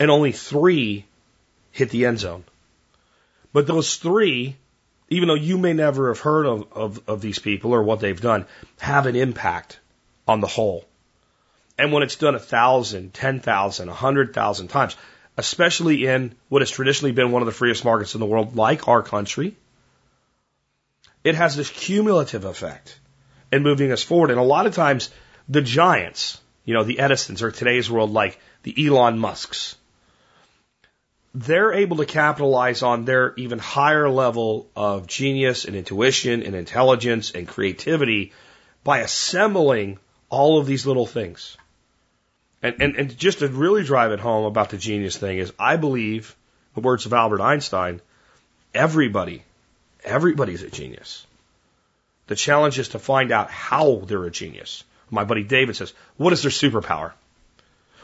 and 0.00 0.10
only 0.10 0.32
three 0.32 1.06
hit 1.70 1.90
the 1.90 2.06
end 2.06 2.18
zone. 2.18 2.42
But 3.52 3.68
those 3.68 3.96
three, 3.96 4.56
even 5.10 5.28
though 5.28 5.34
you 5.34 5.58
may 5.58 5.72
never 5.72 6.08
have 6.08 6.20
heard 6.20 6.46
of, 6.46 6.72
of, 6.72 7.08
of 7.08 7.20
these 7.20 7.40
people 7.40 7.74
or 7.74 7.82
what 7.82 8.00
they've 8.00 8.20
done, 8.20 8.46
have 8.78 9.06
an 9.06 9.16
impact 9.16 9.80
on 10.26 10.40
the 10.40 10.46
whole. 10.46 10.84
And 11.76 11.92
when 11.92 12.02
it's 12.04 12.16
done 12.16 12.36
a 12.36 12.40
thousand, 12.40 13.12
ten 13.12 13.40
thousand, 13.40 13.88
a 13.88 13.94
hundred 13.94 14.32
thousand 14.32 14.68
times, 14.68 14.96
especially 15.36 16.06
in 16.06 16.36
what 16.48 16.62
has 16.62 16.70
traditionally 16.70 17.12
been 17.12 17.32
one 17.32 17.42
of 17.42 17.46
the 17.46 17.52
freest 17.52 17.84
markets 17.84 18.14
in 18.14 18.20
the 18.20 18.26
world, 18.26 18.54
like 18.54 18.86
our 18.86 19.02
country, 19.02 19.56
it 21.24 21.34
has 21.34 21.56
this 21.56 21.70
cumulative 21.70 22.44
effect 22.44 22.98
in 23.50 23.62
moving 23.62 23.92
us 23.92 24.02
forward. 24.02 24.30
And 24.30 24.38
a 24.38 24.44
lot 24.44 24.66
of 24.66 24.74
times, 24.74 25.10
the 25.48 25.62
giants, 25.62 26.40
you 26.64 26.74
know, 26.74 26.84
the 26.84 27.00
Edisons 27.00 27.42
or 27.42 27.50
today's 27.50 27.90
world, 27.90 28.12
like 28.12 28.38
the 28.62 28.86
Elon 28.86 29.18
Musks, 29.18 29.76
they're 31.34 31.72
able 31.72 31.98
to 31.98 32.06
capitalize 32.06 32.82
on 32.82 33.04
their 33.04 33.34
even 33.36 33.58
higher 33.58 34.08
level 34.08 34.68
of 34.74 35.06
genius 35.06 35.64
and 35.64 35.76
intuition 35.76 36.42
and 36.42 36.54
intelligence 36.54 37.30
and 37.30 37.46
creativity 37.46 38.32
by 38.82 38.98
assembling 39.00 39.98
all 40.28 40.58
of 40.58 40.66
these 40.66 40.86
little 40.86 41.06
things. 41.06 41.56
And, 42.62 42.76
and, 42.80 42.96
and 42.96 43.18
just 43.18 43.38
to 43.38 43.48
really 43.48 43.84
drive 43.84 44.12
it 44.12 44.20
home 44.20 44.44
about 44.44 44.70
the 44.70 44.76
genius 44.76 45.16
thing 45.16 45.38
is 45.38 45.52
I 45.58 45.76
believe, 45.76 46.36
the 46.74 46.80
words 46.80 47.06
of 47.06 47.12
Albert 47.12 47.40
Einstein, 47.40 48.00
everybody, 48.74 49.44
everybody's 50.04 50.62
a 50.62 50.70
genius. 50.70 51.26
The 52.26 52.36
challenge 52.36 52.78
is 52.78 52.90
to 52.90 52.98
find 52.98 53.32
out 53.32 53.50
how 53.50 54.02
they're 54.06 54.24
a 54.24 54.30
genius. 54.30 54.84
My 55.10 55.24
buddy 55.24 55.42
David 55.42 55.76
says, 55.76 55.92
what 56.16 56.32
is 56.32 56.42
their 56.42 56.50
superpower? 56.50 57.12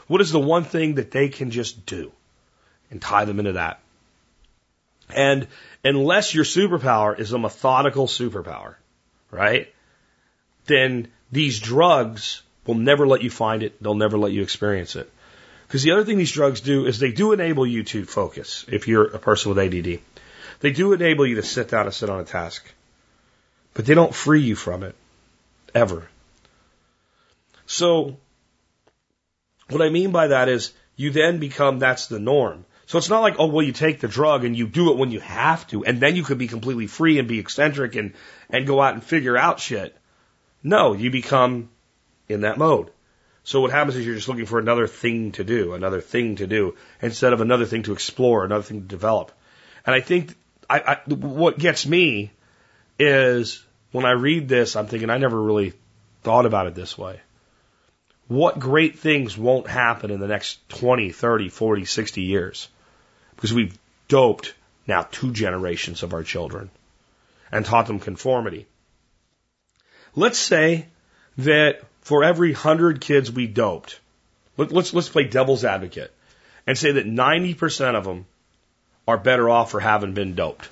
What 0.07 0.21
is 0.21 0.31
the 0.31 0.39
one 0.39 0.63
thing 0.63 0.95
that 0.95 1.11
they 1.11 1.29
can 1.29 1.51
just 1.51 1.85
do? 1.85 2.11
And 2.89 3.01
tie 3.01 3.25
them 3.25 3.39
into 3.39 3.53
that. 3.53 3.79
And 5.09 5.47
unless 5.83 6.33
your 6.33 6.43
superpower 6.43 7.17
is 7.17 7.33
a 7.33 7.39
methodical 7.39 8.07
superpower, 8.07 8.75
right? 9.31 9.73
Then 10.65 11.07
these 11.31 11.59
drugs 11.59 12.41
will 12.65 12.75
never 12.75 13.07
let 13.07 13.23
you 13.23 13.29
find 13.29 13.63
it. 13.63 13.81
They'll 13.81 13.95
never 13.95 14.17
let 14.17 14.31
you 14.31 14.41
experience 14.41 14.95
it. 14.95 15.11
Because 15.67 15.83
the 15.83 15.91
other 15.91 16.05
thing 16.05 16.17
these 16.17 16.31
drugs 16.31 16.61
do 16.61 16.85
is 16.85 16.99
they 16.99 17.11
do 17.11 17.33
enable 17.33 17.65
you 17.67 17.83
to 17.83 18.05
focus 18.05 18.65
if 18.69 18.87
you're 18.87 19.05
a 19.05 19.19
person 19.19 19.53
with 19.53 19.59
ADD. 19.59 19.99
They 20.61 20.71
do 20.71 20.93
enable 20.93 21.25
you 21.25 21.35
to 21.35 21.43
sit 21.43 21.69
down 21.69 21.85
and 21.85 21.93
sit 21.93 22.09
on 22.09 22.21
a 22.21 22.25
task. 22.25 22.71
But 23.73 23.85
they 23.85 23.93
don't 23.93 24.15
free 24.15 24.41
you 24.41 24.55
from 24.55 24.83
it. 24.83 24.95
Ever. 25.75 26.07
So, 27.65 28.17
what 29.69 29.81
I 29.81 29.89
mean 29.89 30.11
by 30.11 30.27
that 30.27 30.47
is 30.47 30.73
you 30.95 31.11
then 31.11 31.39
become 31.39 31.79
that's 31.79 32.07
the 32.07 32.19
norm. 32.19 32.65
So 32.87 32.97
it's 32.97 33.09
not 33.09 33.19
like, 33.19 33.35
oh, 33.37 33.47
well, 33.47 33.65
you 33.65 33.73
take 33.73 33.99
the 33.99 34.07
drug 34.07 34.45
and 34.45 34.57
you 34.57 34.65
do 34.65 34.91
it 34.91 34.97
when 34.97 35.11
you 35.11 35.19
have 35.19 35.67
to, 35.67 35.83
and 35.83 35.99
then 35.99 36.15
you 36.15 36.23
could 36.23 36.37
be 36.37 36.47
completely 36.47 36.87
free 36.87 37.19
and 37.19 37.27
be 37.27 37.37
eccentric 37.37 37.95
and, 37.95 38.13
and 38.49 38.65
go 38.65 38.81
out 38.81 38.93
and 38.93 39.03
figure 39.03 39.37
out 39.37 39.59
shit. 39.59 39.95
No, 40.63 40.93
you 40.93 41.11
become 41.11 41.69
in 42.29 42.41
that 42.41 42.57
mode. 42.57 42.89
So 43.43 43.59
what 43.59 43.71
happens 43.71 43.97
is 43.97 44.05
you're 44.05 44.15
just 44.15 44.29
looking 44.29 44.45
for 44.45 44.57
another 44.57 44.87
thing 44.87 45.33
to 45.33 45.43
do, 45.43 45.73
another 45.73 45.99
thing 45.99 46.37
to 46.37 46.47
do, 46.47 46.75
instead 47.01 47.33
of 47.33 47.41
another 47.41 47.65
thing 47.65 47.83
to 47.83 47.93
explore, 47.93 48.45
another 48.45 48.63
thing 48.63 48.81
to 48.81 48.87
develop. 48.87 49.33
And 49.85 49.93
I 49.93 49.99
think 49.99 50.35
I, 50.69 50.79
I, 50.79 51.13
what 51.13 51.59
gets 51.59 51.85
me 51.85 52.31
is 52.97 53.65
when 53.91 54.05
I 54.05 54.11
read 54.11 54.47
this, 54.47 54.77
I'm 54.77 54.87
thinking 54.87 55.09
I 55.09 55.17
never 55.17 55.41
really 55.41 55.73
thought 56.23 56.45
about 56.45 56.67
it 56.67 56.75
this 56.75 56.97
way. 56.97 57.19
What 58.27 58.59
great 58.59 58.99
things 58.99 59.37
won't 59.37 59.67
happen 59.67 60.09
in 60.09 60.21
the 60.21 60.27
next 60.27 60.67
20, 60.69 61.11
30, 61.11 61.49
40, 61.49 61.85
60 61.85 62.21
years? 62.21 62.69
Because 63.37 63.53
we've 63.53 63.77
doped 64.09 64.53
now 64.87 65.07
two 65.09 65.31
generations 65.31 66.03
of 66.03 66.13
our 66.13 66.23
children 66.23 66.69
and 67.51 67.65
taught 67.65 67.87
them 67.87 67.99
conformity. 67.99 68.67
Let's 70.15 70.39
say 70.39 70.87
that 71.37 71.81
for 72.01 72.23
every 72.23 72.51
hundred 72.51 72.99
kids 72.99 73.31
we 73.31 73.47
doped, 73.47 73.99
let, 74.57 74.71
let's, 74.71 74.93
let's 74.93 75.09
play 75.09 75.23
devil's 75.23 75.63
advocate 75.63 76.11
and 76.65 76.77
say 76.77 76.93
that 76.93 77.05
90% 77.05 77.95
of 77.95 78.03
them 78.03 78.25
are 79.07 79.17
better 79.17 79.49
off 79.49 79.71
for 79.71 79.79
having 79.79 80.13
been 80.13 80.35
doped. 80.35 80.67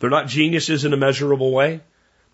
They're 0.00 0.10
not 0.10 0.26
geniuses 0.26 0.84
in 0.84 0.92
a 0.92 0.96
measurable 0.96 1.52
way. 1.52 1.80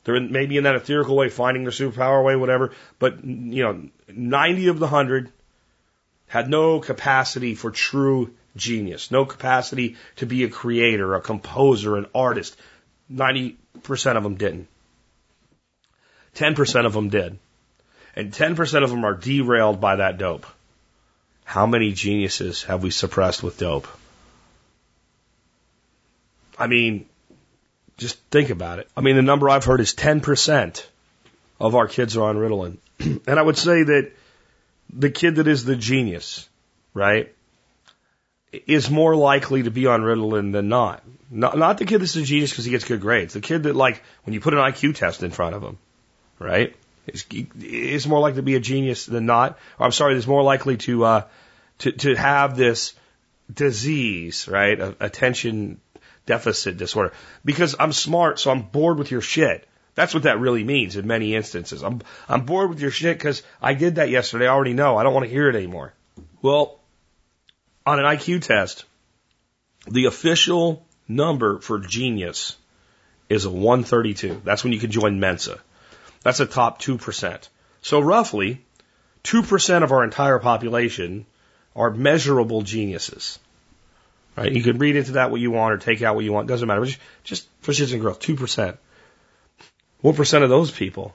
They're 0.05 0.17
in, 0.17 0.33
maybe 0.33 0.57
in 0.57 0.65
that 0.65 0.77
etherical 0.77 1.17
way, 1.17 1.29
finding 1.29 1.65
their 1.65 1.73
superpower 1.73 2.25
way, 2.25 2.37
whatever. 2.37 2.73
But, 2.99 3.25
you 3.25 3.63
know, 3.63 3.89
90 4.09 4.69
of 4.69 4.79
the 4.79 4.87
100 4.87 5.31
had 6.27 6.49
no 6.49 6.81
capacity 6.81 7.55
for 7.55 7.71
true 7.71 8.35
genius, 8.57 9.11
no 9.11 9.25
capacity 9.25 9.97
to 10.17 10.27
be 10.27 10.45
a 10.45 10.49
creator, 10.49 11.15
a 11.15 11.21
composer, 11.21 11.97
an 11.97 12.07
artist. 12.15 12.57
90% 13.13 13.57
of 14.17 14.23
them 14.23 14.37
didn't. 14.37 14.69
10% 16.35 16.87
of 16.87 16.93
them 16.93 17.09
did. 17.09 17.39
And 18.17 18.33
10% 18.33 18.85
of 18.85 18.91
them 18.91 19.05
are 19.05 19.15
derailed 19.15 19.81
by 19.81 19.97
that 19.97 20.19
dope. 20.19 20.47
How 21.45 21.67
many 21.67 21.93
geniuses 21.93 22.63
have 22.65 22.83
we 22.83 22.91
suppressed 22.91 23.43
with 23.43 23.59
dope? 23.59 23.89
I 26.59 26.69
mean, 26.69 27.07
just 27.97 28.19
think 28.31 28.51
about 28.51 28.79
it. 28.79 28.89
I 28.97 29.01
mean, 29.01 29.17
the 29.17 29.23
number 29.23 29.49
I've 29.49 29.65
heard 29.65 29.81
is 29.81 29.95
10% 29.95 30.85
of 31.61 31.75
our 31.75 31.89
kids 31.89 32.17
are 32.17 32.25
on 32.25 32.37
Ritalin. 32.37 32.79
and 33.01 33.39
I 33.39 33.43
would 33.43 33.59
say 33.59 33.83
that 33.83 34.13
the 34.93 35.11
kid 35.11 35.37
that 35.37 35.49
is 35.49 35.65
the 35.65 35.77
genius, 35.77 36.49
right, 36.93 37.34
is 38.67 38.91
more 38.91 39.17
likely 39.17 39.63
to 39.65 39.71
be 39.71 39.87
on 39.87 40.03
Ritalin 40.03 40.53
than 40.53 40.69
not. 40.69 41.03
Not, 41.31 41.59
not 41.59 41.79
the 41.79 41.85
kid 41.85 42.01
that's 42.01 42.17
a 42.17 42.23
genius 42.23 42.51
because 42.51 42.65
he 42.65 42.71
gets 42.71 42.85
good 42.85 43.01
grades. 43.01 43.35
The 43.35 43.41
kid 43.41 43.65
that, 43.65 43.75
like, 43.75 44.03
when 44.25 44.35
you 44.35 44.41
put 44.41 44.55
an 44.55 44.61
IQ 44.61 44.95
test 44.97 45.23
in 45.23 45.31
front 45.31 45.55
of 45.55 45.63
him, 45.63 45.79
right, 46.39 46.75
is, 47.07 47.25
is 47.61 48.07
more 48.07 48.21
likely 48.21 48.37
to 48.37 48.43
be 48.43 48.55
a 48.55 48.61
genius 48.61 49.07
than 49.07 49.27
not. 49.27 49.59
Or, 49.79 49.87
I'm 49.87 49.93
sorry, 49.93 50.17
is 50.17 50.27
more 50.27 50.43
likely 50.43 50.77
to, 50.79 51.05
uh, 51.05 51.23
to, 51.79 51.93
to 51.93 52.15
have 52.15 52.57
this 52.57 52.95
disease, 53.53 54.47
right, 54.49 54.79
attention 55.01 55.81
deficit 56.27 56.77
disorder. 56.77 57.13
Because 57.45 57.77
I'm 57.79 57.93
smart, 57.93 58.39
so 58.39 58.51
I'm 58.51 58.63
bored 58.63 58.99
with 58.99 59.11
your 59.11 59.21
shit. 59.21 59.67
That's 59.95 60.15
what 60.15 60.25
that 60.25 60.41
really 60.41 60.65
means 60.65 60.97
in 60.97 61.07
many 61.07 61.35
instances. 61.35 61.83
I'm, 61.83 62.01
I'm 62.29 62.45
bored 62.45 62.71
with 62.71 62.81
your 62.81 62.91
shit 62.91 63.17
because 63.17 63.43
I 63.63 63.75
did 63.75 63.97
that 63.97 64.11
yesterday. 64.11 64.47
I 64.47 64.51
already 64.51 64.73
know. 64.73 64.97
I 64.97 65.05
don't 65.05 65.15
want 65.15 65.25
to 65.25 65.31
hear 65.31 65.49
it 65.49 65.57
anymore. 65.57 65.93
Well, 66.43 66.81
on 67.87 67.99
an 67.99 68.05
IQ 68.05 68.43
test, 68.43 68.85
the 69.87 70.07
official 70.07 70.87
number 71.09 71.59
for 71.59 71.79
genius 71.79 72.57
is 73.29 73.45
a 73.45 73.51
132. 73.51 74.43
That's 74.45 74.65
when 74.65 74.73
you 74.73 74.81
can 74.81 74.91
join 74.91 75.21
Mensa. 75.21 75.59
That's 76.23 76.41
a 76.41 76.47
top 76.47 76.81
2%. 76.81 77.49
So 77.83 78.01
roughly, 78.01 78.65
2% 79.25 79.83
of 79.83 79.93
our 79.93 80.05
entire 80.05 80.39
population 80.39 81.27
are 81.77 81.91
measurable 81.91 82.63
geniuses. 82.63 83.39
Right? 84.37 84.53
You 84.53 84.63
can 84.63 84.79
read 84.79 84.97
into 84.97 85.13
that 85.13 85.31
what 85.31 85.41
you 85.41 85.51
want 85.51 85.75
or 85.75 85.79
take 85.79 86.03
out 86.03 86.15
what 86.15 86.25
you 86.25 86.33
want. 86.33 86.49
Doesn't 86.49 86.67
matter. 86.67 86.85
Just, 87.23 87.49
just 87.63 87.93
and 87.93 88.01
growth, 88.01 88.21
2%. 88.21 88.77
What 90.01 90.17
percent 90.17 90.45
of 90.45 90.51
those 90.51 90.71
people 90.71 91.15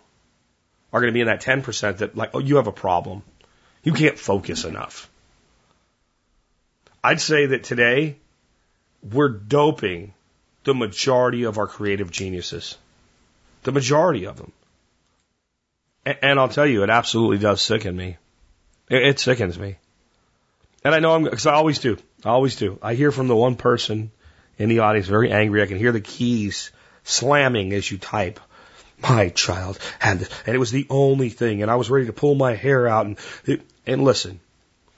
are 0.94 1.02
going 1.02 1.12
to 1.12 1.14
be 1.14 1.22
in 1.22 1.28
that 1.28 1.42
10% 1.42 1.98
that 1.98 2.16
like, 2.16 2.32
oh, 2.34 2.40
you 2.40 2.56
have 2.58 2.68
a 2.68 2.72
problem. 2.72 3.24
You 3.84 3.94
can't 3.94 4.18
focus 4.18 4.66
enough. 4.66 5.10
I'd 7.04 7.22
say 7.22 7.48
that 7.48 7.64
today 7.64 8.18
we're 9.02 9.30
doping 9.30 10.14
the 10.64 10.74
majority 10.74 11.44
of 11.44 11.58
our 11.58 11.68
creative 11.68 12.12
geniuses. 12.12 12.78
The 13.64 13.72
majority 13.72 14.26
of 14.26 14.38
them. 14.38 14.52
And 16.06 16.40
I'll 16.40 16.50
tell 16.50 16.66
you, 16.66 16.84
it 16.84 16.90
absolutely 16.90 17.38
does 17.38 17.62
sicken 17.62 17.96
me. 17.96 18.18
It 18.90 19.20
sickens 19.20 19.58
me. 19.58 19.78
And 20.84 20.96
I 20.96 21.00
know 21.00 21.14
I'm, 21.14 21.24
because 21.24 21.46
I 21.46 21.54
always 21.54 21.80
do. 21.80 21.98
I 22.24 22.30
always 22.30 22.56
do. 22.56 22.80
I 22.82 22.96
hear 22.96 23.12
from 23.12 23.28
the 23.28 23.36
one 23.36 23.56
person 23.56 24.12
in 24.58 24.70
the 24.70 24.80
audience 24.80 25.08
very 25.08 25.32
angry. 25.32 25.62
I 25.62 25.68
can 25.68 25.78
hear 25.78 25.92
the 25.92 26.02
keys 26.02 26.72
slamming 27.04 27.74
as 27.74 27.90
you 27.90 27.98
type. 27.98 28.40
My 29.02 29.30
child 29.30 29.80
had 30.00 30.20
this, 30.20 30.30
and 30.46 30.56
it 30.56 30.60
was 30.60 30.72
the 30.72 30.88
only 30.90 31.30
thing, 31.30 31.62
and 31.62 31.72
I 31.72 31.76
was 31.76 31.90
ready 31.90 32.08
to 32.08 32.14
pull 32.14 32.36
my 32.36 32.56
hair 32.56 32.88
out. 32.88 33.06
And 33.06 33.18
and 33.86 34.04
listen, 34.04 34.42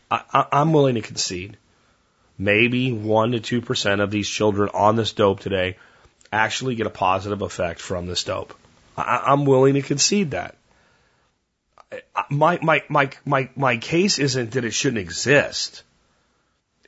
I, 0.10 0.24
I, 0.34 0.46
I'm 0.54 0.74
willing 0.74 0.96
to 0.96 1.02
concede, 1.02 1.58
maybe 2.42 2.92
one 2.92 3.32
to 3.32 3.40
two 3.40 3.62
percent 3.62 4.02
of 4.02 4.12
these 4.12 4.28
children 4.28 4.70
on 4.74 4.96
this 4.96 5.14
dope 5.14 5.40
today 5.40 5.78
actually 6.32 6.76
get 6.76 6.88
a 6.88 6.92
positive 6.92 7.42
effect 7.42 7.80
from 7.80 8.08
this 8.08 8.24
dope. 8.24 8.54
I, 8.98 9.24
I'm 9.28 9.46
willing 9.46 9.76
to 9.76 9.82
concede 9.82 10.32
that. 10.32 10.56
my, 12.30 12.58
my, 12.62 12.84
my, 12.90 13.10
my, 13.26 13.50
my 13.56 13.78
case 13.78 14.18
isn't 14.18 14.52
that 14.52 14.66
it 14.66 14.72
shouldn't 14.72 15.00
exist. 15.00 15.84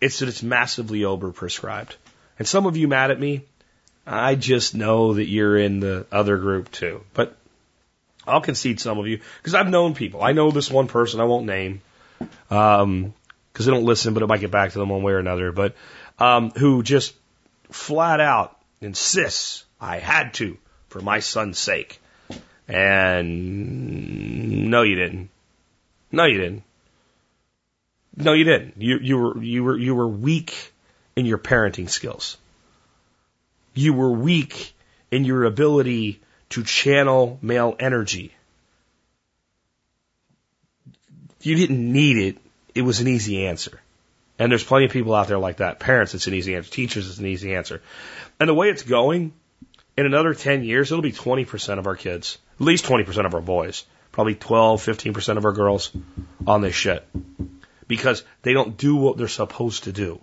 It's 0.01 0.20
that 0.20 0.30
it's 0.30 0.43
massively 0.43 1.01
overprescribed. 1.01 1.95
And 2.39 2.47
some 2.47 2.66
of 2.66 2.78
you 2.78 2.88
mad 2.88 3.12
at 3.12 3.20
me, 3.20 3.43
I 4.08 4.36
just 4.36 4.76
know 4.76 5.14
that 5.14 5.28
you're 5.28 5.58
in 5.58 5.80
the 5.80 6.06
other 6.12 6.38
group 6.38 6.72
too. 6.72 7.04
But 7.14 7.36
I'll 8.26 8.41
concede 8.41 8.80
some 8.80 8.97
of 8.97 9.08
you 9.08 9.20
because 9.38 9.54
I've 9.54 9.70
known 9.70 9.93
people. 9.93 10.24
I 10.24 10.32
know 10.32 10.51
this 10.51 10.72
one 10.72 10.88
person 10.88 11.20
I 11.20 11.26
won't 11.26 11.45
name 11.45 11.82
um, 12.49 13.14
because 13.54 13.68
they 13.68 13.72
don't 13.72 13.86
listen, 13.86 14.16
but 14.16 14.24
it 14.24 14.28
might 14.28 14.41
get 14.41 14.51
back 14.51 14.72
to 14.72 14.80
them 14.80 14.89
one 14.89 15.04
way 15.04 15.14
or 15.14 15.20
another. 15.20 15.51
But 15.51 15.76
um, 16.20 16.51
who 16.51 16.84
just 16.84 17.14
flat 17.70 18.20
out 18.20 18.60
insists 18.82 19.64
I 19.80 19.99
had 19.99 20.34
to 20.36 20.58
for 20.88 21.01
my 21.01 21.20
son's 21.20 21.60
sake. 21.60 22.01
And 22.68 24.70
no, 24.70 24.82
you 24.82 24.95
didn't. 24.95 25.30
No, 26.12 26.26
you 26.26 26.39
didn't. 26.39 26.64
No, 28.16 28.34
you 28.34 28.43
didn't. 28.43 28.76
You 28.78 28.99
you 28.99 29.18
were 29.18 29.43
you 29.43 29.64
were 29.64 29.78
you 29.78 29.95
were 29.95 30.08
weak 30.08 30.72
in 31.16 31.26
your 31.26 31.38
parenting 31.38 31.89
skills. 31.89 32.38
You 33.74 33.93
were 33.93 34.12
weak 34.12 34.76
in 35.12 35.26
your 35.26 35.45
ability 35.45 36.22
to 36.49 36.64
channel 36.64 37.39
male 37.41 37.76
energy. 37.80 38.34
You 41.41 41.56
didn't 41.56 41.91
need 41.91 42.18
it. 42.18 42.38
It 42.76 42.82
was 42.82 42.99
an 42.99 43.07
easy 43.07 43.45
answer. 43.45 43.80
And 44.39 44.51
there's 44.51 44.63
plenty 44.63 44.86
of 44.86 44.91
people 44.91 45.13
out 45.13 45.28
there 45.28 45.38
like 45.38 45.57
that. 45.57 45.80
Parents, 45.80 46.15
it's 46.15 46.28
an 46.28 46.34
easy 46.34 46.55
answer. 46.55 46.71
Teachers, 46.71 47.07
it's 47.07 47.19
an 47.19 47.28
easy 47.28 47.55
answer. 47.55 47.82
And 48.39 48.49
the 48.49 48.53
way 48.53 48.69
it's 48.69 48.84
going, 48.84 49.34
in 49.95 50.05
another 50.05 50.34
10 50.34 50.63
years, 50.63 50.91
it'll 50.91 51.03
be 51.03 51.11
20% 51.11 51.80
of 51.80 51.88
our 51.88 51.95
kids, 51.95 52.39
at 52.59 52.65
least 52.65 52.86
20% 52.86 53.26
of 53.26 53.36
our 53.36 53.41
boys, 53.41 53.86
probably 54.11 54.36
12, 54.36 54.82
15% 54.82 55.38
of 55.38 55.45
our 55.45 55.51
girls 55.51 55.91
on 56.47 56.61
this 56.61 56.76
shit. 56.76 57.07
Because 57.88 58.24
they 58.41 58.53
don't 58.53 58.76
do 58.76 58.95
what 58.95 59.17
they're 59.17 59.28
supposed 59.28 59.84
to 59.84 59.91
do. 59.91 60.19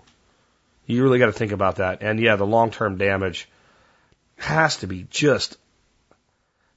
You 0.87 1.05
really 1.05 1.21
got 1.21 1.27
to 1.27 1.33
think 1.33 1.53
about 1.53 1.77
that. 1.77 2.03
And 2.03 2.19
yeah, 2.19 2.35
the 2.35 2.47
long 2.47 2.73
term 2.73 2.99
damage 2.99 3.49
has 4.37 4.79
to 4.79 4.89
be 4.89 5.07
just 5.09 5.57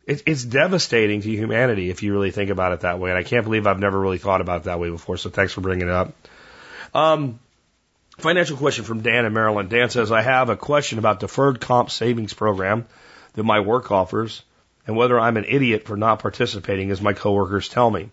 it, 0.06 0.24
it's 0.26 0.44
devastating 0.44 1.22
to 1.22 1.30
humanity 1.30 1.90
if 1.90 2.04
you 2.04 2.14
really 2.14 2.32
think 2.32 2.50
about 2.50 2.74
it 2.74 2.82
that 2.82 3.00
way. 3.00 3.10
And 3.10 3.18
I 3.18 3.24
can't 3.24 3.44
believe 3.44 3.68
I've 3.68 3.80
never 3.80 4.00
really 4.00 4.18
thought 4.18 4.42
about 4.42 4.62
it 4.62 4.64
that 4.66 4.80
way 4.80 4.90
before. 4.90 5.18
So 5.18 5.30
thanks 5.30 5.54
for 5.54 5.62
bringing 5.62 5.88
it 5.88 5.94
up. 5.94 6.14
Um, 6.94 7.40
financial 8.18 8.58
question 8.58 8.84
from 8.84 9.02
Dan 9.02 9.26
in 9.26 9.34
Maryland. 9.34 9.70
Dan 9.70 9.90
says, 9.90 10.12
I 10.12 10.22
have 10.22 10.50
a 10.50 10.58
question 10.58 11.00
about 11.00 11.20
deferred 11.20 11.62
comp 11.62 11.90
savings 11.90 12.34
program 12.34 12.86
that 13.34 13.44
my 13.44 13.62
work 13.62 13.92
offers 13.92 14.44
and 14.86 14.96
whether 14.96 15.20
I'm 15.20 15.38
an 15.38 15.46
idiot 15.48 15.86
for 15.86 15.96
not 15.96 16.20
participating 16.20 16.92
as 16.92 17.02
my 17.02 17.14
coworkers 17.14 17.70
tell 17.70 17.90
me. 17.90 18.10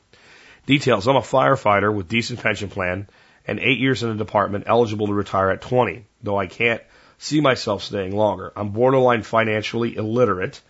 Details. 0.66 1.08
I'm 1.08 1.16
a 1.16 1.20
firefighter 1.20 1.92
with 1.92 2.08
decent 2.08 2.40
pension 2.40 2.68
plan 2.68 3.08
and 3.46 3.58
eight 3.58 3.78
years 3.78 4.02
in 4.02 4.10
the 4.10 4.24
department 4.24 4.64
eligible 4.66 5.08
to 5.08 5.14
retire 5.14 5.50
at 5.50 5.62
20, 5.62 6.04
though 6.22 6.38
I 6.38 6.46
can't 6.46 6.82
see 7.18 7.40
myself 7.40 7.82
staying 7.82 8.14
longer. 8.14 8.52
I'm 8.54 8.70
borderline 8.70 9.22
financially 9.22 9.96
illiterate, 9.96 10.60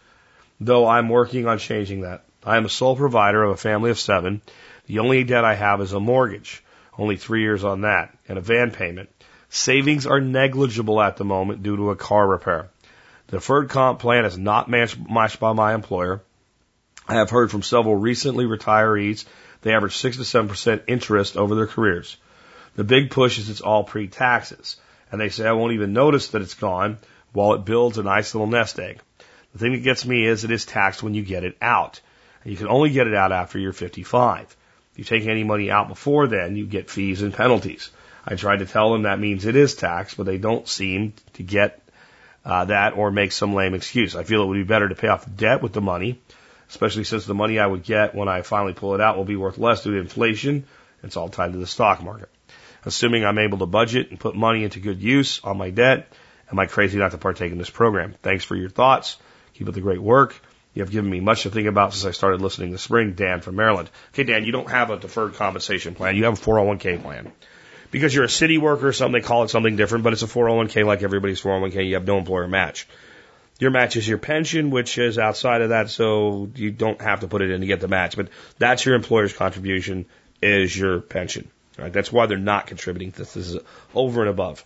though 0.61 0.87
I'm 0.87 1.09
working 1.09 1.47
on 1.47 1.59
changing 1.59 2.03
that. 2.03 2.25
I 2.45 2.57
am 2.57 2.65
a 2.65 2.71
sole 2.71 2.97
provider 2.97 3.43
of 3.43 3.53
a 3.53 3.57
family 3.57 3.91
of 3.91 3.99
seven. 3.99 4.43
The 4.87 4.99
only 4.99 5.25
debt 5.25 5.45
I 5.45 5.55
have 5.55 5.81
is 5.81 5.93
a 5.93 6.01
mortgage. 6.01 6.63
Only 6.99 7.17
three 7.17 7.43
years 7.43 7.65
on 7.65 7.83
that, 7.83 8.17
and 8.29 8.39
a 8.39 8.43
van 8.43 8.71
payment. 8.71 9.09
Savings 9.49 10.07
are 10.07 10.21
negligible 10.21 11.01
at 11.01 11.17
the 11.17 11.25
moment 11.25 11.63
due 11.63 11.77
to 11.77 11.91
a 11.91 11.97
car 11.97 12.27
repair. 12.27 12.69
The 13.29 13.39
deferred 13.39 13.69
comp 13.69 14.01
plan 14.01 14.25
is 14.25 14.37
not 14.37 14.69
matched 14.69 15.41
by 15.41 15.53
my 15.53 15.75
employer. 15.75 16.23
I 17.09 17.15
have 17.15 17.31
heard 17.31 17.51
from 17.51 17.63
several 17.63 17.97
recently 17.97 18.45
retirees 18.45 19.25
they 19.63 19.75
average 19.75 19.97
six 19.97 20.17
to 20.17 20.25
seven 20.25 20.49
percent 20.49 20.83
interest 20.87 21.37
over 21.37 21.55
their 21.55 21.67
careers. 21.67 22.17
The 22.77 22.85
big 22.85 23.11
push 23.11 23.39
is 23.39 23.51
it's 23.51 23.61
all 23.61 23.85
pre-taxes, 23.85 24.77
and 25.11 25.21
they 25.21 25.29
say 25.29 25.47
I 25.47 25.53
won't 25.53 25.75
even 25.75 25.93
notice 25.93 26.29
that 26.29 26.43
it's 26.43 26.55
gone 26.55 26.99
while 27.33 27.55
it 27.55 27.65
builds 27.65 27.99
a 27.99 28.03
nice 28.03 28.35
little 28.35 28.47
nest 28.47 28.79
egg. 28.79 29.01
The 29.53 29.59
thing 29.59 29.73
that 29.73 29.83
gets 29.83 30.07
me 30.07 30.25
is 30.25 30.45
it 30.45 30.51
is 30.51 30.65
taxed 30.65 31.03
when 31.03 31.15
you 31.15 31.23
get 31.23 31.45
it 31.45 31.57
out. 31.61 32.01
You 32.45 32.57
can 32.57 32.69
only 32.69 32.91
get 32.91 33.07
it 33.07 33.15
out 33.15 33.33
after 33.33 33.59
you're 33.59 33.73
55 33.73 34.57
If 34.93 34.99
you 34.99 35.05
take 35.05 35.27
any 35.27 35.45
money 35.45 35.71
out 35.71 35.89
before 35.89 36.27
then, 36.27 36.57
you 36.57 36.67
get 36.67 36.91
fees 36.91 37.23
and 37.23 37.35
penalties. 37.35 37.91
I 38.25 38.35
tried 38.35 38.59
to 38.59 38.67
tell 38.67 38.93
them 38.93 39.03
that 39.03 39.19
means 39.19 39.45
it 39.45 39.57
is 39.57 39.75
taxed, 39.75 40.17
but 40.17 40.27
they 40.27 40.39
don't 40.39 40.69
seem 40.69 41.15
to 41.35 41.43
get 41.43 41.83
uh, 42.45 42.67
that 42.67 42.95
or 42.95 43.11
make 43.11 43.33
some 43.33 43.55
lame 43.55 43.75
excuse. 43.75 44.17
I 44.17 44.25
feel 44.25 44.43
it 44.43 44.47
would 44.47 44.55
be 44.55 44.63
better 44.63 44.89
to 44.89 44.95
pay 44.95 45.09
off 45.09 45.25
the 45.25 45.31
debt 45.31 45.63
with 45.63 45.73
the 45.73 45.81
money, 45.81 46.21
especially 46.69 47.05
since 47.05 47.27
the 47.27 47.35
money 47.35 47.59
I 47.59 47.67
would 47.67 47.83
get 47.83 48.15
when 48.15 48.29
I 48.29 48.43
finally 48.43 48.75
pull 48.75 48.95
it 48.95 49.01
out 49.01 49.17
will 49.17 49.25
be 49.25 49.37
worth 49.37 49.59
less 49.59 49.83
due 49.83 49.93
to 49.93 49.99
inflation. 49.99 50.65
It's 51.03 51.17
all 51.17 51.29
tied 51.29 51.53
to 51.53 51.59
the 51.59 51.67
stock 51.67 52.03
market. 52.03 52.29
Assuming 52.85 53.25
I'm 53.25 53.39
able 53.39 53.59
to 53.59 53.67
budget 53.67 54.11
and 54.11 54.21
put 54.21 54.35
money 54.35 54.65
into 54.65 54.81
good 54.81 55.03
use 55.03 55.41
on 55.45 55.59
my 55.59 55.71
debt, 55.71 56.13
am 56.51 56.59
I 56.59 56.67
crazy 56.67 56.99
not 56.99 57.11
to 57.11 57.19
partake 57.19 57.53
in 57.53 57.59
this 57.59 57.71
program? 57.71 58.15
Thanks 58.23 58.45
for 58.45 58.57
your 58.57 58.71
thoughts. 58.71 59.19
Keep 59.61 59.69
up 59.69 59.75
the 59.75 59.83
great 59.83 60.01
work. 60.01 60.41
You 60.73 60.81
have 60.81 60.91
given 60.91 61.11
me 61.11 61.21
much 61.21 61.43
to 61.43 61.51
think 61.51 61.69
about 61.69 61.93
since 61.93 62.07
I 62.07 62.13
started 62.13 62.41
listening 62.41 62.71
this 62.71 62.81
spring. 62.81 63.13
Dan 63.13 63.43
from 63.43 63.57
Maryland. 63.57 63.91
Okay, 64.15 64.25
Dan, 64.25 64.47
you 64.47 64.53
don't 64.53 64.71
have 64.71 64.89
a 64.89 64.97
deferred 64.97 65.35
compensation 65.35 65.95
plan. 65.95 66.17
You 66.17 66.25
have 66.25 66.41
a 66.41 66.43
401k 66.43 67.03
plan. 67.03 67.31
Because 67.91 68.15
you're 68.15 68.25
a 68.25 68.31
city 68.31 68.57
worker 68.57 68.89
or 68.89 68.95
something, 68.95 69.21
they 69.21 69.27
call 69.27 69.43
it 69.45 69.51
something 69.51 69.77
different, 69.77 70.03
but 70.03 70.15
it's 70.15 70.23
a 70.23 70.27
401k 70.27 70.87
like 70.87 71.03
everybody's 71.03 71.43
401k. 71.43 71.89
You 71.89 71.97
have 71.97 72.07
no 72.07 72.17
employer 72.17 72.49
match. 72.49 72.89
Your 73.59 73.71
match 73.71 73.97
is 73.97 74.09
your 74.09 74.17
pension, 74.17 74.71
which 74.71 74.97
is 74.97 75.19
outside 75.19 75.61
of 75.61 75.69
that, 75.69 75.91
so 75.91 76.51
you 76.55 76.71
don't 76.71 77.03
have 77.03 77.21
to 77.21 77.29
put 77.29 77.43
it 77.43 77.51
in 77.51 77.61
to 77.61 77.67
get 77.67 77.81
the 77.81 77.89
match. 77.89 78.17
But 78.17 78.31
that's 78.57 78.87
your 78.87 78.95
employer's 78.95 79.35
contribution 79.35 80.07
is 80.41 80.75
your 80.75 81.03
pension. 81.03 81.51
Right? 81.77 81.93
That's 81.93 82.11
why 82.11 82.25
they're 82.25 82.39
not 82.39 82.67
contributing. 82.67 83.11
This, 83.11 83.35
this 83.35 83.49
is 83.49 83.59
over 83.95 84.23
and 84.23 84.31
above. 84.31 84.65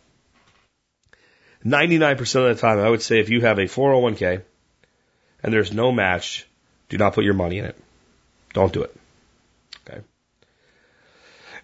99% 1.65 2.21
of 2.49 2.57
the 2.57 2.61
time, 2.61 2.79
I 2.79 2.89
would 2.89 3.03
say 3.03 3.19
if 3.19 3.29
you 3.29 3.41
have 3.41 3.59
a 3.59 3.63
401k 3.63 4.43
and 5.45 5.53
there's 5.53 5.73
no 5.73 5.93
match, 5.93 6.47
do 6.89 6.97
not 6.97 7.13
put 7.13 7.23
your 7.23 7.35
money 7.35 7.59
in 7.59 7.67
it. 7.67 7.77
Don't 8.55 8.73
do 8.73 8.83
it. 8.83 8.97
Okay. 9.87 10.01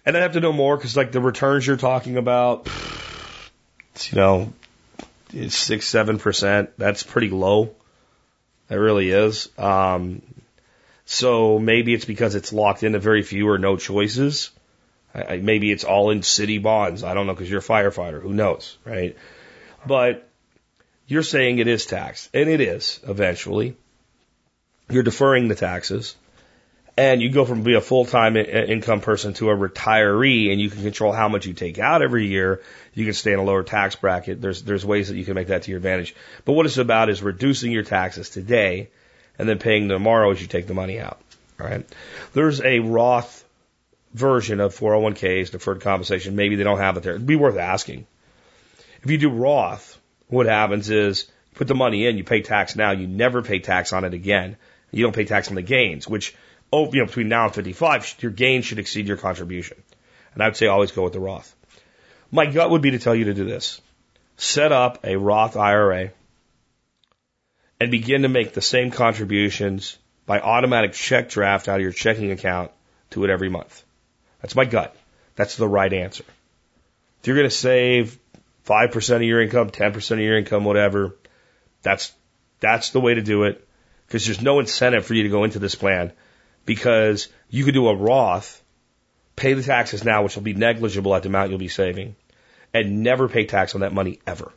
And 0.05 0.15
I 0.15 0.21
have 0.21 0.33
to 0.33 0.39
know 0.39 0.53
more 0.53 0.77
because 0.77 0.95
like 0.95 1.11
the 1.11 1.19
returns 1.19 1.65
you're 1.65 1.77
talking 1.77 2.15
about, 2.15 2.69
you 4.03 4.15
know, 4.15 4.53
it's 5.33 5.57
six, 5.57 5.87
seven 5.87 6.19
percent. 6.19 6.77
That's 6.77 7.01
pretty 7.01 7.29
low. 7.29 7.73
It 8.69 8.75
really 8.75 9.09
is. 9.09 9.49
Um, 9.57 10.21
so 11.05 11.57
maybe 11.57 11.95
it's 11.95 12.05
because 12.05 12.35
it's 12.35 12.53
locked 12.53 12.83
into 12.83 12.99
very 12.99 13.23
few 13.23 13.49
or 13.49 13.57
no 13.57 13.77
choices. 13.77 14.51
I, 15.13 15.37
maybe 15.37 15.71
it's 15.71 15.83
all 15.83 16.11
in 16.11 16.21
city 16.21 16.59
bonds. 16.59 17.03
I 17.03 17.15
don't 17.15 17.25
know 17.25 17.33
because 17.33 17.49
you're 17.49 17.59
a 17.59 17.63
firefighter. 17.63 18.21
Who 18.21 18.31
knows, 18.31 18.77
right? 18.85 19.17
But 19.85 20.29
you're 21.11 21.23
saying 21.23 21.59
it 21.59 21.67
is 21.67 21.85
taxed, 21.85 22.29
and 22.33 22.49
it 22.49 22.61
is 22.61 23.01
eventually. 23.05 23.75
You're 24.89 25.03
deferring 25.03 25.49
the 25.49 25.55
taxes, 25.55 26.15
and 26.95 27.21
you 27.21 27.29
go 27.29 27.43
from 27.43 27.63
being 27.63 27.75
a 27.75 27.81
full 27.81 28.05
time 28.05 28.37
income 28.37 29.01
person 29.01 29.33
to 29.33 29.49
a 29.49 29.53
retiree, 29.53 30.53
and 30.53 30.61
you 30.61 30.69
can 30.69 30.83
control 30.83 31.11
how 31.11 31.27
much 31.27 31.45
you 31.45 31.51
take 31.51 31.79
out 31.79 32.01
every 32.01 32.27
year. 32.27 32.61
You 32.93 33.03
can 33.03 33.13
stay 33.13 33.33
in 33.33 33.39
a 33.39 33.43
lower 33.43 33.61
tax 33.61 33.97
bracket. 33.97 34.41
There's 34.41 34.63
there's 34.63 34.85
ways 34.85 35.09
that 35.09 35.17
you 35.17 35.25
can 35.25 35.35
make 35.35 35.47
that 35.47 35.63
to 35.63 35.71
your 35.71 35.79
advantage. 35.79 36.15
But 36.45 36.53
what 36.53 36.65
it's 36.65 36.77
about 36.77 37.09
is 37.09 37.21
reducing 37.21 37.73
your 37.73 37.83
taxes 37.83 38.29
today, 38.29 38.89
and 39.37 39.49
then 39.49 39.59
paying 39.59 39.89
tomorrow 39.89 40.31
as 40.31 40.41
you 40.41 40.47
take 40.47 40.67
the 40.67 40.73
money 40.73 40.97
out. 40.97 41.19
All 41.59 41.67
right. 41.67 41.85
There's 42.33 42.61
a 42.61 42.79
Roth 42.79 43.43
version 44.13 44.61
of 44.61 44.73
401ks, 44.73 45.51
deferred 45.51 45.81
compensation. 45.81 46.37
Maybe 46.37 46.55
they 46.55 46.63
don't 46.63 46.79
have 46.79 46.95
it 46.95 47.03
there. 47.03 47.15
It'd 47.15 47.27
be 47.27 47.35
worth 47.35 47.57
asking. 47.57 48.07
If 49.03 49.11
you 49.11 49.17
do 49.17 49.29
Roth, 49.29 49.90
what 50.31 50.47
happens 50.47 50.89
is 50.89 51.29
put 51.53 51.67
the 51.67 51.75
money 51.75 52.07
in, 52.07 52.17
you 52.17 52.23
pay 52.23 52.41
tax 52.41 52.75
now, 52.75 52.91
you 52.91 53.07
never 53.07 53.41
pay 53.43 53.59
tax 53.59 53.93
on 53.93 54.05
it 54.05 54.13
again. 54.13 54.57
You 54.91 55.03
don't 55.03 55.15
pay 55.15 55.25
tax 55.25 55.49
on 55.49 55.55
the 55.55 55.61
gains, 55.61 56.07
which 56.07 56.35
oh, 56.73 56.91
you 56.91 56.99
know, 56.99 57.05
between 57.05 57.27
now 57.27 57.45
and 57.45 57.53
55, 57.53 58.15
your 58.21 58.31
gains 58.31 58.65
should 58.65 58.79
exceed 58.79 59.07
your 59.07 59.17
contribution. 59.17 59.81
And 60.33 60.41
I 60.41 60.47
would 60.47 60.55
say 60.55 60.67
always 60.67 60.91
go 60.91 61.03
with 61.03 61.13
the 61.13 61.19
Roth. 61.19 61.53
My 62.31 62.45
gut 62.45 62.69
would 62.69 62.81
be 62.81 62.91
to 62.91 62.99
tell 62.99 63.13
you 63.13 63.25
to 63.25 63.33
do 63.33 63.45
this. 63.45 63.81
Set 64.37 64.71
up 64.71 65.05
a 65.05 65.17
Roth 65.17 65.57
IRA 65.57 66.11
and 67.79 67.91
begin 67.91 68.21
to 68.21 68.29
make 68.29 68.53
the 68.53 68.61
same 68.61 68.91
contributions 68.91 69.97
by 70.25 70.39
automatic 70.39 70.93
check 70.93 71.29
draft 71.29 71.67
out 71.67 71.75
of 71.75 71.81
your 71.81 71.91
checking 71.91 72.31
account 72.31 72.71
to 73.09 73.25
it 73.25 73.29
every 73.29 73.49
month. 73.49 73.83
That's 74.41 74.55
my 74.55 74.65
gut. 74.65 74.95
That's 75.35 75.57
the 75.57 75.67
right 75.67 75.91
answer. 75.91 76.23
If 77.19 77.27
you're 77.27 77.35
going 77.35 77.49
to 77.49 77.55
save 77.55 78.17
5% 78.65 79.15
of 79.15 79.23
your 79.23 79.41
income, 79.41 79.69
10% 79.69 80.11
of 80.11 80.19
your 80.19 80.37
income, 80.37 80.65
whatever. 80.65 81.15
That's, 81.81 82.13
that's 82.59 82.91
the 82.91 82.99
way 82.99 83.15
to 83.15 83.21
do 83.21 83.43
it 83.43 83.67
because 84.07 84.25
there's 84.25 84.41
no 84.41 84.59
incentive 84.59 85.05
for 85.05 85.13
you 85.13 85.23
to 85.23 85.29
go 85.29 85.43
into 85.43 85.59
this 85.59 85.75
plan 85.75 86.11
because 86.65 87.27
you 87.49 87.65
could 87.65 87.73
do 87.73 87.87
a 87.87 87.95
Roth, 87.95 88.61
pay 89.35 89.53
the 89.53 89.63
taxes 89.63 90.03
now, 90.03 90.23
which 90.23 90.35
will 90.35 90.43
be 90.43 90.53
negligible 90.53 91.15
at 91.15 91.23
the 91.23 91.29
amount 91.29 91.49
you'll 91.49 91.59
be 91.59 91.67
saving, 91.67 92.15
and 92.73 93.03
never 93.03 93.27
pay 93.27 93.45
tax 93.45 93.73
on 93.73 93.81
that 93.81 93.93
money 93.93 94.19
ever. 94.27 94.51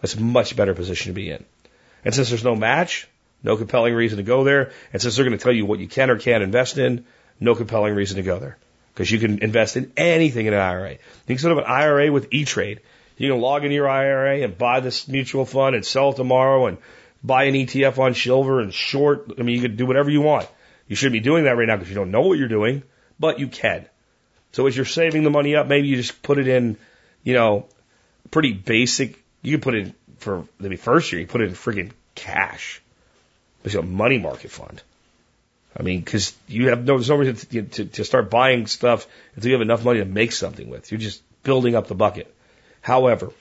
That's 0.00 0.14
a 0.14 0.20
much 0.20 0.54
better 0.54 0.74
position 0.74 1.10
to 1.10 1.14
be 1.14 1.30
in. 1.30 1.44
And 2.04 2.14
since 2.14 2.28
there's 2.28 2.44
no 2.44 2.54
match, 2.54 3.08
No 3.42 3.56
compelling 3.56 3.94
reason 3.94 4.16
to 4.16 4.24
go 4.24 4.44
there. 4.44 4.72
And 4.92 5.00
since 5.00 5.14
they're 5.14 5.24
going 5.24 5.38
to 5.38 5.42
tell 5.42 5.52
you 5.52 5.66
what 5.66 5.78
you 5.78 5.86
can 5.86 6.10
or 6.10 6.18
can't 6.18 6.42
invest 6.42 6.78
in, 6.78 7.04
no 7.38 7.54
compelling 7.54 7.94
reason 7.94 8.16
to 8.16 8.22
go 8.22 8.38
there. 8.38 8.56
Because 8.96 9.10
you 9.10 9.18
can 9.18 9.40
invest 9.42 9.76
in 9.76 9.92
anything 9.94 10.46
in 10.46 10.54
an 10.54 10.58
IRA. 10.58 10.92
You 10.92 10.98
can 11.26 11.36
set 11.36 11.52
up 11.52 11.58
an 11.58 11.64
IRA 11.64 12.10
with 12.10 12.28
E-Trade. 12.30 12.80
You 13.18 13.30
can 13.30 13.42
log 13.42 13.62
into 13.62 13.74
your 13.74 13.90
IRA 13.90 14.40
and 14.40 14.56
buy 14.56 14.80
this 14.80 15.06
mutual 15.06 15.44
fund 15.44 15.76
and 15.76 15.84
sell 15.84 16.12
it 16.12 16.16
tomorrow 16.16 16.64
and 16.64 16.78
buy 17.22 17.44
an 17.44 17.52
ETF 17.52 17.98
on 17.98 18.14
silver 18.14 18.58
and 18.58 18.72
short. 18.72 19.32
I 19.38 19.42
mean, 19.42 19.54
you 19.54 19.60
can 19.60 19.76
do 19.76 19.84
whatever 19.84 20.08
you 20.08 20.22
want. 20.22 20.48
You 20.88 20.96
shouldn't 20.96 21.12
be 21.12 21.20
doing 21.20 21.44
that 21.44 21.58
right 21.58 21.66
now 21.66 21.76
because 21.76 21.90
you 21.90 21.94
don't 21.94 22.10
know 22.10 22.22
what 22.22 22.38
you're 22.38 22.48
doing, 22.48 22.84
but 23.20 23.38
you 23.38 23.48
can. 23.48 23.84
So 24.52 24.66
as 24.66 24.74
you're 24.74 24.86
saving 24.86 25.24
the 25.24 25.30
money 25.30 25.56
up, 25.56 25.66
maybe 25.66 25.88
you 25.88 25.96
just 25.96 26.22
put 26.22 26.38
it 26.38 26.48
in, 26.48 26.78
you 27.22 27.34
know, 27.34 27.66
pretty 28.30 28.54
basic. 28.54 29.22
You 29.42 29.58
put 29.58 29.74
it 29.74 29.94
for 30.16 30.46
maybe 30.58 30.76
first 30.76 31.12
year, 31.12 31.20
you 31.20 31.26
put 31.26 31.42
it 31.42 31.48
in 31.48 31.54
friggin' 31.54 31.90
cash. 32.14 32.80
It's 33.62 33.74
a 33.74 33.82
money 33.82 34.18
market 34.18 34.50
fund. 34.50 34.82
I 35.78 35.82
mean, 35.82 36.00
because 36.00 36.34
you 36.48 36.68
have 36.68 36.84
no, 36.84 36.96
there's 36.96 37.10
no 37.10 37.16
reason 37.16 37.36
to, 37.36 37.62
to, 37.62 37.84
to 37.84 38.04
start 38.04 38.30
buying 38.30 38.66
stuff 38.66 39.06
until 39.34 39.50
you 39.50 39.54
have 39.54 39.62
enough 39.62 39.84
money 39.84 39.98
to 39.98 40.06
make 40.06 40.32
something 40.32 40.70
with. 40.70 40.90
You're 40.90 41.00
just 41.00 41.22
building 41.42 41.74
up 41.74 41.86
the 41.86 41.94
bucket. 41.94 42.34
However, 42.80 43.32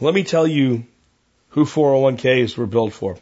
let 0.00 0.14
me 0.14 0.24
tell 0.24 0.46
you 0.46 0.86
who 1.50 1.64
401ks 1.64 2.56
were 2.56 2.66
built 2.66 2.94
for. 2.94 3.18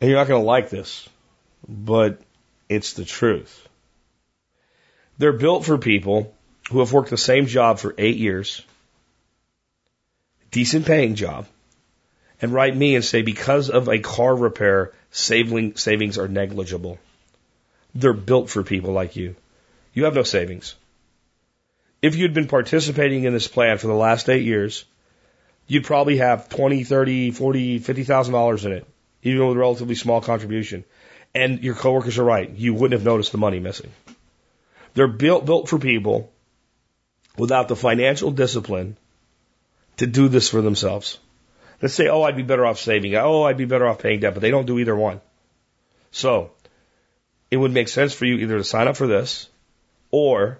And 0.00 0.08
you're 0.08 0.18
not 0.18 0.28
going 0.28 0.40
to 0.40 0.46
like 0.46 0.70
this, 0.70 1.08
but 1.68 2.20
it's 2.68 2.92
the 2.92 3.04
truth. 3.04 3.68
They're 5.18 5.32
built 5.32 5.64
for 5.64 5.78
people 5.78 6.32
who 6.70 6.78
have 6.78 6.92
worked 6.92 7.10
the 7.10 7.16
same 7.16 7.46
job 7.46 7.80
for 7.80 7.94
eight 7.98 8.18
years, 8.18 8.62
decent 10.52 10.86
paying 10.86 11.16
job, 11.16 11.46
and 12.40 12.52
write 12.52 12.76
me 12.76 12.94
and 12.94 13.04
say 13.04 13.22
because 13.22 13.68
of 13.68 13.88
a 13.88 13.98
car 13.98 14.36
repair, 14.36 14.92
saving, 15.10 15.76
savings 15.76 16.18
are 16.18 16.28
negligible. 16.28 16.98
They're 17.94 18.12
built 18.12 18.50
for 18.50 18.62
people 18.62 18.92
like 18.92 19.16
you. 19.16 19.36
You 19.94 20.04
have 20.04 20.14
no 20.14 20.22
savings. 20.22 20.74
If 22.00 22.14
you'd 22.16 22.34
been 22.34 22.48
participating 22.48 23.24
in 23.24 23.32
this 23.32 23.48
plan 23.48 23.78
for 23.78 23.88
the 23.88 23.94
last 23.94 24.28
eight 24.28 24.44
years, 24.44 24.84
you'd 25.66 25.84
probably 25.84 26.18
have 26.18 26.48
twenty, 26.48 26.84
thirty, 26.84 27.30
forty, 27.30 27.78
fifty 27.78 28.04
thousand 28.04 28.34
dollars 28.34 28.64
in 28.64 28.72
it, 28.72 28.86
even 29.22 29.46
with 29.46 29.56
a 29.56 29.60
relatively 29.60 29.96
small 29.96 30.20
contribution. 30.20 30.84
And 31.34 31.62
your 31.62 31.74
coworkers 31.74 32.18
are 32.18 32.24
right. 32.24 32.50
You 32.50 32.74
wouldn't 32.74 32.92
have 32.92 33.04
noticed 33.04 33.32
the 33.32 33.38
money 33.38 33.58
missing. 33.58 33.90
They're 34.94 35.08
built 35.08 35.44
built 35.44 35.68
for 35.68 35.78
people 35.78 36.32
without 37.36 37.68
the 37.68 37.76
financial 37.76 38.30
discipline 38.30 38.96
to 39.96 40.06
do 40.06 40.28
this 40.28 40.48
for 40.48 40.62
themselves. 40.62 41.18
Let's 41.80 41.94
say, 41.94 42.08
oh, 42.08 42.22
I'd 42.22 42.36
be 42.36 42.42
better 42.42 42.66
off 42.66 42.78
saving. 42.78 43.14
Oh, 43.14 43.44
I'd 43.44 43.56
be 43.56 43.64
better 43.64 43.86
off 43.86 44.00
paying 44.00 44.20
debt, 44.20 44.34
but 44.34 44.40
they 44.40 44.50
don't 44.50 44.66
do 44.66 44.78
either 44.78 44.96
one. 44.96 45.20
So 46.10 46.50
it 47.50 47.56
would 47.56 47.72
make 47.72 47.88
sense 47.88 48.12
for 48.12 48.24
you 48.24 48.36
either 48.36 48.58
to 48.58 48.64
sign 48.64 48.88
up 48.88 48.96
for 48.96 49.06
this 49.06 49.48
or 50.10 50.58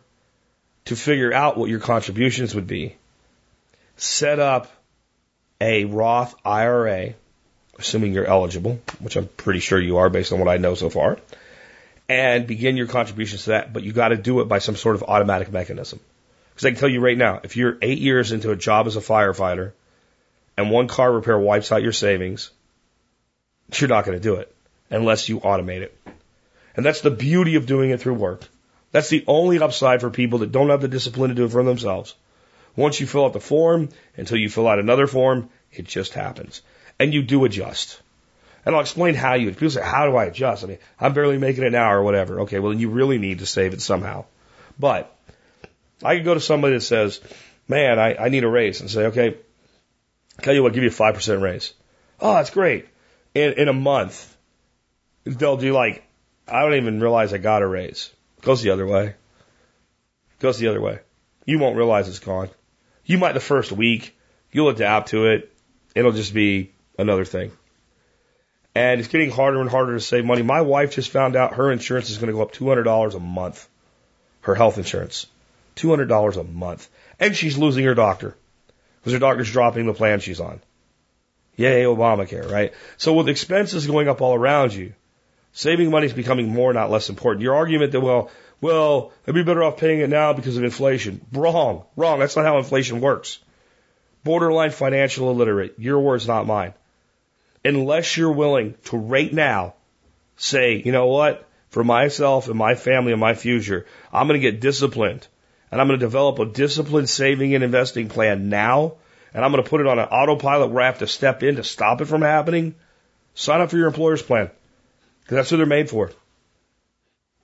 to 0.87 0.97
figure 0.97 1.33
out 1.33 1.59
what 1.59 1.69
your 1.69 1.81
contributions 1.81 2.55
would 2.55 2.66
be. 2.66 2.97
Set 3.97 4.39
up 4.39 4.71
a 5.61 5.85
Roth 5.85 6.35
IRA, 6.45 7.14
assuming 7.79 8.12
you're 8.12 8.25
eligible, 8.25 8.81
which 9.01 9.16
I'm 9.16 9.27
pretty 9.27 9.61
sure 9.61 9.81
you 9.81 9.99
are 9.99 10.09
based 10.09 10.33
on 10.33 10.39
what 10.39 10.49
I 10.49 10.57
know 10.59 10.75
so 10.75 10.89
far, 10.89 11.19
and 12.09 12.47
begin 12.47 12.77
your 12.77 12.87
contributions 12.87 13.45
to 13.45 13.51
that, 13.51 13.73
but 13.73 13.83
you 13.83 13.93
got 13.93 14.09
to 14.09 14.16
do 14.16 14.41
it 14.41 14.47
by 14.47 14.61
some 14.61 14.77
sort 14.77 14.95
of 14.95 15.03
automatic 15.03 15.53
mechanism. 15.53 16.01
Because 16.55 16.66
I 16.66 16.71
can 16.71 16.79
tell 16.79 16.89
you 16.89 17.01
right 17.01 17.19
now, 17.19 17.41
if 17.43 17.57
you're 17.57 17.77
eight 17.83 17.99
years 17.99 18.33
into 18.33 18.51
a 18.51 18.57
job 18.57 18.87
as 18.87 18.97
a 18.97 19.01
firefighter 19.01 19.73
and 20.59 20.73
one 20.73 20.89
car 20.89 21.13
repair 21.13 21.39
wipes 21.39 21.71
out 21.71 21.85
your 21.85 21.93
savings, 21.93 22.51
you're 23.75 23.89
not 23.89 24.05
going 24.05 24.19
to 24.19 24.23
do 24.23 24.35
it 24.35 24.53
unless 24.91 25.29
you 25.29 25.39
automate 25.39 25.83
it. 25.83 25.97
And 26.75 26.85
that's 26.85 27.01
the 27.01 27.13
beauty 27.13 27.55
of 27.55 27.67
doing 27.67 27.91
it 27.91 28.01
through 28.01 28.15
work. 28.15 28.43
That's 28.91 29.09
the 29.09 29.23
only 29.29 29.61
upside 29.61 30.01
for 30.01 30.11
people 30.11 30.41
that 30.41 30.51
don't 30.51 30.71
have 30.71 30.81
the 30.81 30.89
discipline 30.89 31.29
to 31.29 31.37
do 31.37 31.45
it 31.45 31.53
for 31.53 31.63
themselves. 31.63 32.17
Once 32.75 32.99
you 32.99 33.07
fill 33.07 33.27
out 33.27 33.35
the 33.35 33.41
form, 33.41 33.91
until 34.17 34.37
you 34.37 34.49
fill 34.49 34.67
out 34.67 34.81
another 34.81 35.07
form, 35.07 35.49
it 35.73 35.85
just 35.85 36.13
happens. 36.13 36.61
And 36.99 37.15
you 37.15 37.23
do 37.23 37.45
adjust. 37.45 38.01
And 38.67 38.75
I'll 38.75 38.81
explain 38.81 39.15
how 39.15 39.35
you, 39.35 39.51
people 39.51 39.71
say, 39.71 39.83
how 39.83 40.07
do 40.07 40.17
I 40.17 40.25
adjust? 40.25 40.65
I 40.65 40.67
mean, 40.67 40.79
I'm 40.99 41.15
barely 41.15 41.39
making 41.39 41.63
it 41.63 41.71
now 41.71 41.93
or 41.93 42.03
whatever. 42.03 42.41
Okay, 42.41 42.59
well, 42.59 42.73
then 42.73 42.81
you 42.81 42.91
really 42.91 43.19
need 43.19 43.39
to 43.39 43.47
save 43.47 43.75
it 43.75 43.81
somehow. 43.81 44.25
But 44.77 45.17
I 46.03 46.17
could 46.17 46.25
go 46.25 46.35
to 46.35 46.41
somebody 46.41 46.75
that 46.75 46.81
says, 46.81 47.21
man, 47.69 48.01
I, 48.01 48.17
I 48.17 48.29
need 48.29 48.43
a 48.43 48.49
raise 48.49 48.81
and 48.81 48.91
say, 48.91 49.07
okay, 49.07 49.37
tell 50.43 50.55
you 50.55 50.62
what, 50.62 50.72
give 50.72 50.82
you 50.82 50.91
a 50.91 50.93
5% 50.93 51.41
raise. 51.41 51.72
Oh, 52.20 52.34
that's 52.34 52.51
great. 52.51 52.86
In, 53.34 53.55
in 53.55 53.68
a 53.68 53.72
month, 53.72 54.36
they'll 55.24 55.57
do 55.57 55.72
like, 55.72 56.05
I 56.47 56.62
don't 56.62 56.74
even 56.74 57.01
realize 57.01 57.32
I 57.32 57.39
got 57.39 57.62
a 57.62 57.66
raise. 57.66 58.11
Goes 58.43 58.62
the 58.62 58.70
other 58.70 58.86
way. 58.86 59.14
Goes 60.39 60.59
the 60.59 60.68
other 60.68 60.80
way. 60.80 61.01
You 61.45 61.59
won't 61.59 61.76
realize 61.76 62.09
it's 62.09 62.18
gone. 62.18 62.49
You 63.05 63.18
might 63.18 63.32
the 63.32 63.41
first 63.41 63.72
week, 63.72 64.16
you'll 64.53 64.68
adapt 64.68 65.09
to 65.11 65.26
it. 65.26 65.53
It'll 65.95 66.12
just 66.12 66.34
be 66.34 66.72
another 66.99 67.24
thing. 67.24 67.53
And 68.74 69.01
it's 69.01 69.09
getting 69.09 69.30
harder 69.30 69.61
and 69.61 69.70
harder 69.70 69.95
to 69.95 70.01
save 70.01 70.24
money. 70.24 70.43
My 70.43 70.61
wife 70.61 70.95
just 70.95 71.11
found 71.11 71.34
out 71.34 71.55
her 71.55 71.72
insurance 71.72 72.11
is 72.11 72.18
going 72.18 72.28
to 72.28 72.34
go 72.34 72.43
up 72.43 72.53
$200 72.53 73.14
a 73.14 73.20
month. 73.20 73.68
Her 74.43 74.55
health 74.55 74.78
insurance. 74.78 75.26
$200 75.76 76.36
a 76.36 76.45
month. 76.45 76.89
And 77.18 77.34
she's 77.34 77.59
losing 77.59 77.84
her 77.84 77.95
doctor 77.95 78.36
because 79.01 79.12
her 79.12 79.18
doctor's 79.18 79.51
dropping 79.51 79.86
the 79.86 79.94
plan 79.94 80.20
she's 80.20 80.40
on. 80.40 80.61
Yay, 81.57 81.82
Obamacare, 81.82 82.51
right? 82.51 82.72
So 82.96 83.14
with 83.14 83.28
expenses 83.28 83.86
going 83.86 84.09
up 84.09 84.20
all 84.20 84.34
around 84.34 84.72
you, 84.72 84.94
saving 85.53 85.90
money 85.90 86.07
is 86.07 86.12
becoming 86.12 86.49
more, 86.49 86.72
not 86.72 86.90
less 86.90 87.09
important. 87.09 87.42
Your 87.42 87.57
argument 87.57 87.92
that, 87.92 88.01
well, 88.01 88.30
well, 88.61 89.12
I'd 89.26 89.34
be 89.34 89.42
better 89.42 89.62
off 89.62 89.76
paying 89.76 90.01
it 90.01 90.11
now 90.11 90.32
because 90.32 90.57
of 90.57 90.64
inflation. 90.64 91.20
Wrong. 91.32 91.84
Wrong. 91.96 92.18
That's 92.18 92.36
not 92.36 92.44
how 92.44 92.59
inflation 92.59 93.01
works. 93.01 93.38
Borderline 94.24 94.70
financial 94.70 95.30
illiterate. 95.30 95.74
Your 95.78 96.01
words, 96.01 96.26
not 96.26 96.46
mine. 96.46 96.74
Unless 97.64 98.16
you're 98.16 98.32
willing 98.32 98.74
to 98.84 98.96
right 98.96 99.32
now 99.32 99.74
say, 100.36 100.82
you 100.84 100.92
know 100.92 101.07
what? 101.07 101.49
For 101.70 101.84
myself 101.84 102.49
and 102.49 102.57
my 102.57 102.75
family 102.75 103.12
and 103.12 103.20
my 103.20 103.34
future, 103.34 103.87
I'm 104.12 104.26
going 104.26 104.41
to 104.41 104.50
get 104.50 104.61
disciplined 104.61 105.26
and 105.70 105.80
I'm 105.80 105.86
going 105.86 105.99
to 105.99 106.07
develop 106.07 106.38
a 106.38 106.46
disciplined 106.46 107.08
saving 107.08 107.54
and 107.54 107.64
investing 107.64 108.08
plan 108.08 108.49
now, 108.49 108.95
and 109.34 109.45
I'm 109.45 109.53
going 109.53 109.62
to 109.62 109.68
put 109.68 109.80
it 109.80 109.86
on 109.86 109.99
an 109.99 110.07
autopilot 110.07 110.70
where 110.70 110.82
I 110.82 110.86
have 110.86 111.00
to 111.00 111.07
step 111.07 111.42
in 111.42 111.57
to 111.57 111.64
stop 111.64 112.00
it 112.00 112.07
from 112.07 112.22
happening, 112.22 112.74
sign 113.34 113.61
up 113.61 113.70
for 113.70 113.76
your 113.76 113.86
employer's 113.86 114.22
plan. 114.22 114.50
Because 115.20 115.36
that's 115.36 115.50
what 115.50 115.58
they're 115.58 115.66
made 115.66 115.90
for. 115.90 116.11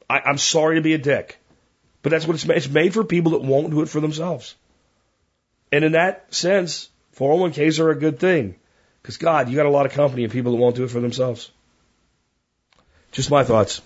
I, 0.08 0.20
I'm 0.20 0.38
sorry 0.38 0.76
to 0.76 0.82
be 0.82 0.94
a 0.94 0.98
dick, 0.98 1.38
but 2.02 2.10
that's 2.10 2.26
what 2.26 2.34
it's 2.34 2.46
made. 2.46 2.56
It's 2.56 2.68
made 2.68 2.94
for 2.94 3.04
people 3.04 3.32
that 3.32 3.42
won't 3.42 3.70
do 3.70 3.82
it 3.82 3.88
for 3.88 4.00
themselves. 4.00 4.54
And 5.70 5.84
in 5.84 5.92
that 5.92 6.32
sense, 6.34 6.88
401ks 7.16 7.80
are 7.80 7.90
a 7.90 7.94
good 7.94 8.18
thing. 8.18 8.56
Because 9.02 9.18
God, 9.18 9.50
you 9.50 9.56
got 9.56 9.66
a 9.66 9.70
lot 9.70 9.84
of 9.84 9.92
company 9.92 10.24
and 10.24 10.32
people 10.32 10.52
that 10.52 10.58
won't 10.58 10.76
do 10.76 10.84
it 10.84 10.90
for 10.90 11.00
themselves. 11.00 11.50
Just 13.12 13.30
my 13.30 13.44
thoughts. 13.44 13.82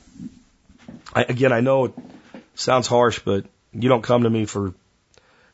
I, 1.12 1.22
again, 1.22 1.52
I 1.52 1.60
know 1.60 1.86
it 1.86 1.94
sounds 2.54 2.86
harsh, 2.86 3.18
but 3.18 3.44
you 3.72 3.88
don't 3.88 4.02
come 4.02 4.22
to 4.22 4.30
me 4.30 4.44
for, 4.44 4.66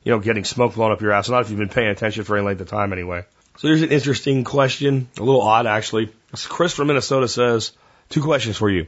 you 0.02 0.12
know, 0.12 0.18
getting 0.18 0.44
smoke 0.44 0.74
blown 0.74 0.92
up 0.92 1.00
your 1.00 1.12
ass. 1.12 1.28
Not 1.28 1.42
if 1.42 1.50
you've 1.50 1.58
been 1.58 1.68
paying 1.68 1.88
attention 1.88 2.24
for 2.24 2.36
any 2.36 2.46
length 2.46 2.60
of 2.60 2.68
time 2.68 2.92
anyway. 2.92 3.24
So 3.58 3.68
here's 3.68 3.82
an 3.82 3.90
interesting 3.90 4.44
question, 4.44 5.08
a 5.16 5.22
little 5.22 5.42
odd 5.42 5.66
actually. 5.66 6.12
Chris 6.48 6.72
from 6.72 6.88
Minnesota 6.88 7.28
says, 7.28 7.72
two 8.08 8.22
questions 8.22 8.56
for 8.56 8.68
you. 8.68 8.86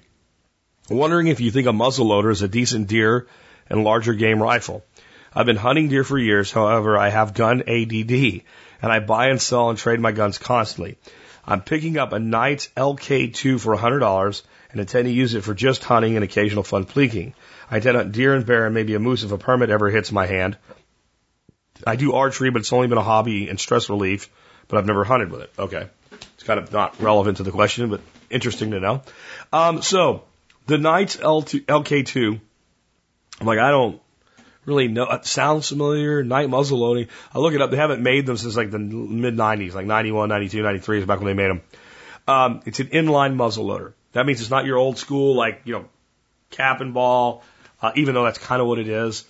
Wondering 0.91 1.29
if 1.29 1.41
you 1.41 1.51
think 1.51 1.67
a 1.67 1.73
muzzle 1.73 2.07
loader 2.07 2.31
is 2.31 2.43
a 2.43 2.49
decent 2.49 2.89
deer 2.89 3.27
and 3.69 3.85
larger 3.85 4.15
game 4.15 4.43
rifle. 4.43 4.85
I've 5.35 5.47
been 5.47 5.57
hunting 5.57 5.89
deer 5.89 6.03
for 6.03 6.19
years, 6.19 6.51
however, 6.51 6.97
I 6.97 7.11
have 7.11 7.35
gun 7.35 7.63
ADD, 7.63 8.43
and 8.81 8.93
I 8.93 9.01
buy 9.01 9.29
and 9.29 9.41
sell 9.41 9.69
and 9.69 9.79
trade 9.79 10.01
my 10.01 10.13
guns 10.13 10.39
constantly. 10.39 10.97
I'm 11.45 11.61
picking 11.61 11.99
up 11.99 12.13
a 12.13 12.19
Knight 12.19 12.69
LK2 12.77 13.61
for 13.61 13.77
$100 13.77 14.43
and 14.73 14.81
intend 14.81 15.07
to 15.07 15.13
use 15.13 15.35
it 15.35 15.45
for 15.45 15.55
just 15.55 15.85
hunting 15.85 16.17
and 16.17 16.25
occasional 16.25 16.63
fun 16.63 16.87
plinking. 16.87 17.35
I 17.71 17.81
tend 17.81 17.97
hunt 17.97 18.13
deer 18.13 18.35
and 18.35 18.47
bear 18.47 18.67
and 18.67 18.75
maybe 18.75 18.95
a 18.95 18.99
moose 18.99 19.23
if 19.23 19.33
a 19.33 19.39
permit 19.39 19.71
ever 19.71 19.91
hits 19.91 20.13
my 20.13 20.27
hand. 20.27 20.57
I 21.87 21.97
do 21.97 22.15
archery, 22.15 22.51
but 22.51 22.61
it's 22.61 22.73
only 22.73 22.89
been 22.89 22.99
a 22.99 23.03
hobby 23.03 23.49
and 23.49 23.59
stress 23.59 23.91
relief, 23.91 24.31
but 24.69 24.79
I've 24.79 24.87
never 24.87 25.05
hunted 25.05 25.31
with 25.31 25.43
it. 25.43 25.53
Okay. 25.59 25.89
It's 26.13 26.45
kind 26.45 26.61
of 26.61 26.73
not 26.73 27.01
relevant 27.01 27.39
to 27.39 27.43
the 27.43 27.51
question, 27.51 27.91
but 27.91 28.01
interesting 28.31 28.71
to 28.71 28.81
know. 28.81 29.03
Um, 29.53 29.83
so 29.83 30.25
the 30.67 30.79
Knight 30.79 31.19
L2, 31.21 31.65
LK2, 31.65 32.41
I'm 33.41 33.47
like, 33.47 33.59
I 33.59 33.71
don't 33.71 34.01
really 34.65 34.89
know. 34.89 35.05
It 35.11 35.27
sounds 35.27 35.69
familiar. 35.69 36.23
Knight 36.23 36.49
muzzle 36.49 36.79
loading. 36.79 37.09
I 37.35 37.39
look 37.39 37.55
it 37.55 37.61
up. 37.61 37.71
They 37.71 37.77
haven't 37.77 38.03
made 38.03 38.27
them 38.27 38.37
since 38.37 38.57
like 38.57 38.71
the 38.71 38.79
mid 38.79 39.37
90s, 39.37 39.75
like 39.75 39.87
91, 39.87 40.29
92, 40.29 40.63
93 40.63 41.01
is 41.01 41.07
back 41.07 41.19
when 41.19 41.27
they 41.27 41.35
made 41.35 41.51
them. 41.51 41.63
Um, 42.29 42.63
it's 42.67 42.81
an 42.81 42.89
inline 42.89 43.37
muzzle 43.37 43.67
loader. 43.67 43.95
That 44.13 44.27
means 44.27 44.41
it's 44.41 44.51
not 44.51 44.65
your 44.65 44.79
old 44.79 44.99
school, 44.99 45.37
like, 45.37 45.63
you 45.65 45.75
know, 45.75 45.85
cap 46.51 46.81
and 46.81 46.95
ball, 46.95 47.45
uh, 47.83 47.93
even 47.97 48.15
though 48.15 48.25
that's 48.25 48.39
kind 48.39 48.61
of 48.61 48.69
what 48.69 48.79
it 48.79 48.89
is. 48.89 49.25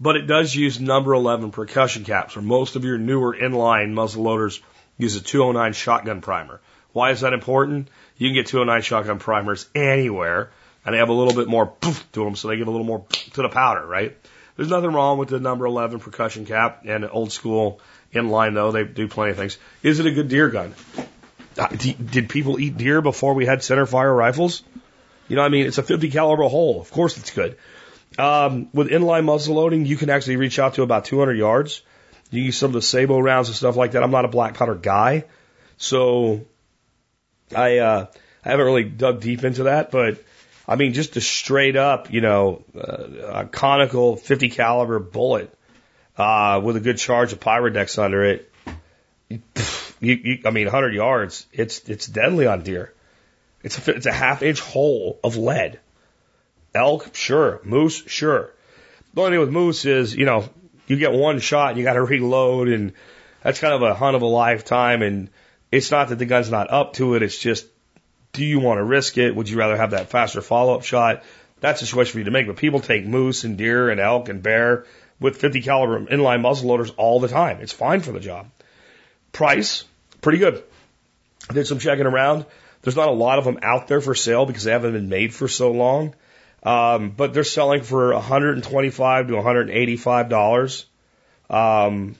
But 0.00 0.16
it 0.16 0.26
does 0.26 0.54
use 0.54 0.80
number 0.80 1.14
11 1.14 1.52
percussion 1.52 2.04
caps, 2.04 2.34
where 2.34 2.42
most 2.42 2.76
of 2.76 2.84
your 2.84 2.98
newer 2.98 3.36
inline 3.36 3.92
muzzle 3.92 4.24
loaders 4.24 4.60
use 4.98 5.16
a 5.16 5.20
209 5.20 5.72
shotgun 5.72 6.20
primer, 6.20 6.60
Why 6.92 7.10
is 7.10 7.20
that 7.20 7.32
important? 7.32 7.88
You 8.16 8.28
can 8.28 8.34
get 8.34 8.46
209 8.46 8.82
shotgun 8.82 9.18
primers 9.18 9.68
anywhere, 9.74 10.50
and 10.84 10.94
they 10.94 10.98
have 10.98 11.08
a 11.08 11.12
little 11.12 11.34
bit 11.34 11.48
more 11.48 11.66
poof 11.66 12.10
to 12.12 12.24
them, 12.24 12.36
so 12.36 12.48
they 12.48 12.56
give 12.56 12.68
a 12.68 12.70
little 12.70 12.86
more 12.86 13.04
to 13.34 13.42
the 13.42 13.48
powder, 13.48 13.86
right? 13.86 14.16
There's 14.56 14.68
nothing 14.68 14.92
wrong 14.92 15.18
with 15.18 15.28
the 15.28 15.40
number 15.40 15.66
11 15.66 16.00
percussion 16.00 16.46
cap 16.46 16.82
and 16.84 17.08
old 17.10 17.32
school 17.32 17.80
inline 18.12 18.54
though. 18.54 18.70
They 18.70 18.84
do 18.84 19.08
plenty 19.08 19.30
of 19.32 19.36
things. 19.38 19.58
Is 19.82 19.98
it 19.98 20.06
a 20.06 20.10
good 20.10 20.28
deer 20.28 20.48
gun? 20.50 20.74
Uh, 21.58 21.68
Did 21.68 22.28
people 22.28 22.60
eat 22.60 22.76
deer 22.76 23.00
before 23.00 23.34
we 23.34 23.46
had 23.46 23.62
center 23.62 23.86
fire 23.86 24.12
rifles? 24.12 24.62
You 25.28 25.36
know, 25.36 25.42
what 25.42 25.46
I 25.46 25.50
mean, 25.50 25.66
it's 25.66 25.78
a 25.78 25.82
50 25.82 26.10
caliber 26.10 26.44
hole. 26.44 26.80
Of 26.80 26.90
course, 26.90 27.16
it's 27.16 27.30
good. 27.30 27.56
Um, 28.18 28.68
with 28.72 28.88
inline 28.88 29.24
muzzle 29.24 29.54
loading, 29.54 29.86
you 29.86 29.96
can 29.96 30.10
actually 30.10 30.36
reach 30.36 30.58
out 30.58 30.74
to 30.74 30.82
about 30.82 31.06
200 31.06 31.34
yards. 31.34 31.82
You 32.30 32.42
use 32.42 32.56
some 32.56 32.68
of 32.68 32.74
the 32.74 32.82
sabot 32.82 33.22
rounds 33.22 33.48
and 33.48 33.56
stuff 33.56 33.76
like 33.76 33.92
that. 33.92 34.02
I'm 34.02 34.10
not 34.10 34.24
a 34.24 34.28
black 34.28 34.54
powder 34.54 34.74
guy, 34.74 35.24
so 35.76 36.46
I 37.54 37.78
uh, 37.78 38.06
I 38.44 38.48
haven't 38.48 38.66
really 38.66 38.84
dug 38.84 39.20
deep 39.20 39.44
into 39.44 39.64
that. 39.64 39.90
But 39.90 40.22
I 40.66 40.76
mean, 40.76 40.94
just 40.94 41.16
a 41.16 41.20
straight 41.20 41.76
up, 41.76 42.12
you 42.12 42.20
know, 42.20 42.64
uh, 42.74 43.42
a 43.42 43.44
conical 43.46 44.16
50 44.16 44.48
caliber 44.48 44.98
bullet 44.98 45.52
uh, 46.16 46.60
with 46.62 46.76
a 46.76 46.80
good 46.80 46.98
charge 46.98 47.32
of 47.32 47.40
Pyrodex 47.40 48.02
under 48.02 48.24
it. 48.24 48.52
You, 49.28 49.40
you, 50.00 50.38
I 50.44 50.50
mean, 50.50 50.66
100 50.66 50.94
yards, 50.94 51.46
it's 51.52 51.88
it's 51.88 52.06
deadly 52.06 52.46
on 52.46 52.62
deer. 52.62 52.92
It's 53.62 53.86
a, 53.86 53.94
it's 53.94 54.06
a 54.06 54.12
half 54.12 54.42
inch 54.42 54.60
hole 54.60 55.20
of 55.22 55.36
lead. 55.36 55.78
Elk, 56.74 57.14
sure. 57.14 57.60
Moose, 57.64 58.02
sure. 58.06 58.50
The 59.14 59.20
only 59.20 59.32
thing 59.32 59.40
with 59.40 59.50
moose 59.50 59.84
is, 59.84 60.14
you 60.14 60.24
know, 60.24 60.48
you 60.86 60.96
get 60.96 61.12
one 61.12 61.38
shot 61.38 61.70
and 61.70 61.78
you 61.78 61.84
got 61.84 61.94
to 61.94 62.02
reload, 62.02 62.68
and 62.68 62.92
that's 63.42 63.60
kind 63.60 63.74
of 63.74 63.82
a 63.82 63.94
hunt 63.94 64.16
of 64.16 64.22
a 64.22 64.26
lifetime. 64.26 65.02
And 65.02 65.30
it's 65.70 65.90
not 65.90 66.08
that 66.08 66.18
the 66.18 66.26
gun's 66.26 66.50
not 66.50 66.70
up 66.70 66.94
to 66.94 67.14
it. 67.14 67.22
It's 67.22 67.38
just, 67.38 67.66
do 68.32 68.44
you 68.44 68.60
want 68.60 68.78
to 68.78 68.84
risk 68.84 69.18
it? 69.18 69.34
Would 69.34 69.48
you 69.48 69.58
rather 69.58 69.76
have 69.76 69.90
that 69.90 70.08
faster 70.08 70.40
follow 70.40 70.74
up 70.74 70.84
shot? 70.84 71.22
That's 71.60 71.82
a 71.82 71.86
choice 71.86 72.08
for 72.08 72.18
you 72.18 72.24
to 72.24 72.30
make. 72.30 72.46
But 72.46 72.56
people 72.56 72.80
take 72.80 73.06
moose 73.06 73.44
and 73.44 73.56
deer 73.58 73.90
and 73.90 74.00
elk 74.00 74.28
and 74.28 74.42
bear 74.42 74.86
with 75.20 75.36
50 75.36 75.62
caliber 75.62 76.00
inline 76.06 76.42
muzzle 76.42 76.68
loaders 76.68 76.90
all 76.96 77.20
the 77.20 77.28
time. 77.28 77.60
It's 77.60 77.72
fine 77.72 78.00
for 78.00 78.12
the 78.12 78.20
job. 78.20 78.48
Price, 79.32 79.84
pretty 80.20 80.38
good. 80.38 80.62
Did 81.52 81.66
some 81.66 81.78
checking 81.78 82.06
around. 82.06 82.46
There's 82.82 82.96
not 82.96 83.08
a 83.08 83.12
lot 83.12 83.38
of 83.38 83.44
them 83.44 83.60
out 83.62 83.86
there 83.86 84.00
for 84.00 84.14
sale 84.14 84.44
because 84.44 84.64
they 84.64 84.72
haven't 84.72 84.92
been 84.92 85.08
made 85.08 85.32
for 85.32 85.46
so 85.46 85.70
long. 85.70 86.14
Um, 86.62 87.10
but 87.10 87.34
they're 87.34 87.44
selling 87.44 87.82
for 87.82 88.12
125 88.12 89.28
to 89.28 89.34
185 89.34 90.28
dollars. 90.28 90.86
Um, 91.50 92.16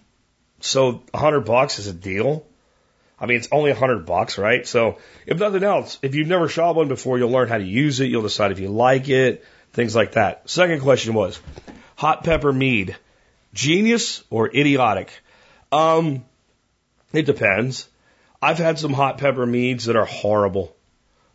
so 0.60 1.02
100 1.10 1.40
bucks 1.40 1.78
is 1.78 1.86
a 1.86 1.92
deal. 1.92 2.44
I 3.18 3.26
mean, 3.26 3.36
it's 3.36 3.48
only 3.52 3.70
100 3.70 4.04
bucks, 4.04 4.36
right? 4.36 4.66
So 4.66 4.98
if 5.26 5.38
nothing 5.38 5.62
else, 5.62 5.98
if 6.02 6.14
you've 6.14 6.28
never 6.28 6.48
shot 6.48 6.74
one 6.74 6.88
before, 6.88 7.18
you'll 7.18 7.30
learn 7.30 7.48
how 7.48 7.58
to 7.58 7.64
use 7.64 8.00
it. 8.00 8.06
You'll 8.06 8.22
decide 8.22 8.50
if 8.50 8.58
you 8.58 8.68
like 8.68 9.08
it, 9.08 9.44
things 9.72 9.94
like 9.94 10.12
that. 10.12 10.50
Second 10.50 10.80
question 10.80 11.14
was 11.14 11.40
hot 11.96 12.24
pepper 12.24 12.52
mead, 12.52 12.96
genius 13.54 14.24
or 14.28 14.48
idiotic? 14.48 15.12
Um, 15.70 16.24
it 17.12 17.26
depends. 17.26 17.88
I've 18.40 18.58
had 18.58 18.78
some 18.78 18.92
hot 18.92 19.18
pepper 19.18 19.46
meads 19.46 19.84
that 19.84 19.94
are 19.94 20.04
horrible. 20.04 20.74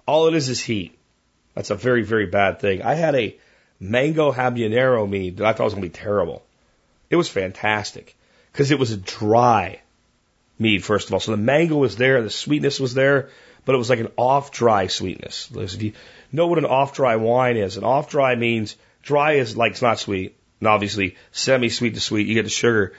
All 0.05 0.27
it 0.27 0.33
is 0.33 0.49
is 0.49 0.61
heat. 0.61 0.96
That's 1.57 1.71
a 1.71 1.75
very, 1.75 2.03
very 2.03 2.27
bad 2.27 2.59
thing. 2.59 2.83
I 2.83 2.93
had 2.93 3.15
a 3.15 3.35
mango 3.79 4.31
habanero 4.31 5.09
mead 5.09 5.37
that 5.37 5.47
I 5.47 5.53
thought 5.53 5.63
was 5.63 5.73
going 5.73 5.81
to 5.81 5.89
be 5.89 6.03
terrible. 6.03 6.45
It 7.09 7.15
was 7.15 7.29
fantastic 7.29 8.15
because 8.51 8.69
it 8.69 8.77
was 8.77 8.91
a 8.91 8.97
dry 8.97 9.81
mead, 10.59 10.83
first 10.83 11.07
of 11.07 11.15
all. 11.15 11.19
So 11.19 11.31
the 11.31 11.37
mango 11.37 11.77
was 11.77 11.95
there, 11.95 12.21
the 12.21 12.29
sweetness 12.29 12.79
was 12.79 12.93
there, 12.93 13.29
but 13.65 13.73
it 13.73 13.79
was 13.79 13.89
like 13.89 13.99
an 13.99 14.11
off 14.17 14.51
dry 14.51 14.85
sweetness. 14.85 15.49
If 15.55 15.81
you 15.81 15.93
know 16.31 16.45
what 16.45 16.59
an 16.59 16.65
off 16.65 16.93
dry 16.93 17.15
wine 17.15 17.57
is, 17.57 17.75
an 17.75 17.83
off 17.83 18.11
dry 18.11 18.35
means 18.35 18.75
dry 19.01 19.33
is 19.33 19.57
like 19.57 19.71
it's 19.71 19.81
not 19.81 19.97
sweet, 19.97 20.35
and 20.59 20.67
obviously 20.67 21.15
semi 21.31 21.69
sweet 21.69 21.95
to 21.95 21.99
sweet, 21.99 22.27
you 22.27 22.35
get 22.35 22.43
the 22.43 22.49
sugar. 22.51 22.93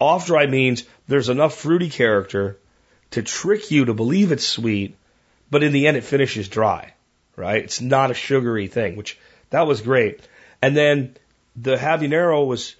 Off 0.00 0.26
dry 0.26 0.46
means 0.46 0.82
there's 1.06 1.28
enough 1.28 1.54
fruity 1.54 1.90
character 1.90 2.58
to 3.12 3.22
trick 3.22 3.70
you 3.70 3.84
to 3.84 3.94
believe 3.94 4.32
it's 4.32 4.44
sweet, 4.44 4.96
but 5.48 5.62
in 5.62 5.70
the 5.70 5.86
end 5.86 5.96
it 5.96 6.02
finishes 6.02 6.48
dry, 6.48 6.94
right? 7.36 7.62
It's 7.62 7.80
not 7.80 8.10
a 8.10 8.14
sugary 8.14 8.68
thing, 8.68 8.96
which 8.96 9.18
that 9.50 9.66
was 9.66 9.80
great. 9.80 10.20
And 10.62 10.76
then 10.76 11.16
the 11.56 11.76
habanero 11.76 12.46
was 12.46 12.76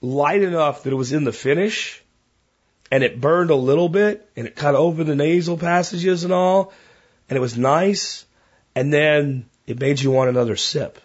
light 0.00 0.42
enough 0.42 0.82
that 0.82 0.92
it 0.92 0.96
was 0.96 1.12
in 1.12 1.24
the 1.24 1.32
finish 1.32 2.02
and 2.90 3.02
it 3.02 3.20
burned 3.20 3.50
a 3.50 3.56
little 3.56 3.88
bit 3.88 4.28
and 4.36 4.46
it 4.46 4.56
cut 4.56 4.74
over 4.74 5.04
the 5.04 5.16
nasal 5.16 5.58
passages 5.58 6.24
and 6.24 6.32
all 6.32 6.72
and 7.28 7.36
it 7.36 7.40
was 7.40 7.58
nice. 7.58 8.24
And 8.74 8.92
then 8.92 9.46
it 9.66 9.80
made 9.80 10.00
you 10.00 10.10
want 10.10 10.30
another 10.30 10.56
sip 10.56 11.00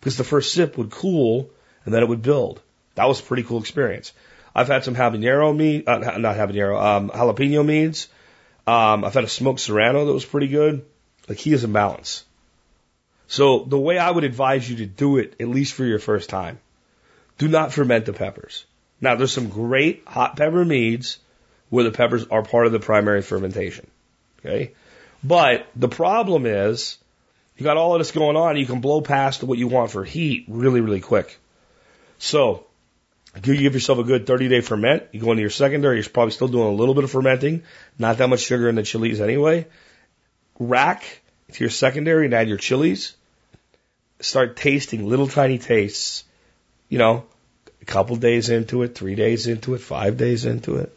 because 0.00 0.16
the 0.16 0.24
first 0.24 0.52
sip 0.52 0.78
would 0.78 0.90
cool 0.90 1.50
and 1.84 1.92
then 1.92 2.02
it 2.02 2.08
would 2.08 2.22
build. 2.22 2.60
That 2.94 3.08
was 3.08 3.20
a 3.20 3.22
pretty 3.22 3.42
cool 3.42 3.60
experience. 3.60 4.12
I've 4.54 4.68
had 4.68 4.84
some 4.84 4.94
habanero 4.94 5.54
mead, 5.54 5.86
uh, 5.86 5.98
not 5.98 6.36
habanero, 6.36 6.80
um, 6.80 7.10
jalapeno 7.10 7.64
meads. 7.64 8.08
Um, 8.66 9.04
I've 9.04 9.14
had 9.14 9.24
a 9.24 9.28
smoked 9.28 9.60
serrano 9.60 10.06
that 10.06 10.12
was 10.12 10.24
pretty 10.24 10.48
good. 10.48 10.84
The 11.26 11.34
key 11.34 11.52
is 11.52 11.64
in 11.64 11.72
balance. 11.72 12.24
So 13.28 13.64
the 13.64 13.78
way 13.78 13.98
I 13.98 14.10
would 14.10 14.24
advise 14.24 14.68
you 14.68 14.76
to 14.76 14.86
do 14.86 15.18
it, 15.18 15.34
at 15.40 15.48
least 15.48 15.74
for 15.74 15.84
your 15.84 15.98
first 15.98 16.30
time, 16.30 16.58
do 17.38 17.48
not 17.48 17.72
ferment 17.72 18.06
the 18.06 18.12
peppers. 18.12 18.64
Now 19.00 19.16
there's 19.16 19.32
some 19.32 19.48
great 19.48 20.04
hot 20.06 20.36
pepper 20.36 20.64
meads 20.64 21.18
where 21.68 21.84
the 21.84 21.90
peppers 21.90 22.26
are 22.28 22.42
part 22.42 22.66
of 22.66 22.72
the 22.72 22.78
primary 22.78 23.22
fermentation. 23.22 23.86
Okay. 24.40 24.72
But 25.24 25.66
the 25.74 25.88
problem 25.88 26.46
is 26.46 26.98
you 27.56 27.64
got 27.64 27.76
all 27.76 27.94
of 27.94 28.00
this 28.00 28.12
going 28.12 28.36
on. 28.36 28.56
You 28.56 28.66
can 28.66 28.80
blow 28.80 29.00
past 29.00 29.42
what 29.42 29.58
you 29.58 29.66
want 29.66 29.90
for 29.90 30.04
heat 30.04 30.44
really, 30.48 30.80
really 30.80 31.00
quick. 31.00 31.38
So 32.18 32.66
you 33.44 33.56
give 33.56 33.74
yourself 33.74 33.98
a 33.98 34.04
good 34.04 34.26
30 34.26 34.48
day 34.48 34.60
ferment. 34.60 35.04
You 35.12 35.20
go 35.20 35.30
into 35.30 35.40
your 35.40 35.50
secondary, 35.50 35.96
you're 35.96 36.08
probably 36.08 36.32
still 36.32 36.48
doing 36.48 36.68
a 36.68 36.72
little 36.72 36.94
bit 36.94 37.04
of 37.04 37.10
fermenting, 37.10 37.64
not 37.98 38.18
that 38.18 38.28
much 38.28 38.40
sugar 38.40 38.68
in 38.68 38.76
the 38.76 38.82
chilies 38.82 39.20
anyway. 39.20 39.66
Rack 40.58 41.22
to 41.52 41.64
your 41.64 41.70
secondary 41.70 42.26
and 42.26 42.34
add 42.34 42.48
your 42.48 42.58
chilies. 42.58 43.14
Start 44.20 44.56
tasting 44.56 45.08
little 45.08 45.28
tiny 45.28 45.58
tastes, 45.58 46.24
you 46.88 46.98
know, 46.98 47.26
a 47.82 47.84
couple 47.84 48.16
days 48.16 48.48
into 48.48 48.82
it, 48.82 48.94
three 48.94 49.14
days 49.14 49.46
into 49.46 49.74
it, 49.74 49.78
five 49.78 50.16
days 50.16 50.44
into 50.44 50.76
it. 50.76 50.96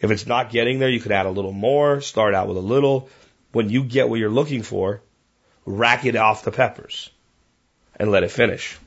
If 0.00 0.10
it's 0.10 0.26
not 0.26 0.50
getting 0.50 0.78
there, 0.78 0.88
you 0.88 1.00
could 1.00 1.12
add 1.12 1.26
a 1.26 1.30
little 1.30 1.52
more, 1.52 2.00
start 2.00 2.34
out 2.34 2.48
with 2.48 2.56
a 2.56 2.60
little. 2.60 3.08
When 3.52 3.68
you 3.68 3.84
get 3.84 4.08
what 4.08 4.18
you're 4.18 4.30
looking 4.30 4.62
for, 4.62 5.02
rack 5.66 6.04
it 6.04 6.16
off 6.16 6.44
the 6.44 6.52
peppers 6.52 7.10
and 7.96 8.10
let 8.10 8.22
it 8.22 8.30
finish. 8.30 8.78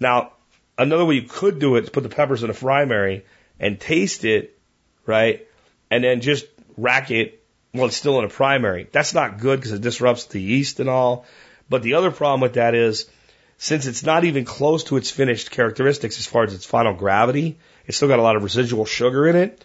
Now, 0.00 0.32
another 0.78 1.04
way 1.04 1.16
you 1.16 1.22
could 1.22 1.58
do 1.58 1.76
it 1.76 1.84
is 1.84 1.90
put 1.90 2.02
the 2.02 2.08
peppers 2.08 2.42
in 2.42 2.50
a 2.50 2.54
primary 2.54 3.24
and 3.60 3.78
taste 3.78 4.24
it, 4.24 4.58
right? 5.06 5.46
And 5.90 6.02
then 6.02 6.20
just 6.20 6.46
rack 6.76 7.10
it 7.10 7.43
while 7.74 7.86
it's 7.86 7.96
still 7.96 8.20
in 8.20 8.24
a 8.24 8.28
primary. 8.28 8.86
That's 8.92 9.14
not 9.14 9.40
good 9.40 9.58
because 9.58 9.72
it 9.72 9.82
disrupts 9.82 10.26
the 10.26 10.40
yeast 10.40 10.78
and 10.78 10.88
all. 10.88 11.26
But 11.68 11.82
the 11.82 11.94
other 11.94 12.12
problem 12.12 12.40
with 12.40 12.54
that 12.54 12.74
is 12.74 13.10
since 13.58 13.86
it's 13.86 14.04
not 14.04 14.24
even 14.24 14.44
close 14.44 14.84
to 14.84 14.96
its 14.96 15.10
finished 15.10 15.50
characteristics 15.50 16.18
as 16.20 16.26
far 16.26 16.44
as 16.44 16.54
its 16.54 16.64
final 16.64 16.94
gravity, 16.94 17.58
it's 17.86 17.96
still 17.96 18.08
got 18.08 18.20
a 18.20 18.22
lot 18.22 18.36
of 18.36 18.44
residual 18.44 18.84
sugar 18.84 19.26
in 19.26 19.34
it. 19.34 19.64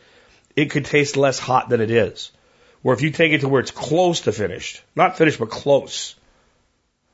It 0.56 0.72
could 0.72 0.86
taste 0.86 1.18
less 1.18 1.38
hot 1.38 1.70
than 1.70 1.82
it 1.82 1.92
is. 1.92 2.32
Where 2.82 2.96
if 2.96 3.04
you 3.04 3.12
take 3.12 3.32
it 3.32 3.42
to 3.42 3.48
where 3.48 3.62
it's 3.62 3.72
close 3.72 4.22
to 4.22 4.32
finished, 4.32 4.82
not 4.96 5.18
finished, 5.18 5.38
but 5.38 5.52
close, 5.52 6.16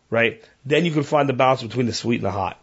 right? 0.10 0.42
Then 0.66 0.86
you 0.86 0.92
can 0.92 1.04
find 1.04 1.28
the 1.28 1.34
balance 1.34 1.62
between 1.62 1.88
the 1.88 1.94
sweet 1.94 2.18
and 2.18 2.26
the 2.26 2.32
hot. 2.32 2.58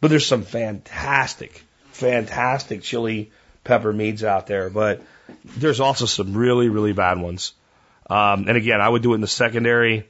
But 0.00 0.08
there's 0.08 0.26
some 0.26 0.44
fantastic, 0.44 1.62
fantastic 1.92 2.82
chili 2.82 3.32
pepper 3.64 3.92
meads 3.92 4.24
out 4.24 4.46
there, 4.46 4.70
but 4.70 5.02
there's 5.44 5.80
also 5.80 6.06
some 6.06 6.36
really, 6.36 6.68
really 6.68 6.92
bad 6.92 7.18
ones. 7.18 7.52
Um, 8.08 8.48
and 8.48 8.56
again, 8.56 8.80
I 8.80 8.88
would 8.88 9.02
do 9.02 9.12
it 9.12 9.16
in 9.16 9.20
the 9.20 9.28
secondary 9.28 10.08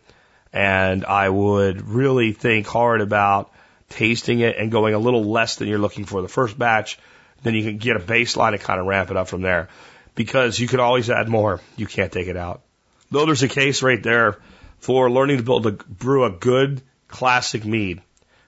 and 0.53 1.05
I 1.05 1.29
would 1.29 1.83
really 1.83 2.33
think 2.33 2.67
hard 2.67 3.01
about 3.01 3.53
tasting 3.89 4.41
it 4.41 4.57
and 4.57 4.71
going 4.71 4.95
a 4.95 4.99
little 4.99 5.25
less 5.25 5.57
than 5.57 5.69
you're 5.69 5.79
looking 5.79 6.05
for 6.05 6.23
the 6.23 6.29
first 6.29 6.59
batch. 6.59 6.99
Then 7.43 7.55
you 7.55 7.63
can 7.63 7.79
get 7.79 7.97
a 7.97 8.01
baseline 8.01 8.53
and 8.53 8.61
kind 8.61 8.81
of 8.81 8.87
ramp 8.87 9.11
it 9.11 9.17
up 9.17 9.29
from 9.29 9.43
there 9.43 9.69
because 10.15 10.59
you 10.59 10.69
can 10.69 10.81
always 10.81 11.11
add 11.11 11.29
more. 11.29 11.61
You 11.77 11.87
can't 11.87 12.13
take 12.13 12.29
it 12.29 12.37
out. 12.37 12.63
Though 13.11 13.27
there's 13.27 13.43
a 13.43 13.49
case 13.49 13.83
right 13.83 14.03
there 14.03 14.39
for 14.79 15.11
learning 15.11 15.39
to 15.39 15.43
build 15.43 15.67
a 15.67 15.73
brew 15.73 16.25
a 16.25 16.31
good 16.31 16.83
classic 17.09 17.65
mead. 17.65 18.03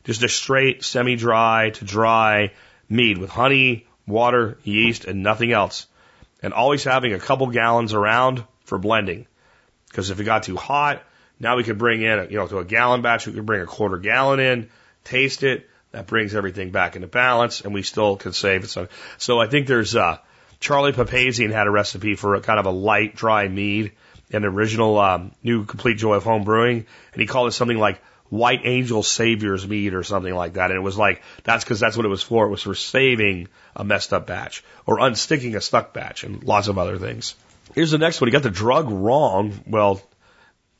Just 0.04 0.22
a 0.22 0.28
straight 0.28 0.82
semi-dry 0.84 1.70
to 1.70 1.84
dry 1.84 2.52
mead 2.88 3.18
with 3.18 3.30
honey, 3.30 3.86
water, 4.06 4.58
yeast, 4.64 5.04
and 5.04 5.22
nothing 5.22 5.52
else. 5.52 5.86
And 6.42 6.52
always 6.52 6.84
having 6.84 7.12
a 7.12 7.18
couple 7.18 7.46
gallons 7.48 7.94
around 7.94 8.44
for 8.64 8.78
blending. 8.78 9.26
Because 9.88 10.10
if 10.10 10.18
it 10.18 10.24
got 10.24 10.42
too 10.42 10.56
hot, 10.56 11.02
now 11.38 11.56
we 11.56 11.64
could 11.64 11.78
bring 11.78 12.02
in, 12.02 12.28
you 12.30 12.38
know, 12.38 12.46
to 12.46 12.58
a 12.58 12.64
gallon 12.64 13.02
batch, 13.02 13.26
we 13.26 13.32
could 13.32 13.46
bring 13.46 13.62
a 13.62 13.66
quarter 13.66 13.98
gallon 13.98 14.40
in, 14.40 14.70
taste 15.04 15.42
it. 15.42 15.68
That 15.92 16.06
brings 16.06 16.34
everything 16.34 16.70
back 16.70 16.96
into 16.96 17.06
balance, 17.06 17.60
and 17.60 17.74
we 17.74 17.82
still 17.82 18.16
can 18.16 18.32
save 18.32 18.64
it. 18.64 18.70
So, 18.70 18.88
so 19.18 19.38
I 19.38 19.46
think 19.46 19.66
there's 19.66 19.94
uh, 19.94 20.18
Charlie 20.58 20.92
Papazian 20.92 21.52
had 21.52 21.66
a 21.66 21.70
recipe 21.70 22.14
for 22.14 22.34
a 22.34 22.40
kind 22.40 22.58
of 22.58 22.64
a 22.64 22.70
light, 22.70 23.14
dry 23.14 23.46
mead, 23.48 23.92
an 24.30 24.44
original 24.44 24.98
um, 24.98 25.32
new 25.42 25.66
complete 25.66 25.98
joy 25.98 26.14
of 26.14 26.24
home 26.24 26.44
brewing, 26.44 26.86
and 27.12 27.20
he 27.20 27.26
called 27.26 27.48
it 27.48 27.52
something 27.52 27.76
like 27.76 28.00
White 28.32 28.62
Angel 28.64 29.02
Savior's 29.02 29.68
mead 29.68 29.92
or 29.92 30.02
something 30.02 30.34
like 30.34 30.54
that. 30.54 30.70
And 30.70 30.78
it 30.78 30.82
was 30.82 30.96
like 30.96 31.22
that's 31.44 31.62
because 31.62 31.78
that's 31.80 31.98
what 31.98 32.06
it 32.06 32.08
was 32.08 32.22
for. 32.22 32.46
It 32.46 32.50
was 32.50 32.62
for 32.62 32.74
saving 32.74 33.48
a 33.76 33.84
messed 33.84 34.14
up 34.14 34.26
batch 34.26 34.64
or 34.86 35.00
unsticking 35.00 35.54
a 35.54 35.60
stuck 35.60 35.92
batch 35.92 36.24
and 36.24 36.42
lots 36.42 36.68
of 36.68 36.78
other 36.78 36.96
things. 36.96 37.34
Here's 37.74 37.90
the 37.90 37.98
next 37.98 38.22
one. 38.22 38.28
He 38.28 38.32
got 38.32 38.42
the 38.42 38.48
drug 38.48 38.90
wrong. 38.90 39.52
Well, 39.66 40.00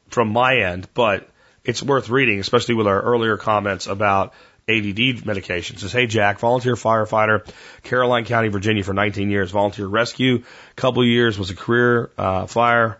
from 0.08 0.30
my 0.30 0.60
end, 0.60 0.88
but 0.94 1.28
it's 1.62 1.82
worth 1.82 2.08
reading, 2.08 2.40
especially 2.40 2.74
with 2.74 2.86
our 2.86 3.02
earlier 3.02 3.36
comments 3.36 3.86
about 3.86 4.32
ADD 4.66 5.20
medications. 5.26 5.74
It 5.74 5.80
says, 5.80 5.92
hey 5.92 6.06
Jack, 6.06 6.38
volunteer 6.38 6.74
firefighter, 6.74 7.46
Caroline 7.82 8.24
County, 8.24 8.48
Virginia 8.48 8.82
for 8.82 8.94
19 8.94 9.30
years, 9.30 9.50
volunteer 9.50 9.86
rescue, 9.86 10.44
couple 10.74 11.04
years 11.04 11.38
was 11.38 11.50
a 11.50 11.54
career 11.54 12.10
uh, 12.16 12.46
fire, 12.46 12.98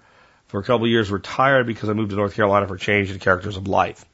for 0.53 0.61
a 0.61 0.63
couple 0.63 0.87
years 0.87 1.11
retired 1.11 1.67
because 1.67 1.89
I 1.89 1.95
moved 1.95 2.11
to 2.11 2.17
North 2.17 2.35
Carolina 2.35 2.69
for 2.69 2.77
change 2.77 3.11
in 3.11 3.19
characters 3.19 3.57
of 3.57 3.69
life. 3.69 4.05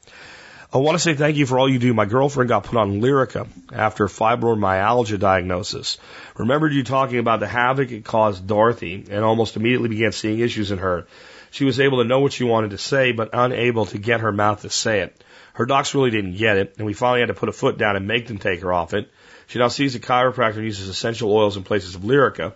I 0.71 0.77
want 0.77 0.97
to 0.97 0.99
say 0.99 1.15
thank 1.15 1.39
you 1.39 1.47
for 1.47 1.59
all 1.59 1.67
you 1.67 1.79
do. 1.79 1.95
My 1.95 2.05
girlfriend 2.05 2.51
got 2.51 2.65
put 2.65 2.77
on 2.77 3.01
Lyrica 3.01 3.49
after 3.73 4.07
fibromyalgia 4.07 5.19
diagnosis. 5.19 5.97
Remembered 6.37 6.75
you 6.75 6.85
talking 6.85 7.19
about 7.19 7.41
the 7.41 7.47
havoc 7.47 7.91
it 7.91 8.05
caused 8.05 8.47
Dorothy 8.47 9.07
and 9.11 9.25
almost 9.25 9.57
immediately 9.57 9.89
began 9.89 10.13
seeing 10.13 10.41
issues 10.41 10.71
in 10.71 10.77
her. 10.77 11.07
She 11.51 11.65
was 11.65 11.81
able 11.81 12.03
to 12.03 12.09
know 12.09 12.21
what 12.21 12.35
she 12.35 12.45
wanted 12.45 12.73
to 12.73 12.79
say, 12.79 13.13
but 13.13 13.31
unable 13.33 13.87
to 13.87 13.99
get 13.99 14.21
her 14.21 14.31
mouth 14.31 14.61
to 14.61 14.69
say 14.69 15.01
it. 15.01 15.25
Her 15.55 15.65
docs 15.65 15.95
really 15.95 16.11
didn't 16.11 16.37
get 16.37 16.59
it, 16.59 16.75
and 16.77 16.87
we 16.87 16.93
finally 16.93 17.21
had 17.21 17.29
to 17.29 17.35
put 17.35 17.49
a 17.49 17.53
foot 17.53 17.79
down 17.79 17.97
and 17.97 18.07
make 18.07 18.27
them 18.27 18.37
take 18.37 18.61
her 18.61 18.71
off 18.71 18.93
it. 18.93 19.11
She 19.47 19.59
now 19.59 19.69
sees 19.69 19.95
a 19.95 20.01
chiropractor 20.01 20.57
and 20.57 20.65
uses 20.65 20.91
essential 20.91 21.33
oils 21.33 21.57
in 21.57 21.65
places 21.65 21.95
of 21.95 22.03
Lyrica. 22.03 22.53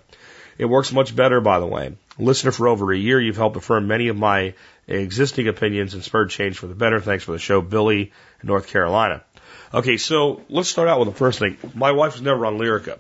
It 0.59 0.67
works 0.67 0.93
much 0.93 1.15
better, 1.15 1.41
by 1.41 1.61
the 1.61 1.67
way. 1.67 1.97
Listener 2.19 2.53
for 2.53 2.69
over 2.69 2.93
a 2.93 2.97
year, 2.97 3.21
you've 3.21 3.37
helped 3.37 3.57
affirm 3.57 3.87
many 3.87 4.09
of 4.09 4.17
my 4.17 4.55
existing 4.87 5.49
opinions 5.49 5.95
and 5.95 6.03
spurred 6.03 6.31
change 6.31 6.59
for 6.59 6.67
the 6.67 6.75
better. 6.75 7.01
Thanks 7.01 7.25
for 7.25 7.33
the 7.33 7.39
show, 7.39 7.61
Billy 7.61 8.13
in 8.43 8.47
North 8.47 8.69
Carolina. 8.69 9.23
Okay, 9.73 9.97
so 9.97 10.43
let's 10.49 10.69
start 10.69 10.89
out 10.89 10.99
with 10.99 11.09
the 11.09 11.15
first 11.15 11.39
thing. 11.39 11.57
My 11.75 11.93
wife 11.93 12.13
was 12.13 12.23
never 12.23 12.45
on 12.45 12.59
Lyrica. 12.59 12.99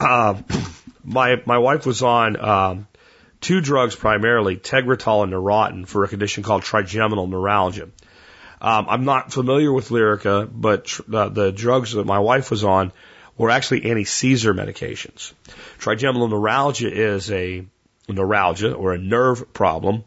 Uh, 0.00 0.42
my 1.04 1.40
my 1.46 1.58
wife 1.58 1.86
was 1.86 2.02
on 2.02 2.36
um, 2.40 2.88
two 3.40 3.60
drugs 3.60 3.94
primarily, 3.94 4.56
Tegretol 4.56 5.22
and 5.22 5.32
Neurontin, 5.32 5.86
for 5.86 6.02
a 6.02 6.08
condition 6.08 6.42
called 6.42 6.62
trigeminal 6.62 7.28
neuralgia. 7.28 7.90
Um, 8.60 8.86
I'm 8.88 9.04
not 9.04 9.32
familiar 9.32 9.72
with 9.72 9.90
Lyrica, 9.90 10.48
but 10.50 10.86
tr- 10.86 11.02
uh, 11.14 11.28
the 11.28 11.52
drugs 11.52 11.92
that 11.92 12.06
my 12.06 12.18
wife 12.18 12.50
was 12.50 12.64
on 12.64 12.92
were 13.36 13.50
actually 13.50 13.84
anti-seizure 13.90 14.54
medications. 14.54 15.32
Trigeminal 15.78 16.28
neuralgia 16.28 16.90
is 16.90 17.30
a 17.30 17.66
neuralgia 18.08 18.72
or 18.72 18.92
a 18.92 18.98
nerve 18.98 19.52
problem 19.52 20.04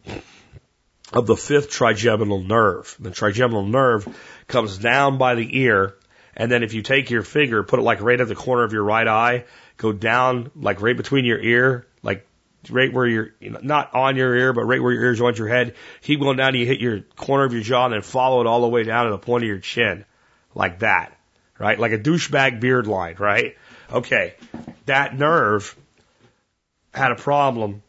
of 1.14 1.28
the 1.28 1.36
fifth 1.36 1.70
trigeminal 1.70 2.42
nerve. 2.42 2.96
The 3.00 3.12
trigeminal 3.12 3.66
nerve 3.66 4.08
comes 4.48 4.78
down 4.78 5.18
by 5.18 5.36
the 5.36 5.60
ear, 5.60 5.96
and 6.36 6.52
then 6.52 6.64
if 6.64 6.74
you 6.74 6.82
take 6.82 7.10
your 7.10 7.24
finger, 7.24 7.64
put 7.64 7.80
it 7.80 7.84
like 7.84 8.02
right 8.02 8.20
at 8.20 8.28
the 8.28 8.36
corner 8.36 8.64
of 8.64 8.74
your 8.74 8.84
right 8.84 9.08
eye, 9.08 9.46
go 9.78 9.92
down 9.92 10.52
like 10.56 10.82
right 10.82 10.96
between 10.96 11.26
your 11.26 11.40
ear, 11.40 11.88
like 12.04 12.28
right 12.70 12.94
where 12.94 13.08
you're 13.08 13.30
not 13.42 13.94
on 13.94 14.16
your 14.16 14.36
ear, 14.36 14.54
but 14.54 14.64
right 14.66 14.82
where 14.82 14.94
your 14.94 15.04
ear 15.06 15.14
joins 15.16 15.38
your 15.38 15.48
head. 15.48 15.76
Keep 16.02 16.20
going 16.20 16.38
down 16.38 16.54
till 16.54 16.62
you 16.62 16.68
hit 16.68 16.80
your 16.80 17.02
corner 17.16 17.46
of 17.46 17.54
your 17.54 17.64
jaw, 17.64 17.86
and 17.86 17.94
then 17.94 18.02
follow 18.02 18.42
it 18.42 18.48
all 18.48 18.62
the 18.62 18.68
way 18.68 18.84
down 18.84 19.06
to 19.06 19.12
the 19.12 19.18
point 19.18 19.44
of 19.44 19.48
your 19.48 19.60
chin, 19.60 20.06
like 20.54 20.80
that, 20.80 21.17
right? 21.60 21.80
Like 21.80 21.92
a 21.92 21.98
douchebag 21.98 22.60
beard 22.60 22.88
line, 22.88 23.16
right? 23.20 23.58
Okay, 23.92 24.36
that 24.86 25.18
nerve 25.18 25.76
had 26.94 27.12
a 27.12 27.16
problem, 27.16 27.84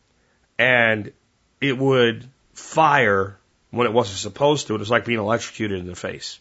and 0.58 1.12
it 1.60 1.76
would 1.76 2.28
fire 2.54 3.38
when 3.70 3.86
it 3.86 3.92
wasn't 3.92 4.18
supposed 4.18 4.66
to. 4.66 4.74
It 4.74 4.78
was 4.78 4.90
like 4.90 5.04
being 5.04 5.18
electrocuted 5.18 5.80
in 5.80 5.86
the 5.86 5.94
face. 5.94 6.38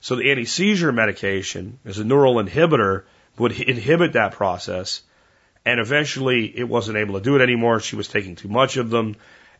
So 0.00 0.16
the 0.16 0.30
anti-seizure 0.30 0.92
medication 0.92 1.78
is 1.84 1.98
a 1.98 2.04
neural 2.04 2.36
inhibitor 2.36 3.04
would 3.38 3.52
inhibit 3.52 4.14
that 4.14 4.32
process 4.32 5.02
and 5.64 5.78
eventually 5.78 6.46
it 6.46 6.68
wasn't 6.68 6.96
able 6.96 7.14
to 7.14 7.20
do 7.20 7.36
it 7.36 7.42
anymore. 7.42 7.80
She 7.80 7.96
was 7.96 8.08
taking 8.08 8.34
too 8.34 8.48
much 8.48 8.76
of 8.76 8.90
them 8.90 9.16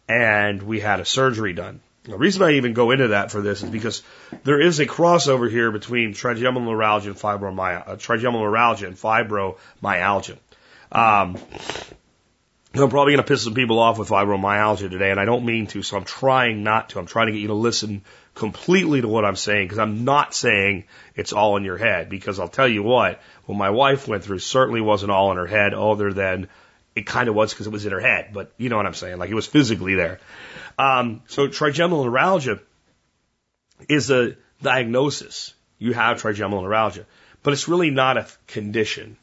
and 0.08 0.62
we 0.62 0.80
had 0.80 1.00
a 1.00 1.04
surgery 1.04 1.52
done. 1.52 1.80
The 2.04 2.16
reason 2.16 2.42
I 2.42 2.52
even 2.52 2.72
go 2.72 2.92
into 2.92 3.08
that 3.08 3.30
for 3.30 3.42
this 3.42 3.62
is 3.62 3.68
because 3.68 4.02
there 4.44 4.58
is 4.58 4.80
a 4.80 4.86
crossover 4.86 5.50
here 5.50 5.70
between 5.70 6.14
trigeminal 6.14 6.72
neuralgia 6.72 7.10
and 7.10 7.18
fibromyalgia, 7.18 7.88
uh, 7.88 7.96
trigeminal 7.96 8.40
neuralgia 8.40 8.86
and 8.86 8.96
fibromyalgia. 8.96 10.38
Um, 10.90 11.36
I'm 12.72 12.88
probably 12.88 13.14
going 13.14 13.24
to 13.24 13.28
piss 13.28 13.42
some 13.42 13.54
people 13.54 13.78
off 13.80 13.98
with 13.98 14.08
fibromyalgia 14.08 14.90
today, 14.90 15.10
and 15.10 15.20
I 15.20 15.24
don't 15.24 15.44
mean 15.44 15.66
to, 15.68 15.82
so 15.82 15.96
I'm 15.96 16.04
trying 16.04 16.62
not 16.62 16.90
to. 16.90 17.00
I'm 17.00 17.06
trying 17.06 17.26
to 17.26 17.32
get 17.32 17.40
you 17.40 17.48
to 17.48 17.54
listen 17.54 18.02
completely 18.34 19.00
to 19.00 19.08
what 19.08 19.24
I'm 19.24 19.36
saying 19.36 19.66
because 19.66 19.78
I'm 19.78 20.04
not 20.04 20.34
saying 20.34 20.84
it's 21.16 21.32
all 21.32 21.56
in 21.56 21.64
your 21.64 21.76
head. 21.76 22.08
Because 22.08 22.38
I'll 22.38 22.48
tell 22.48 22.68
you 22.68 22.82
what, 22.82 23.20
what 23.44 23.58
my 23.58 23.70
wife 23.70 24.08
went 24.08 24.24
through 24.24 24.38
certainly 24.38 24.80
wasn't 24.80 25.10
all 25.10 25.32
in 25.32 25.36
her 25.36 25.48
head, 25.48 25.74
other 25.74 26.12
than 26.12 26.48
it 26.94 27.06
kind 27.06 27.28
of 27.28 27.34
was 27.34 27.52
because 27.52 27.66
it 27.66 27.72
was 27.72 27.86
in 27.86 27.92
her 27.92 28.00
head. 28.00 28.30
But 28.32 28.52
you 28.56 28.68
know 28.68 28.76
what 28.76 28.86
I'm 28.86 28.94
saying? 28.94 29.18
Like 29.18 29.30
it 29.30 29.34
was 29.34 29.46
physically 29.46 29.94
there. 29.94 30.20
Um, 30.78 31.22
so 31.28 31.48
trigeminal 31.48 32.04
neuralgia 32.04 32.60
is 33.88 34.10
a 34.10 34.36
diagnosis. 34.62 35.54
You 35.78 35.92
have 35.92 36.20
trigeminal 36.20 36.62
neuralgia, 36.62 37.06
but 37.42 37.52
it's 37.52 37.68
really 37.68 37.90
not 37.90 38.16
a 38.16 38.26
condition. 38.46 39.16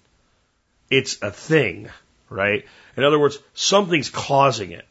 It's 0.89 1.22
a 1.22 1.31
thing, 1.31 1.89
right? 2.30 2.65
In 2.95 3.03
other 3.03 3.19
words, 3.19 3.38
something's 3.53 4.10
causing 4.10 4.72
it. 4.72 4.88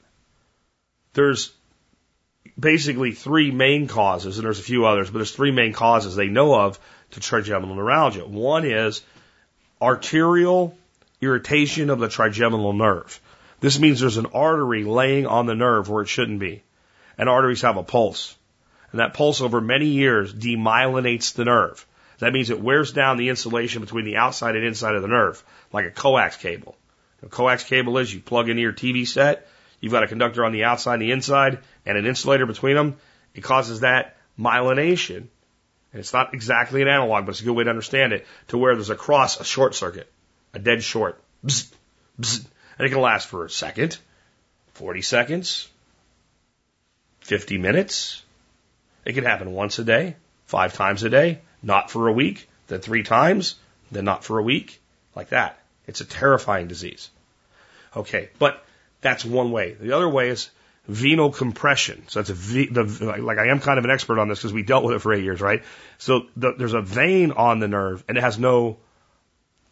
There's 1.15 1.53
basically 2.59 3.12
three 3.12 3.51
main 3.51 3.89
causes, 3.89 4.39
and 4.39 4.44
there's 4.44 4.61
a 4.61 4.62
few 4.62 4.86
others, 4.86 5.11
but 5.11 5.19
there's 5.19 5.32
three 5.32 5.51
main 5.51 5.73
causes 5.73 6.15
they 6.15 6.28
know 6.28 6.55
of 6.55 6.78
to 7.12 7.20
trigeminal 7.20 7.74
neuralgia. 7.74 8.27
One 8.27 8.65
is 8.65 9.03
arterial 9.81 10.77
irritation 11.27 11.90
of 11.90 11.98
the 11.98 12.09
trigeminal 12.09 12.73
nerve. 12.73 13.20
This 13.61 13.78
means 13.78 14.01
there's 14.01 14.16
an 14.16 14.32
artery 14.35 14.85
laying 14.85 15.27
on 15.27 15.47
the 15.47 15.55
nerve 15.55 15.89
where 15.89 16.03
it 16.03 16.09
shouldn't 16.09 16.40
be. 16.40 16.62
And 17.19 17.28
arteries 17.28 17.62
have 17.62 17.77
a 17.77 17.82
pulse. 17.82 18.36
And 18.90 19.01
that 19.01 19.15
pulse 19.15 19.40
over 19.40 19.61
many 19.61 19.86
years 19.86 20.32
demyelinates 20.32 21.35
the 21.35 21.44
nerve. 21.44 21.86
That 22.19 22.32
means 22.32 22.51
it 22.51 22.61
wears 22.61 22.93
down 22.93 23.16
the 23.16 23.28
insulation 23.28 23.82
between 23.82 24.05
the 24.05 24.16
outside 24.16 24.57
and 24.57 24.65
inside 24.65 24.94
of 24.94 25.03
the 25.03 25.09
nerve, 25.09 25.43
like 25.73 25.86
a 25.86 25.90
coax 25.90 26.36
cable. 26.36 26.77
A 27.23 27.28
coax 27.28 27.65
cable 27.65 27.98
is 27.98 28.12
you 28.12 28.20
plug 28.20 28.48
into 28.48 28.62
your 28.62 28.73
TV 28.73 29.07
set, 29.07 29.48
you've 29.81 29.93
got 29.93 30.03
a 30.03 30.09
conductor 30.09 30.44
on 30.44 30.53
the 30.53 30.65
outside 30.65 30.94
and 30.94 31.03
the 31.03 31.12
inside, 31.12 31.59
and 31.85 31.98
an 31.98 32.07
insulator 32.07 32.47
between 32.47 32.77
them. 32.77 32.97
It 33.35 33.43
causes 33.43 33.81
that 33.81 34.16
myelination. 34.39 35.27
And 35.93 36.01
it's 36.01 36.12
not 36.12 36.35
exactly 36.35 36.82
an 36.82 36.89
analog, 36.89 37.24
but 37.24 37.31
it's 37.31 37.40
a 37.40 37.44
good 37.44 37.53
way 37.53 37.65
to 37.65 37.70
understand 37.70 38.12
it, 38.12 38.27
to 38.48 38.59
where 38.59 38.74
there's 38.74 38.90
a 38.90 38.97
cross, 38.97 39.40
a 39.40 39.44
short 39.44 39.74
circuit, 39.74 40.11
a 40.57 40.59
dead 40.59 40.83
short. 40.83 41.23
Bzz, 41.45 41.70
bzz, 42.20 42.47
and 42.78 42.87
it 42.87 42.91
can 42.91 43.01
last 43.01 43.28
for 43.28 43.45
a 43.45 43.51
second, 43.51 43.99
40 44.73 45.03
seconds, 45.03 45.69
50 47.20 47.59
minutes. 47.59 48.23
It 49.05 49.12
can 49.12 49.24
happen 49.24 49.53
once 49.53 49.78
a 49.78 49.85
day, 49.85 50.16
five 50.47 50.74
times 50.74 51.03
a 51.03 51.11
day, 51.11 51.41
not 51.62 51.91
for 51.91 52.09
a 52.09 52.12
week, 52.12 52.49
then 52.69 52.81
three 52.81 53.03
times, 53.03 53.57
then 53.93 54.05
not 54.05 54.24
for 54.24 54.39
a 54.39 54.43
week, 54.43 54.81
like 55.15 55.28
that. 55.28 55.59
It's 55.87 56.01
a 56.01 56.05
terrifying 56.05 56.66
disease. 56.66 57.11
Okay, 57.95 58.31
but 58.39 58.65
that's 59.01 59.24
one 59.24 59.53
way. 59.53 59.73
The 59.73 59.93
other 59.93 60.09
way 60.09 60.31
is 60.31 60.51
venal 60.89 61.31
compression. 61.31 62.05
So 62.09 62.20
that's 62.20 62.31
a 62.31 62.35
v, 62.35 62.66
the, 62.66 62.85
like 63.23 63.39
I 63.39 63.49
am 63.49 63.61
kind 63.61 63.78
of 63.78 63.85
an 63.85 63.91
expert 63.91 64.19
on 64.19 64.28
this 64.28 64.39
because 64.39 64.53
we 64.53 64.62
dealt 64.62 64.85
with 64.85 64.97
it 64.97 65.01
for 65.01 65.12
eight 65.12 65.24
years, 65.24 65.41
right? 65.41 65.62
So 65.99 66.27
the, 66.37 66.55
there's 66.57 66.74
a 66.74 66.83
vein 66.83 67.33
on 67.33 67.61
the 67.61 67.69
nerve 67.69 68.05
and 68.09 68.16
it 68.16 68.20
has 68.23 68.39
no, 68.39 68.78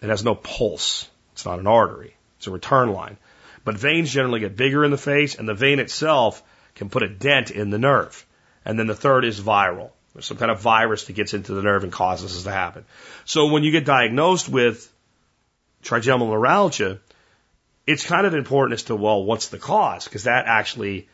it 0.01 0.09
has 0.09 0.25
no 0.25 0.35
pulse. 0.35 1.09
It's 1.33 1.45
not 1.45 1.59
an 1.59 1.67
artery. 1.67 2.15
It's 2.39 2.47
a 2.47 2.51
return 2.51 2.93
line. 2.93 3.17
But 3.65 3.79
veins 3.79 4.13
generally 4.13 4.41
get 4.41 4.57
bigger 4.57 4.85
in 4.85 4.91
the 4.91 4.99
face 4.99 5.35
and 5.35 5.49
the 5.49 5.55
vein 5.55 5.79
itself 5.79 6.43
can 6.75 6.91
put 6.91 7.03
a 7.03 7.09
dent 7.09 7.51
in 7.51 7.71
the 7.71 7.79
nerve. 7.79 8.25
And 8.65 8.79
then 8.79 8.87
the 8.87 8.95
third 8.95 9.25
is 9.25 9.41
viral. 9.41 9.91
There's 10.13 10.27
some 10.27 10.37
kind 10.37 10.51
of 10.51 10.61
virus 10.61 11.05
that 11.05 11.15
gets 11.15 11.35
into 11.35 11.55
the 11.55 11.63
nerve 11.63 11.83
and 11.83 11.93
causes 11.93 12.35
this 12.35 12.45
to 12.45 12.53
happen. 12.53 12.85
So 13.25 13.49
when 13.49 13.65
you 13.65 13.73
get 13.73 13.85
diagnosed 13.85 14.49
with 14.49 14.91
trigeminal 15.83 16.33
neuralgia, 16.33 17.01
it's 17.87 18.07
kind 18.07 18.27
of 18.27 18.35
important 18.35 18.75
as 18.75 18.85
to, 18.85 18.97
well, 18.97 19.25
what's 19.25 19.49
the 19.49 19.59
cause? 19.59 20.05
Because 20.05 20.25
that 20.25 20.47
actually 20.47 21.09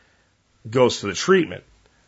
goes 0.68 1.00
to 1.00 1.06
the 1.06 1.14
treatment. 1.14 1.64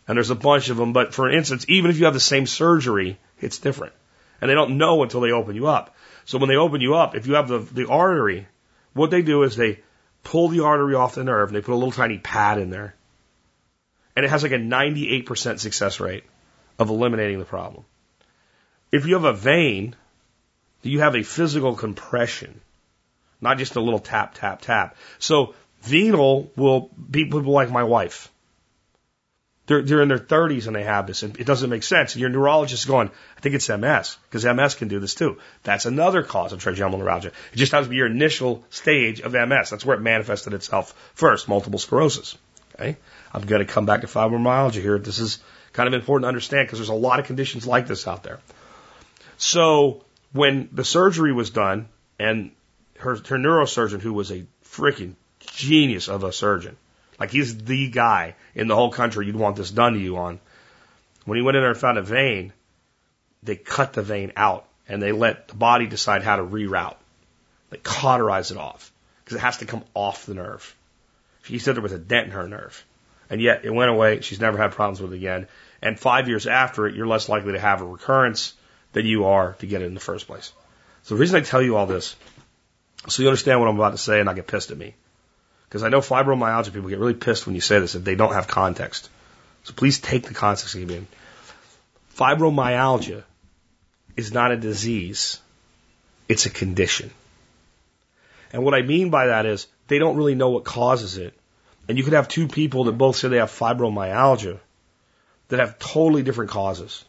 And 0.07 0.17
there's 0.17 0.31
a 0.31 0.35
bunch 0.35 0.69
of 0.69 0.77
them. 0.77 0.93
But 0.93 1.15
for 1.15 1.31
instance, 1.31 1.65
even 1.69 1.91
if 1.91 1.99
you 1.99 2.05
have 2.05 2.15
the 2.15 2.21
same 2.21 2.47
surgery, 2.47 3.19
it's 3.41 3.59
different. 3.59 3.95
And 4.41 4.51
they 4.51 4.55
don't 4.55 4.77
know 4.77 5.03
until 5.03 5.21
they 5.21 5.31
open 5.31 5.57
you 5.57 5.69
up. 5.69 5.95
So 6.25 6.39
when 6.39 6.49
they 6.49 6.57
open 6.57 6.81
you 6.81 6.95
up, 6.95 7.15
if 7.15 7.27
you 7.27 7.35
have 7.35 7.49
the, 7.49 7.59
the 7.59 7.89
artery, 7.89 8.47
what 8.93 9.11
they 9.11 9.23
do 9.23 9.43
is 9.43 9.57
they 9.57 9.81
pull 10.23 10.49
the 10.49 10.65
artery 10.65 10.95
off 10.95 11.15
the 11.15 11.25
nerve 11.25 11.49
and 11.49 11.57
they 11.57 11.61
put 11.61 11.73
a 11.73 11.77
little 11.77 11.93
tiny 11.93 12.19
pad 12.19 12.59
in 12.59 12.71
there. 12.71 12.95
And 14.15 14.25
it 14.25 14.31
has 14.31 14.43
like 14.43 14.53
a 14.53 14.57
98% 14.57 15.59
success 15.59 16.01
rate 16.01 16.25
of 16.79 16.91
eliminating 16.91 17.39
the 17.39 17.45
problem. 17.45 17.85
If 18.91 19.07
you 19.07 19.15
have 19.15 19.25
a 19.25 19.33
vein, 19.33 19.97
you 20.83 21.01
have 21.01 21.15
a 21.15 21.23
physical 21.23 21.75
compression. 21.75 22.61
not 23.41 23.59
just 23.59 23.77
a 23.77 23.81
little 23.81 23.99
tap, 23.99 24.35
tap, 24.35 24.61
tap. 24.61 24.97
So 25.19 25.55
venal 25.83 26.51
will 26.57 26.91
be 27.11 27.25
people 27.25 27.53
like 27.53 27.71
my 27.71 27.83
wife. 27.83 28.32
They're, 29.67 29.83
they're 29.83 30.03
in 30.03 30.09
their 30.09 30.19
30s 30.19 30.67
and 30.67 30.75
they 30.75 30.83
have 30.83 31.07
this, 31.07 31.23
and 31.23 31.39
it 31.39 31.47
doesn't 31.47 31.71
make 31.71 31.85
sense. 31.85 32.15
And 32.15 32.21
your 32.21 32.31
neurologist 32.31 32.83
is 32.83 32.91
going, 32.91 33.11
I 33.37 33.41
think 33.41 33.55
it's 33.55 33.69
MS, 33.69 34.17
because 34.29 34.45
MS 34.45 34.75
can 34.75 34.89
do 34.89 34.99
this 34.99 35.15
too. 35.15 35.39
That's 35.63 35.87
another 35.87 36.23
cause 36.23 36.53
of 36.53 36.61
trigeminal 36.61 36.99
neuralgia. 36.99 37.29
It 37.53 37.57
just 37.57 37.71
happens 37.71 37.87
to 37.87 37.91
be 37.91 37.97
your 37.97 38.09
initial 38.09 38.65
stage 38.71 39.21
of 39.21 39.33
MS. 39.33 39.71
That's 39.71 39.85
where 39.85 39.97
it 39.97 40.01
manifested 40.01 40.53
itself 40.53 40.93
first, 41.15 41.49
multiple 41.49 41.79
sclerosis. 41.79 42.37
Okay? 42.75 42.97
I'm 43.33 43.43
going 43.43 43.65
to 43.65 43.73
come 43.73 43.87
back 43.87 44.01
to 44.01 44.09
fibromyalgia 44.09 44.83
here. 44.83 44.99
This 44.99 45.21
is 45.21 45.39
kind 45.73 45.87
of 45.87 45.95
important 45.95 46.25
to 46.25 46.29
understand 46.29 46.67
because 46.67 46.81
there's 46.81 46.89
a 46.89 46.95
lot 46.95 47.21
of 47.21 47.27
conditions 47.27 47.67
like 47.67 47.87
this 47.87 48.09
out 48.09 48.25
there. 48.25 48.41
So 49.39 50.05
when 50.33 50.69
the 50.73 50.85
surgery 50.85 51.33
was 51.33 51.51
done, 51.51 51.89
and 52.19 52.51
her, 52.99 53.17
her 53.17 53.39
neurosurgeon, 53.39 54.01
who 54.01 54.13
was 54.13 54.31
a 54.31 54.45
freaking 54.65 55.15
genius 55.41 56.09
of 56.09 56.25
a 56.25 56.33
surgeon, 56.33 56.77
like 57.23 57.31
he's 57.31 57.57
the 57.57 57.89
guy 57.89 58.35
in 58.53 58.67
the 58.67 58.75
whole 58.75 58.91
country 58.91 59.27
you'd 59.27 59.37
want 59.37 59.55
this 59.55 59.71
done 59.71 59.93
to 59.93 60.01
you 60.01 60.17
on. 60.17 60.41
When 61.25 61.37
he 61.37 61.43
went 61.43 61.57
in 61.57 61.63
there 61.63 61.71
and 61.71 61.79
found 61.79 61.97
a 61.97 62.03
vein, 62.03 62.53
they 63.45 63.55
cut 63.55 63.93
the 63.93 64.03
vein 64.03 64.33
out 64.37 64.67
and 64.89 65.01
they 65.01 65.13
let 65.13 65.47
the 65.47 65.55
body 65.55 65.87
decide 65.87 66.25
how 66.25 66.35
to 66.35 66.43
reroute. 66.43 66.97
They 67.71 67.77
cauterize 67.77 68.51
it 68.51 68.57
off 68.57 68.91
because 69.21 69.37
it 69.37 69.41
has 69.41 69.59
to 69.59 69.67
come 69.67 69.85
off 69.95 70.27
the 70.27 70.35
nerve. 70.35 70.75
She 71.45 71.61
said 71.61 71.77
there 71.77 71.83
was 71.85 71.93
a 71.93 71.99
dent 71.99 72.27
in 72.27 72.33
her 72.33 72.49
nerve. 72.49 72.85
And 73.31 73.41
yet 73.41 73.65
it 73.65 73.71
went 73.71 73.93
away. 73.93 74.21
She's 74.23 74.41
never 74.41 74.59
had 74.59 74.73
problems 74.73 75.01
with 75.01 75.13
it 75.13 75.17
again. 75.19 75.47
And 75.81 75.97
five 75.97 76.27
years 76.27 76.49
after 76.49 76.89
it, 76.89 76.97
you're 76.97 77.07
less 77.07 77.29
likely 77.29 77.53
to 77.53 77.61
have 77.61 77.83
a 77.83 77.87
recurrence 77.87 78.53
than 78.95 79.07
you 79.07 79.27
are 79.27 79.53
to 79.61 79.67
get 79.67 79.81
it 79.81 79.85
in 79.85 79.95
the 79.95 80.01
first 80.01 80.27
place. 80.27 80.53
So 81.05 81.15
the 81.15 81.21
reason 81.21 81.37
I 81.37 81.45
tell 81.45 81.63
you 81.63 81.77
all 81.77 81.87
this, 81.87 82.17
so 83.07 83.23
you 83.23 83.29
understand 83.29 83.61
what 83.61 83.69
I'm 83.69 83.77
about 83.77 83.93
to 83.93 83.99
say 83.99 84.19
and 84.19 84.27
not 84.27 84.35
get 84.35 84.49
pissed 84.49 84.73
at 84.73 84.77
me. 84.77 84.97
Because 85.73 85.85
I 85.85 85.89
know 85.89 86.01
fibromyalgia 86.01 86.71
people 86.75 86.91
get 86.91 86.99
really 86.99 87.15
pissed 87.15 87.47
when 87.47 87.55
you 87.55 87.63
say 87.63 87.79
this 87.79 87.95
if 87.95 88.05
they 88.05 88.15
don't 88.15 88.35
have 88.35 88.47
context. 88.47 89.09
So 89.65 89.73
please 89.73 90.01
take 90.01 90.25
the 90.25 90.35
context 90.35 90.75
and 90.75 90.87
give 90.87 91.01
me. 91.01 91.07
Fibromyalgia 92.15 93.23
is 94.15 94.35
not 94.35 94.53
a 94.53 94.59
disease. 94.59 95.41
It's 96.29 96.45
a 96.45 96.51
condition. 96.51 97.11
And 98.53 98.65
what 98.65 98.75
I 98.75 98.83
mean 98.83 99.09
by 99.09 99.29
that 99.29 99.47
is 99.47 99.67
they 99.89 99.99
don't 99.99 100.19
really 100.19 100.35
know 100.35 100.51
what 100.51 100.65
causes 100.65 101.17
it. 101.17 101.33
And 101.89 101.97
you 101.97 102.05
could 102.05 102.13
have 102.13 102.29
two 102.29 102.49
people 102.49 102.85
that 102.85 102.93
both 102.93 103.17
say 103.17 103.29
they 103.29 103.39
have 103.39 103.51
fibromyalgia 103.51 104.59
that 105.49 105.59
have 105.59 105.79
totally 105.79 106.23
different 106.23 106.51
causes. 106.51 107.03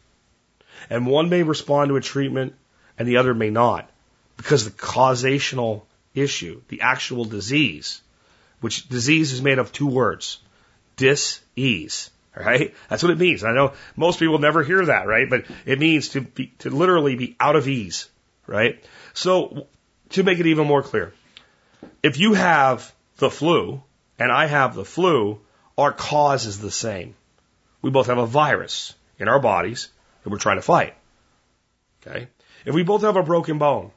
And 0.90 1.06
one 1.06 1.28
may 1.28 1.44
respond 1.44 1.90
to 1.90 1.98
a 1.98 2.02
treatment 2.02 2.56
and 2.98 3.10
the 3.10 3.18
other 3.18 3.34
may 3.34 3.50
not 3.50 3.90
because 4.38 4.64
the 4.64 4.72
causational 4.72 5.82
issue, 6.16 6.62
the 6.70 6.80
actual 6.80 7.26
disease, 7.26 8.02
which 8.64 8.88
disease 8.88 9.34
is 9.34 9.42
made 9.42 9.60
of 9.60 9.74
two 9.74 9.88
words, 9.88 10.40
dis-ease, 10.96 12.10
right? 12.34 12.74
That's 12.90 13.04
what 13.04 13.12
it 13.12 13.20
means. 13.20 13.44
I 13.44 13.52
know 13.52 13.74
most 13.98 14.20
people 14.20 14.40
never 14.40 14.64
hear 14.64 14.86
that, 14.86 15.06
right? 15.06 15.30
But 15.30 15.46
it 15.66 15.80
means 15.80 16.10
to 16.10 16.22
be, 16.22 16.54
to 16.60 16.70
literally 16.70 17.18
be 17.18 17.36
out 17.42 17.58
of 17.58 17.68
ease, 17.68 18.08
right? 18.48 18.82
So 19.14 19.68
to 20.12 20.24
make 20.24 20.40
it 20.40 20.48
even 20.48 20.66
more 20.66 20.82
clear, 20.82 21.14
if 22.02 22.18
you 22.18 22.36
have 22.36 22.94
the 23.18 23.30
flu 23.30 23.84
and 24.18 24.32
I 24.32 24.46
have 24.46 24.76
the 24.76 24.86
flu, 24.86 25.42
our 25.78 25.92
cause 25.92 26.46
is 26.46 26.60
the 26.60 26.72
same. 26.72 27.16
We 27.82 27.90
both 27.90 28.08
have 28.08 28.18
a 28.18 28.26
virus 28.26 28.96
in 29.20 29.28
our 29.28 29.40
bodies 29.40 29.90
that 30.24 30.30
we're 30.30 30.38
trying 30.38 30.58
to 30.58 30.62
fight. 30.62 30.96
Okay? 32.08 32.30
If 32.64 32.74
we 32.74 32.84
both 32.84 33.02
have 33.02 33.18
a 33.18 33.24
broken 33.24 33.58
bone, 33.58 33.92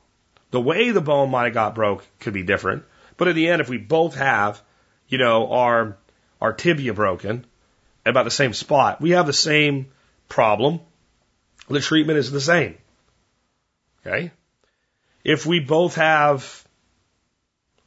the 0.50 0.60
way 0.60 0.90
the 0.90 1.00
bone 1.00 1.30
might 1.30 1.44
have 1.44 1.54
got 1.54 1.76
broke 1.76 2.04
could 2.18 2.34
be 2.34 2.42
different. 2.42 2.82
But 3.16 3.28
in 3.28 3.36
the 3.36 3.48
end, 3.48 3.60
if 3.60 3.68
we 3.68 3.78
both 3.78 4.16
have, 4.16 4.60
you 5.08 5.18
know, 5.18 5.50
our, 5.50 5.96
our 6.40 6.52
tibia 6.52 6.94
broken 6.94 7.46
about 8.04 8.24
the 8.24 8.30
same 8.30 8.52
spot, 8.52 9.00
we 9.00 9.10
have 9.10 9.26
the 9.26 9.32
same 9.32 9.86
problem. 10.28 10.80
The 11.68 11.80
treatment 11.80 12.18
is 12.18 12.30
the 12.30 12.40
same. 12.40 12.76
Okay? 14.06 14.30
If 15.24 15.46
we 15.46 15.60
both 15.60 15.96
have, 15.96 16.64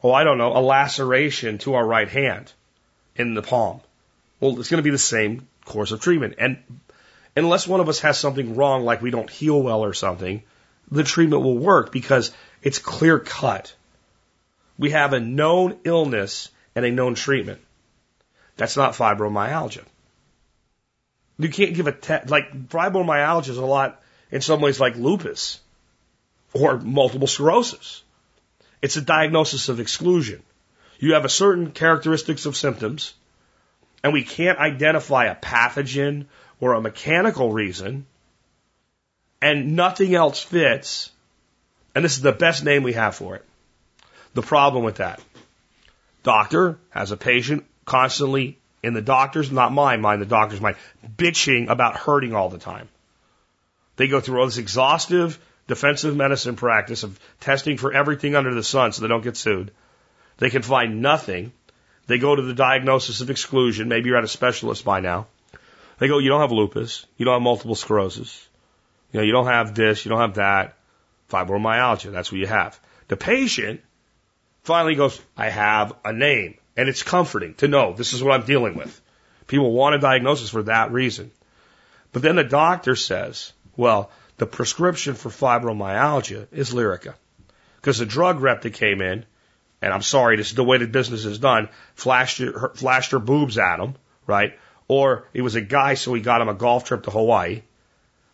oh, 0.03 0.11
I 0.11 0.23
don't 0.23 0.37
know, 0.37 0.57
a 0.57 0.59
laceration 0.59 1.57
to 1.59 1.75
our 1.75 1.85
right 1.85 2.09
hand 2.09 2.51
in 3.15 3.33
the 3.33 3.41
palm, 3.41 3.81
well, 4.39 4.59
it's 4.59 4.69
going 4.69 4.79
to 4.79 4.83
be 4.83 4.89
the 4.89 4.97
same 4.97 5.47
course 5.65 5.91
of 5.91 6.01
treatment. 6.01 6.35
And 6.37 6.57
unless 7.35 7.67
one 7.67 7.79
of 7.79 7.89
us 7.89 7.99
has 7.99 8.17
something 8.17 8.55
wrong, 8.55 8.83
like 8.83 9.01
we 9.01 9.11
don't 9.11 9.29
heal 9.29 9.61
well 9.61 9.83
or 9.83 9.93
something, 9.93 10.43
the 10.91 11.03
treatment 11.03 11.43
will 11.43 11.57
work 11.57 11.91
because 11.91 12.31
it's 12.61 12.79
clear 12.79 13.19
cut. 13.19 13.73
We 14.79 14.91
have 14.91 15.11
a 15.11 15.19
known 15.19 15.77
illness 15.83 16.49
and 16.73 16.85
a 16.85 16.91
known 16.91 17.13
treatment. 17.13 17.59
That's 18.55 18.77
not 18.77 18.93
fibromyalgia. 18.93 19.83
You 21.37 21.49
can't 21.49 21.75
give 21.75 21.87
a 21.87 21.91
te- 21.91 22.27
like 22.27 22.69
fibromyalgia 22.69 23.49
is 23.49 23.57
a 23.57 23.65
lot 23.65 24.01
in 24.31 24.41
some 24.41 24.61
ways 24.61 24.79
like 24.79 24.95
lupus 24.95 25.59
or 26.53 26.79
multiple 26.79 27.27
sclerosis. 27.27 28.03
It's 28.81 28.95
a 28.95 29.01
diagnosis 29.01 29.67
of 29.67 29.81
exclusion. 29.81 30.41
You 30.97 31.13
have 31.13 31.25
a 31.25 31.29
certain 31.29 31.71
characteristics 31.71 32.45
of 32.45 32.55
symptoms, 32.55 33.13
and 34.01 34.13
we 34.13 34.23
can't 34.23 34.59
identify 34.59 35.25
a 35.25 35.35
pathogen 35.35 36.25
or 36.61 36.73
a 36.73 36.81
mechanical 36.81 37.51
reason, 37.51 38.05
and 39.41 39.75
nothing 39.75 40.15
else 40.15 40.41
fits, 40.41 41.11
and 41.95 42.03
this 42.03 42.15
is 42.15 42.21
the 42.21 42.31
best 42.31 42.63
name 42.63 42.83
we 42.83 42.93
have 42.93 43.15
for 43.15 43.35
it. 43.35 43.45
The 44.33 44.41
problem 44.41 44.83
with 44.83 44.97
that. 44.97 45.21
Doctor 46.23 46.77
has 46.89 47.11
a 47.11 47.17
patient 47.17 47.65
constantly 47.85 48.57
in 48.83 48.93
the 48.93 49.01
doctor's, 49.01 49.51
not 49.51 49.73
mine, 49.73 50.01
mind, 50.01 50.21
the 50.21 50.25
doctor's 50.25 50.61
mind, 50.61 50.77
bitching 51.17 51.69
about 51.69 51.97
hurting 51.97 52.33
all 52.33 52.49
the 52.49 52.57
time. 52.57 52.87
They 53.95 54.07
go 54.07 54.21
through 54.21 54.39
all 54.39 54.45
this 54.45 54.57
exhaustive 54.57 55.39
defensive 55.67 56.15
medicine 56.15 56.55
practice 56.55 57.03
of 57.03 57.19
testing 57.39 57.77
for 57.77 57.93
everything 57.93 58.35
under 58.35 58.53
the 58.53 58.63
sun 58.63 58.91
so 58.91 59.01
they 59.01 59.07
don't 59.07 59.23
get 59.23 59.37
sued. 59.37 59.71
They 60.37 60.49
can 60.49 60.61
find 60.61 61.01
nothing. 61.01 61.51
They 62.07 62.17
go 62.17 62.35
to 62.35 62.41
the 62.41 62.53
diagnosis 62.53 63.21
of 63.21 63.29
exclusion. 63.29 63.87
Maybe 63.87 64.09
you're 64.09 64.17
at 64.17 64.23
a 64.23 64.27
specialist 64.27 64.83
by 64.83 64.99
now. 64.99 65.27
They 65.99 66.07
go, 66.07 66.17
you 66.17 66.29
don't 66.29 66.41
have 66.41 66.51
lupus. 66.51 67.05
You 67.17 67.25
don't 67.25 67.35
have 67.35 67.41
multiple 67.41 67.75
sclerosis. 67.75 68.47
You 69.11 69.19
know, 69.19 69.25
you 69.25 69.31
don't 69.31 69.47
have 69.47 69.75
this. 69.75 70.05
You 70.05 70.09
don't 70.09 70.21
have 70.21 70.35
that. 70.35 70.75
Fibromyalgia. 71.29 72.11
That's 72.11 72.31
what 72.31 72.39
you 72.39 72.47
have. 72.47 72.79
The 73.09 73.17
patient 73.17 73.81
finally 74.69 74.93
goes, 74.93 75.19
I 75.35 75.49
have 75.49 75.93
a 76.05 76.13
name. 76.13 76.59
And 76.77 76.87
it's 76.87 77.01
comforting 77.01 77.55
to 77.55 77.67
know 77.67 77.93
this 77.93 78.13
is 78.13 78.23
what 78.23 78.39
I'm 78.39 78.45
dealing 78.45 78.75
with. 78.75 79.01
People 79.47 79.71
want 79.71 79.95
a 79.95 79.99
diagnosis 79.99 80.51
for 80.51 80.61
that 80.63 80.91
reason. 80.91 81.31
But 82.11 82.21
then 82.21 82.35
the 82.35 82.43
doctor 82.43 82.95
says, 82.95 83.51
well, 83.75 84.11
the 84.37 84.45
prescription 84.45 85.15
for 85.15 85.29
fibromyalgia 85.29 86.47
is 86.51 86.71
Lyrica. 86.71 87.15
Because 87.77 87.97
the 87.97 88.05
drug 88.05 88.41
rep 88.41 88.61
that 88.61 88.73
came 88.73 89.01
in, 89.01 89.25
and 89.81 89.91
I'm 89.91 90.03
sorry, 90.03 90.37
this 90.37 90.49
is 90.49 90.55
the 90.55 90.63
way 90.63 90.77
the 90.77 90.85
business 90.85 91.25
is 91.25 91.39
done, 91.39 91.69
flashed 91.95 92.37
her, 92.37 92.69
flashed 92.75 93.11
her 93.11 93.19
boobs 93.19 93.57
at 93.57 93.79
him, 93.79 93.95
right? 94.27 94.53
Or 94.87 95.27
it 95.33 95.41
was 95.41 95.55
a 95.55 95.61
guy, 95.61 95.95
so 95.95 96.13
he 96.13 96.21
got 96.21 96.41
him 96.41 96.49
a 96.49 96.53
golf 96.53 96.85
trip 96.85 97.03
to 97.03 97.11
Hawaii. 97.11 97.63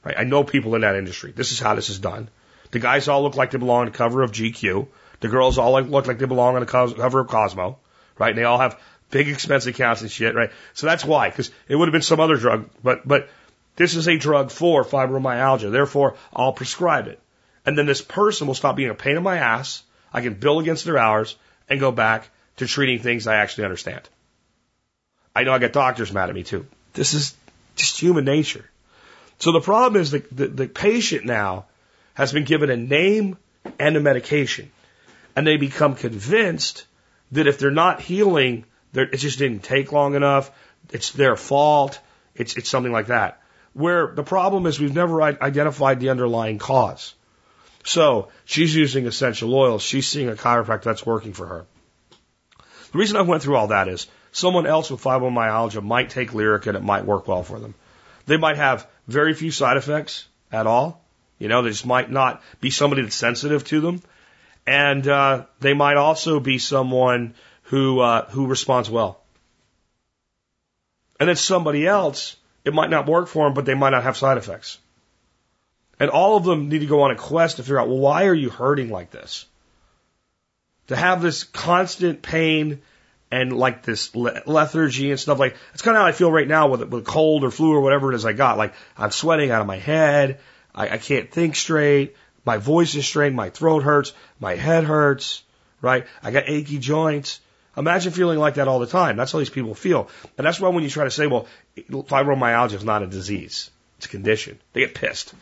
Right? 0.03 0.15
I 0.17 0.25
know 0.25 0.43
people 0.43 0.75
in 0.75 0.81
that 0.81 0.97
industry. 0.97 1.31
This 1.31 1.53
is 1.53 1.61
how 1.61 1.75
this 1.75 1.89
is 1.89 1.99
done. 1.99 2.27
The 2.71 2.79
guys 2.79 3.07
all 3.07 3.23
look 3.23 3.37
like 3.37 3.51
they 3.51 3.57
belong 3.57 3.81
on 3.81 3.85
the 3.85 3.97
cover 3.97 4.21
of 4.21 4.33
GQ. 4.33 4.87
The 5.19 5.27
girls 5.27 5.57
all 5.57 5.81
look 5.81 6.07
like 6.07 6.19
they 6.19 6.25
belong 6.25 6.55
on 6.55 6.61
the 6.61 6.67
cover 6.67 7.19
of 7.19 7.27
Cosmo 7.27 7.79
right? 8.17 8.29
And 8.29 8.37
they 8.37 8.43
all 8.43 8.57
have 8.57 8.79
big 9.09 9.29
expense 9.29 9.65
accounts 9.65 10.01
and 10.01 10.11
shit, 10.11 10.35
right? 10.35 10.51
So 10.73 10.87
that's 10.87 11.05
why, 11.05 11.29
because 11.29 11.51
it 11.67 11.75
would 11.75 11.87
have 11.87 11.93
been 11.93 12.01
some 12.01 12.19
other 12.19 12.37
drug, 12.37 12.69
but 12.83 13.07
but 13.07 13.29
this 13.75 13.95
is 13.95 14.07
a 14.07 14.17
drug 14.17 14.51
for 14.51 14.83
fibromyalgia. 14.83 15.71
Therefore, 15.71 16.15
I'll 16.33 16.53
prescribe 16.53 17.07
it, 17.07 17.19
and 17.65 17.77
then 17.77 17.85
this 17.85 18.01
person 18.01 18.47
will 18.47 18.53
stop 18.53 18.75
being 18.75 18.89
a 18.89 18.95
pain 18.95 19.17
in 19.17 19.23
my 19.23 19.37
ass. 19.37 19.83
I 20.13 20.21
can 20.21 20.35
bill 20.35 20.59
against 20.59 20.85
their 20.85 20.97
hours 20.97 21.35
and 21.69 21.79
go 21.79 21.91
back 21.91 22.29
to 22.57 22.67
treating 22.67 22.99
things 22.99 23.27
I 23.27 23.35
actually 23.37 23.65
understand. 23.65 24.07
I 25.35 25.43
know 25.43 25.53
I 25.53 25.57
get 25.57 25.73
doctors 25.73 26.13
mad 26.13 26.29
at 26.29 26.35
me 26.35 26.43
too. 26.43 26.65
This 26.93 27.13
is 27.13 27.35
just 27.75 27.99
human 27.99 28.23
nature. 28.23 28.63
So 29.39 29.51
the 29.51 29.59
problem 29.59 30.01
is 30.01 30.11
the, 30.11 30.23
the, 30.31 30.47
the 30.47 30.67
patient 30.67 31.25
now 31.25 31.65
has 32.13 32.31
been 32.31 32.45
given 32.45 32.69
a 32.69 32.77
name 32.77 33.37
and 33.77 33.97
a 33.97 33.99
medication, 33.99 34.71
and 35.35 35.45
they 35.45 35.57
become 35.57 35.95
convinced 35.95 36.85
that 37.31 37.47
if 37.47 37.59
they're 37.59 37.71
not 37.71 38.01
healing, 38.01 38.65
they're, 38.93 39.09
it 39.09 39.17
just 39.17 39.39
didn't 39.39 39.63
take 39.63 39.91
long 39.91 40.15
enough. 40.15 40.51
It's 40.91 41.11
their 41.11 41.35
fault. 41.35 41.99
It's, 42.35 42.55
it's 42.57 42.69
something 42.69 42.91
like 42.91 43.07
that. 43.07 43.41
Where 43.73 44.13
the 44.15 44.23
problem 44.23 44.65
is 44.65 44.79
we've 44.79 44.95
never 44.95 45.21
identified 45.21 45.99
the 45.99 46.09
underlying 46.09 46.59
cause. 46.59 47.13
So 47.83 48.29
she's 48.45 48.73
using 48.73 49.05
essential 49.05 49.53
oils. 49.53 49.83
She's 49.83 50.07
seeing 50.07 50.29
a 50.29 50.33
chiropractor 50.33 50.83
that's 50.83 51.05
working 51.05 51.33
for 51.33 51.45
her. 51.45 51.65
The 52.91 52.97
reason 52.97 53.17
I 53.17 53.21
went 53.21 53.43
through 53.43 53.57
all 53.57 53.67
that 53.67 53.89
is 53.89 54.07
someone 54.31 54.65
else 54.65 54.89
with 54.89 55.03
fibromyalgia 55.03 55.83
might 55.83 56.09
take 56.09 56.31
Lyrica 56.31 56.67
and 56.67 56.77
it 56.77 56.83
might 56.83 57.05
work 57.05 57.27
well 57.27 57.43
for 57.43 57.59
them. 57.59 57.75
They 58.25 58.37
might 58.37 58.57
have 58.57 58.87
very 59.07 59.33
few 59.33 59.51
side 59.51 59.77
effects 59.77 60.25
at 60.51 60.67
all. 60.67 61.03
You 61.37 61.49
know, 61.49 61.61
they 61.61 61.69
just 61.69 61.85
might 61.85 62.09
not 62.09 62.41
be 62.61 62.69
somebody 62.69 63.01
that's 63.01 63.15
sensitive 63.15 63.65
to 63.65 63.81
them. 63.81 64.01
And 64.67 65.07
uh, 65.07 65.45
they 65.59 65.73
might 65.73 65.97
also 65.97 66.39
be 66.39 66.57
someone 66.57 67.35
who 67.63 67.99
uh, 67.99 68.29
who 68.29 68.47
responds 68.47 68.89
well. 68.89 69.21
And 71.19 71.29
then 71.29 71.35
somebody 71.35 71.87
else, 71.87 72.35
it 72.63 72.73
might 72.73 72.89
not 72.89 73.07
work 73.07 73.27
for 73.27 73.45
them, 73.45 73.53
but 73.53 73.65
they 73.65 73.73
might 73.73 73.91
not 73.91 74.03
have 74.03 74.17
side 74.17 74.37
effects. 74.37 74.79
And 75.99 76.09
all 76.09 76.35
of 76.35 76.43
them 76.43 76.67
need 76.67 76.79
to 76.79 76.87
go 76.87 77.03
on 77.03 77.11
a 77.11 77.15
quest 77.15 77.57
to 77.57 77.63
figure 77.63 77.79
out, 77.79 77.87
well, 77.87 77.99
why 77.99 78.25
are 78.25 78.33
you 78.33 78.49
hurting 78.49 78.89
like 78.89 79.11
this? 79.11 79.45
To 80.87 80.95
have 80.95 81.21
this 81.21 81.43
constant 81.43 82.21
pain 82.21 82.81
and 83.31 83.51
like 83.51 83.83
this 83.83 84.15
lethargy 84.15 85.09
and 85.11 85.19
stuff 85.19 85.39
like 85.39 85.55
it's 85.73 85.81
kind 85.81 85.97
of 85.97 86.01
how 86.01 86.07
I 86.07 86.11
feel 86.11 86.31
right 86.31 86.47
now 86.47 86.67
with 86.67 86.83
with 86.83 87.05
cold 87.05 87.43
or 87.43 87.51
flu 87.51 87.73
or 87.73 87.81
whatever 87.81 88.11
it 88.11 88.15
is 88.15 88.25
I 88.25 88.33
got. 88.33 88.57
Like 88.57 88.73
I'm 88.97 89.11
sweating 89.11 89.51
out 89.51 89.61
of 89.61 89.67
my 89.67 89.77
head. 89.77 90.39
I, 90.73 90.89
I 90.89 90.97
can't 90.97 91.31
think 91.31 91.55
straight. 91.55 92.15
My 92.45 92.57
voice 92.57 92.95
is 92.95 93.05
strained. 93.05 93.35
My 93.35 93.49
throat 93.49 93.83
hurts. 93.83 94.13
My 94.39 94.55
head 94.55 94.83
hurts. 94.83 95.43
Right? 95.81 96.05
I 96.23 96.31
got 96.31 96.47
achy 96.47 96.79
joints. 96.79 97.41
Imagine 97.77 98.13
feeling 98.13 98.39
like 98.39 98.55
that 98.55 98.67
all 98.67 98.79
the 98.79 98.87
time. 98.87 99.17
That's 99.17 99.31
how 99.31 99.39
these 99.39 99.49
people 99.49 99.75
feel. 99.75 100.09
And 100.37 100.47
that's 100.47 100.59
why 100.59 100.69
when 100.69 100.83
you 100.83 100.89
try 100.89 101.03
to 101.03 101.11
say, 101.11 101.27
well, 101.27 101.47
fibromyalgia 101.77 102.73
is 102.73 102.85
not 102.85 103.03
a 103.03 103.07
disease. 103.07 103.69
It's 103.97 104.05
a 104.05 104.09
condition. 104.09 104.59
They 104.73 104.81
get 104.81 104.95
pissed. 104.95 105.33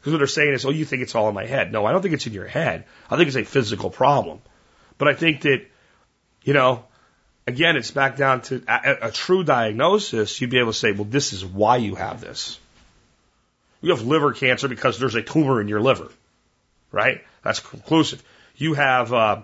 Because 0.00 0.12
what 0.12 0.18
they're 0.18 0.26
saying 0.26 0.52
is, 0.52 0.64
oh, 0.66 0.70
you 0.70 0.84
think 0.84 1.02
it's 1.02 1.14
all 1.14 1.28
in 1.28 1.34
my 1.34 1.46
head. 1.46 1.72
No, 1.72 1.86
I 1.86 1.92
don't 1.92 2.02
think 2.02 2.14
it's 2.14 2.26
in 2.26 2.32
your 2.32 2.46
head. 2.46 2.84
I 3.10 3.16
think 3.16 3.28
it's 3.28 3.36
a 3.36 3.44
physical 3.44 3.90
problem. 3.90 4.40
But 4.98 5.08
I 5.08 5.14
think 5.14 5.42
that, 5.42 5.66
you 6.42 6.52
know, 6.52 6.84
again, 7.46 7.76
it's 7.76 7.90
back 7.90 8.16
down 8.16 8.42
to 8.42 8.62
a, 8.68 9.08
a 9.08 9.10
true 9.10 9.42
diagnosis. 9.42 10.40
You'd 10.40 10.50
be 10.50 10.58
able 10.58 10.72
to 10.72 10.78
say, 10.78 10.92
well, 10.92 11.04
this 11.04 11.32
is 11.32 11.44
why 11.44 11.78
you 11.78 11.94
have 11.94 12.20
this. 12.20 12.58
You 13.80 13.90
have 13.90 14.02
liver 14.02 14.32
cancer 14.32 14.68
because 14.68 14.98
there's 14.98 15.14
a 15.14 15.22
tumor 15.22 15.60
in 15.60 15.68
your 15.68 15.80
liver, 15.80 16.10
right? 16.94 17.22
That's 17.42 17.60
conclusive. 17.60 18.22
You 18.56 18.74
have 18.74 19.12
uh, 19.12 19.42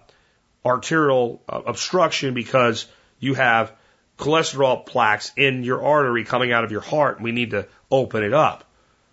arterial 0.65 1.43
uh, 1.49 1.61
obstruction 1.67 2.33
because 2.33 2.87
you 3.19 3.35
have 3.35 3.73
cholesterol 4.17 4.87
plaques 4.87 5.33
in 5.37 5.65
your 5.65 5.83
artery 5.83 6.25
coming 6.25 6.53
out 6.53 6.65
of 6.65 6.71
your 6.71 6.81
heart. 6.81 7.17
and 7.17 7.25
We 7.25 7.33
need 7.33 7.51
to 7.51 7.67
open 7.91 8.23
it 8.23 8.33
up. 8.33 8.65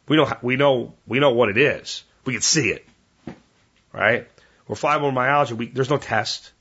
We 0.07 0.15
know 0.15 0.31
we 0.41 0.55
know 0.55 0.93
we 1.07 1.19
know 1.19 1.31
what 1.31 1.49
it 1.49 1.57
is. 1.57 2.03
We 2.23 2.33
can 2.33 2.41
see 2.41 2.69
it, 2.69 2.85
right? 3.91 4.27
Or 4.67 4.75
fibromyalgia. 4.75 5.53
We, 5.53 5.67
there's 5.67 5.89
no 5.89 5.97
test. 5.97 6.51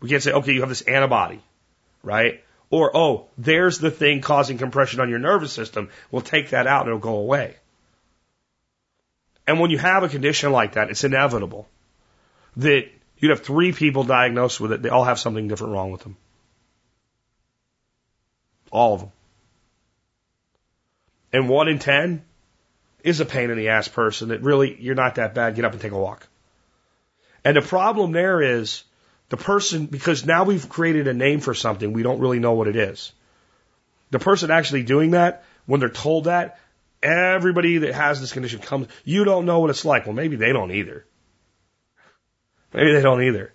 We 0.00 0.08
can't 0.08 0.22
say, 0.22 0.32
okay, 0.32 0.52
you 0.52 0.60
have 0.60 0.68
this 0.68 0.82
antibody, 0.82 1.40
right? 2.02 2.44
Or 2.70 2.96
oh, 2.96 3.26
there's 3.36 3.78
the 3.78 3.90
thing 3.90 4.20
causing 4.20 4.58
compression 4.58 5.00
on 5.00 5.08
your 5.08 5.18
nervous 5.18 5.52
system. 5.52 5.90
We'll 6.10 6.22
take 6.22 6.50
that 6.50 6.66
out 6.66 6.82
and 6.82 6.88
it'll 6.88 7.00
go 7.00 7.16
away. 7.16 7.56
And 9.48 9.58
when 9.58 9.70
you 9.70 9.78
have 9.78 10.04
a 10.04 10.08
condition 10.08 10.52
like 10.52 10.74
that, 10.74 10.90
it's 10.90 11.02
inevitable 11.02 11.66
that 12.58 12.88
You'd 13.18 13.30
have 13.30 13.40
three 13.40 13.72
people 13.72 14.04
diagnosed 14.04 14.60
with 14.60 14.72
it. 14.72 14.82
They 14.82 14.88
all 14.88 15.04
have 15.04 15.18
something 15.18 15.48
different 15.48 15.72
wrong 15.72 15.90
with 15.90 16.02
them. 16.02 16.16
All 18.70 18.94
of 18.94 19.00
them. 19.00 19.12
And 21.32 21.48
one 21.48 21.68
in 21.68 21.78
ten 21.78 22.22
is 23.02 23.20
a 23.20 23.24
pain 23.24 23.50
in 23.50 23.58
the 23.58 23.70
ass 23.70 23.88
person 23.88 24.28
that 24.28 24.42
really, 24.42 24.76
you're 24.80 24.94
not 24.94 25.16
that 25.16 25.34
bad. 25.34 25.56
Get 25.56 25.64
up 25.64 25.72
and 25.72 25.80
take 25.80 25.92
a 25.92 25.98
walk. 25.98 26.28
And 27.44 27.56
the 27.56 27.62
problem 27.62 28.12
there 28.12 28.40
is 28.40 28.84
the 29.30 29.36
person, 29.36 29.86
because 29.86 30.24
now 30.24 30.44
we've 30.44 30.68
created 30.68 31.08
a 31.08 31.14
name 31.14 31.40
for 31.40 31.54
something, 31.54 31.92
we 31.92 32.02
don't 32.02 32.20
really 32.20 32.38
know 32.38 32.52
what 32.52 32.68
it 32.68 32.76
is. 32.76 33.12
The 34.10 34.18
person 34.18 34.50
actually 34.50 34.84
doing 34.84 35.10
that, 35.10 35.44
when 35.66 35.80
they're 35.80 35.88
told 35.88 36.24
that, 36.24 36.58
everybody 37.02 37.78
that 37.78 37.94
has 37.94 38.20
this 38.20 38.32
condition 38.32 38.60
comes, 38.60 38.88
you 39.04 39.24
don't 39.24 39.46
know 39.46 39.60
what 39.60 39.70
it's 39.70 39.84
like. 39.84 40.06
Well, 40.06 40.14
maybe 40.14 40.36
they 40.36 40.52
don't 40.52 40.72
either. 40.72 41.04
Maybe 42.72 42.92
they 42.92 43.02
don't 43.02 43.22
either. 43.22 43.52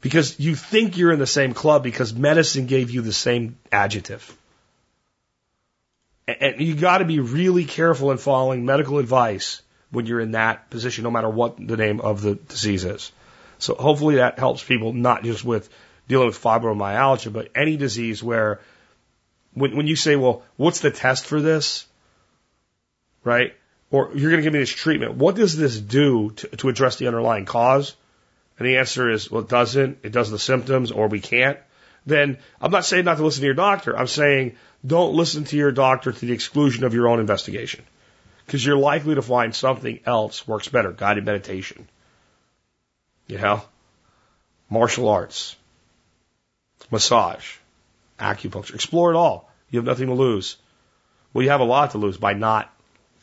Because 0.00 0.38
you 0.38 0.54
think 0.54 0.96
you're 0.96 1.12
in 1.12 1.18
the 1.18 1.26
same 1.26 1.54
club 1.54 1.82
because 1.82 2.14
medicine 2.14 2.66
gave 2.66 2.90
you 2.90 3.02
the 3.02 3.12
same 3.12 3.58
adjective. 3.72 4.36
And 6.28 6.60
you 6.60 6.74
got 6.74 6.98
to 6.98 7.04
be 7.04 7.20
really 7.20 7.64
careful 7.64 8.10
in 8.10 8.18
following 8.18 8.64
medical 8.64 8.98
advice 8.98 9.62
when 9.90 10.06
you're 10.06 10.20
in 10.20 10.32
that 10.32 10.70
position, 10.70 11.04
no 11.04 11.10
matter 11.10 11.28
what 11.28 11.56
the 11.56 11.76
name 11.76 12.00
of 12.00 12.20
the 12.20 12.34
disease 12.34 12.84
is. 12.84 13.12
So 13.58 13.74
hopefully 13.74 14.16
that 14.16 14.38
helps 14.38 14.62
people 14.62 14.92
not 14.92 15.24
just 15.24 15.44
with 15.44 15.68
dealing 16.08 16.26
with 16.26 16.42
fibromyalgia, 16.42 17.32
but 17.32 17.50
any 17.54 17.76
disease 17.76 18.22
where 18.22 18.60
when, 19.56 19.76
when 19.76 19.86
you 19.88 19.96
say, 19.96 20.14
well, 20.14 20.44
what's 20.56 20.80
the 20.80 20.92
test 20.92 21.26
for 21.26 21.40
this? 21.40 21.86
Right? 23.24 23.54
or 23.90 24.10
you're 24.14 24.30
going 24.30 24.40
to 24.40 24.42
give 24.42 24.52
me 24.52 24.58
this 24.58 24.70
treatment. 24.70 25.14
What 25.14 25.36
does 25.36 25.56
this 25.56 25.78
do 25.78 26.30
to, 26.30 26.48
to 26.56 26.68
address 26.68 26.96
the 26.96 27.06
underlying 27.06 27.44
cause? 27.44 27.94
And 28.58 28.66
the 28.66 28.78
answer 28.78 29.10
is, 29.10 29.30
well, 29.30 29.42
it 29.42 29.48
doesn't. 29.48 29.98
It 30.02 30.12
does 30.12 30.30
the 30.30 30.38
symptoms, 30.38 30.90
or 30.90 31.08
we 31.08 31.20
can't. 31.20 31.58
Then 32.04 32.38
I'm 32.60 32.70
not 32.70 32.84
saying 32.84 33.04
not 33.04 33.18
to 33.18 33.24
listen 33.24 33.42
to 33.42 33.46
your 33.46 33.54
doctor. 33.54 33.96
I'm 33.96 34.06
saying 34.06 34.56
don't 34.84 35.14
listen 35.14 35.44
to 35.44 35.56
your 35.56 35.72
doctor 35.72 36.12
to 36.12 36.26
the 36.26 36.32
exclusion 36.32 36.84
of 36.84 36.94
your 36.94 37.08
own 37.08 37.20
investigation. 37.20 37.84
Because 38.44 38.64
you're 38.64 38.76
likely 38.76 39.16
to 39.16 39.22
find 39.22 39.54
something 39.54 40.00
else 40.06 40.46
works 40.46 40.68
better. 40.68 40.92
Guided 40.92 41.24
meditation. 41.24 41.88
You 43.26 43.38
know? 43.38 43.62
Martial 44.70 45.08
arts. 45.08 45.56
Massage. 46.90 47.56
Acupuncture. 48.18 48.74
Explore 48.74 49.12
it 49.12 49.16
all. 49.16 49.50
You 49.70 49.78
have 49.78 49.86
nothing 49.86 50.06
to 50.08 50.14
lose. 50.14 50.56
Well, 51.32 51.44
you 51.44 51.50
have 51.50 51.60
a 51.60 51.64
lot 51.64 51.90
to 51.92 51.98
lose 51.98 52.16
by 52.16 52.32
not 52.32 52.72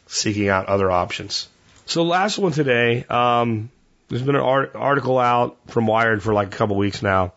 seeking 0.07 0.49
out 0.49 0.67
other 0.67 0.91
options. 0.91 1.47
So 1.85 2.03
last 2.03 2.37
one 2.37 2.51
today, 2.51 3.05
um, 3.09 3.71
there's 4.07 4.21
been 4.21 4.35
an 4.35 4.41
art- 4.41 4.75
article 4.75 5.17
out 5.17 5.57
from 5.67 5.87
Wired 5.87 6.21
for 6.21 6.33
like 6.33 6.47
a 6.47 6.57
couple 6.57 6.75
weeks 6.75 7.01
now. 7.01 7.33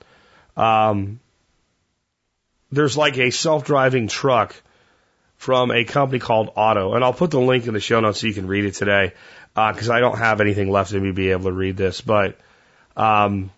Um, 0.56 1.20
there's 2.70 2.96
like 2.96 3.16
a 3.18 3.30
self-driving 3.30 4.08
truck 4.08 4.54
from 5.36 5.70
a 5.70 5.84
company 5.84 6.18
called 6.18 6.50
Otto, 6.56 6.94
and 6.94 7.04
I'll 7.04 7.12
put 7.12 7.30
the 7.30 7.40
link 7.40 7.66
in 7.66 7.74
the 7.74 7.80
show 7.80 8.00
notes 8.00 8.20
so 8.20 8.26
you 8.26 8.34
can 8.34 8.46
read 8.46 8.64
it 8.64 8.74
today, 8.74 9.12
because 9.54 9.90
uh, 9.90 9.94
I 9.94 10.00
don't 10.00 10.18
have 10.18 10.40
anything 10.40 10.70
left 10.70 10.92
in 10.92 11.02
me 11.02 11.08
to 11.08 11.14
be 11.14 11.30
able 11.30 11.44
to 11.44 11.52
read 11.52 11.76
this, 11.76 12.00
but 12.00 12.38
um, 12.96 13.50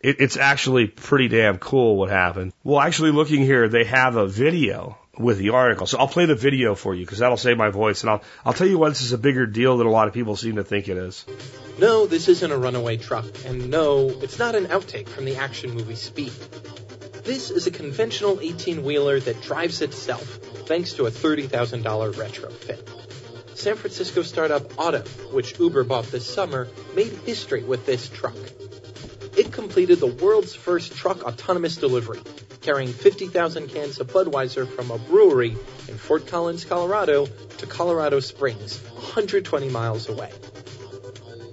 it, 0.00 0.20
it's 0.20 0.36
actually 0.36 0.86
pretty 0.86 1.28
damn 1.28 1.58
cool 1.58 1.96
what 1.96 2.10
happened. 2.10 2.52
Well, 2.64 2.80
actually, 2.80 3.12
looking 3.12 3.42
here, 3.42 3.68
they 3.68 3.84
have 3.84 4.16
a 4.16 4.26
video 4.26 4.98
with 5.18 5.38
the 5.38 5.50
article. 5.50 5.86
So 5.86 5.98
I'll 5.98 6.08
play 6.08 6.26
the 6.26 6.34
video 6.34 6.74
for 6.74 6.94
you 6.94 7.04
because 7.04 7.18
that'll 7.18 7.36
save 7.36 7.56
my 7.56 7.70
voice, 7.70 8.02
and 8.02 8.10
I'll 8.10 8.22
I'll 8.44 8.52
tell 8.52 8.66
you 8.66 8.78
why 8.78 8.88
this 8.88 9.02
is 9.02 9.12
a 9.12 9.18
bigger 9.18 9.46
deal 9.46 9.76
than 9.76 9.86
a 9.86 9.90
lot 9.90 10.08
of 10.08 10.14
people 10.14 10.36
seem 10.36 10.56
to 10.56 10.64
think 10.64 10.88
it 10.88 10.96
is. 10.96 11.24
No, 11.78 12.06
this 12.06 12.28
isn't 12.28 12.50
a 12.50 12.56
runaway 12.56 12.96
truck, 12.96 13.26
and 13.44 13.70
no, 13.70 14.08
it's 14.08 14.38
not 14.38 14.54
an 14.54 14.66
outtake 14.66 15.08
from 15.08 15.24
the 15.24 15.36
action 15.36 15.72
movie 15.72 15.94
Speed. 15.94 16.32
This 17.24 17.50
is 17.50 17.66
a 17.66 17.70
conventional 17.70 18.40
18 18.40 18.82
wheeler 18.82 19.20
that 19.20 19.42
drives 19.42 19.82
itself 19.82 20.24
thanks 20.66 20.94
to 20.94 21.06
a 21.06 21.10
$30,000 21.10 21.82
retrofit. 22.14 23.58
San 23.58 23.76
Francisco 23.76 24.22
startup 24.22 24.78
Otto, 24.78 25.02
which 25.32 25.58
Uber 25.58 25.84
bought 25.84 26.06
this 26.06 26.26
summer, 26.26 26.68
made 26.94 27.12
history 27.26 27.62
with 27.62 27.84
this 27.84 28.08
truck. 28.08 28.36
It 29.36 29.52
completed 29.52 30.00
the 30.00 30.06
world's 30.06 30.54
first 30.54 30.96
truck 30.96 31.22
autonomous 31.22 31.76
delivery, 31.76 32.20
carrying 32.62 32.92
50,000 32.92 33.68
cans 33.68 34.00
of 34.00 34.08
Budweiser 34.08 34.68
from 34.68 34.90
a 34.90 34.98
brewery 34.98 35.56
in 35.88 35.96
Fort 35.96 36.26
Collins, 36.26 36.64
Colorado 36.64 37.26
to 37.26 37.66
Colorado 37.66 38.20
Springs, 38.20 38.78
120 38.92 39.68
miles 39.68 40.08
away. 40.08 40.30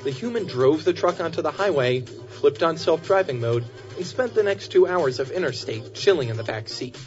The 0.03 0.11
human 0.11 0.45
drove 0.45 0.83
the 0.83 0.93
truck 0.93 1.19
onto 1.19 1.41
the 1.41 1.51
highway, 1.51 2.01
flipped 2.01 2.63
on 2.63 2.77
self-driving 2.77 3.39
mode, 3.39 3.65
and 3.95 4.05
spent 4.05 4.33
the 4.33 4.43
next 4.43 4.69
two 4.69 4.87
hours 4.87 5.19
of 5.19 5.31
interstate 5.31 5.93
chilling 5.93 6.29
in 6.29 6.37
the 6.37 6.43
back 6.43 6.69
seat. 6.69 6.97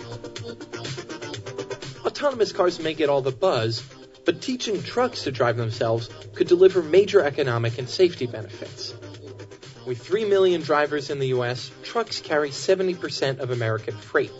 Autonomous 2.05 2.53
cars 2.53 2.81
may 2.81 2.95
get 2.95 3.09
all 3.09 3.23
the 3.23 3.33
buzz, 3.33 3.83
but 4.25 4.43
teaching 4.43 4.83
trucks 4.83 5.25
to 5.25 5.33
drive 5.33 5.57
themselves 5.57 6.09
could 6.35 6.47
deliver 6.47 6.83
major 6.83 7.23
economic 7.23 7.79
and 7.79 7.89
safety 7.89 8.27
benefits. 8.27 8.95
With 9.91 10.07
3 10.07 10.27
million 10.27 10.61
drivers 10.61 11.11
in 11.11 11.19
the 11.19 11.35
US, 11.39 11.69
trucks 11.83 12.21
carry 12.21 12.51
70% 12.51 13.41
of 13.41 13.51
American 13.51 13.97
freight. 13.97 14.31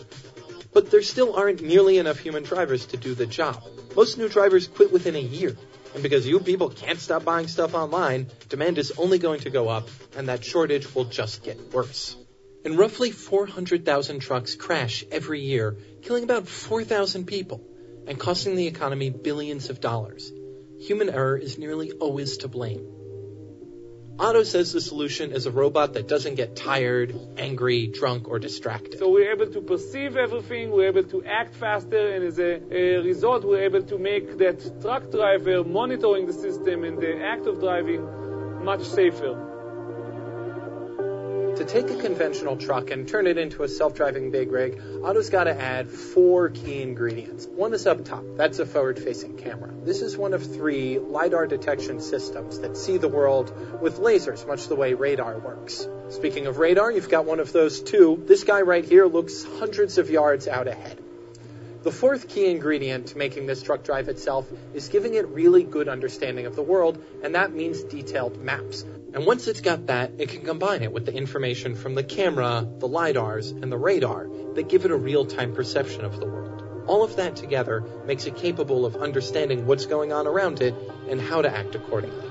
But 0.71 0.89
there 0.89 1.01
still 1.01 1.35
aren't 1.35 1.61
nearly 1.61 1.97
enough 1.97 2.19
human 2.19 2.43
drivers 2.43 2.85
to 2.85 2.95
do 2.95 3.13
the 3.13 3.25
job. 3.25 3.61
Most 3.93 4.17
new 4.17 4.29
drivers 4.29 4.69
quit 4.69 4.93
within 4.93 5.17
a 5.17 5.19
year. 5.19 5.57
And 5.93 6.03
because 6.03 6.25
you 6.25 6.39
people 6.39 6.69
can't 6.69 7.01
stop 7.01 7.25
buying 7.25 7.49
stuff 7.49 7.73
online, 7.73 8.27
demand 8.47 8.77
is 8.77 8.93
only 8.97 9.17
going 9.19 9.41
to 9.41 9.49
go 9.49 9.67
up, 9.67 9.89
and 10.15 10.29
that 10.29 10.45
shortage 10.45 10.95
will 10.95 11.03
just 11.03 11.43
get 11.43 11.73
worse. 11.73 12.15
And 12.63 12.77
roughly 12.77 13.11
400,000 13.11 14.21
trucks 14.21 14.55
crash 14.55 15.03
every 15.11 15.41
year, 15.41 15.75
killing 16.01 16.23
about 16.23 16.47
4,000 16.47 17.25
people, 17.25 17.61
and 18.07 18.17
costing 18.17 18.55
the 18.55 18.67
economy 18.67 19.09
billions 19.09 19.69
of 19.69 19.81
dollars. 19.81 20.31
Human 20.79 21.09
error 21.09 21.35
is 21.35 21.57
nearly 21.57 21.91
always 21.91 22.37
to 22.37 22.47
blame. 22.47 23.00
Otto 24.21 24.43
says 24.43 24.71
the 24.71 24.81
solution 24.81 25.31
is 25.31 25.47
a 25.47 25.51
robot 25.51 25.93
that 25.93 26.07
doesn't 26.07 26.35
get 26.35 26.55
tired, 26.55 27.11
angry, 27.37 27.87
drunk, 27.87 28.27
or 28.27 28.37
distracted. 28.37 28.99
So 28.99 29.09
we're 29.09 29.31
able 29.31 29.47
to 29.51 29.61
perceive 29.61 30.15
everything, 30.15 30.69
we're 30.69 30.89
able 30.89 31.05
to 31.05 31.25
act 31.25 31.55
faster, 31.55 32.13
and 32.13 32.25
as 32.25 32.37
a, 32.37 32.61
a 32.71 33.01
result, 33.01 33.43
we're 33.43 33.63
able 33.63 33.81
to 33.81 33.97
make 33.97 34.37
that 34.37 34.79
truck 34.79 35.09
driver 35.09 35.63
monitoring 35.63 36.27
the 36.27 36.33
system 36.33 36.83
and 36.83 36.99
the 36.99 37.19
act 37.19 37.47
of 37.47 37.59
driving 37.61 38.63
much 38.63 38.83
safer. 38.83 39.50
To 41.61 41.67
take 41.67 41.91
a 41.91 41.95
conventional 41.95 42.57
truck 42.57 42.89
and 42.89 43.07
turn 43.07 43.27
it 43.27 43.37
into 43.37 43.61
a 43.61 43.67
self-driving 43.67 44.31
big 44.31 44.51
rig, 44.51 44.81
Otto's 45.03 45.29
got 45.29 45.43
to 45.43 45.53
add 45.53 45.91
four 45.91 46.49
key 46.49 46.81
ingredients. 46.81 47.45
One 47.45 47.71
is 47.75 47.85
up 47.85 48.03
top. 48.03 48.23
That's 48.35 48.57
a 48.57 48.65
forward-facing 48.65 49.37
camera. 49.37 49.71
This 49.83 50.01
is 50.01 50.17
one 50.17 50.33
of 50.33 50.41
three 50.41 50.97
LiDAR 50.97 51.45
detection 51.45 52.01
systems 52.01 52.61
that 52.61 52.77
see 52.77 52.97
the 52.97 53.07
world 53.07 53.79
with 53.79 53.99
lasers, 53.99 54.47
much 54.47 54.69
the 54.69 54.75
way 54.75 54.95
radar 54.95 55.37
works. 55.37 55.87
Speaking 56.09 56.47
of 56.47 56.57
radar, 56.57 56.91
you've 56.91 57.09
got 57.09 57.25
one 57.25 57.39
of 57.39 57.53
those 57.53 57.79
too. 57.79 58.23
This 58.25 58.43
guy 58.43 58.61
right 58.61 58.83
here 58.83 59.05
looks 59.05 59.43
hundreds 59.59 59.99
of 59.99 60.09
yards 60.09 60.47
out 60.47 60.67
ahead. 60.67 61.00
The 61.83 61.91
fourth 61.91 62.27
key 62.27 62.45
ingredient 62.45 63.07
to 63.07 63.17
making 63.17 63.47
this 63.47 63.63
truck 63.63 63.83
drive 63.83 64.07
itself 64.07 64.47
is 64.75 64.87
giving 64.89 65.15
it 65.15 65.27
really 65.29 65.63
good 65.63 65.87
understanding 65.87 66.45
of 66.45 66.55
the 66.55 66.61
world, 66.61 67.03
and 67.23 67.33
that 67.33 67.53
means 67.53 67.81
detailed 67.81 68.39
maps. 68.39 68.83
And 69.15 69.25
once 69.25 69.47
it's 69.47 69.61
got 69.61 69.87
that, 69.87 70.11
it 70.19 70.29
can 70.29 70.41
combine 70.41 70.83
it 70.83 70.93
with 70.93 71.07
the 71.07 71.13
information 71.13 71.73
from 71.73 71.95
the 71.95 72.03
camera, 72.03 72.67
the 72.77 72.87
LiDARs, 72.87 73.49
and 73.49 73.71
the 73.71 73.79
radar 73.79 74.27
that 74.53 74.69
give 74.69 74.85
it 74.85 74.91
a 74.91 74.95
real-time 74.95 75.55
perception 75.55 76.05
of 76.05 76.19
the 76.19 76.27
world. 76.27 76.85
All 76.85 77.03
of 77.03 77.15
that 77.15 77.35
together 77.35 77.83
makes 78.05 78.27
it 78.27 78.35
capable 78.35 78.85
of 78.85 78.97
understanding 78.97 79.65
what's 79.65 79.87
going 79.87 80.13
on 80.13 80.27
around 80.27 80.61
it 80.61 80.75
and 81.09 81.19
how 81.19 81.41
to 81.41 81.49
act 81.49 81.73
accordingly. 81.73 82.29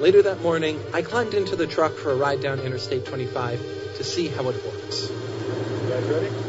Later 0.00 0.22
that 0.22 0.42
morning, 0.42 0.80
I 0.92 1.02
climbed 1.02 1.34
into 1.34 1.54
the 1.54 1.68
truck 1.68 1.94
for 1.94 2.10
a 2.10 2.16
ride 2.16 2.40
down 2.40 2.58
Interstate 2.58 3.06
25 3.06 3.60
to 3.98 4.02
see 4.02 4.26
how 4.26 4.48
it 4.48 4.66
works 4.66 5.12
guys 5.88 6.04
ready? 6.04 6.48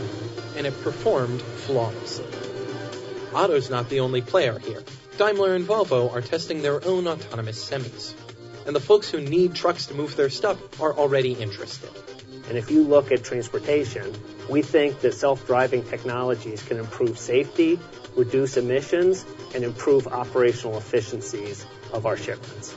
and 0.59 0.67
it 0.67 0.81
performed 0.81 1.41
flawlessly. 1.41 2.25
Otto's 3.31 3.69
not 3.69 3.87
the 3.87 4.01
only 4.01 4.21
player 4.21 4.59
here. 4.59 4.83
Daimler 5.17 5.55
and 5.55 5.65
Volvo 5.65 6.13
are 6.13 6.21
testing 6.21 6.61
their 6.61 6.85
own 6.85 7.07
autonomous 7.07 7.69
semis. 7.69 8.13
And 8.67 8.75
the 8.75 8.81
folks 8.81 9.09
who 9.09 9.21
need 9.21 9.55
trucks 9.55 9.85
to 9.85 9.93
move 9.93 10.17
their 10.17 10.29
stuff 10.29 10.81
are 10.81 10.93
already 10.93 11.31
interested. 11.31 11.89
And 12.49 12.57
if 12.57 12.71
you 12.71 12.83
look 12.83 13.11
at 13.13 13.23
transportation, 13.23 14.13
we 14.49 14.61
think 14.61 14.99
that 14.99 15.13
self-driving 15.13 15.83
technologies 15.83 16.61
can 16.61 16.77
improve 16.77 17.17
safety, 17.17 17.79
reduce 18.17 18.57
emissions, 18.57 19.25
and 19.55 19.63
improve 19.63 20.07
operational 20.07 20.77
efficiencies 20.77 21.65
of 21.93 22.05
our 22.05 22.17
shipments. 22.17 22.75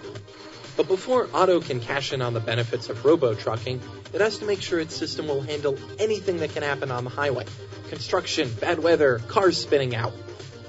But 0.77 0.89
before 0.89 1.29
Otto 1.35 1.61
can 1.61 1.81
cash 1.81 2.13
in 2.13 2.23
on 2.23 2.33
the 2.33 2.41
benefits 2.41 2.89
of 2.89 3.05
robo-trucking, 3.05 3.81
it 4.13 4.21
has 4.21 4.39
to 4.39 4.47
make 4.47 4.63
sure 4.63 4.81
its 4.81 4.97
system 4.97 5.29
will 5.29 5.43
handle 5.43 5.79
anything 5.99 6.39
that 6.39 6.53
can 6.53 6.63
happen 6.63 6.91
on 6.91 7.05
the 7.05 7.11
highway. 7.11 7.45
Construction, 7.89 8.51
bad 8.61 8.79
weather, 8.79 9.19
cars 9.29 9.59
spinning 9.59 9.95
out. 9.95 10.15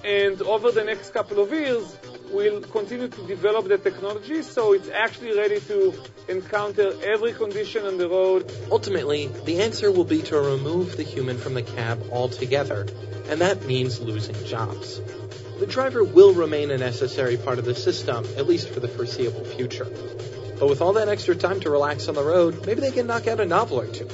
And 0.03 0.41
over 0.41 0.71
the 0.71 0.83
next 0.83 1.13
couple 1.13 1.39
of 1.39 1.51
years, 1.51 1.97
we'll 2.33 2.61
continue 2.61 3.07
to 3.07 3.27
develop 3.27 3.67
the 3.67 3.77
technology 3.77 4.41
so 4.41 4.73
it's 4.73 4.89
actually 4.89 5.37
ready 5.37 5.61
to 5.61 5.93
encounter 6.27 6.93
every 7.03 7.31
condition 7.31 7.85
on 7.85 7.97
the 7.97 8.09
road. 8.09 8.51
Ultimately, 8.69 9.27
the 9.45 9.61
answer 9.61 9.91
will 9.91 10.03
be 10.03 10.21
to 10.23 10.37
remove 10.37 10.97
the 10.97 11.03
human 11.03 11.37
from 11.37 11.53
the 11.53 11.61
cab 11.61 12.03
altogether, 12.11 12.87
and 13.29 13.39
that 13.39 13.65
means 13.65 14.01
losing 14.01 14.35
jobs. 14.45 14.99
The 15.59 15.67
driver 15.67 16.03
will 16.03 16.33
remain 16.33 16.71
a 16.71 16.77
necessary 16.77 17.37
part 17.37 17.59
of 17.59 17.65
the 17.65 17.75
system, 17.75 18.25
at 18.37 18.47
least 18.47 18.69
for 18.69 18.79
the 18.79 18.87
foreseeable 18.87 19.45
future. 19.45 19.85
But 20.59 20.69
with 20.69 20.81
all 20.81 20.93
that 20.93 21.07
extra 21.07 21.35
time 21.35 21.59
to 21.61 21.69
relax 21.69 22.07
on 22.07 22.15
the 22.15 22.23
road, 22.23 22.65
maybe 22.65 22.81
they 22.81 22.91
can 22.91 23.07
knock 23.07 23.27
out 23.27 23.39
a 23.39 23.45
novel 23.45 23.79
or 23.79 23.87
two, 23.87 24.09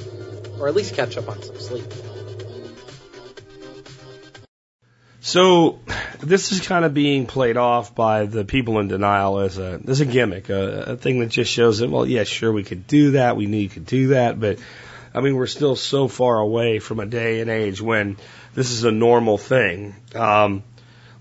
or 0.59 0.67
at 0.67 0.75
least 0.75 0.95
catch 0.95 1.17
up 1.17 1.29
on 1.29 1.41
some 1.41 1.59
sleep. 1.59 1.85
So 5.21 5.79
this 6.21 6.51
is 6.51 6.61
kind 6.61 6.85
of 6.85 6.93
being 6.93 7.27
played 7.27 7.57
off 7.57 7.93
by 7.93 8.25
the 8.25 8.45
people 8.45 8.79
in 8.79 8.87
denial 8.87 9.39
as 9.39 9.57
a 9.57 9.79
as 9.87 10.01
a 10.01 10.05
gimmick, 10.05 10.49
a, 10.49 10.93
a 10.93 10.97
thing 10.97 11.19
that 11.19 11.29
just 11.29 11.51
shows 11.51 11.79
that 11.79 11.89
well, 11.89 12.05
yeah, 12.05 12.23
sure, 12.23 12.51
we 12.51 12.63
could 12.63 12.87
do 12.87 13.11
that, 13.11 13.37
we 13.37 13.45
need 13.45 13.71
to 13.71 13.79
do 13.79 14.07
that, 14.09 14.39
but 14.39 14.59
I 15.13 15.21
mean, 15.21 15.35
we're 15.35 15.47
still 15.47 15.75
so 15.75 16.07
far 16.07 16.39
away 16.39 16.79
from 16.79 16.99
a 16.99 17.05
day 17.05 17.41
and 17.41 17.49
age 17.49 17.81
when 17.81 18.17
this 18.53 18.71
is 18.71 18.83
a 18.83 18.91
normal 18.91 19.37
thing. 19.37 19.95
Um, 20.15 20.63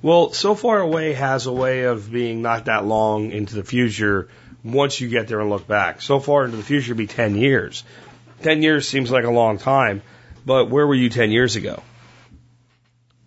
well, 0.01 0.33
so 0.33 0.55
far 0.55 0.79
away 0.79 1.13
has 1.13 1.47
a 1.47 1.53
way 1.53 1.85
of 1.85 2.11
being 2.11 2.43
not 2.43 2.67
that 2.67 2.85
long 2.85 3.33
into 3.33 3.57
the 3.57 3.65
future 3.65 4.29
once 4.63 5.01
you 5.01 5.09
get 5.09 5.29
there 5.29 5.41
and 5.41 5.51
look 5.51 5.67
back. 5.67 6.01
So 6.03 6.21
far 6.21 6.45
into 6.45 6.57
the 6.57 6.63
future 6.63 6.93
would 6.93 6.99
be 6.99 7.07
10 7.07 7.37
years. 7.37 7.85
10 8.43 8.63
years 8.63 8.89
seems 8.89 9.11
like 9.11 9.25
a 9.25 9.31
long 9.31 9.59
time, 9.59 10.03
but 10.47 10.71
where 10.71 10.87
were 10.87 10.95
you 10.95 11.11
10 11.11 11.31
years 11.31 11.57
ago? 11.57 11.83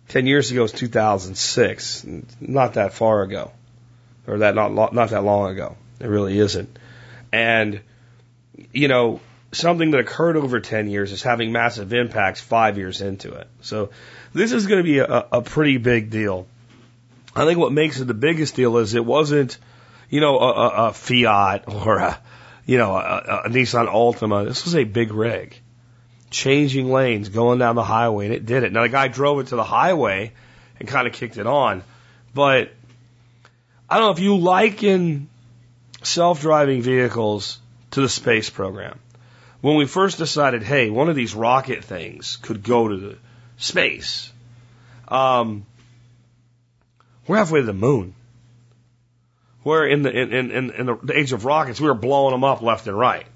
10 0.08 0.26
years 0.26 0.50
ago 0.50 0.64
is 0.64 0.72
2006, 0.72 2.06
not 2.40 2.74
that 2.74 2.92
far 2.92 3.22
ago, 3.22 3.50
or 4.26 4.38
that 4.38 4.54
not 4.54 4.92
not 4.92 5.10
that 5.10 5.24
long 5.24 5.50
ago. 5.50 5.76
It 6.00 6.06
really 6.06 6.38
isn't. 6.38 6.78
And 7.32 7.80
you 8.72 8.88
know, 8.88 9.20
something 9.52 9.90
that 9.92 10.00
occurred 10.00 10.36
over 10.36 10.60
10 10.60 10.90
years 10.90 11.12
is 11.12 11.22
having 11.22 11.52
massive 11.52 11.92
impacts 11.94 12.40
5 12.40 12.76
years 12.76 13.00
into 13.00 13.32
it. 13.32 13.48
So 13.62 13.90
this 14.34 14.52
is 14.52 14.66
going 14.66 14.80
to 14.80 14.84
be 14.84 14.98
a, 14.98 15.26
a 15.32 15.42
pretty 15.42 15.78
big 15.78 16.10
deal. 16.10 16.46
I 17.34 17.44
think 17.46 17.58
what 17.58 17.72
makes 17.72 18.00
it 18.00 18.06
the 18.06 18.14
biggest 18.14 18.56
deal 18.56 18.76
is 18.78 18.94
it 18.94 19.04
wasn't, 19.04 19.58
you 20.10 20.20
know, 20.20 20.38
a, 20.38 20.52
a, 20.52 20.68
a 20.88 20.92
Fiat 20.92 21.64
or 21.68 21.98
a, 21.98 22.18
you 22.66 22.78
know, 22.78 22.94
a, 22.96 23.42
a 23.44 23.48
Nissan 23.48 23.88
Altima. 23.88 24.46
This 24.46 24.64
was 24.64 24.76
a 24.76 24.84
big 24.84 25.12
rig 25.12 25.56
changing 26.32 26.90
lanes, 26.90 27.28
going 27.28 27.58
down 27.58 27.76
the 27.76 27.84
highway, 27.84 28.24
and 28.24 28.34
it 28.34 28.44
did 28.44 28.64
it. 28.64 28.72
Now 28.72 28.82
the 28.82 28.88
guy 28.88 29.08
drove 29.08 29.38
it 29.40 29.48
to 29.48 29.56
the 29.56 29.62
highway 29.64 30.32
and 30.80 30.88
kind 30.88 31.06
of 31.06 31.12
kicked 31.12 31.36
it 31.38 31.46
on, 31.46 31.84
but 32.34 32.72
I 33.88 33.98
don't 33.98 34.06
know 34.06 34.12
if 34.12 34.18
you 34.18 34.36
liken 34.38 35.28
self-driving 36.02 36.82
vehicles 36.82 37.58
to 37.92 38.00
the 38.00 38.08
space 38.08 38.50
program. 38.50 38.98
When 39.60 39.76
we 39.76 39.84
first 39.84 40.18
decided, 40.18 40.62
hey, 40.62 40.90
one 40.90 41.08
of 41.08 41.14
these 41.14 41.34
rocket 41.34 41.84
things 41.84 42.36
could 42.38 42.64
go 42.64 42.88
to 42.88 42.96
the 42.96 43.16
space, 43.58 44.32
um, 45.06 45.66
we're 47.32 47.38
halfway 47.38 47.60
to 47.60 47.66
the 47.66 47.72
moon. 47.72 48.14
Where 49.62 49.86
in 49.86 50.02
the 50.02 50.10
in, 50.10 50.50
in, 50.50 50.70
in 50.70 50.86
the 51.02 51.14
age 51.16 51.32
of 51.32 51.46
rockets, 51.46 51.80
we 51.80 51.88
were 51.88 51.94
blowing 51.94 52.32
them 52.32 52.44
up 52.44 52.60
left 52.60 52.86
and 52.86 52.98
right. 52.98 53.26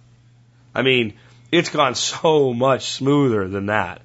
I 0.75 0.83
mean, 0.83 1.15
it's 1.51 1.71
gone 1.71 1.95
so 1.95 2.53
much 2.53 2.91
smoother 2.91 3.49
than 3.49 3.67
that. 3.67 4.03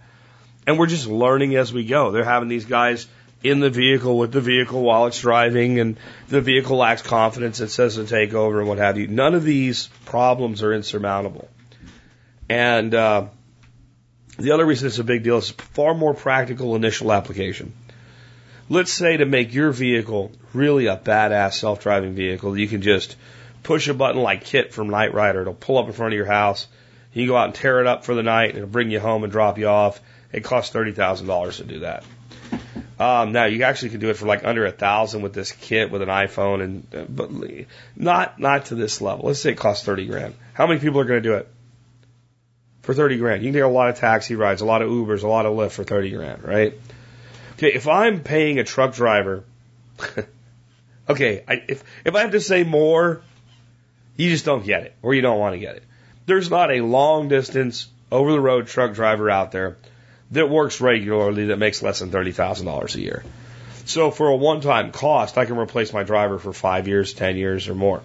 And 0.66 0.80
we're 0.80 0.88
just 0.88 1.08
learning 1.08 1.58
as 1.58 1.74
we 1.74 1.84
go. 1.84 2.12
They're 2.12 2.24
having 2.24 2.48
these 2.48 2.64
guys 2.64 3.06
in 3.44 3.60
the 3.60 3.70
vehicle 3.70 4.18
with 4.18 4.32
the 4.32 4.40
vehicle 4.40 4.82
while 4.82 5.08
it's 5.08 5.20
driving, 5.20 5.82
and 5.82 5.98
the 6.30 6.40
vehicle 6.40 6.78
lacks 6.78 7.02
confidence. 7.02 7.60
It 7.60 7.68
says 7.68 7.96
to 7.96 8.06
take 8.06 8.34
over 8.34 8.60
and 8.60 8.70
what 8.70 8.78
have 8.78 8.98
you. 8.98 9.08
None 9.08 9.36
of 9.36 9.44
these 9.44 9.88
problems 10.06 10.64
are 10.64 10.72
insurmountable. 10.72 11.50
And 12.48 12.96
uh, 12.96 13.26
the 14.38 14.52
other 14.52 14.66
reason 14.66 14.88
it's 14.88 15.00
a 15.00 15.04
big 15.04 15.24
deal 15.24 15.38
is 15.40 15.50
far 15.50 15.94
more 15.94 16.14
practical 16.14 16.78
initial 16.78 17.12
application. 17.12 17.74
Let's 18.72 18.94
say 18.94 19.18
to 19.18 19.26
make 19.26 19.54
your 19.54 19.72
vehicle 19.72 20.32
really 20.54 20.88
a 20.88 20.96
badass 20.96 21.56
self-driving 21.56 22.16
vehicle, 22.16 22.58
you 22.58 22.70
can 22.70 22.82
just 22.82 23.18
push 23.64 23.90
a 23.90 23.94
button 23.94 24.22
like 24.22 24.46
KITT 24.46 24.72
from 24.72 24.90
Knight 24.90 25.14
Rider. 25.14 25.42
It'll 25.42 25.54
pull 25.54 25.78
up 25.78 25.88
in 25.88 25.92
front 25.92 26.14
of 26.14 26.18
your 26.18 26.26
house. 26.26 26.70
You 27.12 27.24
can 27.24 27.28
go 27.28 27.36
out 27.36 27.48
and 27.48 27.54
tear 27.54 27.82
it 27.82 27.88
up 27.88 28.06
for 28.06 28.16
the 28.16 28.24
night, 28.24 28.52
and 28.52 28.60
it'll 28.60 28.70
bring 28.70 28.90
you 28.90 29.02
home 29.02 29.26
and 29.26 29.32
drop 29.32 29.58
you 29.58 29.68
off. 29.68 30.00
It 30.32 30.46
costs 30.46 30.72
thirty 30.72 30.94
thousand 30.94 31.28
dollars 31.28 31.58
to 31.58 31.66
do 31.66 31.80
that. 31.82 32.06
Um, 32.98 33.34
now 33.34 33.44
you 33.44 33.62
actually 33.64 33.90
can 33.90 34.00
do 34.00 34.10
it 34.10 34.16
for 34.16 34.26
like 34.26 34.46
under 34.46 34.66
a 34.66 34.72
thousand 34.72 35.22
with 35.22 35.34
this 35.34 35.52
kit 35.52 35.92
with 35.92 36.02
an 36.02 36.08
iPhone, 36.08 36.64
and 36.64 36.96
uh, 36.96 37.06
but 37.10 37.30
not 37.98 38.40
not 38.40 38.68
to 38.68 38.76
this 38.76 39.02
level. 39.02 39.26
Let's 39.26 39.42
say 39.42 39.52
it 39.52 39.58
costs 39.58 39.86
thirty 39.86 40.06
grand. 40.06 40.34
How 40.54 40.66
many 40.66 40.80
people 40.80 41.02
are 41.02 41.06
going 41.06 41.22
to 41.22 41.30
do 41.30 41.36
it 41.36 41.50
for 42.84 42.94
thirty 42.94 43.18
grand? 43.18 43.42
You 43.42 43.48
can 43.48 43.54
get 43.54 43.66
a 43.66 43.68
lot 43.68 43.90
of 43.90 43.98
taxi 43.98 44.36
rides, 44.36 44.62
a 44.62 44.66
lot 44.66 44.82
of 44.82 44.90
Ubers, 44.90 45.24
a 45.24 45.28
lot 45.28 45.46
of 45.46 45.58
Lyft 45.58 45.72
for 45.72 45.84
thirty 45.84 46.12
grand, 46.12 46.46
right? 46.46 46.80
Okay, 47.62 47.76
if 47.76 47.88
I'm 47.88 48.22
paying 48.24 48.58
a 48.58 48.64
truck 48.64 48.96
driver, 48.96 49.44
okay, 51.10 51.44
I, 51.48 51.64
if 51.68 51.84
if 52.04 52.16
I 52.16 52.22
have 52.22 52.32
to 52.32 52.42
say 52.42 52.64
more, 52.64 53.22
you 54.18 54.32
just 54.32 54.46
don't 54.46 54.66
get 54.66 54.82
it, 54.82 54.96
or 55.04 55.14
you 55.14 55.22
don't 55.22 55.38
want 55.38 55.54
to 55.54 55.60
get 55.60 55.76
it. 55.76 55.84
There's 56.26 56.50
not 56.50 56.72
a 56.72 56.82
long 56.82 57.28
distance 57.28 57.88
over 58.12 58.32
the 58.32 58.40
road 58.40 58.66
truck 58.66 58.96
driver 58.96 59.30
out 59.30 59.52
there 59.52 59.78
that 60.32 60.50
works 60.50 60.82
regularly 60.82 61.48
that 61.48 61.58
makes 61.58 61.84
less 61.84 62.00
than 62.00 62.10
thirty 62.10 62.32
thousand 62.32 62.66
dollars 62.66 62.96
a 62.96 63.02
year. 63.02 63.24
So 63.86 64.10
for 64.10 64.30
a 64.30 64.36
one 64.36 64.62
time 64.62 64.92
cost, 64.92 65.38
I 65.38 65.46
can 65.46 65.60
replace 65.60 65.94
my 65.94 66.02
driver 66.02 66.40
for 66.40 66.54
five 66.54 66.88
years, 66.88 67.14
ten 67.14 67.38
years, 67.38 67.68
or 67.68 67.76
more. 67.76 68.02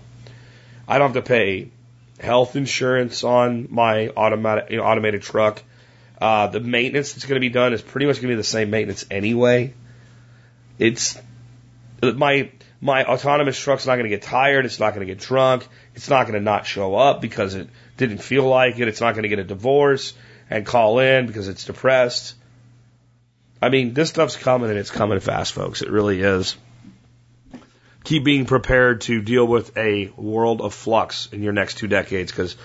I 0.87 0.99
don't 0.99 1.15
have 1.15 1.25
to 1.25 1.27
pay 1.27 1.71
health 2.21 2.57
insurance 2.57 3.25
on 3.25 3.69
my 3.71 4.11
automatic 4.19 4.69
you 4.69 4.77
know, 4.77 4.85
automated 4.85 5.23
truck. 5.23 5.63
Uh, 6.21 6.47
the 6.47 6.61
maintenance 6.61 7.13
that's 7.13 7.27
going 7.27 7.37
to 7.37 7.41
be 7.41 7.51
done 7.51 7.73
is 7.73 7.83
pretty 7.83 8.07
much 8.07 8.17
going 8.17 8.29
to 8.29 8.35
be 8.35 8.37
the 8.37 8.45
same 8.45 8.71
maintenance 8.71 9.05
anyway. 9.11 9.75
It's 10.79 11.19
my 12.03 12.51
my 12.81 13.05
autonomous 13.05 13.59
truck's 13.59 13.87
not 13.87 13.97
going 13.97 14.05
to 14.05 14.11
get 14.11 14.23
tired. 14.23 14.65
It's 14.65 14.79
not 14.79 14.95
going 14.95 15.07
to 15.07 15.13
get 15.13 15.23
drunk. 15.23 15.67
It's 15.95 16.09
not 16.09 16.23
going 16.25 16.35
to 16.35 16.41
not 16.41 16.67
show 16.67 16.95
up 16.95 17.21
because 17.21 17.55
it 17.55 17.69
didn't 17.97 18.19
feel 18.19 18.47
like 18.47 18.79
it. 18.79 18.89
It's 18.89 19.01
not 19.01 19.13
going 19.13 19.23
to 19.25 19.29
get 19.29 19.39
a 19.39 19.45
divorce 19.45 20.15
and 20.51 20.65
call 20.65 20.99
in 20.99 21.27
because 21.27 21.49
it's 21.49 21.65
depressed. 21.65 22.35
I 23.61 23.71
mean, 23.71 23.95
this 23.95 24.11
stuff's 24.11 24.37
coming 24.37 24.71
and 24.71 24.79
it's 24.79 24.91
coming 24.91 25.21
fast, 25.21 25.55
folks. 25.55 25.83
It 25.83 25.91
really 25.91 26.21
is. 26.21 26.57
keep 28.05 28.23
being 28.23 28.45
prepared 28.47 29.01
to 29.03 29.21
deal 29.23 29.47
with 29.47 29.77
a 29.77 30.13
world 30.17 30.61
of 30.61 30.75
flux 30.75 31.29
in 31.33 31.43
your 31.43 31.53
next 31.53 31.79
two 31.79 31.89
decades 31.89 32.31
because 32.31 32.57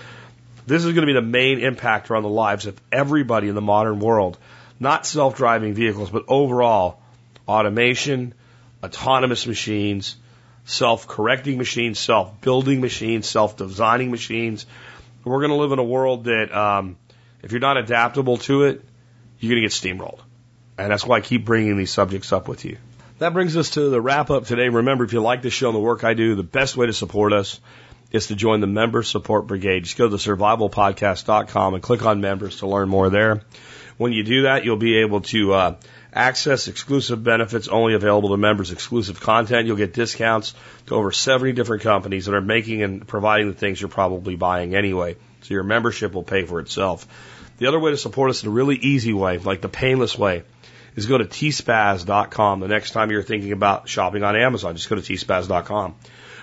this 0.66 0.84
is 0.84 0.92
going 0.92 1.06
to 1.06 1.12
be 1.12 1.12
the 1.12 1.22
main 1.22 1.58
impactor 1.60 2.16
on 2.16 2.22
the 2.22 2.28
lives 2.28 2.66
of 2.66 2.80
everybody 2.90 3.48
in 3.48 3.54
the 3.54 3.60
modern 3.60 3.98
world. 3.98 4.38
Not 4.78 5.06
self 5.06 5.36
driving 5.36 5.74
vehicles, 5.74 6.10
but 6.10 6.24
overall 6.28 7.00
automation, 7.46 8.34
autonomous 8.82 9.46
machines, 9.46 10.16
self 10.64 11.06
correcting 11.06 11.58
machines, 11.58 11.98
self 11.98 12.40
building 12.40 12.80
machines, 12.80 13.28
self 13.28 13.56
designing 13.56 14.10
machines. 14.10 14.66
We're 15.24 15.38
going 15.38 15.50
to 15.50 15.56
live 15.56 15.72
in 15.72 15.78
a 15.78 15.84
world 15.84 16.24
that, 16.24 16.52
um, 16.54 16.96
if 17.42 17.52
you're 17.52 17.60
not 17.60 17.76
adaptable 17.76 18.38
to 18.38 18.64
it, 18.64 18.84
you're 19.38 19.54
going 19.54 19.62
to 19.62 19.68
get 19.68 19.70
steamrolled. 19.70 20.20
And 20.78 20.90
that's 20.90 21.04
why 21.04 21.18
I 21.18 21.20
keep 21.20 21.44
bringing 21.44 21.76
these 21.76 21.92
subjects 21.92 22.32
up 22.32 22.48
with 22.48 22.64
you. 22.64 22.78
That 23.18 23.32
brings 23.32 23.56
us 23.56 23.70
to 23.70 23.88
the 23.88 24.00
wrap 24.00 24.30
up 24.30 24.46
today. 24.46 24.68
Remember, 24.68 25.04
if 25.04 25.12
you 25.12 25.20
like 25.20 25.42
this 25.42 25.52
show 25.52 25.68
and 25.68 25.76
the 25.76 25.80
work 25.80 26.02
I 26.02 26.14
do, 26.14 26.34
the 26.34 26.42
best 26.42 26.76
way 26.76 26.86
to 26.86 26.92
support 26.92 27.32
us 27.32 27.60
is 28.12 28.28
to 28.28 28.34
join 28.34 28.60
the 28.60 28.66
Member 28.66 29.02
Support 29.02 29.46
Brigade. 29.46 29.84
Just 29.84 29.96
go 29.96 30.08
to 30.08 30.16
survivalpodcast.com 30.16 31.74
and 31.74 31.82
click 31.82 32.04
on 32.04 32.20
members 32.20 32.58
to 32.58 32.66
learn 32.66 32.88
more 32.88 33.10
there. 33.10 33.42
When 33.96 34.12
you 34.12 34.22
do 34.22 34.42
that, 34.42 34.64
you'll 34.64 34.76
be 34.76 34.98
able 34.98 35.22
to 35.22 35.52
uh, 35.54 35.76
access 36.12 36.68
exclusive 36.68 37.22
benefits 37.22 37.68
only 37.68 37.94
available 37.94 38.30
to 38.30 38.36
members, 38.36 38.70
exclusive 38.70 39.20
content. 39.20 39.66
You'll 39.66 39.76
get 39.76 39.94
discounts 39.94 40.54
to 40.86 40.94
over 40.94 41.12
70 41.12 41.52
different 41.52 41.82
companies 41.82 42.26
that 42.26 42.34
are 42.34 42.40
making 42.40 42.82
and 42.82 43.06
providing 43.06 43.48
the 43.48 43.54
things 43.54 43.80
you're 43.80 43.88
probably 43.88 44.36
buying 44.36 44.74
anyway. 44.74 45.16
So 45.42 45.54
your 45.54 45.62
membership 45.62 46.12
will 46.12 46.22
pay 46.22 46.44
for 46.44 46.60
itself. 46.60 47.06
The 47.58 47.66
other 47.66 47.78
way 47.78 47.90
to 47.92 47.96
support 47.96 48.30
us 48.30 48.42
in 48.42 48.48
a 48.48 48.52
really 48.52 48.76
easy 48.76 49.12
way, 49.12 49.38
like 49.38 49.60
the 49.60 49.68
painless 49.68 50.18
way, 50.18 50.42
is 50.96 51.06
go 51.06 51.18
to 51.18 51.24
tspaz.com 51.24 52.60
the 52.60 52.68
next 52.68 52.90
time 52.90 53.10
you're 53.10 53.22
thinking 53.22 53.52
about 53.52 53.88
shopping 53.88 54.24
on 54.24 54.36
Amazon. 54.36 54.76
Just 54.76 54.88
go 54.88 54.96
to 54.96 55.02
tspaz.com. 55.02 55.94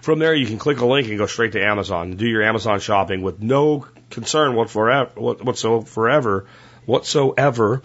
From 0.02 0.20
there, 0.20 0.34
you 0.34 0.46
can 0.46 0.58
click 0.58 0.80
a 0.80 0.86
link 0.86 1.08
and 1.08 1.18
go 1.18 1.26
straight 1.26 1.54
to 1.54 1.64
Amazon 1.64 2.12
and 2.12 2.18
do 2.18 2.28
your 2.28 2.44
Amazon 2.44 2.80
shopping 2.80 3.22
with 3.22 3.42
no 3.42 3.86
concern 4.10 4.56
whatsoever, 4.56 5.12
whatsoever, 5.16 6.48
whatsoever 6.86 7.82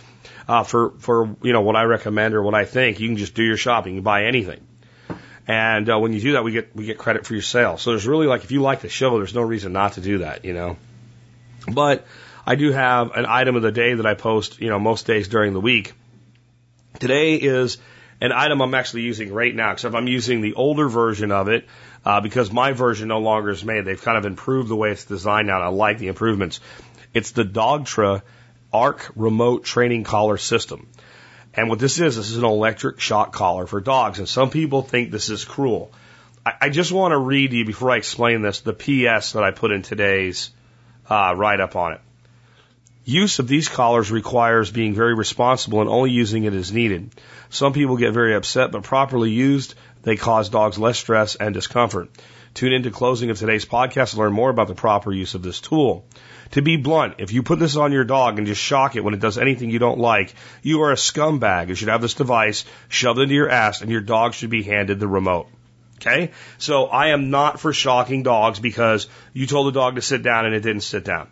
uh, 0.49 0.63
for 0.65 0.91
for 0.99 1.37
you 1.43 1.53
know 1.53 1.63
what 1.63 1.77
I 1.77 1.85
recommend 1.85 2.35
or 2.35 2.43
what 2.43 2.55
I 2.55 2.65
think. 2.65 3.01
You 3.01 3.09
can 3.09 3.17
just 3.17 3.35
do 3.35 3.43
your 3.43 3.57
shopping, 3.57 3.97
you 3.97 4.03
buy 4.03 4.25
anything, 4.25 4.61
and 5.47 5.89
uh, 5.91 5.99
when 5.99 6.13
you 6.13 6.21
do 6.21 6.33
that, 6.33 6.45
we 6.45 6.53
get 6.53 6.75
we 6.75 6.87
get 6.87 6.99
credit 6.99 7.27
for 7.27 7.35
your 7.35 7.43
sale. 7.43 7.79
So 7.79 7.91
there's 7.91 8.07
really 8.07 8.27
like 8.27 8.45
if 8.45 8.53
you 8.53 8.63
like 8.63 8.81
the 8.81 8.89
show, 8.89 9.19
there's 9.19 9.35
no 9.35 9.43
reason 9.43 9.73
not 9.73 9.95
to 9.95 10.01
do 10.01 10.19
that, 10.19 10.45
you 10.45 10.55
know. 10.55 10.77
But 11.67 12.07
I 12.47 12.55
do 12.55 12.73
have 12.73 13.13
an 13.13 13.27
item 13.27 13.57
of 13.57 13.63
the 13.63 13.73
day 13.73 13.95
that 13.95 14.07
I 14.07 14.15
post, 14.15 14.61
you 14.61 14.69
know, 14.69 14.79
most 14.79 15.07
days 15.07 15.29
during 15.29 15.53
the 15.55 15.61
week 15.61 15.95
Today 17.01 17.35
is 17.35 17.79
an 18.21 18.31
item 18.31 18.63
I'm 18.63 18.75
actually 18.75 19.03
using 19.03 19.33
right 19.33 19.55
now, 19.55 19.73
except 19.73 19.97
I'm 19.97 20.07
using 20.07 20.41
the 20.41 20.55
older 20.55 20.89
version 20.89 21.33
of 21.33 21.49
it 21.49 21.67
uh, 22.05 22.21
because 22.21 22.53
my 22.53 22.73
version 22.73 23.09
no 23.09 23.19
longer 23.19 23.51
is 23.51 23.65
made. 23.65 23.85
They've 23.85 24.01
kind 24.01 24.19
of 24.19 24.27
improved 24.27 24.69
the 24.69 24.77
way 24.77 24.91
it's 24.91 25.05
designed 25.05 25.47
now. 25.47 25.57
and 25.57 25.65
I 25.65 25.69
like 25.69 25.99
the 25.99 26.09
improvements. 26.09 26.61
It's 27.13 27.31
the 27.31 27.45
Dogtra 27.45 28.23
Arc 28.73 29.11
Remote 29.17 29.65
Training 29.65 30.05
Collar 30.05 30.37
System. 30.37 30.89
And 31.55 31.69
what 31.69 31.79
this 31.79 32.01
is, 32.01 32.17
this 32.17 32.31
is 32.31 32.39
an 32.39 32.45
electric 32.45 33.01
shock 33.01 33.33
collar 33.33 33.67
for 33.67 33.81
dogs. 33.81 34.19
And 34.19 34.29
some 34.29 34.51
people 34.51 34.83
think 34.83 35.11
this 35.11 35.31
is 35.31 35.45
cruel. 35.45 35.93
I, 36.45 36.53
I 36.63 36.69
just 36.69 36.93
want 36.93 37.13
to 37.13 37.19
read 37.19 37.51
to 37.51 37.57
you 37.57 37.65
before 37.65 37.91
I 37.91 37.97
explain 37.97 38.43
this 38.43 38.61
the 38.61 38.73
PS 38.73 39.33
that 39.33 39.45
I 39.45 39.53
put 39.53 39.71
in 39.71 39.83
today's 39.83 40.51
uh, 41.09 41.35
write 41.37 41.61
up 41.61 41.77
on 41.77 41.93
it. 41.93 42.01
Use 43.05 43.39
of 43.39 43.47
these 43.47 43.69
collars 43.69 44.11
requires 44.11 44.71
being 44.71 44.95
very 44.95 45.15
responsible 45.15 45.83
and 45.83 45.91
only 45.91 46.11
using 46.11 46.45
it 46.45 46.55
as 46.55 46.73
needed. 46.73 47.11
Some 47.51 47.75
people 47.75 47.99
get 47.99 48.13
very 48.13 48.35
upset, 48.35 48.73
but 48.73 48.83
properly 48.83 49.31
used, 49.31 49.75
they 50.05 50.17
cause 50.17 50.49
dogs 50.49 50.79
less 50.79 50.99
stress 50.99 51.35
and 51.35 51.53
discomfort. 51.53 52.11
Tune 52.55 52.73
into 52.73 52.91
closing 52.91 53.31
of 53.31 53.39
today's 53.39 53.65
podcast 53.65 54.13
to 54.13 54.19
learn 54.19 54.33
more 54.33 54.51
about 54.51 54.69
the 54.69 54.75
proper 54.75 55.13
use 55.13 55.35
of 55.35 55.43
this 55.43 55.61
tool. 55.61 56.07
To 56.53 56.63
be 56.63 56.77
blunt, 56.77 57.17
if 57.19 57.33
you 57.33 57.43
put 57.43 57.59
this 57.59 57.75
on 57.75 57.91
your 57.91 58.05
dog 58.05 58.39
and 58.39 58.47
just 58.47 58.61
shock 58.61 58.95
it 58.95 59.03
when 59.03 59.15
it 59.15 59.21
does 59.21 59.39
anything 59.39 59.71
you 59.71 59.81
don't 59.81 59.99
like, 59.99 60.33
you 60.63 60.83
are 60.83 60.93
a 60.93 60.97
scumbag. 60.97 61.69
You 61.69 61.75
should 61.75 61.89
have 61.89 62.01
this 62.01 62.15
device 62.15 62.65
shoved 62.89 63.19
into 63.19 63.35
your 63.35 63.51
ass 63.51 63.81
and 63.81 63.91
your 63.91 64.03
dog 64.03 64.35
should 64.35 64.51
be 64.51 64.63
handed 64.63 65.01
the 65.01 65.09
remote. 65.09 65.49
Okay? 65.97 66.31
So 66.59 66.87
I 66.87 67.09
am 67.09 67.31
not 67.31 67.59
for 67.59 67.73
shocking 67.73 68.23
dogs 68.23 68.61
because 68.61 69.09
you 69.33 69.47
told 69.47 69.67
the 69.67 69.79
dog 69.81 69.97
to 69.97 70.03
sit 70.03 70.23
down 70.23 70.47
and 70.47 70.55
it 70.55 70.61
didn't 70.61 70.83
sit 70.83 71.05
down. 71.05 71.29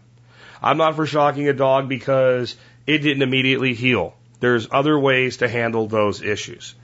I'm 0.61 0.77
not 0.77 0.97
for 0.97 1.07
shocking 1.07 1.49
a 1.49 1.53
dog 1.53 1.89
because 1.89 2.57
it 2.87 2.99
didn't 2.99 3.23
immediately 3.23 3.75
heel. 3.75 4.15
There's 4.41 4.67
other 4.73 4.99
ways 4.99 5.37
to 5.37 5.49
handle 5.49 5.87
those 5.87 6.21
issues. 6.21 6.75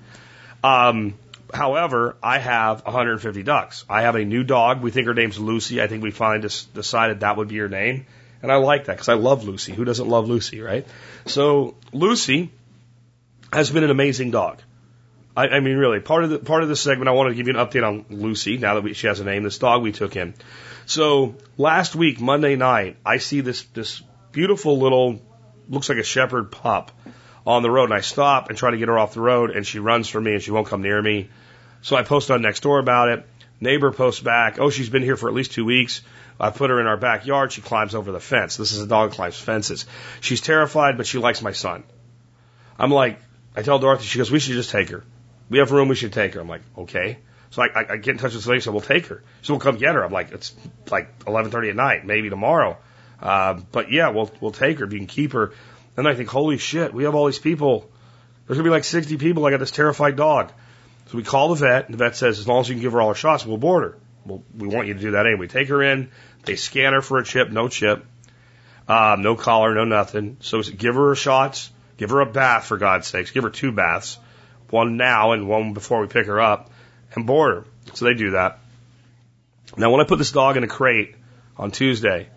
Um, 0.62 1.14
however, 1.52 2.16
I 2.22 2.38
have 2.38 2.84
150 2.84 3.42
ducks. 3.42 3.84
I 3.88 4.02
have 4.02 4.14
a 4.14 4.24
new 4.24 4.44
dog. 4.44 4.82
We 4.82 4.90
think 4.90 5.06
her 5.06 5.14
name's 5.14 5.38
Lucy. 5.38 5.80
I 5.80 5.86
think 5.86 6.02
we 6.02 6.10
finally 6.10 6.48
decided 6.74 7.20
that 7.20 7.36
would 7.36 7.48
be 7.48 7.58
her 7.58 7.68
name. 7.68 8.06
And 8.42 8.52
I 8.52 8.56
like 8.56 8.84
that 8.84 8.94
because 8.94 9.08
I 9.08 9.14
love 9.14 9.44
Lucy. 9.44 9.72
Who 9.72 9.84
doesn't 9.84 10.08
love 10.08 10.28
Lucy, 10.28 10.60
right? 10.60 10.86
So 11.26 11.76
Lucy 11.92 12.52
has 13.52 13.70
been 13.70 13.84
an 13.84 13.90
amazing 13.90 14.30
dog. 14.30 14.60
I, 15.36 15.48
I 15.48 15.60
mean, 15.60 15.76
really, 15.76 16.00
part 16.00 16.24
of 16.24 16.30
the 16.30 16.38
part 16.38 16.62
of 16.62 16.68
this 16.68 16.80
segment, 16.80 17.08
I 17.08 17.12
want 17.12 17.30
to 17.30 17.34
give 17.34 17.46
you 17.46 17.58
an 17.58 17.64
update 17.64 17.86
on 17.86 18.06
Lucy. 18.10 18.58
Now 18.58 18.74
that 18.74 18.82
we, 18.82 18.92
she 18.92 19.06
has 19.06 19.20
a 19.20 19.24
name, 19.24 19.42
this 19.42 19.58
dog 19.58 19.82
we 19.82 19.92
took 19.92 20.16
in. 20.16 20.34
So 20.86 21.36
last 21.56 21.94
week, 21.94 22.20
Monday 22.20 22.56
night, 22.56 22.96
I 23.04 23.18
see 23.18 23.40
this 23.40 23.62
this 23.74 24.02
beautiful 24.32 24.78
little, 24.78 25.20
looks 25.68 25.88
like 25.88 25.98
a 25.98 26.02
shepherd 26.02 26.50
pup 26.50 26.90
on 27.48 27.62
the 27.62 27.70
road, 27.70 27.84
and 27.84 27.94
I 27.94 28.02
stop 28.02 28.50
and 28.50 28.58
try 28.58 28.70
to 28.72 28.76
get 28.76 28.88
her 28.88 28.98
off 28.98 29.14
the 29.14 29.22
road, 29.22 29.50
and 29.50 29.66
she 29.66 29.78
runs 29.78 30.06
from 30.06 30.24
me 30.24 30.34
and 30.34 30.42
she 30.42 30.50
won't 30.50 30.66
come 30.66 30.82
near 30.82 31.00
me. 31.00 31.30
So 31.80 31.96
I 31.96 32.02
post 32.02 32.30
on 32.30 32.42
Nextdoor 32.42 32.78
about 32.78 33.08
it. 33.08 33.26
Neighbor 33.58 33.90
posts 33.90 34.20
back, 34.20 34.58
oh, 34.60 34.68
she's 34.68 34.90
been 34.90 35.02
here 35.02 35.16
for 35.16 35.28
at 35.28 35.34
least 35.34 35.52
two 35.52 35.64
weeks. 35.64 36.02
I 36.38 36.50
put 36.50 36.68
her 36.68 36.78
in 36.78 36.86
our 36.86 36.98
backyard. 36.98 37.50
She 37.50 37.62
climbs 37.62 37.94
over 37.94 38.12
the 38.12 38.20
fence. 38.20 38.58
This 38.58 38.72
is 38.72 38.82
a 38.82 38.86
dog 38.86 39.12
climbs 39.12 39.40
fences. 39.40 39.86
She's 40.20 40.42
terrified, 40.42 40.98
but 40.98 41.06
she 41.06 41.16
likes 41.16 41.40
my 41.40 41.52
son. 41.52 41.84
I'm 42.78 42.90
like, 42.90 43.18
I 43.56 43.62
tell 43.62 43.78
Dorothy, 43.78 44.04
she 44.04 44.18
goes, 44.18 44.30
we 44.30 44.40
should 44.40 44.52
just 44.52 44.70
take 44.70 44.90
her. 44.90 45.02
We 45.48 45.58
have 45.58 45.72
room, 45.72 45.88
we 45.88 45.94
should 45.94 46.12
take 46.12 46.34
her. 46.34 46.40
I'm 46.40 46.48
like, 46.48 46.60
okay. 46.76 47.18
So 47.50 47.62
I, 47.62 47.68
I, 47.74 47.92
I 47.92 47.96
get 47.96 48.12
in 48.12 48.18
touch 48.18 48.34
with 48.34 48.46
Lady, 48.46 48.60
so 48.60 48.72
we'll 48.72 48.82
take 48.82 49.06
her. 49.06 49.22
So 49.40 49.54
we'll 49.54 49.60
come 49.60 49.78
get 49.78 49.94
her. 49.94 50.04
I'm 50.04 50.12
like, 50.12 50.32
it's 50.32 50.54
like 50.90 51.20
11:30 51.20 51.70
at 51.70 51.76
night, 51.76 52.04
maybe 52.04 52.28
tomorrow. 52.28 52.76
Uh, 53.20 53.54
but 53.72 53.90
yeah, 53.90 54.10
we'll 54.10 54.30
we'll 54.40 54.52
take 54.52 54.78
her. 54.80 54.84
If 54.84 54.92
you 54.92 54.98
can 54.98 55.08
keep 55.08 55.32
her. 55.32 55.52
And 55.98 56.06
I 56.06 56.14
think, 56.14 56.28
holy 56.28 56.58
shit, 56.58 56.94
we 56.94 57.02
have 57.04 57.16
all 57.16 57.26
these 57.26 57.40
people. 57.40 57.90
There's 58.46 58.56
gonna 58.56 58.68
be 58.68 58.70
like 58.70 58.84
60 58.84 59.16
people. 59.16 59.44
I 59.44 59.50
got 59.50 59.58
this 59.58 59.72
terrified 59.72 60.14
dog. 60.14 60.52
So 61.06 61.16
we 61.16 61.24
call 61.24 61.48
the 61.48 61.56
vet, 61.56 61.86
and 61.86 61.94
the 61.94 61.98
vet 61.98 62.14
says, 62.14 62.38
as 62.38 62.46
long 62.46 62.60
as 62.60 62.68
you 62.68 62.76
can 62.76 62.82
give 62.82 62.92
her 62.92 63.00
all 63.00 63.08
her 63.08 63.16
shots, 63.16 63.44
we'll 63.44 63.56
board 63.58 63.82
her. 63.82 63.98
Well, 64.24 64.44
we 64.56 64.68
want 64.68 64.86
you 64.86 64.94
to 64.94 65.00
do 65.00 65.10
that 65.12 65.26
anyway. 65.26 65.48
Take 65.48 65.66
her 65.68 65.82
in. 65.82 66.12
They 66.44 66.54
scan 66.54 66.92
her 66.92 67.02
for 67.02 67.18
a 67.18 67.24
chip, 67.24 67.50
no 67.50 67.66
chip, 67.68 68.06
uh, 68.86 69.16
no 69.18 69.34
collar, 69.34 69.74
no 69.74 69.84
nothing. 69.84 70.36
So 70.38 70.62
give 70.62 70.94
her 70.94 71.08
her 71.08 71.14
shots, 71.16 71.68
give 71.96 72.10
her 72.10 72.20
a 72.20 72.26
bath 72.26 72.66
for 72.66 72.76
God's 72.76 73.08
sakes, 73.08 73.32
give 73.32 73.42
her 73.42 73.50
two 73.50 73.72
baths, 73.72 74.18
one 74.70 74.98
now 74.98 75.32
and 75.32 75.48
one 75.48 75.72
before 75.72 76.00
we 76.00 76.06
pick 76.06 76.26
her 76.26 76.40
up 76.40 76.70
and 77.16 77.26
board 77.26 77.54
her. 77.54 77.64
So 77.94 78.04
they 78.04 78.14
do 78.14 78.30
that. 78.30 78.60
Now, 79.76 79.90
when 79.90 80.00
I 80.00 80.04
put 80.04 80.18
this 80.18 80.30
dog 80.30 80.56
in 80.56 80.62
a 80.62 80.68
crate 80.68 81.16
on 81.56 81.72
Tuesday, 81.72 82.28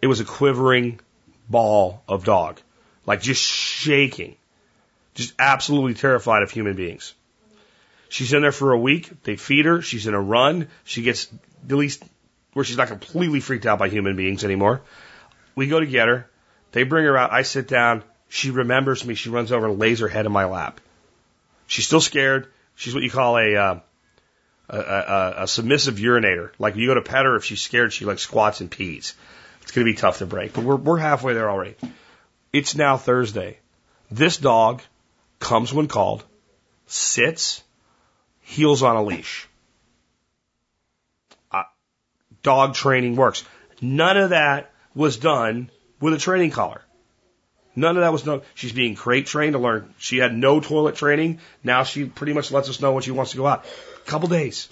it 0.00 0.06
was 0.06 0.20
a 0.20 0.24
quivering 0.24 1.00
ball 1.48 2.04
of 2.06 2.24
dog, 2.24 2.60
like 3.08 3.22
just 3.22 3.42
shaking, 3.42 4.36
just 5.14 5.32
absolutely 5.38 5.94
terrified 5.94 6.42
of 6.42 6.50
human 6.50 6.76
beings. 6.76 7.14
She's 8.10 8.34
in 8.34 8.42
there 8.42 8.52
for 8.52 8.72
a 8.72 8.78
week. 8.78 9.22
They 9.22 9.36
feed 9.36 9.64
her. 9.64 9.80
She's 9.80 10.06
in 10.06 10.12
a 10.12 10.20
run. 10.20 10.68
She 10.84 11.00
gets 11.00 11.26
at 11.64 11.74
least 11.74 12.02
where 12.52 12.66
she's 12.66 12.76
not 12.76 12.88
completely 12.88 13.40
freaked 13.40 13.64
out 13.64 13.78
by 13.78 13.88
human 13.88 14.14
beings 14.14 14.44
anymore. 14.44 14.82
We 15.54 15.68
go 15.68 15.80
to 15.80 15.86
get 15.86 16.08
her. 16.08 16.28
They 16.72 16.82
bring 16.82 17.06
her 17.06 17.16
out. 17.16 17.32
I 17.32 17.42
sit 17.42 17.66
down. 17.66 18.04
She 18.28 18.50
remembers 18.50 19.02
me. 19.06 19.14
She 19.14 19.30
runs 19.30 19.52
over 19.52 19.68
and 19.68 19.78
lays 19.78 20.00
her 20.00 20.08
head 20.08 20.26
in 20.26 20.32
my 20.32 20.44
lap. 20.44 20.78
She's 21.66 21.86
still 21.86 22.02
scared. 22.02 22.48
She's 22.74 22.92
what 22.92 23.02
you 23.02 23.10
call 23.10 23.38
a 23.38 23.56
uh, 23.56 23.80
a, 24.68 24.78
a, 24.78 25.34
a 25.44 25.48
submissive 25.48 25.94
urinator. 25.94 26.50
Like 26.58 26.76
you 26.76 26.86
go 26.86 26.94
to 26.94 27.00
pet 27.00 27.24
her, 27.24 27.36
if 27.36 27.44
she's 27.46 27.62
scared, 27.62 27.90
she 27.94 28.04
like 28.04 28.18
squats 28.18 28.60
and 28.60 28.70
pees. 28.70 29.14
It's 29.62 29.70
going 29.70 29.86
to 29.86 29.90
be 29.90 29.96
tough 29.96 30.18
to 30.18 30.26
break, 30.26 30.52
but 30.52 30.64
we're, 30.64 30.76
we're 30.76 30.98
halfway 30.98 31.32
there 31.32 31.48
already. 31.48 31.74
It's 32.52 32.74
now 32.74 32.96
Thursday. 32.96 33.58
This 34.10 34.36
dog 34.38 34.82
comes 35.38 35.72
when 35.72 35.86
called, 35.86 36.24
sits, 36.86 37.62
heels 38.40 38.82
on 38.82 38.96
a 38.96 39.02
leash. 39.02 39.48
Uh, 41.52 41.64
dog 42.42 42.74
training 42.74 43.16
works. 43.16 43.44
None 43.80 44.16
of 44.16 44.30
that 44.30 44.72
was 44.94 45.18
done 45.18 45.70
with 46.00 46.14
a 46.14 46.18
training 46.18 46.50
collar. 46.50 46.82
None 47.76 47.96
of 47.96 48.02
that 48.02 48.12
was 48.12 48.22
done. 48.22 48.40
She's 48.54 48.72
being 48.72 48.96
crate 48.96 49.26
trained 49.26 49.52
to 49.52 49.58
learn. 49.58 49.94
She 49.98 50.16
had 50.16 50.34
no 50.34 50.58
toilet 50.58 50.96
training. 50.96 51.38
Now 51.62 51.84
she 51.84 52.06
pretty 52.06 52.32
much 52.32 52.50
lets 52.50 52.68
us 52.68 52.80
know 52.80 52.92
when 52.92 53.02
she 53.02 53.12
wants 53.12 53.32
to 53.32 53.36
go 53.36 53.46
out 53.46 53.64
A 54.04 54.10
couple 54.10 54.28
days, 54.28 54.68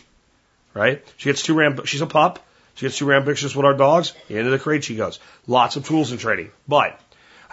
right? 0.74 1.05
She 1.16 1.28
gets 1.28 1.43
too 1.43 1.55
ram. 1.55 1.85
She's 1.85 2.01
a 2.01 2.07
pup. 2.07 2.44
She 2.74 2.86
gets 2.86 2.98
too 2.98 3.07
rambunctious 3.07 3.55
with 3.55 3.65
our 3.65 3.74
dogs. 3.74 4.12
Into 4.28 4.51
the 4.51 4.59
crate 4.59 4.82
she 4.82 4.97
goes. 4.97 5.20
Lots 5.47 5.77
of 5.77 5.86
tools 5.86 6.11
in 6.11 6.19
training, 6.19 6.51
but 6.66 6.98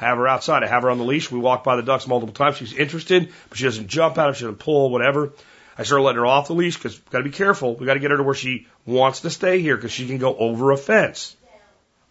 have 0.03 0.17
her 0.17 0.27
outside. 0.27 0.63
I 0.63 0.67
have 0.67 0.83
her 0.83 0.89
on 0.89 0.97
the 0.97 1.03
leash. 1.03 1.31
We 1.31 1.39
walk 1.39 1.63
by 1.63 1.75
the 1.75 1.83
ducks 1.83 2.07
multiple 2.07 2.33
times. 2.33 2.57
She's 2.57 2.73
interested, 2.73 3.31
but 3.49 3.57
she 3.57 3.63
doesn't 3.65 3.87
jump 3.87 4.17
at 4.17 4.25
them. 4.25 4.33
She 4.33 4.43
doesn't 4.43 4.59
pull, 4.59 4.89
whatever. 4.89 5.33
I 5.77 5.83
started 5.83 6.03
letting 6.03 6.19
her 6.19 6.25
off 6.25 6.47
the 6.47 6.53
leash 6.53 6.75
because 6.75 6.97
we 6.97 7.03
got 7.09 7.19
to 7.19 7.23
be 7.23 7.31
careful. 7.31 7.75
We 7.75 7.85
got 7.85 7.95
to 7.95 7.99
get 7.99 8.11
her 8.11 8.17
to 8.17 8.23
where 8.23 8.35
she 8.35 8.67
wants 8.85 9.21
to 9.21 9.29
stay 9.29 9.59
here 9.59 9.75
because 9.75 9.91
she 9.91 10.07
can 10.07 10.19
go 10.19 10.35
over 10.35 10.71
a 10.71 10.77
fence. 10.77 11.35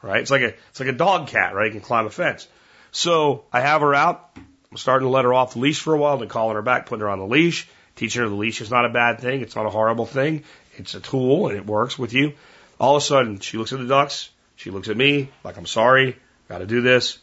Right? 0.03 0.21
It's 0.21 0.33
like 0.33 0.43
a 0.43 0.55
it's 0.71 0.81
like 0.81 0.89
a 0.89 0.93
dog 0.93 1.29
cat, 1.29 1.55
right? 1.55 1.67
You 1.67 1.73
can 1.73 1.81
climb 1.81 2.07
a 2.07 2.11
fence. 2.11 2.49
So 2.91 3.45
I 3.53 3.61
have 3.61 3.83
her 3.83 3.95
out. 3.95 4.37
I'm 4.37 4.77
starting 4.77 5.07
to 5.07 5.11
let 5.11 5.25
her 5.25 5.33
off 5.33 5.53
the 5.53 5.61
leash 5.61 5.81
for 5.81 5.95
a 5.95 5.99
while, 5.99 6.19
then 6.19 6.29
calling 6.29 6.57
her 6.57 6.63
back, 6.63 6.87
putting 6.87 7.03
her 7.03 7.11
on 7.11 7.21
the 7.21 7.27
leash. 7.27 7.69
Teaching 7.95 8.23
her 8.23 8.29
the 8.29 8.35
leash 8.35 8.61
is 8.61 8.71
not 8.71 8.85
a 8.85 8.89
bad 8.89 9.21
thing. 9.21 9.43
It's 9.43 9.55
not 9.55 9.67
a 9.67 9.71
horrible 9.71 10.07
thing. 10.07 10.45
It's 10.77 10.95
a 10.95 11.01
tool 11.01 11.49
and 11.49 11.57
it 11.57 11.67
works 11.67 11.99
with 11.99 12.15
you. 12.15 12.33
All 12.81 12.97
of 12.97 13.03
a 13.03 13.05
sudden, 13.05 13.39
she 13.39 13.59
looks 13.59 13.73
at 13.73 13.79
the 13.79 13.87
ducks. 13.87 14.31
She 14.57 14.71
looks 14.71 14.89
at 14.89 14.97
me 14.97 15.31
like, 15.45 15.57
I'm 15.57 15.67
sorry. 15.67 16.17
Got 16.49 16.59
to 16.59 16.67
do 16.67 16.81
this. 16.81 17.19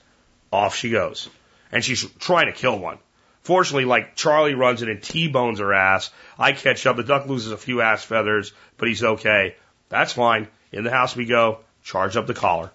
Off 0.51 0.75
she 0.75 0.89
goes. 0.89 1.29
And 1.71 1.83
she's 1.83 2.05
trying 2.19 2.47
to 2.47 2.53
kill 2.53 2.79
one. 2.79 2.97
Fortunately, 3.41 3.85
like 3.85 4.15
Charlie 4.15 4.53
runs 4.53 4.81
in 4.81 4.89
and 4.89 5.01
T-bones 5.01 5.59
her 5.59 5.73
ass. 5.73 6.11
I 6.37 6.51
catch 6.51 6.85
up. 6.85 6.97
The 6.97 7.03
duck 7.03 7.27
loses 7.27 7.51
a 7.51 7.57
few 7.57 7.81
ass 7.81 8.03
feathers, 8.03 8.51
but 8.77 8.87
he's 8.87 9.03
okay. 9.03 9.55
That's 9.89 10.13
fine. 10.13 10.47
In 10.71 10.83
the 10.83 10.91
house 10.91 11.15
we 11.15 11.25
go. 11.25 11.59
Charge 11.83 12.17
up 12.17 12.27
the 12.27 12.33
collar. 12.33 12.71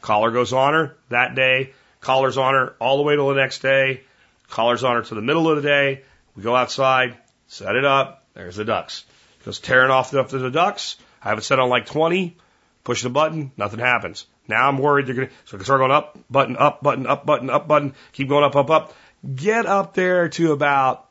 Collar 0.00 0.30
goes 0.30 0.52
on 0.52 0.74
her 0.74 0.96
that 1.10 1.34
day. 1.34 1.72
Collar's 2.00 2.38
on 2.38 2.54
her 2.54 2.74
all 2.80 2.96
the 2.96 3.02
way 3.02 3.16
till 3.16 3.28
the 3.28 3.34
next 3.34 3.60
day. 3.60 4.02
Collar's 4.48 4.84
on 4.84 4.96
her 4.96 5.02
to 5.02 5.14
the 5.14 5.22
middle 5.22 5.50
of 5.50 5.56
the 5.56 5.68
day. 5.68 6.02
We 6.34 6.42
go 6.42 6.56
outside, 6.56 7.16
set 7.48 7.76
it 7.76 7.84
up. 7.84 8.24
There's 8.34 8.56
the 8.56 8.64
ducks. 8.64 9.04
Goes 9.44 9.58
tearing 9.58 9.90
off 9.90 10.10
the, 10.10 10.22
the 10.22 10.50
ducks. 10.50 10.96
I 11.22 11.30
have 11.30 11.38
it 11.38 11.44
set 11.44 11.58
on 11.58 11.68
like 11.68 11.86
20. 11.86 12.36
Push 12.84 13.02
the 13.02 13.10
button. 13.10 13.52
Nothing 13.56 13.80
happens. 13.80 14.26
Now 14.48 14.68
I'm 14.68 14.78
worried 14.78 15.06
they're 15.06 15.14
going 15.14 15.28
to, 15.28 15.34
so 15.44 15.56
I 15.56 15.58
can 15.58 15.64
start 15.64 15.80
going 15.80 15.92
up, 15.92 16.18
button, 16.30 16.56
up, 16.56 16.82
button, 16.82 17.06
up, 17.06 17.26
button, 17.26 17.50
up, 17.50 17.68
button. 17.68 17.94
Keep 18.12 18.30
going 18.30 18.44
up, 18.44 18.56
up, 18.56 18.70
up. 18.70 18.94
Get 19.34 19.66
up 19.66 19.94
there 19.94 20.28
to 20.30 20.52
about, 20.52 21.06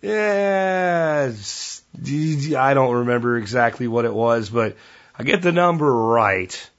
yeah, 0.00 1.30
I 2.56 2.74
don't 2.74 2.94
remember 2.94 3.36
exactly 3.36 3.86
what 3.86 4.04
it 4.06 4.14
was, 4.14 4.48
but 4.48 4.76
I 5.18 5.24
get 5.24 5.42
the 5.42 5.52
number 5.52 5.92
right. 5.92 6.70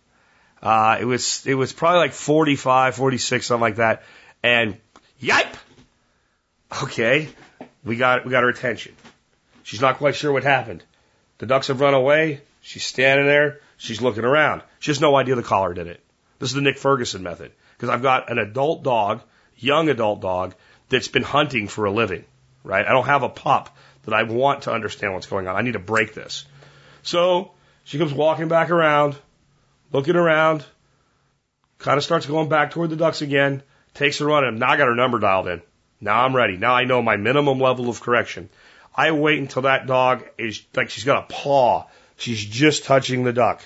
Uh, 0.62 0.98
it 1.00 1.06
was, 1.06 1.46
it 1.46 1.54
was 1.54 1.72
probably 1.72 2.00
like 2.00 2.14
45, 2.14 2.96
46, 2.96 3.46
something 3.46 3.62
like 3.62 3.76
that. 3.76 4.04
And 4.42 4.78
yipe! 5.22 5.56
Okay. 6.82 7.30
We 7.84 7.98
got, 7.98 8.26
we 8.26 8.32
got 8.32 8.42
her 8.42 8.50
attention. 8.50 8.96
She's 9.64 9.82
not 9.82 9.98
quite 9.98 10.16
sure 10.16 10.32
what 10.32 10.44
happened. 10.44 10.84
The 11.38 11.46
ducks 11.46 11.68
have 11.68 11.82
run 11.82 11.94
away. 11.94 12.42
She's 12.62 12.84
standing 12.84 13.28
there. 13.28 13.60
She's 13.78 14.02
looking 14.02 14.24
around. 14.24 14.64
She 14.86 14.92
has 14.92 15.02
no 15.02 15.16
idea 15.16 15.34
the 15.34 15.42
collar 15.42 15.74
did 15.74 15.88
it. 15.88 16.00
This 16.38 16.50
is 16.50 16.54
the 16.54 16.62
Nick 16.62 16.78
Ferguson 16.78 17.24
method. 17.24 17.52
Because 17.76 17.90
I've 17.90 18.04
got 18.04 18.30
an 18.30 18.38
adult 18.38 18.84
dog, 18.84 19.24
young 19.58 19.90
adult 19.90 20.22
dog, 20.22 20.54
that's 20.90 21.08
been 21.08 21.24
hunting 21.24 21.68
for 21.68 21.86
a 21.86 21.92
living, 21.92 22.24
right? 22.64 22.86
I 22.86 22.92
don't 22.92 23.08
have 23.08 23.24
a 23.24 23.30
pup 23.30 23.76
that 24.04 24.14
I 24.14 24.22
want 24.22 24.62
to 24.64 24.72
understand 24.72 25.16
what's 25.16 25.26
going 25.26 25.48
on. 25.48 25.56
I 25.56 25.64
need 25.64 25.74
to 25.74 25.80
break 25.80 26.14
this. 26.14 26.46
So 27.02 27.54
she 27.84 27.98
comes 27.98 28.14
walking 28.14 28.48
back 28.48 28.70
around, 28.70 29.16
looking 29.92 30.16
around, 30.16 30.64
kind 31.80 31.98
of 31.98 32.04
starts 32.04 32.28
going 32.28 32.50
back 32.50 32.70
toward 32.70 32.92
the 32.92 32.96
ducks 32.96 33.24
again, 33.24 33.64
takes 33.96 34.22
a 34.22 34.26
run, 34.28 34.44
and 34.46 34.60
now 34.60 34.70
I 34.70 34.78
got 34.78 34.86
her 34.86 34.94
number 34.94 35.18
dialed 35.18 35.48
in. 35.48 35.64
Now 36.00 36.24
I'm 36.24 36.36
ready. 36.36 36.58
Now 36.58 36.76
I 36.76 36.84
know 36.84 37.02
my 37.02 37.18
minimum 37.18 37.58
level 37.60 37.90
of 37.90 38.02
correction. 38.02 38.50
I 38.96 39.14
wait 39.14 39.40
until 39.40 39.64
that 39.64 39.88
dog 39.88 40.26
is 40.38 40.62
like 40.76 40.92
she's 40.92 41.06
got 41.06 41.24
a 41.24 41.34
paw. 41.34 41.88
She's 42.18 42.46
just 42.46 42.84
touching 42.84 43.24
the 43.24 43.34
duck. 43.34 43.64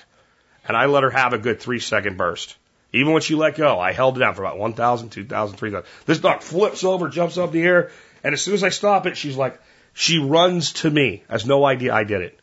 And 0.66 0.76
I 0.76 0.86
let 0.86 1.02
her 1.02 1.10
have 1.10 1.32
a 1.32 1.38
good 1.38 1.60
three 1.60 1.80
second 1.80 2.16
burst. 2.16 2.56
Even 2.92 3.12
when 3.12 3.22
she 3.22 3.34
let 3.34 3.56
go, 3.56 3.78
I 3.78 3.92
held 3.92 4.16
it 4.16 4.20
down 4.20 4.34
for 4.34 4.42
about 4.42 4.58
1,000, 4.58 5.10
2,000, 5.10 5.56
3,000. 5.56 5.88
This 6.06 6.18
duck 6.18 6.42
flips 6.42 6.82
over, 6.82 7.08
jumps 7.08 7.38
up 7.38 7.54
in 7.54 7.60
the 7.60 7.66
air, 7.66 7.90
and 8.24 8.32
as 8.32 8.42
soon 8.42 8.54
as 8.54 8.64
I 8.64 8.70
stop 8.70 9.06
it, 9.06 9.16
she's 9.16 9.36
like, 9.36 9.60
she 9.92 10.18
runs 10.18 10.72
to 10.74 10.90
me, 10.90 11.22
has 11.28 11.46
no 11.46 11.64
idea 11.64 11.94
I 11.94 12.04
did 12.04 12.22
it. 12.22 12.40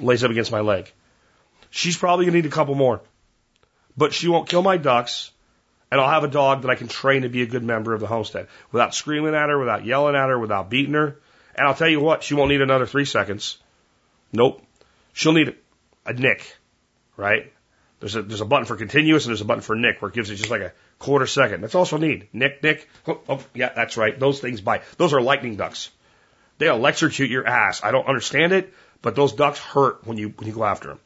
Lays 0.00 0.24
up 0.24 0.30
against 0.30 0.52
my 0.52 0.60
leg. 0.60 0.90
She's 1.70 1.96
probably 1.96 2.26
gonna 2.26 2.38
need 2.38 2.46
a 2.46 2.50
couple 2.50 2.74
more. 2.74 3.00
But 3.96 4.12
she 4.12 4.28
won't 4.28 4.48
kill 4.48 4.62
my 4.62 4.76
ducks, 4.76 5.30
and 5.90 6.00
I'll 6.00 6.10
have 6.10 6.24
a 6.24 6.28
dog 6.28 6.62
that 6.62 6.70
I 6.70 6.74
can 6.74 6.88
train 6.88 7.22
to 7.22 7.28
be 7.28 7.42
a 7.42 7.46
good 7.46 7.62
member 7.62 7.92
of 7.92 8.00
the 8.00 8.06
homestead 8.06 8.48
without 8.72 8.94
screaming 8.94 9.34
at 9.34 9.48
her, 9.48 9.58
without 9.58 9.84
yelling 9.84 10.16
at 10.16 10.28
her, 10.28 10.38
without 10.38 10.70
beating 10.70 10.94
her. 10.94 11.18
And 11.54 11.66
I'll 11.66 11.74
tell 11.74 11.88
you 11.88 12.00
what, 12.00 12.22
she 12.22 12.34
won't 12.34 12.50
need 12.50 12.60
another 12.60 12.86
three 12.86 13.06
seconds. 13.06 13.58
Nope. 14.32 14.62
She'll 15.12 15.32
need 15.32 15.48
a, 15.48 15.54
a 16.10 16.12
nick, 16.12 16.56
right? 17.16 17.52
There's 18.00 18.14
a, 18.14 18.22
there's 18.22 18.40
a 18.42 18.46
button 18.46 18.66
for 18.66 18.76
continuous 18.76 19.24
and 19.24 19.30
there's 19.30 19.40
a 19.40 19.46
button 19.46 19.62
for 19.62 19.74
nick 19.74 20.02
where 20.02 20.10
it 20.10 20.14
gives 20.14 20.28
you 20.28 20.36
just 20.36 20.50
like 20.50 20.60
a 20.60 20.72
quarter 20.98 21.26
second. 21.26 21.62
That's 21.62 21.74
also 21.74 21.96
she'll. 21.96 22.28
Nick, 22.32 22.62
nick. 22.62 22.88
Oh, 23.06 23.20
oh, 23.28 23.44
yeah, 23.54 23.72
that's 23.74 23.96
right. 23.96 24.18
Those 24.18 24.40
things 24.40 24.60
bite. 24.60 24.82
Those 24.98 25.14
are 25.14 25.20
lightning 25.20 25.56
ducks. 25.56 25.90
They 26.58 26.68
electrocute 26.68 27.30
your 27.30 27.46
ass. 27.46 27.82
I 27.82 27.90
don't 27.90 28.06
understand 28.06 28.52
it, 28.52 28.72
but 29.02 29.14
those 29.14 29.32
ducks 29.32 29.58
hurt 29.58 30.06
when 30.06 30.18
you, 30.18 30.28
when 30.36 30.46
you 30.46 30.54
go 30.54 30.64
after 30.64 30.88
them. 30.88 31.00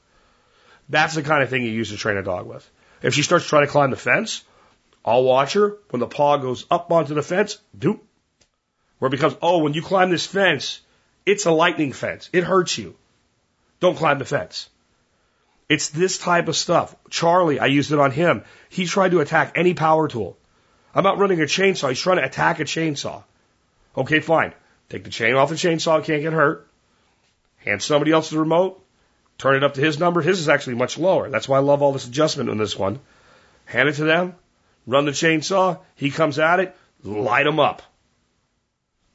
That's 0.89 1.15
the 1.15 1.23
kind 1.23 1.43
of 1.43 1.49
thing 1.49 1.62
you 1.62 1.70
use 1.70 1.91
to 1.91 1.97
train 1.97 2.16
a 2.16 2.23
dog 2.23 2.47
with. 2.47 2.69
If 3.03 3.15
she 3.15 3.23
starts 3.23 3.47
trying 3.47 3.66
to 3.66 3.70
climb 3.70 3.91
the 3.91 3.97
fence, 3.97 4.45
I'll 5.05 5.24
watch 5.24 5.55
her. 5.55 5.77
When 5.91 6.01
the 6.01 6.07
paw 6.07 6.37
goes 6.37 6.66
up 6.70 6.91
onto 6.91 7.15
the 7.15 7.23
fence, 7.23 7.59
doop, 7.78 8.01
where 8.99 9.07
it 9.07 9.12
becomes, 9.12 9.37
oh, 9.41 9.59
when 9.59 9.74
you 9.74 9.82
climb 9.82 10.11
this 10.11 10.27
fence, 10.27 10.81
it's 11.24 11.47
a 11.47 11.53
lightning 11.53 11.93
fence. 11.93 12.28
It 12.32 12.45
hurts 12.45 12.77
you. 12.77 12.97
Don't 13.78 13.97
climb 13.97 14.19
the 14.19 14.24
fence. 14.24 14.69
It's 15.70 15.88
this 15.88 16.18
type 16.18 16.48
of 16.48 16.56
stuff. 16.56 16.97
Charlie, 17.10 17.60
I 17.60 17.66
used 17.66 17.92
it 17.92 18.01
on 18.01 18.10
him. 18.10 18.42
He 18.68 18.86
tried 18.86 19.12
to 19.12 19.20
attack 19.20 19.52
any 19.55 19.72
power 19.72 20.09
tool. 20.09 20.36
I'm 20.92 21.05
not 21.05 21.18
running 21.18 21.40
a 21.40 21.44
chainsaw. 21.44 21.90
He's 21.90 22.01
trying 22.01 22.16
to 22.16 22.24
attack 22.24 22.59
a 22.59 22.64
chainsaw. 22.64 23.22
Okay, 23.97 24.18
fine. 24.18 24.52
Take 24.88 25.05
the 25.05 25.10
chain 25.10 25.36
off 25.36 25.48
the 25.48 25.55
chainsaw. 25.55 26.05
Can't 26.05 26.22
get 26.22 26.32
hurt. 26.32 26.66
Hand 27.59 27.80
somebody 27.82 28.10
else 28.10 28.30
the 28.30 28.40
remote. 28.40 28.84
Turn 29.38 29.55
it 29.55 29.62
up 29.62 29.74
to 29.74 29.80
his 29.80 30.01
number. 30.01 30.20
His 30.20 30.40
is 30.40 30.48
actually 30.48 30.74
much 30.74 30.98
lower. 30.98 31.30
That's 31.30 31.48
why 31.48 31.59
I 31.59 31.60
love 31.60 31.82
all 31.82 31.92
this 31.92 32.09
adjustment 32.09 32.51
on 32.51 32.59
this 32.59 32.76
one. 32.76 32.98
Hand 33.66 33.88
it 33.88 33.94
to 33.94 34.05
them. 34.05 34.34
Run 34.88 35.05
the 35.05 35.12
chainsaw. 35.12 35.78
He 35.94 36.10
comes 36.10 36.40
at 36.40 36.59
it. 36.59 36.76
Light 37.05 37.47
him 37.47 37.60
up. 37.60 37.82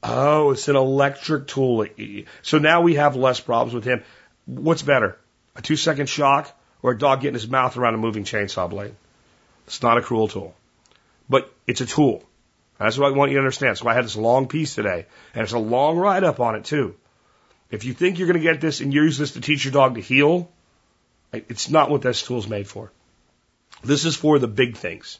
Oh, 0.02 0.52
it's 0.52 0.68
an 0.68 0.76
electric 0.76 1.48
tool. 1.48 1.86
So 2.40 2.56
now 2.56 2.80
we 2.80 2.94
have 2.94 3.14
less 3.14 3.40
problems 3.40 3.74
with 3.74 3.84
him. 3.84 4.04
What's 4.46 4.80
better? 4.80 5.18
A 5.56 5.62
two 5.62 5.76
second 5.76 6.08
shock 6.08 6.54
or 6.82 6.92
a 6.92 6.98
dog 6.98 7.22
getting 7.22 7.34
his 7.34 7.48
mouth 7.48 7.76
around 7.76 7.94
a 7.94 7.98
moving 7.98 8.24
chainsaw 8.24 8.68
blade? 8.68 8.94
It's 9.66 9.82
not 9.82 9.98
a 9.98 10.02
cruel 10.02 10.28
tool, 10.28 10.54
but 11.28 11.52
it's 11.66 11.80
a 11.80 11.86
tool. 11.86 12.22
That's 12.78 12.98
what 12.98 13.12
I 13.12 13.16
want 13.16 13.30
you 13.30 13.38
to 13.38 13.40
understand. 13.40 13.78
So 13.78 13.88
I 13.88 13.94
had 13.94 14.04
this 14.04 14.16
long 14.16 14.48
piece 14.48 14.74
today 14.74 15.06
and 15.34 15.42
it's 15.42 15.52
a 15.52 15.58
long 15.58 15.96
write 15.96 16.24
up 16.24 16.40
on 16.40 16.54
it 16.56 16.64
too. 16.64 16.94
If 17.70 17.84
you 17.84 17.94
think 17.94 18.18
you're 18.18 18.28
going 18.28 18.40
to 18.40 18.52
get 18.52 18.60
this 18.60 18.80
and 18.80 18.92
use 18.92 19.18
this 19.18 19.32
to 19.32 19.40
teach 19.40 19.64
your 19.64 19.72
dog 19.72 19.96
to 19.96 20.00
heel, 20.00 20.50
it's 21.32 21.68
not 21.68 21.90
what 21.90 22.02
this 22.02 22.22
tool 22.22 22.38
is 22.38 22.46
made 22.46 22.68
for. 22.68 22.92
This 23.82 24.04
is 24.04 24.14
for 24.14 24.38
the 24.38 24.46
big 24.46 24.76
things. 24.76 25.18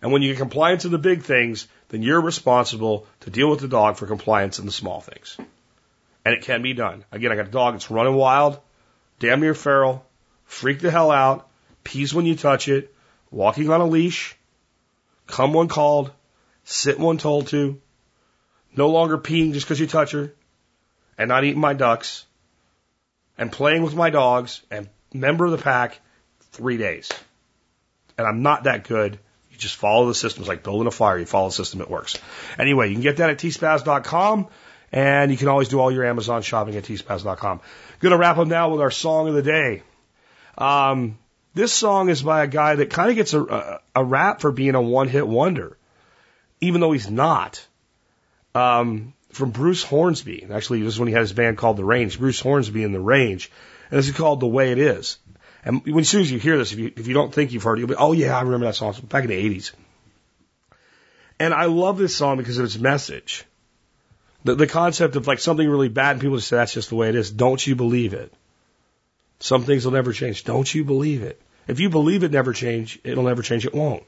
And 0.00 0.12
when 0.12 0.22
you 0.22 0.32
get 0.32 0.38
compliance 0.38 0.84
in 0.84 0.90
the 0.90 0.98
big 0.98 1.22
things, 1.22 1.68
then 1.90 2.02
you're 2.02 2.20
responsible 2.20 3.06
to 3.20 3.30
deal 3.30 3.48
with 3.48 3.60
the 3.60 3.68
dog 3.68 3.96
for 3.96 4.06
compliance 4.06 4.58
in 4.58 4.66
the 4.66 4.72
small 4.72 5.00
things. 5.00 5.36
And 6.24 6.34
it 6.34 6.42
can 6.42 6.62
be 6.62 6.72
done. 6.72 7.04
Again, 7.12 7.30
I 7.30 7.36
got 7.36 7.46
a 7.46 7.50
dog 7.50 7.74
that's 7.74 7.90
running 7.90 8.14
wild, 8.14 8.58
damn 9.22 9.40
near 9.40 9.54
feral, 9.54 10.04
freak 10.44 10.80
the 10.80 10.90
hell 10.90 11.12
out, 11.12 11.48
pees 11.84 12.12
when 12.12 12.26
you 12.26 12.34
touch 12.34 12.66
it, 12.66 12.92
walking 13.30 13.70
on 13.70 13.80
a 13.80 13.86
leash, 13.86 14.36
come 15.28 15.52
when 15.52 15.68
called, 15.68 16.10
sit 16.64 16.98
when 16.98 17.18
told 17.18 17.46
to, 17.46 17.80
no 18.76 18.88
longer 18.88 19.16
peeing 19.16 19.52
just 19.52 19.64
because 19.64 19.78
you 19.78 19.86
touch 19.86 20.10
her, 20.10 20.34
and 21.16 21.28
not 21.28 21.44
eating 21.44 21.60
my 21.60 21.72
ducks, 21.72 22.26
and 23.38 23.52
playing 23.52 23.84
with 23.84 23.94
my 23.94 24.10
dogs, 24.10 24.60
and 24.72 24.88
member 25.14 25.44
of 25.44 25.52
the 25.52 25.58
pack, 25.58 26.00
three 26.50 26.76
days. 26.76 27.08
And 28.18 28.26
I'm 28.26 28.42
not 28.42 28.64
that 28.64 28.88
good 28.88 29.20
You 29.52 29.56
just 29.56 29.76
follow 29.76 30.08
the 30.08 30.16
system. 30.16 30.42
It's 30.42 30.48
like 30.48 30.64
building 30.64 30.88
a 30.88 30.90
fire. 30.90 31.16
You 31.16 31.26
follow 31.26 31.48
the 31.48 31.54
system, 31.54 31.80
it 31.80 31.88
works. 31.88 32.18
Anyway, 32.58 32.88
you 32.88 32.94
can 32.94 33.02
get 33.02 33.18
that 33.18 33.30
at 33.30 33.38
tspaz.com 33.38 34.48
and 34.92 35.30
you 35.30 35.36
can 35.36 35.48
always 35.48 35.68
do 35.68 35.80
all 35.80 35.90
your 35.90 36.04
Amazon 36.04 36.42
shopping 36.42 36.76
at 36.76 36.84
tspaz.com. 36.84 37.60
Gonna 38.00 38.18
wrap 38.18 38.38
up 38.38 38.46
now 38.46 38.70
with 38.70 38.80
our 38.80 38.90
song 38.90 39.28
of 39.28 39.34
the 39.34 39.42
day. 39.42 39.82
Um, 40.58 41.18
this 41.54 41.72
song 41.72 42.08
is 42.08 42.22
by 42.22 42.44
a 42.44 42.46
guy 42.46 42.76
that 42.76 42.90
kind 42.90 43.10
of 43.10 43.16
gets 43.16 43.32
a, 43.32 43.42
a, 43.42 43.80
a 43.96 44.04
rap 44.04 44.40
for 44.40 44.52
being 44.52 44.74
a 44.74 44.82
one 44.82 45.08
hit 45.08 45.26
wonder, 45.26 45.76
even 46.60 46.80
though 46.80 46.92
he's 46.92 47.10
not. 47.10 47.66
Um, 48.54 49.14
from 49.30 49.50
Bruce 49.50 49.82
Hornsby. 49.82 50.46
Actually, 50.52 50.82
this 50.82 50.94
is 50.94 51.00
when 51.00 51.08
he 51.08 51.14
had 51.14 51.22
his 51.22 51.32
band 51.32 51.56
called 51.56 51.78
The 51.78 51.84
Range. 51.84 52.18
Bruce 52.18 52.40
Hornsby 52.40 52.82
in 52.82 52.92
The 52.92 53.00
Range. 53.00 53.50
And 53.90 53.98
this 53.98 54.08
is 54.08 54.14
called 54.14 54.40
The 54.40 54.46
Way 54.46 54.72
It 54.72 54.78
Is. 54.78 55.18
And 55.64 55.84
when, 55.86 56.00
as 56.00 56.08
soon 56.08 56.20
as 56.20 56.30
you 56.30 56.38
hear 56.38 56.58
this, 56.58 56.72
if 56.72 56.78
you, 56.78 56.92
if 56.96 57.06
you 57.06 57.14
don't 57.14 57.32
think 57.32 57.52
you've 57.52 57.62
heard 57.62 57.78
it, 57.78 57.80
you'll 57.80 57.88
be, 57.88 57.94
oh 57.94 58.12
yeah, 58.12 58.36
I 58.36 58.42
remember 58.42 58.66
that 58.66 58.74
song 58.74 58.94
back 59.08 59.24
in 59.24 59.30
the 59.30 59.58
80s. 59.58 59.72
And 61.38 61.54
I 61.54 61.64
love 61.64 61.98
this 61.98 62.14
song 62.14 62.36
because 62.36 62.58
of 62.58 62.64
its 62.66 62.78
message. 62.78 63.44
The, 64.44 64.54
the 64.54 64.66
concept 64.66 65.16
of 65.16 65.26
like 65.26 65.38
something 65.38 65.68
really 65.68 65.88
bad 65.88 66.12
and 66.12 66.20
people 66.20 66.36
just 66.36 66.48
say 66.48 66.56
that's 66.56 66.74
just 66.74 66.88
the 66.88 66.96
way 66.96 67.08
it 67.08 67.14
is. 67.14 67.30
Don't 67.30 67.64
you 67.64 67.76
believe 67.76 68.12
it? 68.12 68.32
Some 69.38 69.62
things 69.62 69.84
will 69.84 69.92
never 69.92 70.12
change. 70.12 70.44
Don't 70.44 70.72
you 70.72 70.84
believe 70.84 71.22
it? 71.22 71.40
If 71.66 71.80
you 71.80 71.90
believe 71.90 72.22
it 72.22 72.32
never 72.32 72.52
change, 72.52 72.98
it'll 73.04 73.24
never 73.24 73.42
change. 73.42 73.66
It 73.66 73.74
won't. 73.74 74.02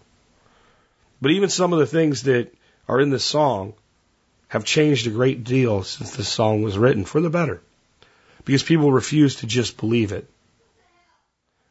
But 1.21 1.31
even 1.31 1.49
some 1.49 1.73
of 1.73 1.79
the 1.79 1.87
things 1.87 2.25
that 2.25 2.53
are 2.89 3.01
in 3.01 3.11
this 3.11 3.25
song 3.25 3.75
have 4.49 4.65
changed 4.65 5.07
a 5.07 5.11
great 5.11 5.45
deal 5.45 5.83
since 5.83 6.17
this 6.17 6.29
song 6.29 6.63
was 6.63 6.79
written 6.79 7.05
for 7.05 7.21
the 7.21 7.31
better. 7.31 7.63
Because 8.45 8.63
people 8.63 8.93
refuse 8.93 9.37
to 9.37 9.47
just 9.47 9.77
believe 9.77 10.13
it. 10.13 10.29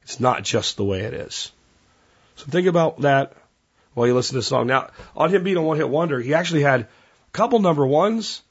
It's 0.03 0.19
not 0.19 0.43
just 0.43 0.75
the 0.75 0.83
way 0.83 1.01
it 1.01 1.13
is. 1.13 1.51
So 2.35 2.45
think 2.47 2.67
about 2.67 3.01
that 3.01 3.33
while 3.93 4.07
you 4.07 4.13
listen 4.13 4.33
to 4.33 4.39
the 4.39 4.43
song. 4.43 4.67
Now, 4.67 4.89
on 5.15 5.29
him 5.29 5.43
being 5.43 5.57
a 5.57 5.61
one 5.61 5.77
hit 5.77 5.87
wonder, 5.87 6.19
he 6.19 6.33
actually 6.33 6.63
had 6.63 6.81
a 6.81 6.87
couple 7.31 7.59
number 7.59 7.85
ones. 7.85 8.41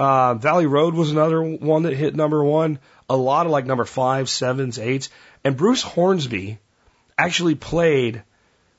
Uh, 0.00 0.32
Valley 0.32 0.64
Road 0.64 0.94
was 0.94 1.10
another 1.10 1.42
one 1.42 1.82
that 1.82 1.92
hit 1.92 2.16
number 2.16 2.42
one. 2.42 2.78
A 3.10 3.16
lot 3.16 3.44
of 3.44 3.52
like 3.52 3.66
number 3.66 3.84
five, 3.84 4.30
sevens, 4.30 4.78
eights. 4.78 5.10
And 5.44 5.58
Bruce 5.58 5.82
Hornsby 5.82 6.58
actually 7.18 7.54
played 7.54 8.22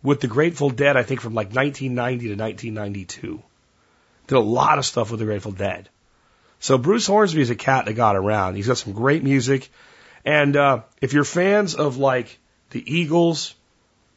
with 0.01 0.19
the 0.19 0.27
Grateful 0.27 0.71
Dead, 0.71 0.97
I 0.97 1.03
think 1.03 1.21
from 1.21 1.35
like 1.35 1.53
1990 1.53 2.29
to 2.29 2.41
1992. 2.43 3.43
Did 4.25 4.35
a 4.35 4.39
lot 4.39 4.79
of 4.79 4.85
stuff 4.85 5.11
with 5.11 5.19
the 5.19 5.27
Grateful 5.27 5.51
Dead. 5.51 5.89
So 6.59 6.79
Bruce 6.79 7.05
Hornsby 7.05 7.41
is 7.41 7.51
a 7.51 7.55
cat 7.55 7.85
that 7.85 7.93
got 7.93 8.15
around. 8.15 8.55
He's 8.55 8.65
got 8.65 8.79
some 8.79 8.93
great 8.93 9.23
music. 9.23 9.69
And 10.25 10.57
uh, 10.57 10.81
if 11.01 11.13
you're 11.13 11.23
fans 11.23 11.75
of 11.75 11.97
like 11.97 12.39
the 12.71 12.83
Eagles 12.91 13.53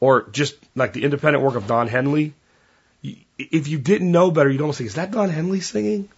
or 0.01 0.31
just 0.31 0.55
like 0.75 0.95
the 0.95 1.05
independent 1.05 1.45
work 1.45 1.57
of 1.57 1.67
Don 1.67 1.87
Henley, 1.87 2.33
if 3.39 3.69
you 3.69 3.79
didn't 3.79 4.11
know 4.11 4.31
better, 4.31 4.49
you'd 4.49 4.63
almost 4.63 4.79
think, 4.79 4.89
is 4.89 4.95
that 4.95 5.11
Don 5.11 5.29
Henley 5.29 5.61
singing? 5.61 6.09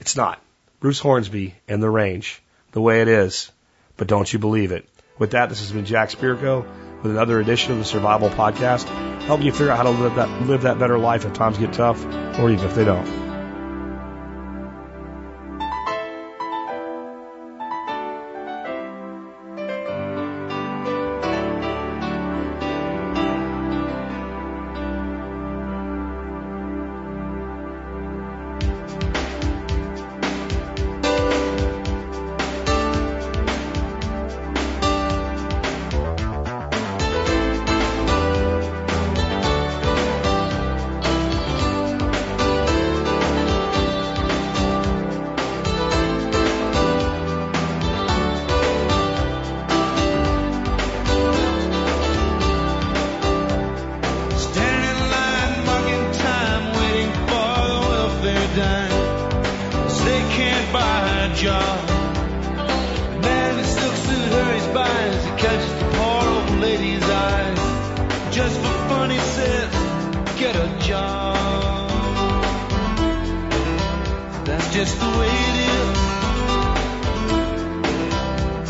It's 0.00 0.16
not. 0.16 0.40
Bruce 0.80 0.98
Hornsby 0.98 1.54
and 1.68 1.82
the 1.82 1.90
range, 1.90 2.42
the 2.72 2.80
way 2.80 3.02
it 3.02 3.08
is. 3.08 3.50
But 3.96 4.08
don't 4.08 4.30
you 4.30 4.38
believe 4.38 4.72
it? 4.72 4.88
With 5.18 5.30
that, 5.30 5.48
this 5.48 5.60
has 5.60 5.72
been 5.72 5.86
Jack 5.86 6.10
Spirko 6.10 6.66
with 7.02 7.10
another 7.10 7.40
edition 7.40 7.72
of 7.72 7.78
the 7.78 7.84
Survival 7.84 8.28
Podcast, 8.28 8.86
helping 9.22 9.46
you 9.46 9.52
figure 9.52 9.70
out 9.70 9.78
how 9.78 9.84
to 9.84 9.90
live 9.90 10.16
that 10.16 10.42
live 10.42 10.62
that 10.62 10.78
better 10.78 10.98
life 10.98 11.24
if 11.24 11.32
times 11.32 11.58
get 11.58 11.72
tough, 11.72 12.04
or 12.38 12.50
even 12.50 12.64
if 12.64 12.74
they 12.74 12.84
don't. 12.84 13.25
Just 74.76 75.00
the 75.00 75.06
way 75.18 75.34
it 75.50 75.56
is. 75.72 75.98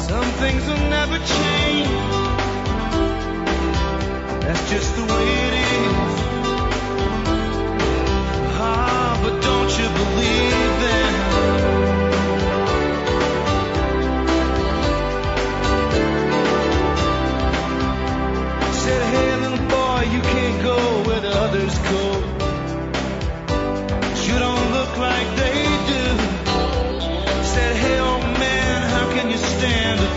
Some 0.07 0.29
things 0.41 0.63
will 0.69 0.85
never 0.89 1.19
change. 1.19 1.89
That's 4.45 4.71
just 4.71 4.95
the 4.95 5.03
way 5.03 5.27
it 5.47 5.55
is. 5.75 6.15
Ah, 8.55 9.19
but 9.21 9.35
don't 9.49 9.73
you 9.81 9.89
believe 10.01 10.81
them? 10.85 11.06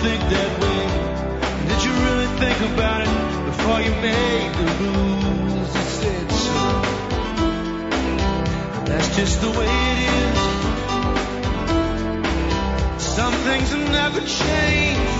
Think 0.01 0.21
that 0.31 0.51
way? 0.63 0.83
Did 1.67 1.79
you 1.83 1.93
really 2.05 2.29
think 2.39 2.57
about 2.71 3.01
it 3.03 3.11
before 3.51 3.79
you 3.81 3.91
made 3.99 4.51
the 4.59 4.65
rules? 4.79 5.69
He 5.75 5.83
said 5.99 6.27
so. 6.31 6.59
That's 8.89 9.09
just 9.17 9.35
the 9.41 9.51
way 9.59 9.71
it 9.91 9.99
is. 10.15 10.39
Some 13.17 13.35
things 13.47 13.67
will 13.73 13.89
never 14.01 14.21
change. 14.21 15.11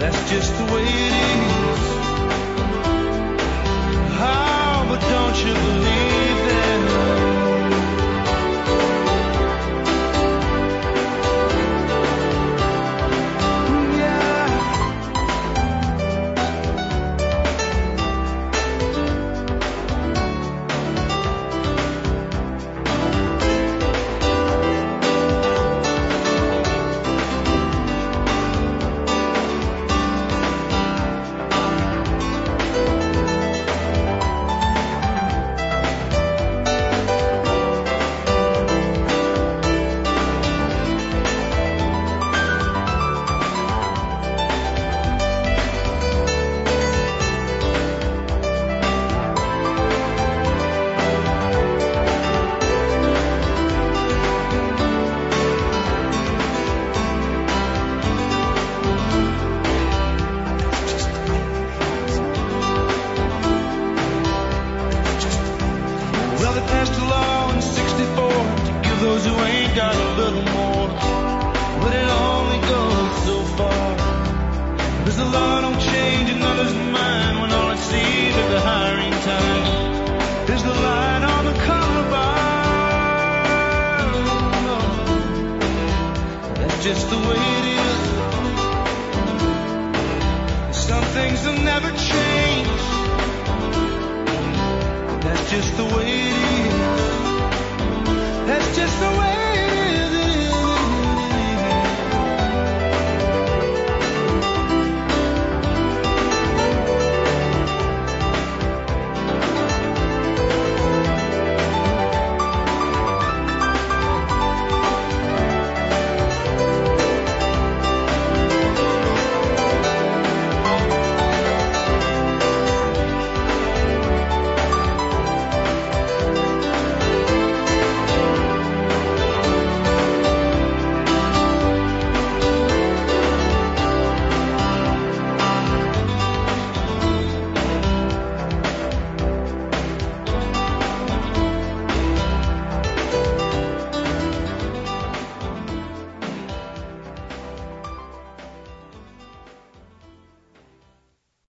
That's 0.00 0.22
just 0.30 0.50
the 0.58 0.64
way 0.72 0.86
it 1.08 1.14
is. 1.68 1.82
How, 4.20 4.86
but 4.88 5.00
don't 5.14 5.38
you 5.44 5.52
believe 5.68 6.47